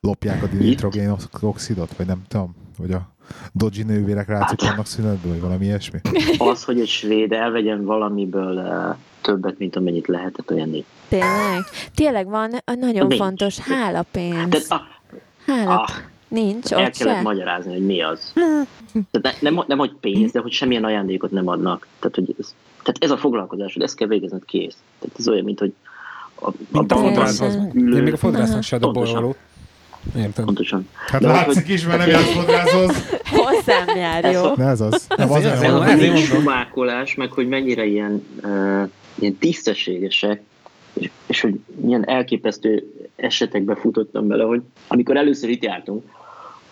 Lopják 0.00 0.42
a 0.42 0.46
dinitrogén 0.46 1.16
oxidot, 1.40 1.96
vagy 1.96 2.06
nem 2.06 2.22
tudom, 2.28 2.56
vagy 2.78 2.90
a 2.90 3.08
Dodgy 3.52 3.86
nővérek 3.86 4.28
ráciklannak 4.28 4.86
szünetbe, 4.86 5.28
vagy 5.28 5.40
valami 5.40 5.64
ilyesmi. 5.64 6.00
Az, 6.38 6.64
hogy 6.64 6.80
egy 6.80 6.88
svéd 6.88 7.32
elvegyen 7.32 7.84
valamiből 7.84 8.56
uh, 8.56 8.96
többet, 9.20 9.58
mint 9.58 9.76
amennyit 9.76 10.06
lehetett, 10.06 10.50
olyan. 10.50 10.84
Tényleg? 11.08 11.62
Tényleg 11.94 12.28
van 12.28 12.52
a 12.64 12.74
nagyon 12.74 13.06
Nincs. 13.06 13.20
fontos 13.20 13.58
hálapénz. 13.58 14.48
Tehát 14.48 14.66
ah, 14.68 14.80
Hálap. 15.46 15.88
ah, 15.88 15.94
Nincs 16.28 16.72
el 16.72 16.84
ott 16.84 16.96
kellett 16.96 17.16
se? 17.16 17.22
magyarázni, 17.22 17.72
hogy 17.72 17.86
mi 17.86 18.02
az. 18.02 18.32
Tehát 19.10 19.40
ne, 19.40 19.50
nem, 19.50 19.64
nem, 19.66 19.78
hogy 19.78 19.92
pénz, 20.00 20.32
de 20.32 20.40
hogy 20.40 20.52
semmilyen 20.52 20.84
ajándékot 20.84 21.30
nem 21.30 21.48
adnak. 21.48 21.86
Tehát, 21.98 22.14
hogy 22.14 22.34
ez, 22.38 22.54
tehát 22.82 23.04
ez 23.04 23.10
a 23.10 23.16
foglalkozásod, 23.16 23.82
ezt 23.82 23.96
kell 23.96 24.08
végezned 24.08 24.44
kész. 24.44 24.76
Tehát 24.98 25.18
ez 25.18 25.28
olyan, 25.28 25.44
mint 25.44 25.58
hogy 25.58 25.74
a, 26.40 26.48
a 26.48 26.52
Mint 26.70 26.92
a 26.92 26.94
bankban 26.94 27.02
fodrászhoz. 27.14 27.58
ülő- 27.74 27.96
Én 27.96 28.02
még 28.02 28.12
a 28.12 28.16
fodrásznak 28.16 28.62
se 28.62 28.78
Pontosan. 28.78 29.14
bolyolót. 29.14 29.36
Érted? 30.16 30.44
Pontosan. 30.44 30.88
Hát 31.06 31.20
De 31.20 31.26
látszik 31.28 31.62
hogy- 31.66 31.74
is, 31.74 31.86
mert 31.86 31.98
nem 31.98 32.08
jársz 32.08 32.32
fodrászhoz. 32.32 33.08
Hozzám 33.30 33.96
jár, 33.96 34.24
Ez 34.24 34.34
jó? 34.34 34.42
a- 34.44 34.54
De 34.56 34.64
ez 34.64 34.80
az. 34.80 35.06
Nem, 35.16 35.30
az 35.32 35.42
van. 35.42 35.82
ezért 35.82 36.00
nincs 36.00 36.28
mondom. 36.28 36.38
sumákolás, 36.40 37.14
meg 37.14 37.30
hogy 37.32 37.48
mennyire 37.48 37.84
ilyen, 37.84 38.26
uh, 38.42 38.88
ilyen 39.14 39.36
tisztességesek, 39.36 40.42
és, 40.92 41.10
és 41.26 41.40
hogy 41.40 41.60
milyen 41.74 42.08
elképesztő 42.08 42.92
esetekbe 43.16 43.74
futottam 43.76 44.26
bele, 44.26 44.44
hogy 44.44 44.62
amikor 44.86 45.16
először 45.16 45.48
itt 45.50 45.62
jártunk, 45.64 46.04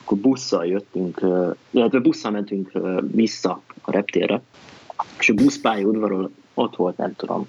akkor 0.04 0.18
busszal 0.18 0.66
jöttünk, 0.66 1.18
uh, 1.22 1.54
illetve 1.70 1.98
busszal 1.98 2.30
mentünk 2.30 2.70
uh, 2.74 2.98
vissza 3.12 3.62
a 3.82 3.90
reptérre, 3.92 4.40
és 5.18 5.28
a 5.28 5.34
buszpálya 5.34 5.86
udvarról 5.86 6.30
ott 6.54 6.76
volt, 6.76 6.96
nem 6.96 7.16
tudom, 7.16 7.48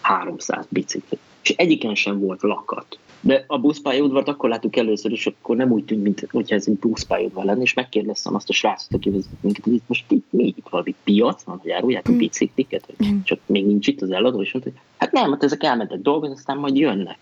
300 0.00 0.64
bicikli. 0.68 1.18
És 1.42 1.50
egyiken 1.50 1.94
sem 1.94 2.18
volt 2.18 2.42
lakat. 2.42 2.98
De 3.24 3.44
a 3.46 3.58
buszpályaudvart 3.58 4.28
akkor 4.28 4.48
láttuk 4.48 4.76
először, 4.76 5.12
és 5.12 5.26
akkor 5.26 5.56
nem 5.56 5.70
úgy 5.70 5.84
tűnt, 5.84 6.02
mint 6.02 6.26
hogyha 6.30 6.54
ez 6.54 6.68
egy 6.68 6.78
buszpályaudvar 6.78 7.44
lenne, 7.44 7.62
és 7.62 7.74
megkérdeztem 7.74 8.34
azt 8.34 8.48
a 8.48 8.52
srácot, 8.52 8.94
aki 8.94 9.10
vezet 9.10 9.30
minket, 9.40 9.64
hogy 9.64 9.74
itt 9.74 9.84
most 9.86 10.04
itt 10.08 10.26
mi, 10.30 10.44
itt 10.44 10.68
valami 10.70 10.94
piac 11.04 11.42
van, 11.42 11.58
hogy 11.58 11.70
árulják 11.70 12.08
a 12.08 12.16
bicikliket, 12.16 12.86
vagy 12.96 13.22
csak 13.22 13.38
még 13.46 13.66
nincs 13.66 13.86
itt 13.86 14.02
az 14.02 14.10
eladó, 14.10 14.42
és 14.42 14.52
mondta, 14.52 14.70
hogy 14.70 14.80
hát 14.96 15.12
nem, 15.12 15.30
hát 15.30 15.42
ezek 15.42 15.62
elmentek 15.62 16.00
dolgozni, 16.00 16.34
aztán 16.34 16.58
majd 16.58 16.76
jönnek. 16.76 17.18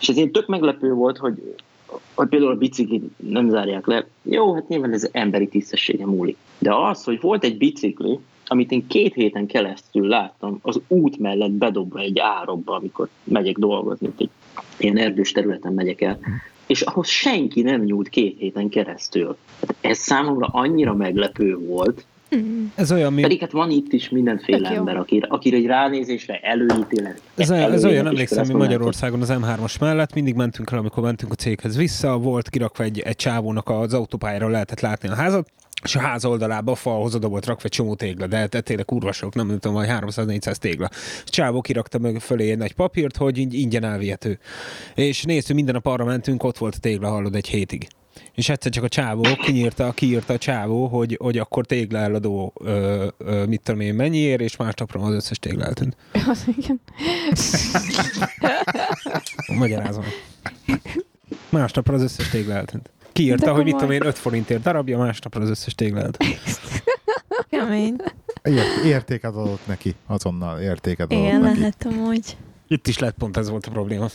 És 0.00 0.08
ez 0.08 0.16
ilyen 0.16 0.32
tök 0.32 0.46
meglepő 0.46 0.92
volt, 0.92 1.18
hogy, 1.18 1.54
hogy 2.14 2.28
például 2.28 2.52
a 2.52 2.56
biciklit 2.56 3.10
nem 3.16 3.48
zárják 3.48 3.86
le. 3.86 4.06
Jó, 4.22 4.54
hát 4.54 4.68
nyilván 4.68 4.92
ez 4.92 5.08
emberi 5.12 5.48
tisztessége 5.48 6.06
múlik. 6.06 6.36
De 6.58 6.74
az, 6.74 7.04
hogy 7.04 7.20
volt 7.20 7.44
egy 7.44 7.56
bicikli, 7.56 8.18
amit 8.50 8.70
én 8.70 8.86
két 8.86 9.14
héten 9.14 9.46
keresztül 9.46 10.08
láttam, 10.08 10.58
az 10.62 10.80
út 10.88 11.18
mellett 11.18 11.50
bedobva 11.50 12.00
egy 12.00 12.18
árokba, 12.18 12.74
amikor 12.74 13.08
megyek 13.24 13.56
dolgozni, 13.56 14.08
egy 14.18 14.30
ilyen 14.76 14.98
erdős 14.98 15.32
területen 15.32 15.72
megyek 15.72 16.00
el, 16.00 16.18
és 16.66 16.80
ahhoz 16.80 17.08
senki 17.08 17.62
nem 17.62 17.82
nyúlt 17.82 18.08
két 18.08 18.38
héten 18.38 18.68
keresztül. 18.68 19.36
Hát 19.60 19.76
ez 19.80 19.98
számomra 19.98 20.46
annyira 20.46 20.94
meglepő 20.94 21.56
volt, 21.56 22.06
Ez 22.74 22.92
olyan, 22.92 23.12
mint 23.12 23.26
pedig 23.26 23.40
hát 23.40 23.50
van 23.50 23.70
itt 23.70 23.92
is 23.92 24.08
mindenféle 24.08 24.70
ember, 24.70 24.96
akire, 24.96 25.26
akire 25.30 25.56
egy 25.56 25.66
ránézésre 25.66 26.38
előítélet. 26.38 27.20
Ez 27.34 27.50
olyan, 27.50 27.72
ez 27.72 27.84
olyan 27.84 28.06
emlékszem, 28.06 28.46
mi 28.46 28.52
Magyarországon 28.52 29.20
az 29.20 29.32
M3-as 29.32 29.80
mellett 29.80 30.14
mindig 30.14 30.34
mentünk 30.34 30.70
el, 30.70 30.78
amikor 30.78 31.02
mentünk 31.02 31.32
a 31.32 31.34
céghez 31.34 31.76
vissza, 31.76 32.18
volt 32.18 32.48
kirakva 32.48 32.84
egy, 32.84 32.98
egy 32.98 33.16
csávónak 33.16 33.68
az 33.68 33.94
autópályára 33.94 34.48
lehetett 34.48 34.80
látni 34.80 35.08
a 35.08 35.14
házat, 35.14 35.48
és 35.84 35.96
a 35.96 36.00
ház 36.00 36.24
oldalába 36.24 36.72
a 36.72 36.74
falhoz 36.74 37.14
oda 37.14 37.28
volt 37.28 37.46
rakva 37.46 37.64
egy 37.64 37.70
csomó 37.70 37.94
tégla, 37.94 38.26
de 38.26 38.36
hát 38.36 38.62
tényleg 38.62 38.84
kurva 38.84 39.12
sok, 39.12 39.34
nem 39.34 39.48
tudom, 39.48 39.72
vagy 39.72 39.88
300-400 39.90 40.54
tégla. 40.54 40.88
Csávó 41.24 41.60
kirakta 41.60 41.98
meg 41.98 42.20
fölé 42.20 42.50
egy 42.50 42.58
nagy 42.58 42.74
papírt, 42.74 43.16
hogy 43.16 43.54
ingyen 43.54 43.84
elvihető. 43.84 44.38
És 44.94 45.22
néztük, 45.22 45.54
minden 45.54 45.74
nap 45.74 45.86
arra 45.86 46.04
mentünk, 46.04 46.42
ott 46.42 46.58
volt 46.58 46.74
a 46.74 46.78
tégla, 46.78 47.08
hallod, 47.08 47.34
egy 47.34 47.48
hétig. 47.48 47.88
És 48.34 48.48
egyszer 48.48 48.72
csak 48.72 48.84
a 48.84 48.88
csávó 48.88 49.22
kinyírta, 49.44 49.92
kiírta 49.92 50.32
a 50.32 50.38
csávó, 50.38 50.86
hogy, 50.86 51.16
hogy 51.20 51.38
akkor 51.38 51.66
tégla 51.66 51.98
eladó, 51.98 52.52
ö, 52.64 53.06
ö, 53.18 53.44
mit 53.44 53.60
tudom 53.62 53.80
én, 53.80 53.94
mennyiért, 53.94 54.40
és 54.40 54.56
másnapra 54.56 55.00
az 55.00 55.14
összes 55.14 55.38
tégla 55.38 55.64
eltűnt. 55.64 55.96
Az, 56.28 56.44
igen. 56.56 56.80
Magyarázom. 59.58 60.04
Másnapra 61.48 61.94
az 61.94 62.02
összes 62.02 62.28
tégla 62.28 62.54
eltűnt. 62.54 62.90
Kiírta, 63.18 63.44
De 63.44 63.50
hogy 63.50 63.64
mit 63.64 63.74
tudom 63.74 63.90
én, 63.90 64.06
5 64.06 64.18
forintért 64.18 64.62
darabja, 64.62 64.98
másnapra 64.98 65.42
az 65.42 65.48
összes 65.48 65.74
eltűnt. 65.78 66.18
Kemény. 67.50 67.96
Ért, 68.42 68.84
értéket 68.84 69.34
adott 69.34 69.66
neki, 69.66 69.94
azonnal 70.06 70.60
értéket 70.60 71.12
adott 71.12 71.24
Igen, 71.24 71.40
neki. 71.40 71.58
lehet 71.58 71.86
amúgy. 71.86 72.36
Itt 72.68 72.86
is 72.86 72.98
lett 72.98 73.14
pont 73.14 73.36
ez 73.36 73.48
volt 73.48 73.66
a 73.66 73.70
probléma. 73.70 74.08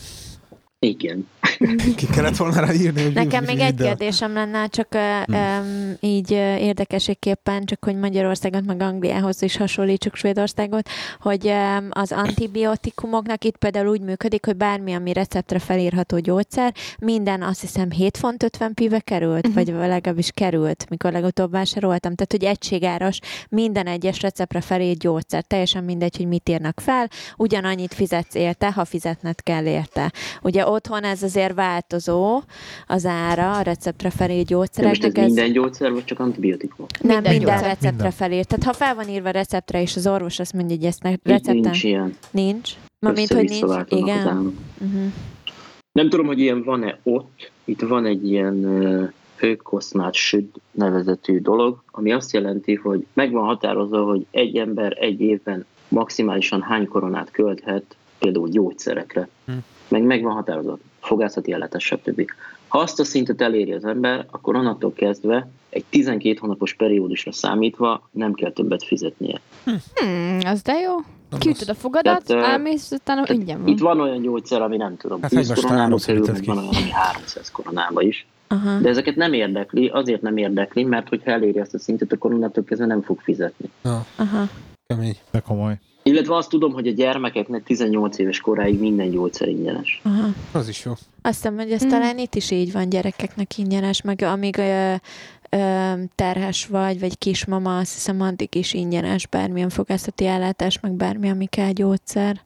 Igen. 0.83 1.27
Ki 1.95 2.05
kellett 2.05 2.35
volna 2.35 2.59
rá 2.59 2.73
írni, 2.73 3.03
hogy 3.03 3.13
Nekem 3.13 3.43
még 3.43 3.59
egy 3.59 3.75
kérdésem 3.75 4.33
lenne, 4.33 4.67
csak 4.67 4.87
uh, 4.95 5.35
um, 5.35 5.93
így 5.99 6.31
érdekességképpen, 6.31 7.65
csak 7.65 7.83
hogy 7.83 7.95
Magyarországot 7.95 8.65
meg 8.65 8.81
Angliához 8.81 9.41
is 9.41 9.57
hasonlítsuk 9.57 10.15
Svédországot, 10.15 10.89
hogy 11.19 11.45
um, 11.47 11.87
az 11.89 12.11
antibiotikumoknak 12.11 13.43
itt 13.43 13.57
például 13.57 13.87
úgy 13.87 14.01
működik, 14.01 14.45
hogy 14.45 14.55
bármi, 14.55 14.93
ami 14.93 15.13
receptre 15.13 15.59
felírható 15.59 16.19
gyógyszer, 16.19 16.73
minden 16.99 17.41
azt 17.41 17.61
hiszem 17.61 17.91
7 17.91 18.17
font 18.17 18.43
50 18.43 18.73
pive 18.73 18.99
került, 18.99 19.47
Mhm. 19.47 19.53
vagy 19.53 19.67
legalábbis 19.67 20.31
került, 20.33 20.85
mikor 20.89 21.11
legutóbb 21.11 21.51
vásároltam. 21.51 22.15
Tehát, 22.15 22.31
hogy 22.31 22.43
egységáros 22.43 23.19
minden 23.49 23.87
egyes 23.87 24.21
receptre 24.21 24.61
felírt 24.61 24.99
gyógyszer, 24.99 25.43
teljesen 25.43 25.83
mindegy, 25.83 26.17
hogy 26.17 26.27
mit 26.27 26.49
írnak 26.49 26.79
fel, 26.79 27.09
ugyanannyit 27.37 27.93
fizetsz 27.93 28.35
érte, 28.35 28.71
ha 28.71 28.85
fizetned 28.85 29.41
kell 29.43 29.65
érte. 29.65 30.11
Ugye 30.41 30.65
otthon 30.73 31.03
ez 31.03 31.23
azért 31.23 31.53
változó 31.53 32.41
az 32.87 33.05
ára 33.05 33.51
a 33.57 33.61
receptre 33.61 34.09
felírt 34.09 34.47
De 34.47 34.55
most 34.55 34.73
ez 34.73 34.79
gyógyszereknek. 34.79 35.17
Ez 35.17 35.31
minden 35.31 35.51
gyógyszer, 35.51 35.91
vagy 35.91 36.05
csak 36.05 36.19
antibiotikum? 36.19 36.85
nem 37.01 37.11
Minden 37.13 37.31
minden, 37.31 37.49
gyógyszer. 37.49 37.67
receptre 37.67 37.89
Minden. 37.91 38.11
felírt. 38.11 38.47
Tehát 38.47 38.63
ha 38.63 38.73
fel 38.73 38.95
van 38.95 39.07
írva 39.07 39.29
receptre, 39.29 39.81
és 39.81 39.95
az 39.95 40.07
orvos 40.07 40.39
azt 40.39 40.53
mondja, 40.53 40.75
hogy 40.75 40.85
ezt 40.85 41.03
ne, 41.03 41.09
recepten 41.23 41.55
nincs 41.55 41.83
ilyen. 41.83 42.17
nincs. 42.31 42.71
Ma 42.99 43.11
mint 43.11 43.33
hogy 43.33 43.49
nincs. 43.49 43.73
Igen. 43.87 44.55
Uh-huh. 44.81 45.11
Nem 45.91 46.09
tudom, 46.09 46.25
hogy 46.25 46.39
ilyen 46.39 46.63
van-e 46.63 46.97
ott. 47.03 47.51
Itt 47.65 47.81
van 47.81 48.05
egy 48.05 48.29
ilyen 48.29 48.53
uh, 48.53 49.09
hőkoszmát 49.37 50.13
süd 50.13 50.45
nevezetű 50.71 51.39
dolog, 51.39 51.83
ami 51.91 52.11
azt 52.11 52.33
jelenti, 52.33 52.75
hogy 52.75 53.05
meg 53.13 53.31
van 53.31 53.45
határozva, 53.45 54.03
hogy 54.03 54.25
egy 54.31 54.57
ember 54.57 54.97
egy 54.99 55.21
évben 55.21 55.65
maximálisan 55.87 56.61
hány 56.61 56.87
koronát 56.87 57.31
költhet 57.31 57.95
például 58.19 58.49
gyógyszerekre. 58.49 59.27
Hm. 59.45 59.51
Meg 59.93 60.03
meg 60.03 60.21
van 60.21 60.33
határozva, 60.33 60.77
fogászati 60.99 61.51
ellátás, 61.51 61.83
stb. 61.83 62.25
Ha 62.67 62.79
azt 62.79 62.99
a 62.99 63.03
szintet 63.03 63.41
eléri 63.41 63.71
az 63.73 63.85
ember, 63.85 64.25
akkor 64.31 64.55
onnantól 64.55 64.93
kezdve 64.93 65.47
egy 65.69 65.83
12 65.89 66.37
hónapos 66.39 66.73
periódusra 66.73 67.31
számítva 67.31 68.09
nem 68.11 68.33
kell 68.33 68.51
többet 68.51 68.83
fizetnie. 68.83 69.41
Hmm, 69.63 70.39
az 70.45 70.61
de 70.61 70.73
jó. 70.79 70.91
Kiütöd 71.39 71.69
a 71.69 71.73
fogadat, 71.73 72.25
Tehát, 72.25 72.45
elmész, 72.45 72.91
utána 72.91 73.23
Tehát 73.23 73.41
ingyen 73.41 73.59
van. 73.59 73.67
Itt 73.67 73.79
van 73.79 73.99
olyan 73.99 74.21
gyógyszer, 74.21 74.61
ami 74.61 74.77
nem 74.77 74.97
tudom, 74.97 75.21
Hát 75.21 75.29
10 75.29 75.39
hogy 75.39 75.47
most 75.49 75.61
koronába 75.61 75.97
kerül, 76.05 76.25
meg 76.31 76.45
van 76.45 76.57
olyan, 76.57 76.73
ami 76.75 76.89
300 76.89 77.51
koronába 77.51 78.01
is. 78.01 78.27
Aha. 78.47 78.79
De 78.79 78.89
ezeket 78.89 79.15
nem 79.15 79.33
érdekli, 79.33 79.87
azért 79.87 80.21
nem 80.21 80.37
érdekli, 80.37 80.83
mert 80.83 81.09
hogyha 81.09 81.31
eléri 81.31 81.59
azt 81.59 81.73
a 81.73 81.79
szintet, 81.79 82.11
akkor 82.11 82.33
onnantól 82.33 82.63
kezdve 82.63 82.85
nem 82.85 83.01
fog 83.01 83.19
fizetni. 83.19 83.69
Aha. 84.15 84.49
kemény. 84.85 85.17
De 85.31 85.39
komoly. 85.39 85.79
Illetve 86.03 86.35
azt 86.35 86.49
tudom, 86.49 86.73
hogy 86.73 86.87
a 86.87 86.91
gyermekeknek 86.91 87.63
18 87.63 88.17
éves 88.17 88.39
koráig 88.39 88.79
minden 88.79 89.09
gyógyszer 89.09 89.47
ingyenes. 89.47 90.01
Aha. 90.03 90.27
Az 90.51 90.67
is 90.67 90.85
jó. 90.85 90.91
Azt 90.91 91.35
hiszem, 91.35 91.55
hogy 91.55 91.71
ez 91.71 91.85
Mm. 91.85 91.87
talán 91.89 92.17
itt 92.17 92.35
is 92.35 92.51
így 92.51 92.71
van 92.71 92.89
gyerekeknek 92.89 93.57
ingyenes, 93.57 94.01
meg 94.01 94.21
amíg 94.21 94.57
ö, 94.57 94.93
ö, 95.49 95.93
terhes 96.15 96.65
vagy, 96.67 96.99
vagy 96.99 97.17
kismama, 97.17 97.77
azt 97.77 97.93
hiszem 97.93 98.21
addig 98.21 98.55
is 98.55 98.73
ingyenes 98.73 99.27
bármilyen 99.27 99.69
fogászati 99.69 100.25
ellátás, 100.25 100.79
meg 100.79 100.91
bármi, 100.91 101.29
ami 101.29 101.45
kell 101.45 101.71
gyógyszer. 101.71 102.41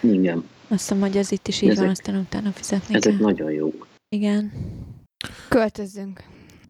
Igen, 0.00 0.44
Azt 0.68 0.80
hiszem, 0.80 1.00
hogy 1.00 1.16
ez 1.16 1.32
itt 1.32 1.48
is 1.48 1.60
így 1.62 1.68
Ezek- 1.68 1.82
van, 1.82 1.90
aztán 1.90 2.16
utána 2.16 2.50
fizetni 2.52 2.94
ezek 2.94 3.12
kell. 3.16 3.20
nagyon 3.26 3.50
jók. 3.52 3.86
Igen. 4.08 4.52
Költözzünk. 5.48 6.22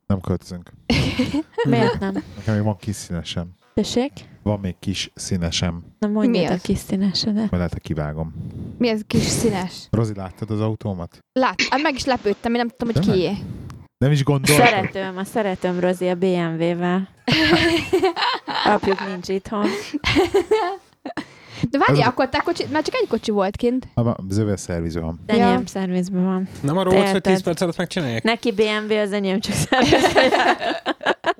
Nem 0.06 0.20
költözünk. 0.20 0.70
Miért 1.68 1.98
nem? 2.00 2.24
Nekem 2.36 2.54
még 2.54 2.64
van 2.64 2.76
kis 2.76 2.94
színesem. 2.96 3.48
Tessék? 3.74 4.12
Van 4.42 4.60
még 4.60 4.74
kis 4.80 5.10
színesem, 5.14 5.82
Na 5.98 6.08
mondjad 6.08 6.44
Mi 6.44 6.50
a 6.50 6.52
az? 6.52 6.60
kis 6.60 6.78
színesedet. 6.78 7.34
majd 7.36 7.52
lehet, 7.52 7.72
hogy 7.72 7.82
kivágom. 7.82 8.34
Mi 8.78 8.88
ez 8.88 9.00
kis 9.06 9.22
színes? 9.22 9.72
Rozi, 9.90 10.12
láttad 10.16 10.50
az 10.50 10.60
autómat? 10.60 11.18
Lát, 11.32 11.54
hát 11.70 11.82
meg 11.82 11.94
is 11.94 12.04
lepődtem, 12.04 12.52
én 12.54 12.58
nem 12.58 12.68
tudtam, 12.68 12.88
hogy 12.92 13.06
De 13.06 13.12
kié. 13.12 13.36
Nem 13.98 14.12
is 14.12 14.24
gondoltam. 14.24 14.66
Szeretőm, 14.66 15.16
a 15.16 15.24
szeretőm 15.24 15.80
Rozi 15.80 16.08
a 16.08 16.14
BMW-vel. 16.14 17.08
Apjuk 18.66 19.06
nincs 19.06 19.28
itthon. 19.28 19.66
De 21.70 21.78
várjál, 21.86 22.08
akkor 22.08 22.28
te 22.28 22.40
kocsi, 22.44 22.64
már 22.72 22.82
csak 22.82 22.94
egy 22.94 23.08
kocsi 23.08 23.30
volt 23.30 23.56
kint. 23.56 23.88
Az 24.28 24.38
övé 24.38 24.56
szerviz 24.56 24.94
van. 24.96 25.20
De 25.26 25.36
Ja. 25.36 25.46
enyém 25.46 25.66
szervizben 25.66 26.24
van. 26.24 26.48
Nem 26.62 26.76
arról 26.76 26.92
volt, 26.92 27.06
hogy 27.06 27.14
Érted. 27.14 27.32
10 27.32 27.42
perc 27.42 27.60
alatt 27.60 27.76
megcsinálják? 27.76 28.22
Neki 28.22 28.52
BMW, 28.52 28.94
az 28.94 29.12
enyém 29.12 29.40
csak 29.40 29.54
szervizben. 29.54 30.30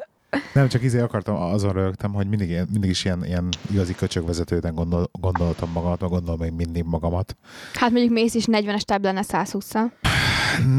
Nem, 0.55 0.69
csak 0.69 0.83
izé 0.83 0.99
akartam, 1.01 1.35
azon 1.37 1.73
rögtem, 1.73 2.13
hogy 2.13 2.27
mindig, 2.29 2.49
ilyen- 2.49 2.69
mindig 2.73 2.91
is 2.91 3.05
ilyen, 3.05 3.25
ilyen 3.25 3.49
igazi 3.71 3.95
köcsögvezetőnek 3.95 4.75
gondol, 4.75 5.11
gondoltam 5.13 5.71
magamat, 5.73 6.01
meg 6.01 6.11
gondolom 6.11 6.41
még 6.41 6.53
mindig 6.53 6.85
magamat. 6.85 7.37
Hát 7.75 7.91
mondjuk 7.91 8.13
mész 8.13 8.35
is 8.35 8.45
40-es 8.47 8.81
tábla 8.81 9.13
lenne 9.13 9.25
120-szal. 9.29 9.91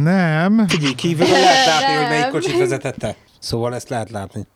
Nem, 0.04 0.68
Figyelj, 0.68 0.94
kívülről 0.94 1.34
lehet 1.34 1.66
látni, 1.66 1.96
hogy 1.96 2.08
melyik 2.10 2.28
kocsit 2.30 2.58
vezetette. 2.58 3.16
Szóval 3.40 3.76
ezt 3.76 3.90
lehet 3.90 4.10
látni. 4.10 4.48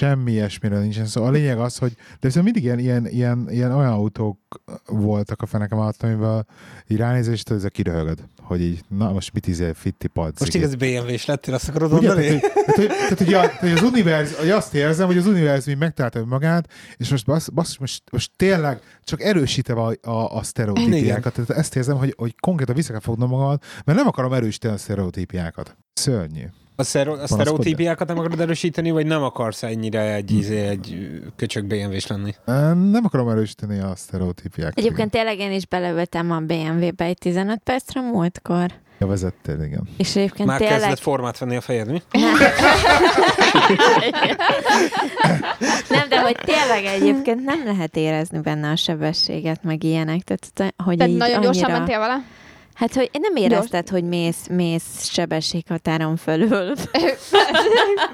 Semmi 0.00 0.32
ilyesmiről 0.32 0.80
nincsen 0.80 1.06
szó. 1.06 1.24
A 1.24 1.30
lényeg 1.30 1.58
az, 1.58 1.78
hogy 1.78 1.92
de 1.92 2.26
viszont 2.26 2.44
mindig 2.44 2.62
ilyen, 2.62 2.78
ilyen, 2.78 3.06
ilyen, 3.06 3.46
ilyen 3.50 3.72
olyan 3.72 3.92
autók 3.92 4.38
voltak 4.86 5.42
a 5.42 5.46
fenekem 5.46 5.78
alatt, 5.78 6.02
amivel 6.02 6.46
így 6.88 6.96
ránézel, 6.96 7.32
és 7.32 7.42
tudod, 7.42 7.58
ez 7.58 7.64
a 7.64 7.70
kiröhögöd, 7.70 8.18
hogy 8.42 8.60
így, 8.60 8.80
na 8.88 9.12
most 9.12 9.32
mit 9.32 9.46
izé, 9.46 9.72
fitti 9.74 10.06
pad. 10.06 10.34
Most 10.38 10.54
igazi 10.54 10.76
BMW-s 10.76 11.24
lettél, 11.24 11.54
azt 11.54 11.68
akarod 11.68 11.92
Ugye? 11.92 12.06
mondani? 12.06 12.40
Tehát, 12.40 12.74
hogy, 12.74 12.86
tehát, 12.86 13.18
hogy, 13.18 13.18
tehát, 13.18 13.18
hogy, 13.18 13.34
a, 13.34 13.48
hogy 13.60 13.70
az 13.70 13.82
univerzum, 13.82 14.38
hogy 14.38 14.50
azt 14.50 14.74
érzem, 14.74 15.06
hogy 15.06 15.16
az 15.16 15.26
univerzum 15.26 15.78
megtalálta 15.78 16.24
magát, 16.24 16.72
és 16.96 17.10
most, 17.10 17.26
bassz, 17.26 17.48
bassz, 17.48 17.76
most, 17.76 18.02
most 18.10 18.30
tényleg 18.36 18.80
csak 19.04 19.22
erősítem 19.22 19.78
a, 19.78 19.92
a, 20.02 20.36
a 20.36 20.42
sztereotípiákat. 20.42 21.32
Tehát 21.32 21.50
ezt 21.50 21.76
érzem, 21.76 21.96
hogy, 21.96 22.14
hogy 22.16 22.34
konkrétan 22.40 22.74
vissza 22.74 22.90
kell 22.90 23.00
fognom 23.00 23.28
magad, 23.28 23.62
mert 23.84 23.98
nem 23.98 24.06
akarom 24.06 24.32
erősíteni 24.32 24.74
a 24.74 24.78
sztereotípiákat. 24.78 25.76
Szörnyű. 25.92 26.44
A, 26.80 26.84
szero- 26.84 27.20
a 27.22 27.26
sztereotípiákat 27.26 28.08
nem 28.08 28.18
akarod 28.18 28.40
erősíteni, 28.40 28.90
vagy 28.90 29.06
nem 29.06 29.22
akarsz 29.22 29.62
ennyire 29.62 30.14
egy, 30.14 30.30
izé, 30.30 30.66
egy 30.66 31.08
köcsög 31.36 31.64
BMW-s 31.64 32.06
lenni? 32.06 32.34
Nem 32.90 33.00
akarom 33.04 33.28
erősíteni 33.28 33.78
a 33.78 33.92
sztereotípiákat. 33.96 34.78
Egyébként 34.78 35.10
tényleg 35.10 35.38
én 35.38 35.52
is 35.52 35.66
beleültem 35.66 36.30
a 36.30 36.38
BMW-be 36.38 37.04
egy 37.04 37.18
15 37.18 37.60
percre 37.64 38.00
múltkor. 38.00 38.72
Ja, 39.00 39.06
vezettél, 39.06 39.62
igen. 39.62 39.88
És 39.96 40.16
egyébként 40.16 40.48
Már 40.48 40.58
tényleg... 40.58 40.78
kezdett 40.78 40.98
formát 40.98 41.38
venni 41.38 41.56
a 41.56 41.60
fejed, 41.60 41.90
mi? 41.90 42.02
nem, 45.88 46.08
de 46.08 46.20
hogy 46.20 46.36
tényleg 46.44 46.84
egyébként 46.84 47.44
nem 47.44 47.64
lehet 47.64 47.96
érezni 47.96 48.40
benne 48.40 48.70
a 48.70 48.76
sebességet, 48.76 49.62
meg 49.62 49.84
ilyenek. 49.84 50.22
Tehát, 50.22 50.74
hogy 50.84 50.96
Tehát 50.96 51.12
így 51.12 51.18
nagyon 51.18 51.36
annyira... 51.36 51.52
gyorsan 51.52 51.70
mentél 51.70 51.98
vele? 51.98 52.22
Hát, 52.80 52.94
hogy 52.94 53.10
nem 53.12 53.36
érezted, 53.36 53.88
hogy 53.88 54.04
mész, 54.04 54.46
mész 54.50 55.04
sebességhatáron 55.10 56.16
fölül. 56.16 56.48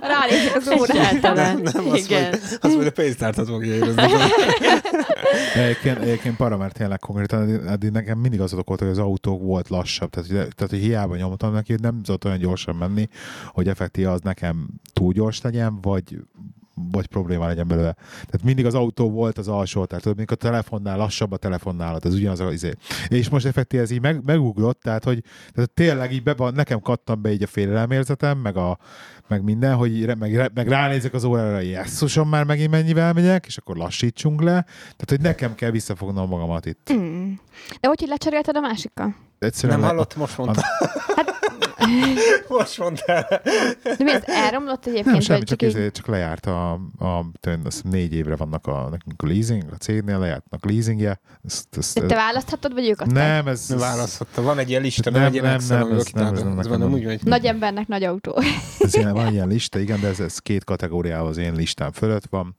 Ránézek 0.01 0.57
az 0.57 0.69
órára. 0.81 1.33
Nem, 1.35 1.61
nem 1.63 1.89
azt 1.89 2.05
Igen. 2.11 2.23
mondja, 2.23 2.39
azt 2.61 2.73
mondja, 2.75 2.91
pénztártat 2.91 3.49
fogja 3.49 3.75
érezni. 3.75 4.03
Egyébként, 5.55 5.99
egyébként 5.99 6.37
para, 6.37 6.57
mert 6.57 6.75
tényleg 6.75 6.99
konkrétan 6.99 7.69
eddig- 7.69 7.91
nekem 7.91 8.19
mindig 8.19 8.41
az 8.41 8.53
volt, 8.53 8.81
hogy 8.81 8.89
az 8.89 8.99
autó 8.99 9.39
volt 9.39 9.69
lassabb, 9.69 10.11
tehát, 10.11 10.29
hogy- 10.29 10.37
tehát 10.55 10.71
hogy 10.71 10.79
hiába 10.81 11.17
nyomtam 11.17 11.53
neki, 11.53 11.73
hogy 11.73 11.81
nem 11.81 12.03
tudott 12.03 12.25
olyan 12.25 12.39
gyorsan 12.39 12.75
menni, 12.77 13.09
hogy 13.53 13.69
effektív 13.69 14.09
az 14.09 14.21
nekem 14.21 14.67
túl 14.93 15.13
gyors 15.13 15.41
legyen, 15.41 15.81
vagy 15.81 16.17
vagy 16.93 17.07
probléma 17.07 17.47
legyen 17.47 17.69
belőle. 17.69 17.93
Tehát 18.11 18.43
mindig 18.43 18.67
az 18.67 18.75
autó 18.75 19.11
volt 19.11 19.39
az 19.39 19.49
alsó, 19.49 19.85
tehát 19.85 20.05
tudod, 20.05 20.31
a 20.31 20.35
telefonnál 20.35 20.97
lassabb 20.97 21.33
a 21.33 21.37
telefonnálat, 21.37 22.05
ez 22.05 22.15
ugyanaz 22.15 22.41
az 22.41 22.53
izé. 22.53 22.73
És 23.09 23.29
most 23.29 23.47
effektív 23.47 23.81
ez 23.81 23.91
így 23.91 24.01
meg, 24.01 24.25
megugrott, 24.25 24.81
tehát 24.81 25.05
hogy 25.05 25.23
tehát 25.53 25.71
tényleg 25.71 26.13
így 26.13 26.23
be 26.23 26.35
van, 26.35 26.55
nekem 26.55 26.81
kattam 26.81 27.23
be 27.23 27.33
így 27.33 27.43
a 27.43 27.47
félelemérzetem, 27.47 28.39
meg, 28.39 28.57
a, 28.57 28.79
meg 29.29 29.43
minden, 29.43 29.75
hogy 29.75 30.05
re- 30.05 30.15
meg, 30.15 30.51
meg 30.55 30.69
ránézek 30.69 31.15
az 31.15 31.25
órára, 31.25 31.61
jesszusom 31.61 32.29
már 32.29 32.45
megint 32.45 32.71
mennyivel 32.71 33.13
megyek, 33.13 33.47
és 33.47 33.57
akkor 33.57 33.77
lassítsunk 33.77 34.43
le. 34.43 34.63
Tehát, 34.81 35.07
hogy 35.07 35.21
nekem 35.21 35.55
kell 35.55 35.71
visszafognom 35.71 36.29
magamat 36.29 36.67
itt. 36.67 36.93
Mm. 36.93 37.33
De 37.81 37.89
hogy, 37.89 38.01
hogy 38.01 38.09
lecserélted 38.09 38.57
a 38.57 38.61
másikkal? 38.61 39.15
Egyszerűen 39.39 39.81
Nem 39.81 39.89
hallott, 39.89 40.17
most 40.17 40.39
mondta. 40.39 40.63
Most 42.49 42.79
mondta 42.79 43.13
el. 43.13 43.41
De 43.83 44.05
mi 44.05 44.11
ez 44.13 44.23
elromlott 44.27 44.85
Nem, 44.85 44.95
egyébként? 44.95 45.23
semmi, 45.23 45.39
vagy 45.39 45.49
csak, 45.49 45.63
így... 45.63 45.69
izé, 45.69 45.91
csak 45.91 46.07
lejárt 46.07 46.47
a, 46.47 46.73
a 46.99 47.27
tőn, 47.41 47.61
azt 47.65 47.85
négy 47.85 48.13
évre 48.15 48.37
vannak 48.37 48.67
a, 48.67 48.89
nekünk 48.91 49.23
a 49.23 49.27
leasing, 49.27 49.65
a 49.73 49.77
cégnél 49.77 50.19
lejártnak 50.19 50.65
leasingje. 50.65 51.21
Ezt, 51.45 51.67
ezt, 51.77 51.99
De 52.01 52.07
te 52.07 52.15
választhatod, 52.15 52.73
vagy 52.73 52.89
ők 52.89 53.01
adták? 53.01 53.15
nem, 53.15 53.49
ez, 53.49 53.69
Nem 53.69 53.79
választhatta. 53.79 54.43
Van 54.43 54.59
egy 54.59 54.69
ilyen 54.69 54.83
lista, 54.83 55.11
Nem, 55.11 55.21
nem, 55.21 55.33
egy 55.33 55.43
nem, 55.43 55.45
nem, 55.45 55.55
ez 55.55 55.69
nem, 55.69 55.93
ez 55.93 56.03
kitáltam. 56.05 56.47
nem 56.55 56.55
nem 56.69 56.81
van. 56.81 56.93
úgy 56.95 57.05
megy. 57.05 57.25
Nagy 57.25 57.45
embernek 57.47 57.87
nagy 57.87 58.03
autó. 58.05 58.43
ez 58.79 58.95
ilyen, 58.95 59.13
van 59.13 59.33
ilyen 59.33 59.49
lista, 59.49 59.79
igen, 59.79 60.01
de 60.01 60.09
ez, 60.09 60.21
ez 60.21 60.39
két 60.39 60.65
kategóriával 60.65 61.29
az 61.29 61.37
én 61.37 61.55
listám 61.55 61.93
fölött 61.93 62.27
van, 62.31 62.57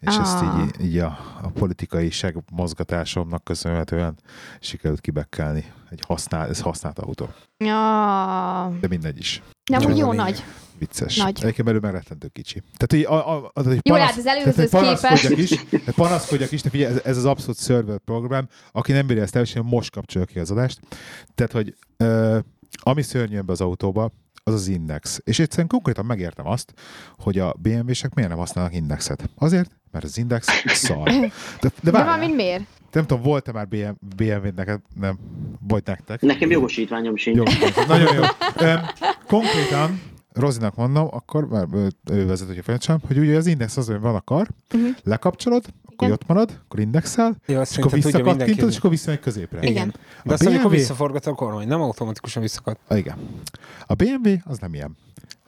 és 0.00 0.16
Ah. 0.16 0.20
ezt 0.20 0.42
így, 0.42 0.84
így 0.86 0.98
a, 0.98 1.18
a 1.42 1.48
politikai 1.50 2.10
segmozgatásomnak 2.10 3.44
köszönhetően 3.44 4.18
sikerült 4.60 5.00
kibekkelni. 5.00 5.64
Egy 5.90 6.02
használ, 6.06 6.48
ez 6.48 6.60
használt 6.60 6.98
autó, 6.98 7.28
Ja. 7.56 8.76
de 8.80 8.88
mindegy 8.88 9.18
is. 9.18 9.42
Nem, 9.70 9.80
úgy 9.80 9.90
az 9.90 9.96
a 9.96 9.98
jó 9.98 10.12
nagy. 10.12 10.44
Vicces. 10.78 11.16
Nagy. 11.16 11.38
Egyébként 11.40 11.64
belül 11.64 11.80
meg 11.80 11.92
rettentő 11.92 12.28
kicsi. 12.28 12.62
Tehát, 12.76 13.06
hogy, 13.06 13.16
a, 13.18 13.30
a, 13.36 13.50
a, 13.54 13.62
hogy 13.62 13.78
Jó, 13.82 13.94
panasz- 13.94 14.08
hát 14.08 14.18
az 14.18 14.26
előzőhöz 14.26 14.70
hogy 14.70 14.80
panaszkodjak 14.80 15.38
is, 15.38 15.64
de 15.70 15.92
panaszkodjak 15.92 16.52
is, 16.52 16.62
de 16.62 16.70
figyelj, 16.70 16.92
ez, 16.94 17.00
ez 17.04 17.16
az 17.16 17.24
abszolút 17.24 17.60
server 17.60 17.98
program, 17.98 18.48
aki 18.72 18.92
nem 18.92 19.06
bírja 19.06 19.22
ezt 19.22 19.34
elviselni, 19.36 19.68
most 19.70 19.90
kapcsolja 19.90 20.26
ki 20.26 20.38
az 20.38 20.50
adást. 20.50 20.80
Tehát, 21.34 21.52
hogy 21.52 21.74
ö, 21.96 22.38
ami 22.72 23.02
szörnyű 23.02 23.36
ebbe 23.36 23.52
az 23.52 23.60
autóba, 23.60 24.10
az 24.48 24.54
az 24.54 24.68
index. 24.68 25.20
És 25.24 25.38
egyszerűen 25.38 25.68
konkrétan 25.68 26.04
megértem 26.04 26.46
azt, 26.46 26.72
hogy 27.18 27.38
a 27.38 27.54
BMW-sek 27.58 28.14
miért 28.14 28.30
nem 28.30 28.38
használnak 28.38 28.74
indexet. 28.74 29.30
Azért, 29.34 29.70
mert 29.92 30.04
az 30.04 30.18
index 30.18 30.46
szar. 30.64 31.10
De, 31.60 31.70
de, 31.82 31.90
De 31.90 32.16
mind 32.16 32.34
miért? 32.34 32.64
nem 32.92 33.06
tudom, 33.06 33.22
volt-e 33.22 33.52
már 33.52 33.68
BMW, 33.68 33.92
BMW 34.16 34.48
neked, 34.56 34.80
nem, 34.94 35.18
vagy 35.68 35.82
nektek? 35.84 36.20
Nekem 36.20 36.50
jogosítványom 36.50 37.16
sincs. 37.16 37.36
Jó, 37.36 37.44
nagyon 37.88 38.14
jó. 38.14 38.22
Konkrétan, 39.26 40.00
Rozinak 40.32 40.74
mondom, 40.74 41.08
akkor, 41.10 41.48
mert 41.48 41.68
ő, 42.10 42.26
vezet, 42.26 42.46
hogy 42.48 42.58
a 42.58 42.98
hogy 43.06 43.18
ugye 43.18 43.36
az 43.36 43.46
index 43.46 43.76
az, 43.76 43.86
hogy 43.86 44.00
van 44.00 44.14
a 44.14 44.20
kar, 44.20 44.48
Uh-huh. 44.74 44.90
lekapcsolod, 45.02 45.64
akkor 45.98 46.08
Igen. 46.08 46.18
ott 46.22 46.26
marad, 46.28 46.60
akkor 46.64 46.80
indexel, 46.80 47.36
Jó, 47.46 47.58
azt 47.58 47.70
és 47.72 47.78
akkor 47.78 47.92
visszakattintod, 47.92 48.68
és 48.70 48.76
akkor 48.76 48.90
visszamegy 48.90 49.20
középre. 49.20 49.62
Igen. 49.62 49.94
De 50.24 50.32
azt 50.32 50.42
A 50.42 50.46
amikor 50.48 50.70
BMW 50.70 50.76
visszaforgat 50.76 51.26
a 51.26 51.32
kormány, 51.32 51.66
nem 51.68 51.80
automatikusan 51.80 52.42
visszakad. 52.42 52.76
Ah, 52.86 52.98
Igen. 52.98 53.16
A 53.86 53.94
BMW 53.94 54.34
az 54.44 54.58
nem 54.58 54.74
ilyen. 54.74 54.96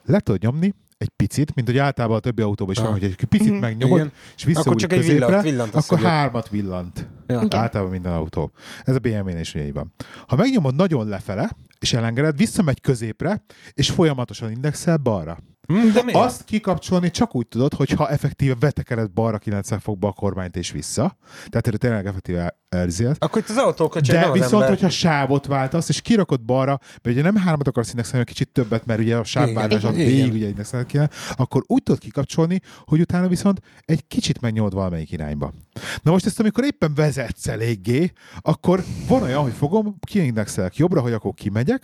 Le 0.04 0.20
tudod 0.20 0.42
nyomni 0.42 0.74
egy 0.98 1.08
picit, 1.16 1.54
mint 1.54 1.68
hogy 1.68 1.78
általában 1.78 2.16
a 2.16 2.20
többi 2.20 2.42
autóban 2.42 2.72
is 2.74 2.78
van, 2.80 2.86
Ah. 2.86 2.92
hogy 2.98 3.04
egy 3.04 3.24
picit 3.24 3.50
Mhm. 3.50 3.60
megnyomod, 3.60 3.98
Igen. 3.98 4.12
és 4.36 4.44
visszaúgy 4.44 4.66
Akkor 4.66 4.80
csak 4.80 4.92
egy 4.92 4.98
középre, 4.98 5.26
villant, 5.26 5.42
villant 5.44 5.74
azt 5.74 5.86
akkor 5.86 5.98
mondja. 6.02 6.18
hármat 6.18 6.48
villant. 6.48 7.06
Ja. 7.26 7.40
Igen. 7.42 7.60
Általában 7.60 7.92
minden 7.92 8.12
autó. 8.12 8.50
Ez 8.84 8.94
a 8.94 8.98
BMW-nél 8.98 9.40
is 9.40 9.54
ugyanígy 9.54 9.72
van. 9.72 9.92
Ha 10.26 10.36
megnyomod 10.36 10.74
nagyon 10.74 11.08
lefele, 11.08 11.50
és 11.78 11.92
elengeded, 11.92 12.36
visszamegy 12.36 12.80
középre, 12.80 13.42
és 13.72 13.90
folyamatosan 13.90 14.50
indexel 14.50 14.96
balra. 14.96 15.38
Hm, 15.70 15.92
De 15.92 16.02
miért? 16.02 16.18
Azt 16.18 16.44
kikapcsolni 16.44 17.10
csak 17.10 17.34
úgy 17.34 17.48
tudod, 17.48 17.74
hogyha 17.74 18.08
effektíve 18.08 18.54
vetekered 18.60 19.10
balra 19.10 19.38
90 19.38 19.78
fokba 19.78 20.08
a 20.08 20.12
kormányt 20.12 20.56
és 20.56 20.70
vissza. 20.70 21.16
Tehát 21.48 21.66
erre 21.66 21.76
tényleg 21.76 22.06
effektíve 22.06 22.59
elzélt. 22.70 23.24
Akkor 23.24 23.42
itt 23.42 23.48
az 23.48 23.56
autóköcsög 23.56 24.14
De 24.14 24.32
viszont, 24.32 24.52
ember. 24.52 24.68
hogyha 24.68 24.88
sávot 24.88 25.46
váltasz, 25.46 25.88
és 25.88 26.00
kirakod 26.00 26.40
balra, 26.40 26.78
mert 27.02 27.16
ugye 27.16 27.22
nem 27.22 27.36
hármat 27.36 27.68
akarsz 27.68 27.90
indexelni, 27.90 28.24
kicsit 28.24 28.48
többet, 28.48 28.86
mert 28.86 29.00
ugye 29.00 29.16
a 29.16 29.24
sávváltás 29.24 29.82
igen. 29.82 29.94
végig 29.94 30.32
ugye 30.32 30.48
indexelni 30.48 30.86
kéne, 30.86 31.10
akkor 31.36 31.62
úgy 31.66 31.82
tudod 31.82 32.00
kikapcsolni, 32.00 32.60
hogy 32.84 33.00
utána 33.00 33.28
viszont 33.28 33.60
egy 33.84 34.06
kicsit 34.08 34.40
megnyomod 34.40 34.74
valamelyik 34.74 35.12
irányba. 35.12 35.52
Na 36.02 36.10
most 36.10 36.26
ezt, 36.26 36.40
amikor 36.40 36.64
éppen 36.64 36.94
vezetsz 36.94 37.46
eléggé, 37.48 38.12
akkor 38.40 38.84
van 39.08 39.22
olyan, 39.22 39.42
hogy 39.42 39.52
fogom, 39.52 39.96
kiindexelek 40.06 40.76
jobbra, 40.76 41.00
hogy 41.00 41.12
akkor 41.12 41.34
kimegyek, 41.34 41.82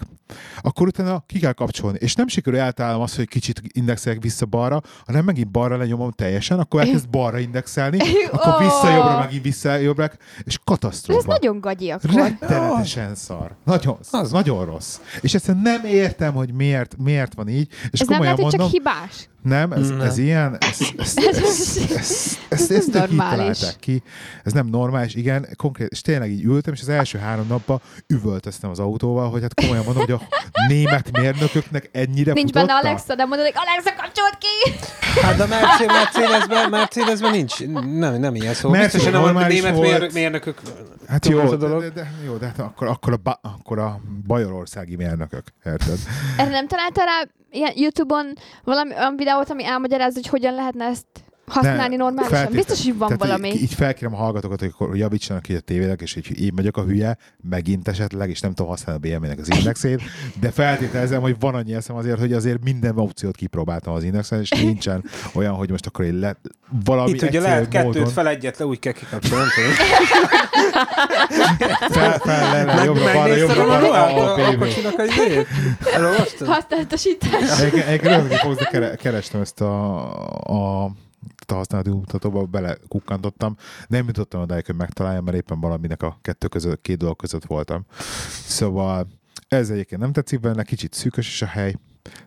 akkor 0.61 0.87
utána 0.87 1.25
ki 1.27 1.39
kell 1.39 1.53
kapcsolni. 1.53 1.99
És 2.01 2.15
nem 2.15 2.29
sikerül 2.29 2.59
eltalálnom 2.59 3.03
azt, 3.03 3.17
hogy 3.17 3.29
kicsit 3.29 3.63
indexelek 3.67 4.23
vissza 4.23 4.47
balra, 4.47 4.81
hanem 5.07 5.25
megint 5.25 5.51
balra 5.51 5.77
lenyomom 5.77 6.11
teljesen, 6.11 6.59
akkor 6.59 6.81
elkezd 6.81 7.09
balra 7.09 7.39
indexelni, 7.39 7.99
akkor 8.31 8.59
vissza 8.59 8.91
jobbra, 8.95 9.19
megint 9.19 9.43
vissza 9.43 9.77
jobbra, 9.77 10.11
és 10.45 10.59
De 10.81 10.87
ez 10.87 11.01
katasztrófa. 11.01 11.27
nagyon 11.27 11.61
gagyi 11.61 11.91
akkor. 11.91 12.11
Rettenetesen 12.11 13.15
szar. 13.15 13.55
Nagyon, 13.65 13.97
az. 14.11 14.31
nagyon 14.31 14.65
rossz. 14.65 14.99
És 15.21 15.35
egyszerűen 15.35 15.63
nem 15.63 15.85
értem, 15.85 16.35
hogy 16.35 16.53
miért, 16.53 16.97
miért 16.99 17.35
van 17.35 17.49
így. 17.49 17.69
És 17.91 18.01
Ez 18.01 18.09
nem 18.09 18.23
lehet, 18.23 18.37
hogy 18.41 18.51
csak 18.51 18.61
mondom, 18.61 18.79
hibás. 18.79 19.29
Nem, 19.47 19.73
ez, 19.73 19.89
Nem. 19.89 20.01
ez 20.01 20.19
ilyen, 20.19 20.57
ez, 20.61 20.79
ez, 20.99 21.13
ez, 21.17 21.37
ez, 21.43 21.77
ez, 21.97 22.39
ez, 22.49 22.71
ezt 22.71 22.71
ők 22.71 22.87
így 22.87 22.93
normális. 22.93 23.37
találták 23.59 23.77
ki. 23.81 24.03
Ez 24.45 24.53
nem 24.53 24.67
normális, 24.67 25.15
igen, 25.15 25.47
konkrét, 25.57 25.89
és 25.89 26.01
tényleg 26.01 26.31
így 26.31 26.45
ültem, 26.45 26.73
és 26.73 26.81
az 26.81 26.89
első 26.89 27.19
három 27.19 27.47
napban 27.47 27.81
üvöltöztem 28.07 28.71
az 28.71 28.79
autóval, 28.79 29.31
hogy 29.31 29.43
hát 29.43 29.55
komolyan 29.55 29.85
mondom, 29.85 30.03
hogy 30.05 30.13
a 30.13 30.21
német 30.69 31.11
mérnököknek 31.21 31.89
ennyire 31.93 32.33
Nincs 32.33 32.51
futotta. 32.51 32.67
benne 32.67 32.79
Alexa, 32.89 33.15
de 33.15 33.25
mondod, 33.25 33.47
hogy 33.47 33.55
Alexa 33.67 33.93
kapcsolt 34.03 34.39
ki! 34.39 34.71
Hát 35.21 35.37
de 35.37 35.47
Mercedesben, 35.87 36.71
Mercedesben 36.71 37.31
nincs, 37.31 37.67
nem, 37.99 38.15
nem 38.21 38.35
ilyen 38.35 38.55
szó. 38.55 38.71
Mercedes 38.71 39.07
Biztosan 39.07 39.37
a 39.37 39.47
német 39.47 39.75
volt. 39.75 39.99
mér, 40.01 40.13
mérnökök. 40.13 40.61
Hát 41.09 41.27
jó, 41.27 41.39
a 41.41 41.51
de, 41.51 41.57
dolog. 41.57 41.81
de, 41.81 41.89
de, 41.89 42.13
jó, 42.25 42.37
de 42.37 42.47
hát 42.47 42.59
akkor, 42.59 42.87
akkor, 42.87 43.13
a, 43.13 43.17
ba, 43.17 43.41
akkor 43.43 43.79
a 43.79 44.01
bajorországi 44.27 44.97
mérnökök, 44.97 45.45
érted? 45.65 45.99
Erre 46.37 46.51
nem 46.51 46.69
találtál 46.69 47.07
rá 47.07 47.29
ilyen 47.51 47.73
YouTube-on 47.75 48.33
valami 48.65 48.95
olyan 48.95 49.17
videót, 49.17 49.51
ami 49.51 49.65
elmagyaráz, 49.65 50.15
hogy 50.15 50.27
hogyan 50.27 50.55
lehetne 50.55 50.85
ezt 50.85 51.07
használni 51.47 51.97
normálisan? 51.97 52.53
Biztos, 52.53 52.85
hogy 52.85 52.97
van 52.99 53.09
Tehát 53.09 53.23
valami. 53.23 53.49
Így, 53.49 53.63
így 53.63 53.75
felkérem 53.75 54.15
a 54.15 54.17
hallgatókat, 54.17 54.61
hogy 54.61 54.71
akkor 54.75 54.97
javítsanak 54.97 55.49
így 55.49 55.57
a 55.57 55.61
tévének, 55.61 56.01
és 56.01 56.17
így 56.17 56.41
én 56.41 56.53
megyek 56.55 56.77
a 56.77 56.83
hülye, 56.83 57.17
megint 57.49 57.89
esetleg, 57.89 58.31
és 58.31 58.41
nem 58.41 58.55
tudom 58.55 58.71
használni 58.71 59.09
a 59.09 59.17
BMW-nek 59.19 59.39
az 59.39 59.55
indexét, 59.57 60.03
de 60.41 60.51
feltételezem, 60.51 61.21
hogy 61.21 61.37
van 61.41 61.55
annyi 61.55 61.75
eszem 61.75 61.97
azért, 61.97 62.19
hogy 62.19 62.33
azért 62.33 62.65
minden 62.65 62.99
opciót 62.99 63.37
kipróbáltam 63.37 63.95
az 63.95 64.03
indexen, 64.05 64.41
és 64.41 64.51
nincsen 64.51 65.05
olyan, 65.35 65.55
hogy 65.55 65.71
most 65.71 65.87
akkor 65.87 66.05
én 66.05 66.15
le, 66.15 66.37
valami 66.85 67.11
Itt 67.11 67.23
ugye 67.23 67.41
lehet 67.41 67.69
kettőt 67.69 67.95
módon 67.95 68.09
fel 68.13 68.29
egyet 68.29 68.59
le, 68.59 68.67
úgy 68.67 68.79
kell 68.79 68.93
kikapcsolni, 68.93 69.45
fel, 71.91 72.19
fel, 72.19 72.65
le, 72.65 72.75
le, 72.75 72.85
jobbra, 72.85 73.13
balra, 73.13 73.35
jobbra, 73.37 73.63
a 73.63 73.67
balra, 73.67 73.93
A, 73.93 74.39
a, 74.39 74.49
a 74.49 74.57
kocsinak 74.59 74.99
egy 74.99 75.11
izét? 75.11 75.47
Elolvastad? 75.95 76.49
Használatosítás. 76.49 77.61
Rögtön 77.61 78.55
de 78.55 78.65
kere- 78.71 78.97
kerestem 78.97 79.41
ezt 79.41 79.61
a, 79.61 80.85
a 80.85 80.91
a 81.47 81.55
használati 81.55 81.91
mutatóba 81.91 82.45
belekukkantottam. 82.45 83.57
Nem 83.89 84.07
jutottam 84.07 84.41
odáig, 84.41 84.67
hogy 84.67 84.75
megtaláljam, 84.75 85.25
mert 85.25 85.37
éppen 85.37 85.61
valaminek 85.61 86.03
a 86.03 86.19
kettő 86.23 86.49
között, 86.49 86.81
két 86.81 86.99
dolog 86.99 87.17
között 87.17 87.45
voltam. 87.45 87.85
Szóval 88.47 89.07
ez 89.49 89.71
egyébként 89.71 90.01
nem 90.01 90.13
tetszik 90.13 90.41
benne, 90.41 90.63
kicsit 90.63 90.93
szűkös 90.93 91.29
is 91.29 91.43
a 91.43 91.47
hely, 91.47 91.75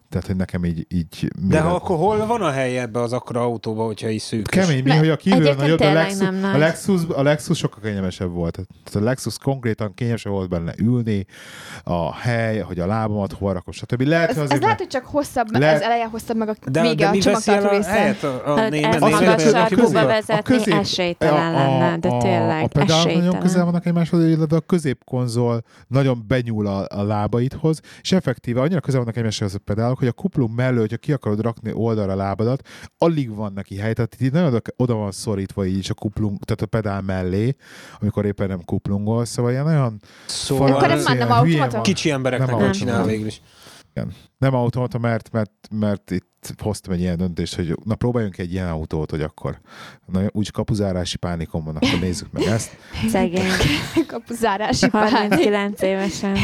tehát 0.10 0.28
hogy 0.28 0.36
nekem 0.36 0.66
így... 0.66 0.86
így 0.90 1.28
De 1.48 1.60
ha 1.60 1.76
akkor 1.76 1.98
hol 1.98 2.26
van 2.26 2.42
a 2.42 2.50
hely 2.52 2.78
ebbe 2.80 3.02
az 3.02 3.14
akkora 3.14 3.42
autóba, 3.42 3.86
hogyha 3.86 4.08
is 4.10 4.22
szűk? 4.22 4.48
Kemény, 4.48 4.84
mi, 4.84 4.92
hogy 4.98 5.10
a 5.10 5.16
kívül 5.16 5.54
nagyobb, 5.54 5.80
a 5.80 5.94
Lexus, 5.94 6.20
nem 6.20 6.36
nagy. 6.36 6.56
a, 6.56 6.58
Lexus, 6.58 7.02
a 7.16 7.22
Lexus 7.24 7.58
sokkal 7.58 7.80
kényelmesebb 7.84 8.32
volt. 8.32 8.54
Tehát 8.54 8.68
a 8.94 9.00
Lexus 9.10 9.38
konkrétan 9.38 9.94
kényelmesebb 9.94 10.32
volt 10.32 10.50
benne 10.50 10.74
ülni, 10.78 11.26
a 11.84 12.14
hely, 12.16 12.60
hogy 12.60 12.80
a 12.80 12.86
lábamat 12.86 13.34
hova 13.34 13.52
rakom, 13.52 13.74
stb. 13.74 14.02
Lehet, 14.02 14.30
Ez, 14.30 14.36
hogy 14.36 14.44
ez 14.44 14.50
azért, 14.50 14.64
lehet, 14.64 14.78
hogy 14.78 14.88
csak 14.88 15.06
hosszabb, 15.06 15.52
Le- 15.52 15.68
ez 15.68 15.82
eleje 15.82 16.06
hosszabb, 16.06 16.38
meg 16.38 16.50
a 16.50 16.54
De, 16.66 16.82
vége, 16.82 17.12
de 17.12 17.18
a 17.18 17.22
csomagtartó 17.22 17.68
a 17.68 17.72
része. 17.72 17.90
helyet 17.90 18.24
a, 18.24 18.42
a 18.54 18.58
Hát 18.60 18.70
német 18.70 18.96
Az 18.96 19.02
a 19.14 19.38
sarkúba 19.40 19.82
közé- 19.82 19.96
a 19.96 20.06
vezetni 20.06 20.42
közép- 20.56 20.74
esélytelen 20.74 21.54
lenne, 21.54 21.98
de 21.98 22.10
tényleg 22.18 22.64
a 22.64 22.68
pedálok 22.68 23.14
nagyon 23.14 23.40
közel 23.40 23.66
vannak 23.66 23.86
egymáshoz, 23.86 24.24
illetve 24.26 24.56
a 24.58 24.60
középkonzol 24.62 25.64
nagyon 25.88 26.24
benyúl 26.28 26.68
a, 26.68 26.86
a 26.90 27.04
lábaidhoz, 27.04 27.80
és 28.02 28.12
effektíve 28.12 28.62
annyira 28.62 28.80
közel 28.80 29.00
vannak 29.00 29.18
egymáshoz 29.18 29.56
a 29.56 29.60
pedálok, 29.66 29.99
hogy 30.00 30.08
a 30.08 30.12
kuplung 30.12 30.56
mellől, 30.56 30.80
hogyha 30.80 30.98
ki 30.98 31.12
akarod 31.14 31.42
rakni 31.42 31.72
oldalra 31.74 32.12
a 32.12 32.16
lábadat, 32.16 32.68
alig 32.98 33.36
van 33.36 33.54
neki 33.54 33.76
hely, 33.78 33.94
tehát 33.94 34.16
itt 34.20 34.32
nagyon 34.32 34.62
oda, 34.76 34.96
van 34.96 35.12
szorítva 35.12 35.66
így 35.66 35.78
is 35.78 35.90
a 35.90 35.94
kuplung, 35.94 36.40
tehát 36.44 36.62
a 36.62 36.66
pedál 36.66 37.02
mellé, 37.02 37.56
amikor 38.00 38.26
éppen 38.26 38.48
nem 38.48 38.64
kuplungol, 38.66 39.26
szóval 39.26 39.52
ilyen 39.52 39.66
olyan 39.66 40.02
Szóval 40.26 40.72
Akkor 40.72 40.92
ez 40.92 41.06
már 41.06 41.18
nem 41.18 41.32
automata? 41.32 41.82
kicsi 41.82 42.12
embereknek 42.12 42.50
Nem 42.50 42.60
nem 42.60 42.72
csinál 42.72 43.06
végül 43.06 43.28
is. 43.28 43.42
Nem 44.38 44.54
automata, 44.54 44.98
mert, 44.98 45.32
mert, 45.32 45.52
mert 45.72 46.12
itt 46.12 46.29
hoztam 46.62 46.94
egy 46.94 47.00
ilyen 47.00 47.18
döntést, 47.18 47.56
hogy 47.56 47.76
na 47.84 47.96
próbáljunk 47.96 48.38
egy 48.38 48.54
ilyen 48.54 48.70
autót, 48.70 49.10
hogy 49.10 49.22
akkor 49.22 49.60
na, 50.06 50.22
úgy 50.32 50.52
kapuzárási 50.52 51.18
pánikom 51.18 51.64
van, 51.64 51.76
akkor 51.76 52.00
nézzük 52.00 52.28
meg 52.32 52.44
ezt. 52.44 52.78
Szegény. 53.10 53.52
Kapuzárási 54.08 54.90
pánik. 54.90 55.14
39 55.14 55.82
évesen. 55.82 56.38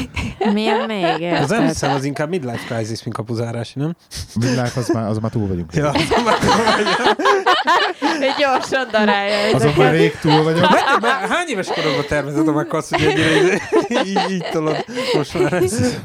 Milyen 0.53 0.85
még? 0.85 1.23
Az 1.41 1.49
nem 1.49 1.67
hiszem, 1.67 1.91
az 1.91 2.03
inkább 2.03 2.29
midlife 2.29 2.75
crisis, 2.75 3.03
mint 3.03 3.15
kapuzárási, 3.15 3.79
nem? 3.79 3.95
Midlife, 4.35 4.79
az 4.79 4.89
már, 4.89 5.07
az 5.09 5.17
már 5.17 5.31
túl 5.31 5.47
vagyunk. 5.47 5.73
Ja. 5.73 5.91
Ő 8.21 8.27
gyorsan 8.39 8.87
darálja. 8.91 9.55
Azon 9.55 9.73
már 9.77 9.91
rég 9.93 10.17
túl 10.21 10.43
vagyok. 10.43 10.65
Hány, 10.65 10.99
már 11.01 11.29
hány 11.29 11.47
éves 11.47 11.67
korodban 11.67 12.05
tervezed 12.07 12.47
a 12.47 12.51
meghalsz, 12.51 12.89
hogy 12.89 13.03
ennyire 13.03 13.41
így, 13.89 14.07
így, 14.07 14.31
így 14.31 14.45
tolod 14.51 14.85
most 15.13 15.39
már 15.39 15.53
ez? 15.53 15.97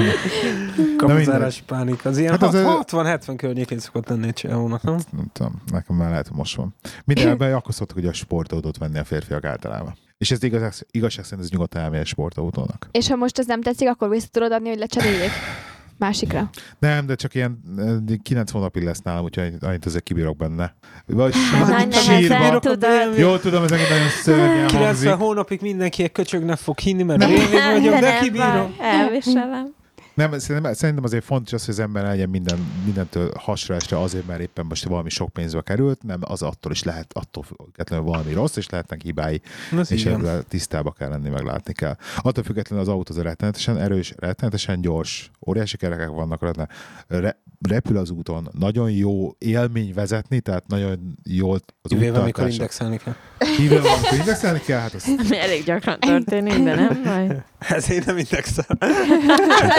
Kapuzárási 0.96 1.62
pánik. 1.66 2.04
Az 2.04 2.18
ilyen 2.18 2.30
Hát 2.30 2.40
hát 2.40 2.48
az 2.48 2.54
az 2.54 2.64
a- 2.64 2.84
60-70 2.84 3.34
környékén 3.36 3.78
szokott 3.80 4.08
lenni 4.08 4.26
egy 4.26 4.32
csehónak, 4.34 4.82
nem? 4.82 4.96
Nem 5.12 5.26
tudom, 5.32 5.62
nekem 5.72 5.96
már 5.96 6.10
lehet, 6.10 6.28
hogy 6.28 6.36
most 6.36 6.56
van. 6.56 6.74
Mindenben 7.04 7.54
akkor 7.54 7.74
szoktak 7.74 7.96
ugye 7.96 8.08
a 8.08 8.12
sportautót 8.12 8.78
venni 8.78 8.98
a 8.98 9.04
férfiak 9.04 9.44
általában. 9.44 9.94
És 10.18 10.30
ez 10.30 10.42
igazság, 10.42 10.72
igazság 10.90 11.24
szerint 11.24 11.42
ez 11.44 11.50
nyugodtan 11.50 11.82
elmegy 11.82 12.00
egy 12.00 12.06
sportautónak. 12.06 12.88
És 12.90 13.08
ha 13.08 13.16
most 13.16 13.38
ez 13.38 13.46
nem 13.46 13.62
tetszik, 13.62 13.88
akkor 13.88 14.08
vissza 14.08 14.26
tudod 14.30 14.52
adni, 14.52 14.68
hogy 14.68 14.78
lecseréljék 14.78 15.30
másikra. 15.98 16.50
Nem, 16.78 17.06
de 17.06 17.14
csak 17.14 17.34
ilyen 17.34 17.60
eh, 17.78 18.16
9 18.22 18.50
hónapig 18.50 18.82
lesz 18.82 19.00
nálam, 19.00 19.24
úgyhogy 19.24 19.54
annyit 19.60 19.86
azért 19.86 20.02
kibírok 20.04 20.36
benne. 20.36 20.74
Vagy 21.06 21.34
Nagy 21.68 21.92
sírva. 21.94 22.58
tudod. 22.58 23.18
Jól 23.18 23.40
tudom, 23.40 23.62
ez 23.62 23.70
megint 23.70 23.88
nagyon 23.88 24.08
szörnyen 24.08 24.66
90 24.66 24.84
hangzik. 24.86 25.10
hónapig 25.10 25.60
mindenki 25.60 26.02
egy 26.02 26.12
köcsögnek 26.12 26.56
fog 26.58 26.78
hinni, 26.78 27.02
mert 27.02 27.18
Nem. 27.18 27.28
révén 27.30 27.72
vagyok, 27.72 27.94
de 28.00 28.00
nem 28.00 28.22
kibírom. 28.22 28.74
Elviselem. 28.80 29.74
Nem, 30.20 30.38
szerintem, 30.38 30.72
szerintem 30.72 31.04
azért 31.04 31.24
fontos 31.24 31.52
az, 31.52 31.64
hogy 31.64 31.74
az 31.74 31.80
ember 31.80 32.04
legyen 32.04 32.28
minden, 32.28 32.58
mindentől 32.84 33.32
hasra 33.34 33.74
esre 33.74 34.00
azért, 34.00 34.26
mert 34.26 34.40
éppen 34.40 34.66
most 34.66 34.84
valami 34.84 35.08
sok 35.10 35.32
pénzbe 35.32 35.60
került, 35.60 36.02
nem 36.02 36.20
az 36.20 36.42
attól 36.42 36.72
is 36.72 36.82
lehet, 36.82 37.12
attól 37.12 37.42
függetlenül 37.42 38.04
valami 38.04 38.32
rossz, 38.32 38.56
és 38.56 38.68
lehetnek 38.68 39.02
hibái, 39.02 39.40
Ez 39.78 39.92
és 39.92 40.04
ebben 40.04 40.44
tisztába 40.48 40.90
kell 40.90 41.08
lenni, 41.08 41.28
meg 41.28 41.44
látni 41.44 41.72
kell. 41.72 41.96
Attól 42.16 42.44
függetlenül 42.44 42.84
az 42.84 42.90
autó 42.90 43.14
az 43.16 43.22
rettenetesen 43.22 43.76
erős, 43.78 44.14
rettenetesen 44.16 44.80
gyors, 44.80 45.30
óriási 45.46 45.76
kerekek 45.76 46.08
vannak 46.08 46.40
rajta, 46.40 46.68
re, 47.06 47.42
repül 47.68 47.96
az 47.96 48.10
úton, 48.10 48.48
nagyon 48.58 48.90
jó 48.90 49.34
élmény 49.38 49.94
vezetni, 49.94 50.40
tehát 50.40 50.66
nagyon 50.66 51.16
jól 51.24 51.60
az 51.82 51.90
Kivéve, 51.90 52.18
amikor 52.18 52.48
indexelni 52.48 52.96
kell. 52.96 53.14
Kivéve, 53.56 53.90
amikor 53.90 54.18
indexelni 54.18 54.60
kell, 54.60 54.78
hát 54.80 54.94
az 54.94 55.04
Ami 55.26 55.38
elég 55.38 55.64
gyakran 55.64 56.00
történik, 56.00 56.62
de 56.62 56.74
nem 56.74 57.00
baj. 57.04 57.42
Ezért 57.76 58.06
nem 58.06 58.18
indexel. 58.18 58.78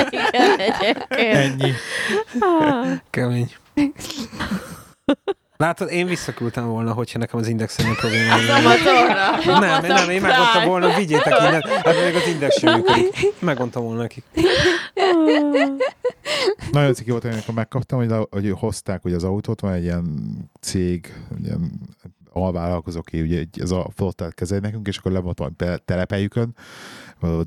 Igen, 0.09 1.35
ennyi. 1.35 1.71
Ah. 2.39 2.99
Kemény. 3.09 3.51
Látod, 5.61 5.91
én 5.91 6.07
visszaküldtem 6.07 6.67
volna, 6.67 6.93
hogyha 6.93 7.19
nekem 7.19 7.39
az 7.39 7.47
indexelni 7.47 7.95
problémáim 7.95 8.47
lenne. 8.47 8.67
Amazonra. 8.67 9.59
Nem, 9.59 9.85
nem, 9.85 10.09
én 10.09 10.21
megmondtam 10.21 10.65
volna, 10.65 10.95
vigyétek 10.95 11.39
innen, 11.39 11.63
hát 11.83 12.03
még 12.03 12.15
az 12.15 12.27
index 12.27 12.59
sem 12.59 12.73
működik. 12.73 13.39
Megmondtam 13.39 13.83
volna 13.83 14.01
nekik. 14.01 14.23
Nagyon 16.71 16.93
ciki 16.93 17.11
volt, 17.11 17.23
amikor 17.23 17.53
megkaptam, 17.53 17.99
hogy, 17.99 18.27
hogy 18.29 18.53
hozták 18.59 19.05
ugye 19.05 19.15
az 19.15 19.23
autót, 19.23 19.61
van 19.61 19.73
egy 19.73 19.83
ilyen 19.83 20.05
cég, 20.59 21.13
ilyen 21.43 21.71
alvállalkozó, 22.33 22.99
aki 22.99 23.21
ugye 23.21 23.43
ez 23.53 23.71
a 23.71 23.89
flottát 23.95 24.33
kezeli 24.33 24.61
nekünk, 24.61 24.87
és 24.87 24.97
akkor 24.97 25.11
le 25.11 25.19
volt 25.19 25.37
valami 25.37 25.55
te- 25.55 25.77
telephelyükön, 25.77 26.55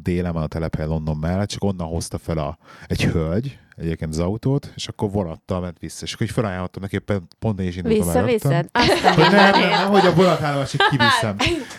délen 0.02 0.32
van 0.32 0.42
a 0.42 0.46
telephely 0.46 0.86
London 0.86 1.16
mellett, 1.16 1.48
csak 1.48 1.64
onnan 1.64 1.86
hozta 1.86 2.18
fel 2.18 2.38
a, 2.38 2.58
egy 2.86 3.04
hölgy, 3.04 3.58
egyébként 3.76 4.10
az 4.10 4.18
autót, 4.18 4.72
és 4.76 4.88
akkor 4.88 5.10
vonattal 5.10 5.60
ment 5.60 5.78
vissza. 5.78 6.04
És 6.04 6.12
akkor 6.12 6.26
így 6.26 6.32
felajánlottam 6.32 6.82
neki, 6.82 6.94
éppen 6.94 7.28
pont 7.38 7.60
én 7.60 7.66
is 7.66 7.76
indultam 7.76 8.08
el 8.08 8.14
rögtön. 8.14 8.32
Visszaviszed? 8.32 8.68
Azt 8.72 9.04
a 9.04 9.12
Hogy 9.22 9.30
nem, 9.32 9.60
nem, 9.70 9.88
hogy 9.88 10.06
a 10.06 10.14
vonatállomásig 10.14 10.80
kiviszem. 10.90 11.36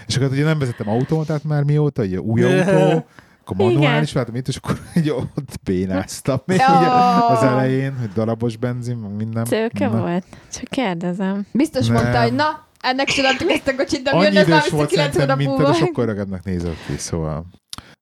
És 0.07 0.15
akkor 0.15 0.29
ugye 0.29 0.43
nem 0.43 0.59
vezettem 0.59 0.89
automatát 0.89 1.43
már 1.43 1.63
mióta, 1.63 2.03
ugye 2.03 2.19
új 2.19 2.43
autó, 2.43 3.05
akkor 3.41 3.55
manuális 3.55 4.13
váltam 4.13 4.35
itt, 4.35 4.47
és 4.47 4.55
akkor 4.55 4.79
így 4.95 5.09
ott 5.09 5.59
bénáztam 5.63 6.41
még 6.45 6.57
ugye 6.57 6.89
az 7.27 7.43
elején, 7.43 7.97
hogy 7.99 8.09
darabos 8.13 8.57
benzin, 8.57 8.97
meg 8.97 9.15
minden. 9.15 9.45
Szőke 9.45 9.87
Na. 9.87 9.99
volt? 9.99 10.25
Csak 10.51 10.63
kérdezem. 10.63 11.45
Biztos 11.51 11.87
Nem. 11.87 11.95
mondta, 12.01 12.21
hogy 12.21 12.33
na, 12.33 12.67
ennek 12.81 13.07
adtuk 13.17 13.49
ezt 13.57 13.67
a 13.67 13.75
kocsit, 13.75 14.03
de 14.03 14.09
Annyi 14.09 14.23
jön 14.23 14.37
ez 14.37 14.47
már 14.47 14.59
idős 14.59 14.71
volt 14.71 14.89
9 14.89 15.11
szerintem, 15.11 15.37
mint 15.37 15.49
te, 15.49 15.55
múlva. 15.55 15.73
sokkal 15.73 16.03
öregebbnek 16.03 16.43
nézett 16.43 16.85
ki, 16.87 16.97
szóval. 16.97 17.45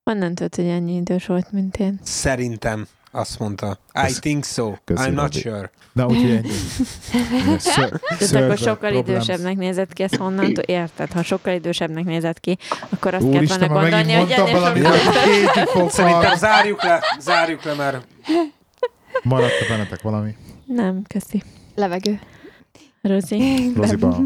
Honnan 0.03 0.35
tudod, 0.35 0.55
hogy 0.55 0.65
ennyi 0.67 0.95
idős 0.95 1.25
volt, 1.25 1.51
mint 1.51 1.77
én? 1.77 1.99
Szerintem 2.03 2.87
azt 3.13 3.39
mondta. 3.39 3.77
I 4.09 4.11
think 4.19 4.43
so. 4.45 4.73
köszi, 4.83 5.03
I'm 5.09 5.13
not 5.13 5.21
Robi. 5.33 5.39
sure. 5.39 5.71
Na, 5.91 6.05
úgyhogy 6.05 6.29
ennyi. 6.29 6.49
Ször- 7.59 8.01
Tehát 8.17 8.35
akkor 8.43 8.57
sokkal 8.57 8.91
problems. 8.91 9.07
idősebbnek 9.07 9.55
nézett 9.57 9.93
ki, 9.93 10.03
ezt 10.03 10.15
honnan 10.15 10.45
tud- 10.45 10.69
érted? 10.69 11.11
Ha 11.11 11.23
sokkal 11.23 11.53
idősebbnek 11.53 12.03
nézett 12.03 12.39
ki, 12.39 12.57
akkor 12.89 13.13
azt 13.13 13.29
kellett 13.29 13.47
volna 13.49 13.67
gondolni, 13.67 14.13
hogy 14.13 14.31
ennél 14.31 14.35
sokkal 14.35 15.89
Szerintem 15.89 16.35
zárjuk 16.35 16.83
le, 16.83 17.03
zárjuk 17.19 17.63
le, 17.63 17.73
mert 17.73 18.07
Maradt 19.23 19.61
a 19.61 19.65
bennetek 19.69 20.01
valami. 20.01 20.35
Nem, 20.65 21.01
köszi. 21.07 21.43
Levegő. 21.75 22.19
Rozi. 23.01 23.71
Roziba. 23.75 24.07
a- 24.07 24.21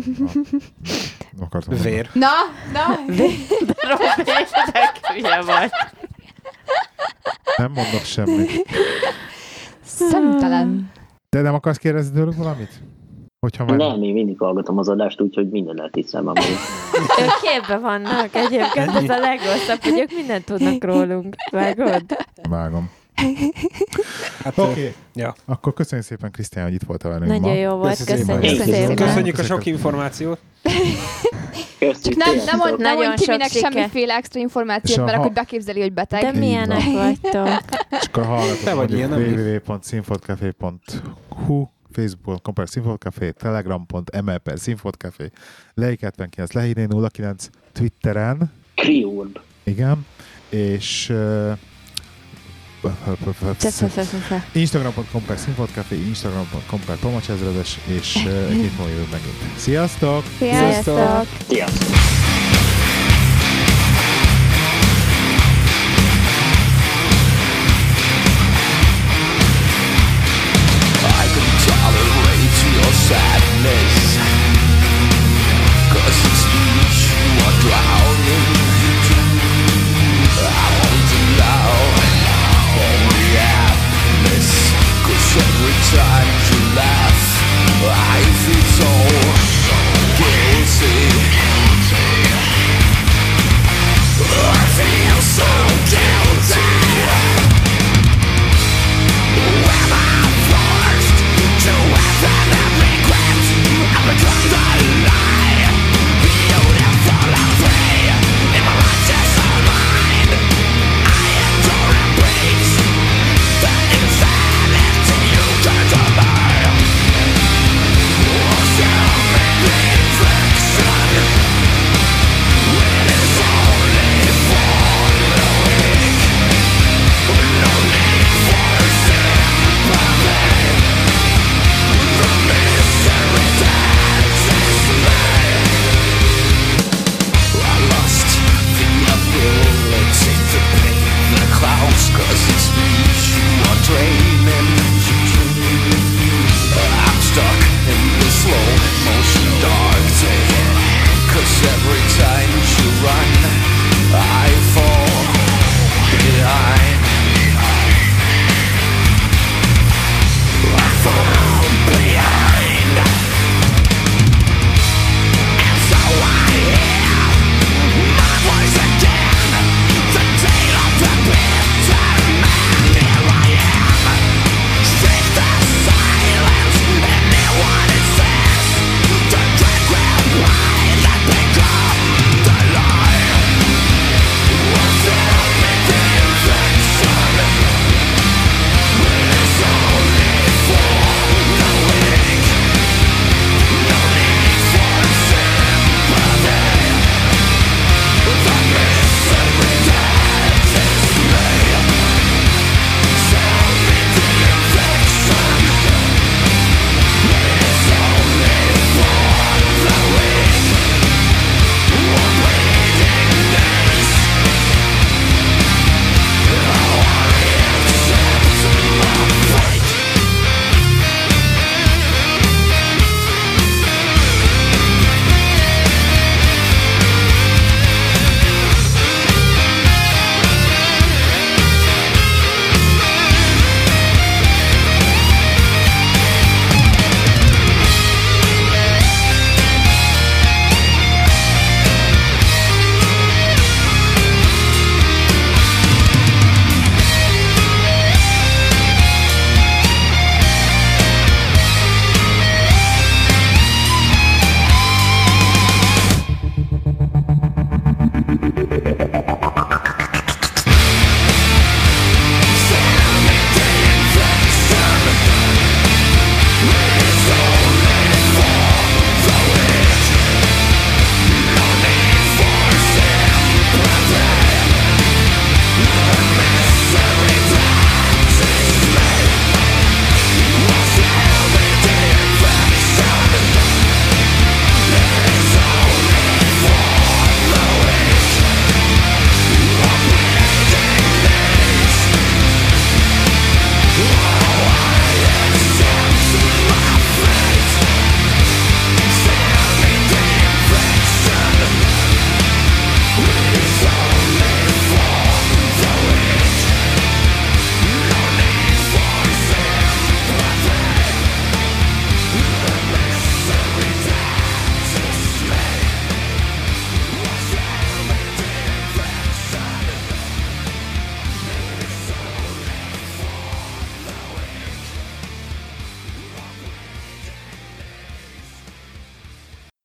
Akartam 1.40 1.74
mondani. 1.74 1.96
vér. 1.96 2.10
Na, 2.14 2.28
na, 2.74 2.86
Robi, 3.90 4.24
de 4.24 4.92
hülye 5.14 5.42
vagy. 5.42 5.70
Nem 7.57 7.72
mondok 7.72 8.03
semmit. 8.03 8.65
szemtelen. 9.84 10.91
Te 11.30 11.41
nem 11.41 11.53
akarsz 11.53 11.77
kérdezni 11.77 12.15
tőlük 12.15 12.35
valamit? 12.35 12.69
Hogyha 13.39 13.65
már... 13.65 13.77
Nem, 13.77 14.03
én 14.03 14.14
mindig 14.14 14.38
hallgatom 14.39 14.77
az 14.77 14.89
adást, 14.89 15.22
úgyhogy 15.22 15.49
minden 15.49 15.76
lehet 15.76 15.95
hiszem, 15.95 16.27
ami 16.27 16.39
Ők 17.22 17.41
képbe 17.41 17.77
vannak 17.77 18.35
egyébként, 18.35 18.95
ez 18.95 19.10
a 19.10 19.19
legrosszabb, 19.19 19.81
hogy 19.81 19.99
ők 19.99 20.11
mindent 20.15 20.45
tudnak 20.45 20.84
rólunk. 20.84 21.35
Vágod? 21.52 22.03
Vágom. 22.49 22.89
Hát, 24.44 24.58
Oké, 24.58 24.70
okay. 24.70 24.94
Ja. 25.14 25.36
akkor 25.46 25.74
köszönjük 25.74 26.08
szépen 26.08 26.32
Krisztián, 26.32 26.66
hogy 26.66 26.74
itt 26.74 26.84
voltál 26.84 27.12
velünk 27.12 27.32
Nagyon 27.32 27.50
ma. 27.50 27.56
jó 27.56 27.76
volt, 27.76 27.98
Köszönjük 27.98 28.26
köszönjük 28.42 28.64
szépen. 28.64 28.96
Köszönjük 28.96 29.38
a 29.40 29.44
sok 29.44 29.66
információt. 29.66 30.40
Köszönjük. 31.80 32.16
Nem, 32.16 32.36
nem, 32.46 32.58
mond, 32.58 32.80
nem 32.80 32.94
Nagyon 32.94 33.06
mondj 33.08 33.24
Timinek 33.24 33.50
semmiféle 33.50 34.16
extra 34.16 34.40
információt, 34.40 35.06
mert 35.06 35.18
a- 35.18 35.20
akkor 35.20 35.32
beképzeli, 35.32 35.82
hogy 35.82 35.94
beteg. 35.94 36.22
De 36.22 36.32
milyenek 36.32 36.84
vagytok? 36.94 37.48
Te 38.64 38.74
vagy 38.74 38.94
ilyen, 38.94 39.10
nem? 39.10 39.20
www.színfotkafé.hu 39.22 41.66
facebook.com 41.92 42.54
per 42.54 42.70
színfotkafé, 42.70 43.32
telegram.ml 43.32 44.38
per 44.38 44.60
színfotkafé, 44.60 45.30
lei 45.74 45.98
79, 46.02 46.52
lehíné 46.52 46.88
09, 47.14 47.50
Twitteren, 47.72 48.52
Kriurb. 48.76 49.40
igen, 49.64 50.06
és 50.50 51.10
uh, 51.10 51.52
Instagram.com 54.52 55.26
per 55.26 55.38
színfotkafé, 55.38 55.95
Instagram.com 55.95 56.80
per 56.86 56.98
tomacsezredes, 56.98 57.78
és 57.86 58.16
uh, 58.16 58.24
múlva 58.49 58.88
jövünk 58.90 59.12
megint. 59.12 59.36
Sziasztok! 59.58 60.24
Sziasztok! 60.38 61.28
Sziasztok. 61.48 62.47